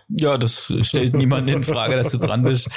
Ja, 0.09 0.37
das 0.37 0.73
stellt 0.83 1.15
niemand 1.15 1.49
in 1.49 1.65
Frage, 1.65 1.97
dass 1.97 2.11
du 2.11 2.19
dran 2.19 2.43
bist. 2.43 2.69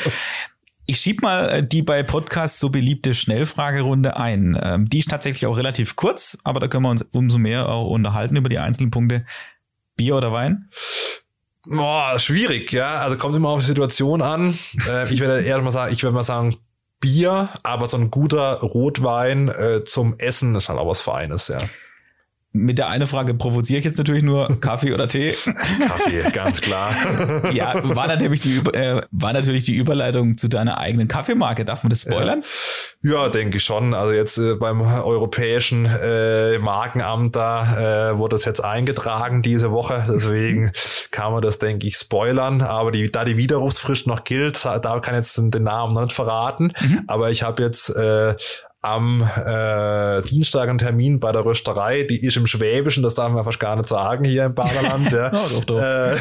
Ich 0.86 1.00
schieb 1.00 1.22
mal 1.22 1.50
äh, 1.50 1.68
die 1.68 1.82
bei 1.82 2.04
Podcasts 2.04 2.60
so 2.60 2.70
beliebte 2.70 3.14
Schnellfragerunde 3.14 4.18
ein. 4.18 4.60
Ähm, 4.62 4.90
die 4.90 5.00
ist 5.00 5.10
tatsächlich 5.10 5.46
auch 5.46 5.58
relativ 5.58 5.96
kurz, 5.96 6.38
aber 6.44 6.60
da 6.60 6.68
können 6.68 6.84
wir 6.84 6.90
uns 6.90 7.06
umso 7.14 7.38
mehr 7.38 7.70
auch 7.70 7.90
unterhalten 7.90 8.36
über 8.36 8.50
die 8.50 8.60
einzelnen 8.60 8.92
Punkte. 8.92 9.26
Bier 9.96 10.18
oder 10.18 10.34
Wein? 10.34 10.70
Boah, 11.66 12.20
schwierig, 12.20 12.72
ja. 12.72 12.96
Also 12.98 13.18
kommt 13.18 13.36
immer 13.36 13.50
auf 13.50 13.62
die 13.62 13.68
Situation 13.68 14.22
an. 14.22 14.58
Äh, 14.90 15.12
ich 15.14 15.20
werde 15.20 15.42
eher 15.42 15.62
mal 15.62 15.72
sagen, 15.72 15.94
ich 15.94 16.04
würde 16.04 16.16
mal 16.16 16.24
sagen 16.24 16.58
Bier, 17.00 17.50
aber 17.64 17.86
so 17.88 17.98
ein 17.98 18.12
guter 18.12 18.60
Rotwein 18.60 19.48
äh, 19.50 19.84
zum 19.84 20.20
Essen 20.20 20.56
ist 20.56 20.70
halt 20.70 20.80
auch 20.80 20.88
was 20.88 21.02
Feines, 21.02 21.48
ja. 21.48 21.58
Mit 22.56 22.78
der 22.78 22.88
eine 22.88 23.08
Frage 23.08 23.34
provoziere 23.34 23.80
ich 23.80 23.86
jetzt 23.86 23.98
natürlich 23.98 24.22
nur 24.22 24.48
Kaffee 24.62 24.94
oder 24.94 25.08
Tee. 25.08 25.36
Kaffee, 25.88 26.30
ganz 26.32 26.62
klar. 26.62 26.94
ja, 27.52 27.74
war 27.96 28.08
natürlich, 28.08 28.42
die, 28.42 28.58
äh, 28.58 29.02
war 29.10 29.34
natürlich 29.34 29.64
die 29.64 29.76
Überleitung 29.76 30.38
zu 30.38 30.48
deiner 30.48 30.78
eigenen 30.78 31.08
Kaffeemarke. 31.08 31.66
Darf 31.66 31.84
man 31.84 31.90
das 31.90 32.02
spoilern? 32.02 32.44
Ja, 33.02 33.24
ja 33.24 33.30
denke 33.30 33.58
ich 33.58 33.64
schon. 33.64 33.96
Also 33.96 34.14
jetzt 34.14 34.38
äh, 34.38 34.54
beim 34.54 34.82
europäischen 34.82 35.86
äh, 35.86 36.60
Markenamt 36.60 37.36
da 37.36 38.12
äh, 38.12 38.18
wurde 38.20 38.36
das 38.36 38.46
jetzt 38.46 38.64
eingetragen 38.64 39.42
diese 39.42 39.72
Woche. 39.72 40.06
Deswegen 40.08 40.72
kann 41.12 41.34
man 41.34 41.42
das, 41.42 41.58
denke 41.58 41.88
ich, 41.88 41.98
spoilern. 41.98 42.62
Aber 42.62 42.92
die, 42.92 43.12
da 43.12 43.26
die 43.26 43.36
Widerrufsfrist 43.36 44.06
noch 44.06 44.24
gilt, 44.24 44.64
da 44.64 44.80
kann 45.00 45.16
ich 45.16 45.22
jetzt 45.22 45.38
den 45.38 45.64
Namen 45.64 46.04
nicht 46.04 46.14
verraten. 46.14 46.72
Mhm. 46.80 47.02
Aber 47.08 47.32
ich 47.32 47.42
habe 47.42 47.64
jetzt 47.64 47.90
äh, 47.90 48.36
am 48.84 49.22
äh, 49.22 50.22
Dienstag 50.24 50.68
einen 50.68 50.78
Termin 50.78 51.22
bei 51.22 51.32
der 51.32 51.46
Rösterei, 51.46 52.04
die 52.04 52.22
ist 52.22 52.36
im 52.36 52.46
Schwäbischen, 52.48 53.02
das 53.02 53.16
darf 53.16 53.32
man 53.32 53.46
fast 53.46 53.60
gar 53.60 53.78
nicht 53.78 53.88
sagen 53.88 54.26
hier 54.26 54.46
im 54.46 54.56
Baderland. 54.56 55.10
ja. 55.12 55.18
ja, 55.24 55.30
doch, 55.32 55.64
doch. 55.64 55.82
Äh, 55.82 56.16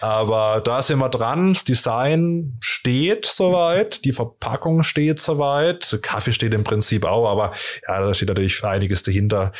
aber 0.00 0.62
da 0.64 0.80
sind 0.80 0.98
wir 0.98 1.10
dran, 1.10 1.52
das 1.52 1.64
Design 1.64 2.56
steht 2.60 3.26
soweit, 3.26 4.04
die 4.06 4.12
Verpackung 4.12 4.82
steht 4.82 5.20
soweit, 5.20 5.98
Kaffee 6.00 6.32
steht 6.32 6.54
im 6.54 6.64
Prinzip 6.64 7.04
auch, 7.04 7.30
aber 7.30 7.52
ja, 7.86 8.00
da 8.00 8.14
steht 8.14 8.28
natürlich 8.28 8.64
einiges 8.64 9.02
dahinter. 9.02 9.52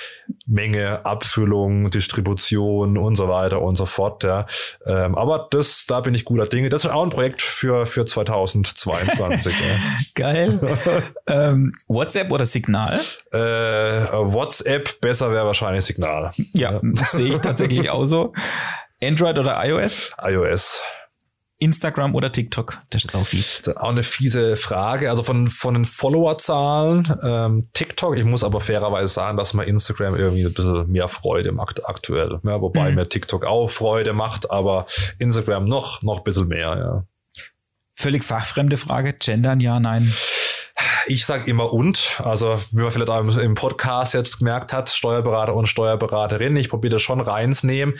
Menge, 0.47 1.05
Abfüllung, 1.05 1.91
Distribution 1.91 2.97
und 2.97 3.17
so 3.17 3.29
weiter 3.29 3.63
und 3.63 3.77
so 3.77 3.85
fort. 3.85 4.23
Ja. 4.23 4.47
Ähm, 4.87 5.17
aber 5.17 5.49
das, 5.51 5.85
da 5.87 6.01
bin 6.01 6.15
ich 6.15 6.25
guter 6.25 6.47
Dinge. 6.47 6.69
Das 6.69 6.85
ist 6.85 6.91
auch 6.91 7.03
ein 7.03 7.11
Projekt 7.11 7.43
für, 7.43 7.85
für 7.87 8.05
2022. 8.05 9.55
ja. 9.61 9.97
Geil. 10.15 10.61
ähm, 11.27 11.73
WhatsApp 11.89 12.31
oder 12.31 12.46
Signal? 12.47 12.99
Äh, 13.33 13.39
WhatsApp, 13.39 15.01
besser 15.01 15.33
wäre 15.33 15.47
wahrscheinlich 15.47 15.85
Signal. 15.85 16.31
Ja, 16.53 16.73
ja. 16.73 16.81
sehe 17.05 17.33
ich 17.33 17.39
tatsächlich 17.39 17.91
auch 17.91 18.05
so. 18.05 18.33
Android 19.03 19.39
oder 19.39 19.63
iOS? 19.65 20.13
iOS. 20.23 20.81
Instagram 21.59 22.15
oder 22.15 22.31
TikTok? 22.31 22.83
Das 22.91 23.05
ist 23.05 23.17
auch 23.17 23.25
fies. 23.25 23.63
Das 23.63 23.75
ist 23.75 23.81
auch 23.81 23.91
eine 23.91 24.03
fiese 24.03 24.57
Frage. 24.57 25.09
Also 25.09 25.23
von, 25.23 25.47
von 25.47 25.75
den 25.75 25.85
Followerzahlen, 25.87 27.19
ähm, 27.23 27.69
TikTok, 27.73 28.17
ich 28.17 28.25
muss 28.25 28.45
aber 28.45 28.61
fairerweise 28.61 29.13
sagen, 29.13 29.39
dass 29.39 29.55
mir 29.55 29.65
Instagram 29.65 30.17
irgendwie 30.17 30.45
ein 30.45 30.53
bisschen 30.53 30.91
mehr 30.91 31.09
Freude 31.09 31.53
macht 31.53 31.89
aktuell. 31.89 32.41
Ja, 32.43 32.61
wobei 32.61 32.91
mhm. 32.91 32.97
mir 32.97 33.09
TikTok 33.09 33.47
auch 33.47 33.69
Freude 33.69 34.13
macht, 34.13 34.51
aber 34.51 34.87
Instagram 35.19 35.65
noch, 35.65 36.03
noch 36.03 36.19
ein 36.19 36.25
bisschen 36.25 36.49
mehr, 36.49 36.77
ja. 36.79 37.05
Völlig 37.95 38.25
fachfremde 38.25 38.77
Frage. 38.77 39.15
Gendern, 39.15 39.61
ja, 39.61 39.81
nein. 39.81 40.13
Ich 41.09 41.25
sag 41.25 41.47
immer 41.47 41.73
und. 41.73 42.21
Also 42.25 42.61
wie 42.73 42.83
man 42.83 42.91
vielleicht 42.91 43.11
auch 43.11 43.37
im 43.39 43.55
Podcast 43.55 44.15
jetzt 44.15 44.39
gemerkt 44.39 44.73
hat, 44.73 44.89
Steuerberater 44.89 45.55
und 45.55 45.69
Steuerberaterin. 45.69 46.57
Ich 46.57 46.69
probiere 46.69 46.95
das 46.95 47.03
schon 47.03 47.21
reinzunehmen. 47.21 47.95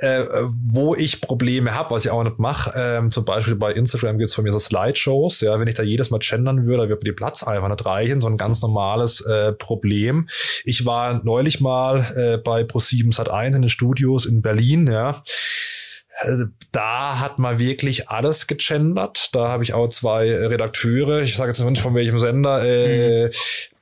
Äh, 0.00 0.24
wo 0.68 0.94
ich 0.94 1.20
Probleme 1.20 1.74
habe, 1.74 1.92
was 1.92 2.04
ich 2.04 2.10
auch 2.12 2.22
nicht 2.22 2.38
mache, 2.38 2.72
ähm, 2.76 3.10
zum 3.10 3.24
Beispiel 3.24 3.56
bei 3.56 3.72
Instagram 3.72 4.18
gibt 4.18 4.30
es 4.30 4.34
von 4.34 4.44
mir 4.44 4.52
so 4.52 4.60
Slideshows. 4.60 5.40
Ja, 5.40 5.58
wenn 5.58 5.66
ich 5.66 5.74
da 5.74 5.82
jedes 5.82 6.10
Mal 6.10 6.20
gendern 6.20 6.64
würde, 6.64 6.88
würde 6.88 7.00
mir 7.00 7.10
die 7.10 7.12
Platz 7.12 7.42
einfach 7.42 7.68
nicht 7.68 7.84
reichen. 7.84 8.20
So 8.20 8.28
ein 8.28 8.36
ganz 8.36 8.62
normales 8.62 9.20
äh, 9.22 9.52
Problem. 9.52 10.28
Ich 10.64 10.86
war 10.86 11.20
neulich 11.24 11.60
mal 11.60 12.06
äh, 12.14 12.38
bei 12.38 12.62
Pro7 12.62 13.12
Sat1 13.12 13.56
in 13.56 13.62
den 13.62 13.68
Studios 13.68 14.26
in 14.26 14.40
Berlin. 14.42 14.86
Ja 14.86 15.22
da 16.72 17.18
hat 17.18 17.38
man 17.38 17.58
wirklich 17.58 18.08
alles 18.08 18.46
gegendert. 18.46 19.30
Da 19.32 19.48
habe 19.48 19.64
ich 19.64 19.72
auch 19.72 19.88
zwei 19.88 20.30
Redakteure, 20.46 21.22
ich 21.22 21.36
sage 21.36 21.50
jetzt 21.50 21.60
nicht 21.60 21.80
von 21.80 21.94
welchem 21.94 22.18
Sender, 22.18 22.62
äh, 22.64 23.26
mhm. 23.26 23.30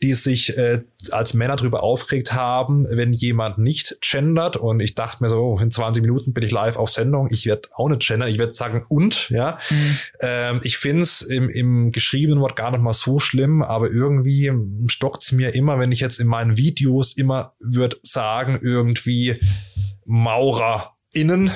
die 0.02 0.14
sich 0.14 0.56
äh, 0.56 0.82
als 1.10 1.34
Männer 1.34 1.56
darüber 1.56 1.82
aufgeregt 1.82 2.32
haben, 2.32 2.86
wenn 2.90 3.12
jemand 3.12 3.58
nicht 3.58 3.98
gendert. 4.00 4.56
Und 4.56 4.80
ich 4.80 4.94
dachte 4.94 5.22
mir 5.22 5.30
so, 5.30 5.40
oh, 5.40 5.58
in 5.58 5.70
20 5.70 6.00
Minuten 6.02 6.32
bin 6.32 6.44
ich 6.44 6.52
live 6.52 6.76
auf 6.76 6.90
Sendung. 6.90 7.28
Ich 7.30 7.44
werde 7.46 7.68
auch 7.74 7.88
nicht 7.88 8.06
gendern. 8.06 8.28
Ich 8.28 8.38
werde 8.38 8.54
sagen 8.54 8.86
und, 8.88 9.30
ja. 9.30 9.58
Mhm. 9.68 9.98
Ähm, 10.20 10.60
ich 10.62 10.78
finde 10.78 11.02
es 11.02 11.22
im, 11.22 11.48
im 11.48 11.90
geschriebenen 11.90 12.40
Wort 12.40 12.56
gar 12.56 12.70
nicht 12.70 12.82
mal 12.82 12.92
so 12.92 13.18
schlimm, 13.18 13.62
aber 13.62 13.90
irgendwie 13.90 14.52
stockt 14.86 15.24
es 15.24 15.32
mir 15.32 15.54
immer, 15.54 15.78
wenn 15.78 15.92
ich 15.92 16.00
jetzt 16.00 16.20
in 16.20 16.28
meinen 16.28 16.56
Videos 16.56 17.16
immer 17.16 17.54
würde 17.58 17.96
sagen, 18.02 18.58
irgendwie 18.62 19.40
Maurer 20.04 20.94
innen 21.12 21.50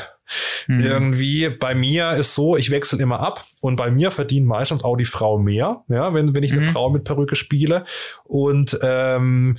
Mhm. 0.66 0.80
Irgendwie 0.80 1.50
bei 1.50 1.74
mir 1.74 2.12
ist 2.12 2.34
so, 2.34 2.56
ich 2.56 2.70
wechsle 2.70 2.98
immer 3.00 3.20
ab 3.20 3.46
und 3.62 3.76
bei 3.76 3.92
mir 3.92 4.10
verdient 4.10 4.44
meistens 4.44 4.82
auch 4.82 4.96
die 4.96 5.04
Frau 5.04 5.38
mehr, 5.38 5.84
ja, 5.86 6.12
wenn, 6.12 6.34
wenn 6.34 6.42
ich 6.42 6.50
eine 6.50 6.62
mhm. 6.62 6.72
Frau 6.72 6.90
mit 6.90 7.04
Perücke 7.04 7.36
spiele. 7.36 7.84
Und 8.24 8.76
ähm, 8.82 9.56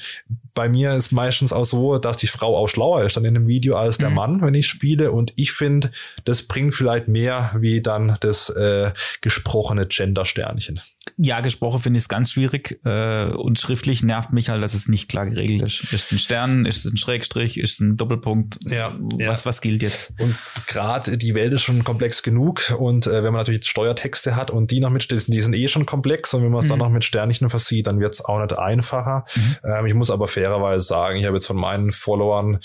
bei 0.54 0.68
mir 0.68 0.94
ist 0.94 1.14
meistens 1.14 1.54
auch 1.54 1.64
so, 1.64 1.98
dass 1.98 2.18
die 2.18 2.28
Frau 2.28 2.58
auch 2.58 2.68
schlauer 2.68 3.04
ist 3.04 3.16
dann 3.16 3.24
in 3.24 3.34
dem 3.34 3.48
Video 3.48 3.78
als 3.78 3.98
der 3.98 4.10
mhm. 4.10 4.16
Mann, 4.16 4.42
wenn 4.42 4.56
ich 4.56 4.68
spiele. 4.68 5.14
Und 5.14 5.32
ich 5.38 5.54
finde, 5.54 5.92
das 6.26 6.44
bringt 6.44 6.76
vielleicht 6.76 7.08
mehr 7.08 7.56
wie 7.58 7.82
dann 7.82 8.18
das 8.20 8.50
äh, 8.50 8.92
gesprochene 9.22 9.88
Gender-Sternchen. 9.88 10.82
Ja, 11.18 11.42
gesprochen 11.42 11.82
finde 11.82 11.98
ich 11.98 12.06
es 12.06 12.10
ganz 12.10 12.32
schwierig. 12.32 12.80
Äh, 12.86 13.26
und 13.26 13.60
schriftlich 13.60 14.04
nervt 14.04 14.32
mich 14.32 14.50
halt, 14.50 14.64
dass 14.64 14.74
es 14.74 14.88
nicht 14.88 15.10
klar 15.10 15.28
geregelt 15.28 15.62
ist. 15.64 15.84
Ist 15.84 15.94
es 15.94 16.12
ein 16.12 16.20
Stern, 16.20 16.66
ist 16.66 16.86
es 16.86 16.92
ein 16.92 16.98
Schrägstrich, 16.98 17.60
ist 17.60 17.74
es 17.74 17.80
ein 17.82 17.98
Doppelpunkt? 17.98 18.58
Ja. 18.66 18.96
Was, 19.00 19.20
ja. 19.20 19.46
was 19.46 19.62
gilt 19.62 19.84
jetzt? 19.84 20.14
Und 20.20 20.36
gerade 20.68 21.18
die 21.18 21.36
Welt 21.36 21.54
ist 21.54 21.64
schon 21.64 21.84
komplex 21.84 22.24
genug. 22.24 22.74
Und 22.78 23.06
äh, 23.06 23.24
wenn 23.24 23.34
man 23.34 23.42
natürlich 23.42 23.62
Steuertexte 23.94 24.36
hat 24.36 24.52
und 24.52 24.72
die 24.72 24.80
noch 24.80 24.90
mit, 24.90 25.10
die 25.10 25.42
sind 25.42 25.54
eh 25.54 25.68
schon 25.68 25.86
komplex. 25.86 26.34
Und 26.34 26.44
wenn 26.44 26.52
man 26.52 26.60
es 26.60 26.66
mhm. 26.66 26.70
dann 26.70 26.80
noch 26.80 26.90
mit 26.90 27.04
Sternchen 27.04 27.50
versieht, 27.50 27.88
dann 27.88 28.00
wird 28.00 28.14
es 28.14 28.26
auch 28.26 28.40
nicht 28.40 28.58
einfacher. 28.58 29.26
Mhm. 29.36 29.58
Ähm, 29.64 29.86
ich 29.86 29.94
muss 29.94 30.12
aber 30.12 30.28
fairerweise 30.28 30.84
sagen, 30.84 31.18
ich 31.18 31.26
habe 31.26 31.38
jetzt 31.38 31.48
von 31.48 31.58
meinen 31.58 31.92
Followern 31.92 32.60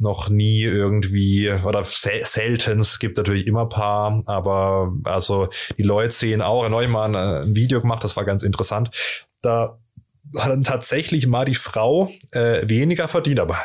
noch 0.00 0.28
nie 0.28 0.62
irgendwie 0.62 1.52
oder 1.64 1.84
sel 1.84 2.26
selten, 2.26 2.80
es 2.80 2.98
gibt 2.98 3.16
natürlich 3.16 3.46
immer 3.46 3.68
paar, 3.68 4.22
aber 4.26 4.92
also 5.04 5.48
die 5.78 5.84
Leute 5.84 6.12
sehen 6.12 6.42
auch, 6.42 6.68
Neumann 6.68 7.14
äh, 7.14 7.44
ein 7.44 7.54
Video 7.54 7.80
gemacht, 7.80 8.02
das 8.02 8.16
war 8.16 8.24
ganz 8.24 8.42
interessant. 8.42 8.90
Da 9.40 9.78
hat 10.36 10.50
dann 10.50 10.64
tatsächlich 10.64 11.28
mal 11.28 11.44
die 11.44 11.54
Frau 11.54 12.10
äh, 12.32 12.68
weniger 12.68 13.06
verdient, 13.06 13.38
aber 13.38 13.58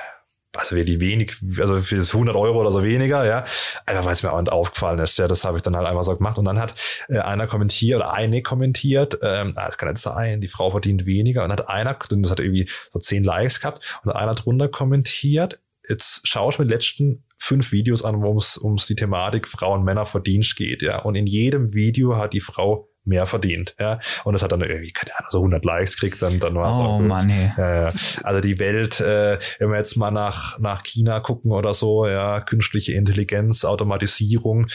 also 0.55 0.75
die 0.75 0.99
wenig, 0.99 1.37
also 1.59 1.79
für 1.79 1.97
das 1.97 2.13
100 2.13 2.35
Euro 2.35 2.61
oder 2.61 2.71
so 2.71 2.83
weniger, 2.83 3.25
ja, 3.25 3.45
einfach 3.85 4.05
weil 4.05 4.13
es 4.13 4.23
mir 4.23 4.33
auch 4.33 4.41
nicht 4.41 4.51
aufgefallen 4.51 4.99
ist, 4.99 5.17
ja, 5.17 5.27
das 5.27 5.45
habe 5.45 5.57
ich 5.57 5.63
dann 5.63 5.75
halt 5.75 5.85
einfach 5.85 6.03
so 6.03 6.15
gemacht. 6.15 6.37
Und 6.37 6.45
dann 6.45 6.59
hat 6.59 6.73
äh, 7.07 7.19
einer 7.19 7.47
kommentiert 7.47 7.97
oder 7.97 8.13
eine 8.13 8.41
kommentiert, 8.41 9.19
ähm, 9.21 9.53
ah, 9.55 9.65
das 9.65 9.77
kann 9.77 9.89
nicht 9.89 10.01
sein, 10.01 10.41
die 10.41 10.47
Frau 10.47 10.71
verdient 10.71 11.05
weniger. 11.05 11.43
Und 11.43 11.51
hat 11.51 11.69
einer, 11.69 11.93
das 11.93 12.31
hat 12.31 12.39
irgendwie 12.39 12.69
so 12.91 12.99
zehn 12.99 13.23
Likes 13.23 13.59
gehabt 13.59 13.99
und 14.03 14.11
hat 14.11 14.21
einer 14.21 14.35
drunter 14.35 14.69
kommentiert, 14.69 15.59
jetzt 15.87 16.27
schaue 16.27 16.51
ich 16.51 16.59
mir 16.59 16.65
die 16.65 16.73
letzten 16.73 17.23
fünf 17.37 17.71
Videos 17.71 18.03
an, 18.03 18.21
wo 18.21 18.37
es 18.37 18.57
ums 18.57 18.87
die 18.87 18.95
Thematik 18.95 19.47
Frauen 19.47 19.83
Männer 19.83 20.05
Verdienst 20.05 20.55
geht, 20.55 20.81
ja, 20.81 20.99
und 20.99 21.15
in 21.15 21.25
jedem 21.25 21.73
Video 21.73 22.17
hat 22.17 22.33
die 22.33 22.41
Frau 22.41 22.88
mehr 23.05 23.25
verdient. 23.25 23.75
Ja? 23.79 23.99
Und 24.23 24.35
es 24.35 24.41
hat 24.41 24.51
dann 24.51 24.61
irgendwie, 24.61 24.91
keine 24.91 25.17
Ahnung, 25.17 25.29
so 25.31 25.37
100 25.39 25.65
Likes 25.65 25.97
kriegt, 25.97 26.21
dann, 26.21 26.39
dann 26.39 26.55
war 26.55 26.71
es 26.71 26.77
oh, 26.77 26.81
auch 26.81 26.97
gut. 26.99 27.07
Mann, 27.07 27.29
hey. 27.29 27.51
ja, 27.57 27.91
Also 28.23 28.41
die 28.41 28.59
Welt, 28.59 28.99
äh, 28.99 29.39
wenn 29.59 29.69
wir 29.69 29.77
jetzt 29.77 29.95
mal 29.95 30.11
nach, 30.11 30.59
nach 30.59 30.83
China 30.83 31.19
gucken 31.19 31.51
oder 31.51 31.73
so, 31.73 32.07
ja, 32.07 32.41
künstliche 32.41 32.93
Intelligenz, 32.93 33.65
Automatisierung, 33.65 34.67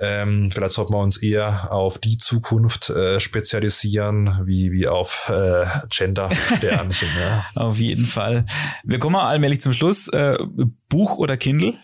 ähm, 0.00 0.50
vielleicht 0.52 0.72
sollten 0.72 0.92
wir 0.92 1.00
uns 1.00 1.16
eher 1.20 1.72
auf 1.72 1.98
die 1.98 2.18
Zukunft 2.18 2.90
äh, 2.90 3.20
spezialisieren, 3.20 4.42
wie, 4.44 4.70
wie 4.70 4.86
auf 4.86 5.24
äh, 5.28 5.66
Gender-Sternchen. 5.90 7.08
ja. 7.18 7.44
Auf 7.54 7.78
jeden 7.78 8.04
Fall. 8.04 8.44
Wir 8.84 8.98
kommen 8.98 9.14
mal 9.14 9.28
allmählich 9.28 9.60
zum 9.60 9.72
Schluss. 9.72 10.08
Äh, 10.08 10.38
Buch 10.88 11.18
oder 11.18 11.36
Kindle? 11.36 11.74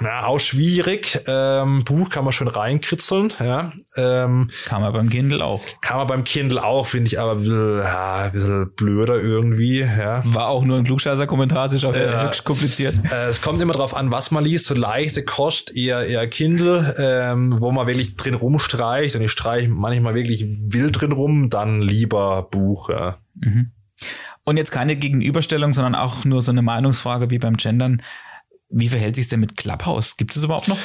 Na, 0.00 0.26
auch 0.26 0.38
schwierig. 0.38 1.20
Ähm, 1.26 1.84
Buch 1.84 2.10
kann 2.10 2.24
man 2.24 2.32
schön 2.32 2.48
reinkritzeln, 2.48 3.32
ja. 3.40 3.72
Ähm, 3.96 4.50
kann 4.66 4.82
man 4.82 4.92
beim 4.92 5.08
Kindle 5.08 5.44
auch. 5.44 5.62
Kann 5.80 5.96
man 5.96 6.06
beim 6.06 6.24
Kindle 6.24 6.62
auch, 6.62 6.86
finde 6.86 7.06
ich 7.06 7.18
aber 7.18 7.32
ein 7.32 7.40
bisschen, 7.40 7.78
ja, 7.78 8.16
ein 8.16 8.32
bisschen 8.32 8.72
blöder 8.74 9.20
irgendwie, 9.20 9.80
ja. 9.80 10.22
War 10.24 10.48
auch 10.48 10.64
nur 10.64 10.78
ein 10.78 10.84
Klugscheißer-Kommentar, 10.84 11.72
ist 11.72 11.84
auch 11.84 11.94
äh, 11.94 12.30
kompliziert. 12.44 12.94
Äh, 13.10 13.28
es 13.28 13.40
kommt 13.40 13.60
immer 13.60 13.72
drauf 13.72 13.96
an, 13.96 14.10
was 14.10 14.30
man 14.30 14.44
liest. 14.44 14.66
So 14.66 14.74
leichte 14.74 15.24
Kost, 15.24 15.74
eher, 15.74 16.06
eher 16.06 16.26
Kindle, 16.28 16.94
ähm, 16.98 17.56
wo 17.60 17.72
man 17.72 17.86
wirklich 17.86 18.16
drin 18.16 18.34
rumstreicht 18.34 19.16
und 19.16 19.22
ich 19.22 19.32
streiche 19.32 19.68
manchmal 19.68 20.14
wirklich 20.14 20.46
wild 20.60 21.00
drin 21.00 21.12
rum, 21.12 21.50
dann 21.50 21.80
lieber 21.80 22.48
Buch, 22.50 22.90
ja. 22.90 23.18
Mhm. 23.34 23.70
Und 24.44 24.58
jetzt 24.58 24.70
keine 24.70 24.94
Gegenüberstellung, 24.94 25.72
sondern 25.72 25.94
auch 25.94 26.24
nur 26.24 26.40
so 26.40 26.52
eine 26.52 26.62
Meinungsfrage 26.62 27.30
wie 27.30 27.38
beim 27.38 27.56
Gendern. 27.56 28.02
Wie 28.68 28.88
verhält 28.88 29.16
sich 29.16 29.28
denn 29.28 29.40
mit 29.40 29.56
Clubhouse? 29.56 30.16
Gibt 30.16 30.36
es 30.36 30.42
überhaupt 30.42 30.68
noch? 30.68 30.78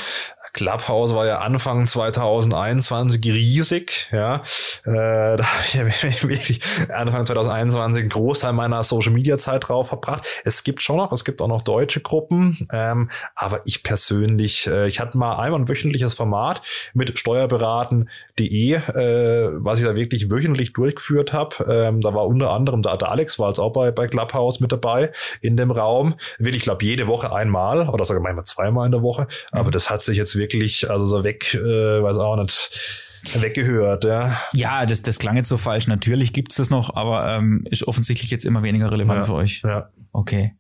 Clubhouse 0.54 1.14
war 1.14 1.26
ja 1.26 1.40
Anfang 1.40 1.88
2021 1.88 3.24
riesig, 3.26 4.10
ja. 4.12 4.44
Äh, 4.86 4.92
da 5.38 5.44
habe 5.44 5.90
ich 6.08 6.28
wirklich 6.28 6.62
Anfang 6.90 7.26
2021 7.26 8.02
einen 8.02 8.10
Großteil 8.10 8.54
meiner 8.54 8.84
Social 8.84 9.14
Media 9.14 9.38
Zeit 9.38 9.68
drauf 9.68 9.88
verbracht. 9.88 10.26
Es 10.44 10.64
gibt 10.64 10.82
schon 10.82 10.98
noch, 10.98 11.12
es 11.12 11.24
gibt 11.24 11.42
auch 11.42 11.48
noch 11.48 11.62
deutsche 11.62 12.02
Gruppen, 12.02 12.68
ähm, 12.72 13.10
aber 13.36 13.62
ich 13.66 13.84
persönlich, 13.84 14.68
äh, 14.68 14.88
ich 14.88 15.00
hatte 15.00 15.18
mal 15.18 15.38
einmal 15.38 15.62
ein 15.62 15.70
wöchentliches 15.70 16.14
Format 16.16 16.62
mit 16.94 17.18
steuerberaten.de, 17.18 18.74
äh, 18.74 19.50
was 19.54 19.80
ich 19.80 19.86
da 19.86 19.96
wirklich 19.96 20.30
wöchentlich 20.30 20.74
durchgeführt 20.74 21.32
habe. 21.34 21.66
Ähm, 21.70 22.02
da 22.02 22.14
war 22.14 22.28
unter 22.28 22.52
anderem 22.52 22.82
der, 22.82 22.98
der 22.98 23.10
Alex 23.10 23.40
war 23.40 23.48
jetzt 23.48 23.60
auch 23.60 23.72
bei, 23.72 23.92
bei 23.92 24.08
Clubhouse 24.08 24.60
mit 24.60 24.72
dabei 24.72 25.12
in 25.42 25.56
dem 25.56 25.72
Raum. 25.72 26.16
Will 26.40 26.56
ich 26.56 26.64
glaube 26.64 26.84
jede 26.84 27.08
Woche 27.08 27.34
einmal 27.34 27.88
oder 27.88 28.04
sogar 28.04 28.22
manchmal 28.22 28.46
zweimal 28.46 28.86
in 28.86 28.92
der 28.92 29.02
Woche. 29.02 29.28
Aber 29.52 29.68
mhm. 29.68 29.72
das 29.72 29.90
hat 29.90 30.02
sich 30.02 30.18
jetzt 30.18 30.36
wirklich 30.42 30.90
also 30.90 31.06
so 31.06 31.24
weg, 31.24 31.54
äh, 31.54 32.04
weiß 32.04 32.18
auch 32.18 32.36
nicht 32.36 33.12
weggehört, 33.36 34.04
ja. 34.04 34.38
Ja, 34.54 34.86
das, 34.86 35.02
das 35.04 35.20
klang 35.20 35.38
jetzt 35.38 35.48
so 35.48 35.58
falsch. 35.58 35.88
Natürlich 35.88 36.34
gibt's 36.34 36.56
das 36.56 36.70
noch, 36.70 36.96
aber 36.96 37.30
ähm, 37.30 37.66
ist 37.70 37.88
offensichtlich 37.88 38.32
jetzt 38.32 38.46
immer 38.46 38.64
weniger 38.64 38.92
relevant 38.92 39.20
ja, 39.20 39.26
für 39.26 39.34
euch. 39.34 39.62
Ja. 39.64 39.90
Okay. 40.12 40.56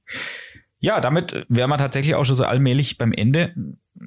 Ja, 0.79 0.99
damit 0.99 1.45
wären 1.49 1.69
wir 1.69 1.77
tatsächlich 1.77 2.15
auch 2.15 2.23
schon 2.23 2.35
so 2.35 2.45
allmählich 2.45 2.97
beim 2.97 3.13
Ende. 3.13 3.53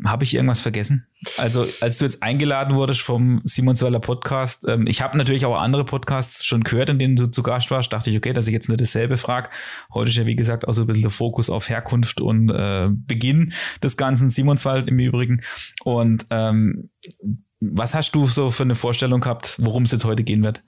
Habe 0.05 0.25
ich 0.25 0.35
irgendwas 0.35 0.61
vergessen? 0.61 1.07
Also, 1.37 1.67
als 1.81 1.99
du 1.99 2.07
jetzt 2.07 2.23
eingeladen 2.23 2.75
wurdest 2.75 3.01
vom 3.01 3.43
Simon 3.45 3.77
Zweller 3.77 4.01
Podcast, 4.01 4.67
ähm, 4.67 4.87
ich 4.87 5.03
habe 5.03 5.17
natürlich 5.19 5.45
auch 5.45 5.57
andere 5.57 5.85
Podcasts 5.85 6.45
schon 6.45 6.65
gehört, 6.65 6.89
in 6.89 6.99
denen 6.99 7.17
du 7.17 7.27
zu 7.27 7.43
Gast 7.43 7.71
warst, 7.71 7.93
dachte 7.93 8.11
ich, 8.11 8.17
okay, 8.17 8.33
dass 8.33 8.47
ich 8.47 8.53
jetzt 8.53 8.69
nicht 8.69 8.81
dasselbe 8.81 9.17
frage. 9.17 9.51
Heute 9.93 10.11
ist 10.11 10.17
ja, 10.17 10.27
wie 10.27 10.37
gesagt, 10.37 10.67
auch 10.67 10.73
so 10.73 10.83
ein 10.83 10.87
bisschen 10.87 11.03
der 11.03 11.11
Fokus 11.11 11.51
auf 11.51 11.69
Herkunft 11.69 12.21
und 12.21 12.51
äh, 12.51 12.89
Beginn 12.91 13.53
des 13.83 13.97
Ganzen, 13.97 14.31
Simonswald 14.31 14.89
im 14.89 14.99
Übrigen. 14.99 15.43
Und 15.85 16.27
ähm, 16.31 16.91
was 17.61 17.95
hast 17.95 18.13
du 18.15 18.27
so 18.27 18.51
für 18.51 18.65
eine 18.65 18.75
Vorstellung 18.75 19.21
gehabt, 19.21 19.57
worum 19.59 19.85
es 19.85 19.93
jetzt 19.93 20.05
heute 20.05 20.25
gehen 20.25 20.43
wird? 20.43 20.63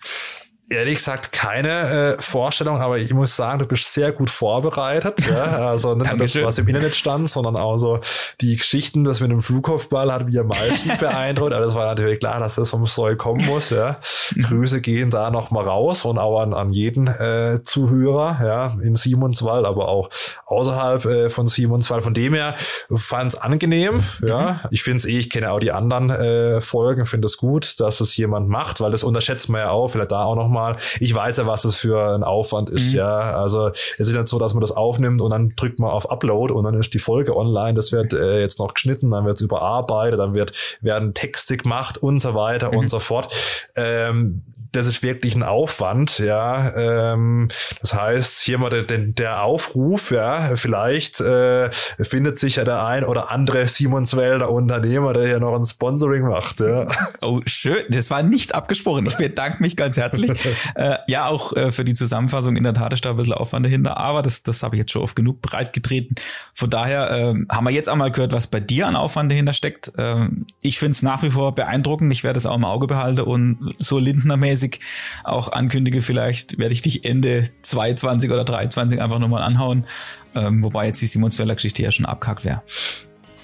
Ehrlich 0.69 0.97
gesagt 0.97 1.33
keine 1.33 2.17
äh, 2.17 2.23
Vorstellung, 2.23 2.81
aber 2.81 2.99
ich 2.99 3.13
muss 3.15 3.37
sagen, 3.37 3.61
du 3.61 3.67
bist 3.67 3.93
sehr 3.93 4.13
gut 4.13 4.31
vorbereitet. 4.31 5.15
ja? 5.29 5.47
Also 5.77 5.95
nicht 5.95 6.11
nur 6.11 6.19
das, 6.19 6.35
was 6.37 6.59
im 6.59 6.69
Internet 6.69 6.95
stand, 6.95 7.29
sondern 7.29 7.57
auch 7.57 7.77
so 7.79 8.01
die 8.41 8.57
Geschichten, 8.57 9.05
das 9.05 9.21
mit 9.21 9.31
dem 9.31 9.43
Flugkopfball 9.43 10.13
hat 10.13 10.27
mich 10.27 10.39
am 10.39 10.49
meisten 10.49 10.97
beeindruckt. 10.99 11.53
Aber 11.53 11.65
das 11.65 11.75
war 11.75 11.87
natürlich 11.87 12.21
klar, 12.21 12.41
dass 12.41 12.55
das 12.55 12.71
vom 12.71 12.87
Soll 12.87 13.17
kommen 13.17 13.45
muss. 13.47 13.71
Ja? 13.71 13.99
Grüße 14.35 14.81
gehen 14.81 15.11
da 15.11 15.31
noch 15.31 15.51
mal 15.51 15.65
raus 15.65 16.05
und 16.05 16.19
auch 16.19 16.41
an, 16.41 16.55
an 16.55 16.73
jeden 16.73 17.09
äh, 17.09 17.61
Zuhörer 17.65 18.39
ja, 18.45 18.73
in 18.83 18.97
Simonswald, 18.97 19.67
aber 19.67 19.89
auch 19.89 20.11
außerhalb 20.47 21.05
äh, 21.05 21.31
von 21.31 21.47
Simonswald. 21.47 22.03
Von 22.03 22.15
dem 22.15 22.35
her 22.35 22.55
fand 22.91 23.35
es 23.35 23.41
angenehm. 23.41 24.03
Ja, 24.23 24.61
mhm. 24.63 24.69
ich 24.71 24.83
finde 24.83 24.99
es 24.99 25.05
eh, 25.05 25.19
ich 25.19 25.31
kenne 25.31 25.51
auch 25.53 25.61
die 25.61 25.73
anderen 25.73 26.11
äh, 26.11 26.61
Folgen, 26.61 27.07
finde 27.07 27.27
es 27.27 27.37
gut, 27.37 27.81
dass 27.81 28.01
es 28.01 28.17
jemand 28.17 28.49
macht, 28.49 28.81
weil 28.81 28.93
das 28.93 29.05
unterschätzt 29.05 29.49
man 29.49 29.61
ja 29.61 29.71
auch. 29.71 29.89
Vielleicht 29.89 30.13
da 30.13 30.25
auch 30.25 30.37
noch 30.37 30.49
mal. 30.57 30.77
Ich 31.01 31.15
weiß 31.15 31.37
ja, 31.37 31.47
was 31.47 31.63
das 31.63 31.77
für 31.77 32.15
ein 32.15 32.25
Aufwand 32.25 32.71
ist, 32.71 32.89
mhm. 32.89 32.99
ja. 32.99 33.37
Also 33.37 33.71
es 33.99 34.09
ist 34.09 34.15
nicht 34.15 34.29
so, 34.29 34.39
dass 34.39 34.55
man 34.55 34.61
das 34.61 34.73
aufnimmt 34.73 35.21
und 35.21 35.31
dann 35.31 35.53
drückt 35.57 35.79
man 35.79 35.91
auf 35.91 36.11
Upload 36.11 36.53
und 36.53 36.65
dann 36.65 36.75
ist 36.75 36.95
die 36.95 36.99
Folge 36.99 37.37
online. 37.37 37.75
Das 37.75 37.93
wird 37.93 38.13
äh, 38.13 38.41
jetzt 38.41 38.59
noch 38.59 38.75
geschnitten, 38.75 39.11
dann 39.11 39.25
wird 39.25 39.37
es 39.37 39.43
überarbeitet, 39.43 40.19
dann 40.19 40.35
wird 40.35 40.53
werden 40.81 41.15
Texte 41.15 41.57
gemacht 41.57 41.99
und 41.99 42.21
so 42.21 42.35
weiter 42.35 42.73
mhm. 42.73 42.79
und 42.79 42.89
so 42.89 42.99
fort. 42.99 43.35
Ähm, 43.77 44.43
das 44.73 44.87
ist 44.87 45.03
wirklich 45.03 45.35
ein 45.35 45.43
Aufwand, 45.43 46.19
ja. 46.19 46.75
Ähm, 46.77 47.49
das 47.81 47.95
heißt, 47.95 48.43
hier 48.43 48.59
mal 48.59 48.69
der, 48.69 48.83
der 48.83 49.43
Aufruf, 49.43 50.11
ja, 50.11 50.57
vielleicht 50.57 51.21
äh, 51.21 51.71
findet 51.99 52.39
sich 52.39 52.57
ja 52.57 52.65
der 52.65 52.85
ein 52.85 53.05
oder 53.05 53.31
andere 53.31 53.69
Simonswälder 53.69 54.51
Unternehmer, 54.51 55.13
der 55.13 55.27
hier 55.27 55.41
noch 55.41 55.55
ein 55.55 55.65
Sponsoring 55.65 56.23
macht. 56.23 56.61
Ja. 56.61 56.89
Oh, 57.21 57.41
schön. 57.47 57.85
Das 57.89 58.11
war 58.11 58.23
nicht 58.23 58.55
abgesprochen. 58.55 59.07
Ich 59.07 59.17
bedanke 59.17 59.63
mich 59.63 59.77
ganz 59.77 59.97
herzlich. 59.97 60.27
äh, 60.75 60.97
ja, 61.07 61.27
auch 61.27 61.53
äh, 61.55 61.73
für 61.73 61.85
die 61.85 61.95
Zusammenfassung. 61.95 62.57
In 62.57 62.65
der 62.65 62.75
Tat 62.75 62.93
ist 62.93 63.05
da 63.05 63.11
ein 63.11 63.17
bisschen 63.17 63.35
Aufwand 63.35 63.67
dahinter, 63.67 63.97
aber 63.97 64.23
das, 64.23 64.43
das 64.43 64.63
habe 64.63 64.77
ich 64.77 64.81
jetzt 64.81 64.93
schon 64.93 65.03
oft 65.03 65.17
genug 65.17 65.43
breit 65.43 65.73
getreten. 65.73 66.15
Von 66.55 66.71
daher 66.71 67.11
äh, 67.11 67.35
haben 67.51 67.65
wir 67.65 67.71
jetzt 67.71 67.89
einmal 67.89 68.11
gehört, 68.11 68.33
was 68.33 68.47
bei 68.47 68.61
dir 68.61 68.87
an 68.87 68.97
Aufwand 68.97 69.31
dahinter 69.31 69.53
steckt. 69.53 69.93
Äh, 69.97 70.29
ich 70.61 70.79
finde 70.79 70.93
es 70.93 71.03
nach 71.03 71.23
wie 71.23 71.31
vor 71.31 71.55
beeindruckend. 71.55 72.13
Ich 72.13 72.25
werde 72.25 72.39
es 72.39 72.47
auch 72.47 72.57
im 72.57 72.65
Auge 72.65 72.87
behalten 72.87 73.21
und 73.21 73.75
so 73.79 73.99
Lindner-mäßig 73.99 74.81
auch 75.25 75.51
ankündige, 75.51 76.03
vielleicht 76.03 76.59
werde 76.59 76.75
ich 76.75 76.83
dich 76.83 77.05
Ende 77.05 77.45
220 77.63 78.31
oder 78.31 78.45
320 78.45 79.01
einfach 79.01 79.19
nochmal 79.19 79.43
anhauen. 79.43 79.87
Ähm, 80.35 80.63
wobei 80.63 80.87
jetzt 80.87 81.01
die 81.01 81.07
Simonsfeller-Geschichte 81.07 81.83
ja 81.83 81.91
schon 81.91 82.07
abkackt 82.07 82.45
wäre. 82.45 82.63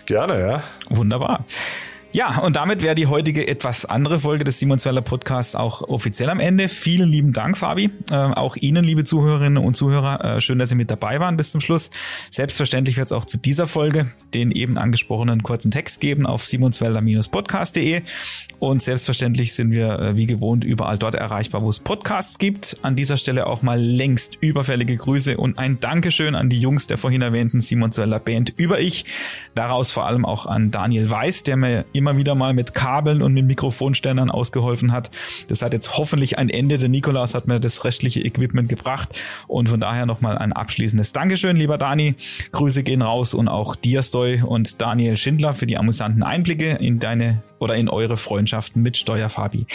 Gerne, 0.06 0.40
ja. 0.40 0.62
Wunderbar. 0.90 1.44
Ja, 2.14 2.40
und 2.40 2.56
damit 2.56 2.82
wäre 2.82 2.94
die 2.94 3.06
heutige 3.06 3.48
etwas 3.48 3.86
andere 3.86 4.20
Folge 4.20 4.44
des 4.44 4.58
Simonsweller 4.58 5.00
Podcasts 5.00 5.54
auch 5.54 5.80
offiziell 5.80 6.28
am 6.28 6.40
Ende. 6.40 6.68
Vielen 6.68 7.08
lieben 7.08 7.32
Dank, 7.32 7.56
Fabi. 7.56 7.90
Äh, 8.10 8.14
auch 8.14 8.56
Ihnen, 8.56 8.84
liebe 8.84 9.04
Zuhörerinnen 9.04 9.64
und 9.64 9.74
Zuhörer, 9.74 10.22
äh, 10.22 10.40
schön, 10.42 10.58
dass 10.58 10.68
Sie 10.68 10.74
mit 10.74 10.90
dabei 10.90 11.20
waren 11.20 11.38
bis 11.38 11.52
zum 11.52 11.62
Schluss. 11.62 11.88
Selbstverständlich 12.30 12.98
wird 12.98 13.06
es 13.06 13.12
auch 13.12 13.24
zu 13.24 13.38
dieser 13.38 13.66
Folge 13.66 14.12
den 14.34 14.50
eben 14.50 14.76
angesprochenen 14.76 15.42
kurzen 15.42 15.70
Text 15.70 16.00
geben 16.00 16.26
auf 16.26 16.44
simonswelder-podcast.de. 16.44 18.02
Und 18.58 18.82
selbstverständlich 18.82 19.54
sind 19.54 19.70
wir 19.70 19.98
äh, 19.98 20.16
wie 20.16 20.26
gewohnt 20.26 20.64
überall 20.64 20.98
dort 20.98 21.14
erreichbar, 21.14 21.62
wo 21.62 21.70
es 21.70 21.80
Podcasts 21.80 22.38
gibt. 22.38 22.76
An 22.82 22.94
dieser 22.94 23.16
Stelle 23.16 23.46
auch 23.46 23.62
mal 23.62 23.80
längst 23.80 24.36
überfällige 24.40 24.96
Grüße 24.96 25.38
und 25.38 25.58
ein 25.58 25.80
Dankeschön 25.80 26.34
an 26.34 26.50
die 26.50 26.60
Jungs 26.60 26.86
der 26.86 26.98
vorhin 26.98 27.22
erwähnten 27.22 27.62
Simonsweller 27.62 28.20
Band 28.20 28.52
über 28.56 28.80
ich. 28.80 29.06
Daraus 29.54 29.90
vor 29.90 30.06
allem 30.06 30.26
auch 30.26 30.44
an 30.44 30.70
Daniel 30.70 31.08
Weiß, 31.08 31.42
der 31.42 31.56
mir 31.56 31.86
immer 32.02 32.16
wieder 32.16 32.34
mal 32.34 32.52
mit 32.52 32.74
Kabeln 32.74 33.22
und 33.22 33.32
mit 33.32 33.46
Mikrofonständern 33.46 34.28
ausgeholfen 34.28 34.90
hat. 34.90 35.12
Das 35.46 35.62
hat 35.62 35.72
jetzt 35.72 35.96
hoffentlich 35.98 36.36
ein 36.36 36.48
Ende. 36.48 36.76
Der 36.76 36.88
Nikolaus 36.88 37.36
hat 37.36 37.46
mir 37.46 37.60
das 37.60 37.84
restliche 37.84 38.20
Equipment 38.20 38.68
gebracht 38.68 39.20
und 39.46 39.68
von 39.68 39.78
daher 39.78 40.04
nochmal 40.04 40.36
ein 40.36 40.52
abschließendes 40.52 41.12
Dankeschön, 41.12 41.56
lieber 41.56 41.78
Dani. 41.78 42.16
Grüße 42.50 42.82
gehen 42.82 43.02
raus 43.02 43.34
und 43.34 43.46
auch 43.46 43.76
dir, 43.76 44.02
Stoy 44.02 44.42
und 44.42 44.82
Daniel 44.82 45.16
Schindler 45.16 45.54
für 45.54 45.66
die 45.66 45.78
amüsanten 45.78 46.24
Einblicke 46.24 46.70
in 46.72 46.98
deine 46.98 47.44
oder 47.60 47.76
in 47.76 47.88
eure 47.88 48.16
Freundschaften 48.16 48.82
mit 48.82 48.96
Steuerfabi. 48.96 49.66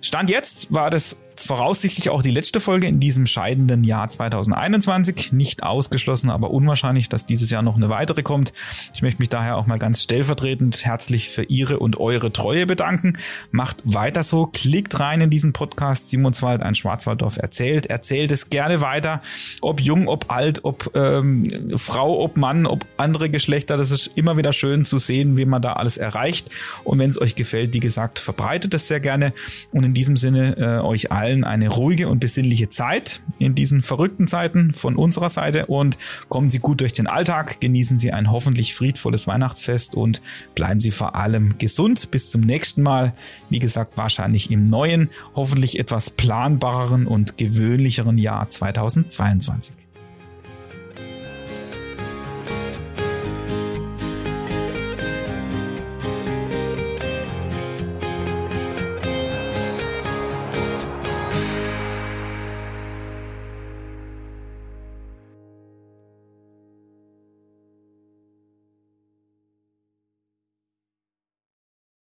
Stand 0.00 0.30
jetzt 0.30 0.72
war 0.72 0.90
das 0.90 1.16
voraussichtlich 1.36 2.10
auch 2.10 2.22
die 2.22 2.30
letzte 2.30 2.60
Folge 2.60 2.86
in 2.86 3.00
diesem 3.00 3.26
scheidenden 3.26 3.84
Jahr 3.84 4.08
2021. 4.08 5.32
Nicht 5.32 5.62
ausgeschlossen, 5.62 6.30
aber 6.30 6.50
unwahrscheinlich, 6.50 7.08
dass 7.08 7.26
dieses 7.26 7.50
Jahr 7.50 7.62
noch 7.62 7.76
eine 7.76 7.88
weitere 7.88 8.22
kommt. 8.22 8.52
Ich 8.94 9.02
möchte 9.02 9.20
mich 9.20 9.28
daher 9.28 9.56
auch 9.56 9.66
mal 9.66 9.78
ganz 9.78 10.02
stellvertretend 10.02 10.84
herzlich 10.84 11.28
für 11.28 11.44
Ihre 11.44 11.78
und 11.78 11.98
eure 11.98 12.32
Treue 12.32 12.66
bedanken. 12.66 13.18
Macht 13.50 13.78
weiter 13.84 14.22
so, 14.22 14.46
klickt 14.46 14.98
rein 15.00 15.20
in 15.20 15.30
diesen 15.30 15.52
Podcast 15.52 16.10
Simonswald, 16.10 16.62
ein 16.62 16.74
Schwarzwalddorf 16.74 17.36
erzählt. 17.36 17.86
Erzählt 17.86 18.32
es 18.32 18.50
gerne 18.50 18.80
weiter, 18.80 19.22
ob 19.60 19.80
jung, 19.80 20.08
ob 20.08 20.30
alt, 20.30 20.64
ob 20.64 20.90
ähm, 20.94 21.42
Frau, 21.76 22.20
ob 22.22 22.36
Mann, 22.36 22.66
ob 22.66 22.86
andere 22.96 23.30
Geschlechter. 23.30 23.76
Das 23.76 23.90
ist 23.90 24.10
immer 24.14 24.36
wieder 24.36 24.52
schön 24.52 24.84
zu 24.84 24.98
sehen, 24.98 25.36
wie 25.36 25.44
man 25.44 25.62
da 25.62 25.74
alles 25.74 25.96
erreicht. 25.96 26.50
Und 26.84 26.98
wenn 26.98 27.08
es 27.08 27.20
euch 27.20 27.34
gefällt, 27.34 27.72
wie 27.72 27.80
gesagt, 27.80 28.18
verbreitet 28.18 28.74
es 28.74 28.88
sehr 28.88 29.00
gerne. 29.00 29.32
Und 29.70 29.84
in 29.84 29.94
diesem 29.94 30.16
Sinne 30.16 30.56
äh, 30.56 30.84
euch 30.84 31.10
allen 31.10 31.21
allen 31.22 31.44
eine 31.44 31.68
ruhige 31.68 32.08
und 32.08 32.18
besinnliche 32.18 32.68
Zeit 32.68 33.22
in 33.38 33.54
diesen 33.54 33.82
verrückten 33.82 34.26
Zeiten 34.26 34.72
von 34.72 34.96
unserer 34.96 35.28
Seite 35.28 35.66
und 35.66 35.96
kommen 36.28 36.50
Sie 36.50 36.58
gut 36.58 36.80
durch 36.80 36.92
den 36.92 37.06
Alltag, 37.06 37.60
genießen 37.60 37.96
Sie 37.98 38.12
ein 38.12 38.32
hoffentlich 38.32 38.74
friedvolles 38.74 39.28
Weihnachtsfest 39.28 39.94
und 39.94 40.20
bleiben 40.56 40.80
Sie 40.80 40.90
vor 40.90 41.14
allem 41.14 41.58
gesund. 41.58 42.10
Bis 42.10 42.28
zum 42.28 42.40
nächsten 42.40 42.82
Mal. 42.82 43.14
Wie 43.50 43.60
gesagt, 43.60 43.96
wahrscheinlich 43.96 44.50
im 44.50 44.68
neuen, 44.68 45.10
hoffentlich 45.36 45.78
etwas 45.78 46.10
planbareren 46.10 47.06
und 47.06 47.38
gewöhnlicheren 47.38 48.18
Jahr 48.18 48.48
2022. 48.48 49.81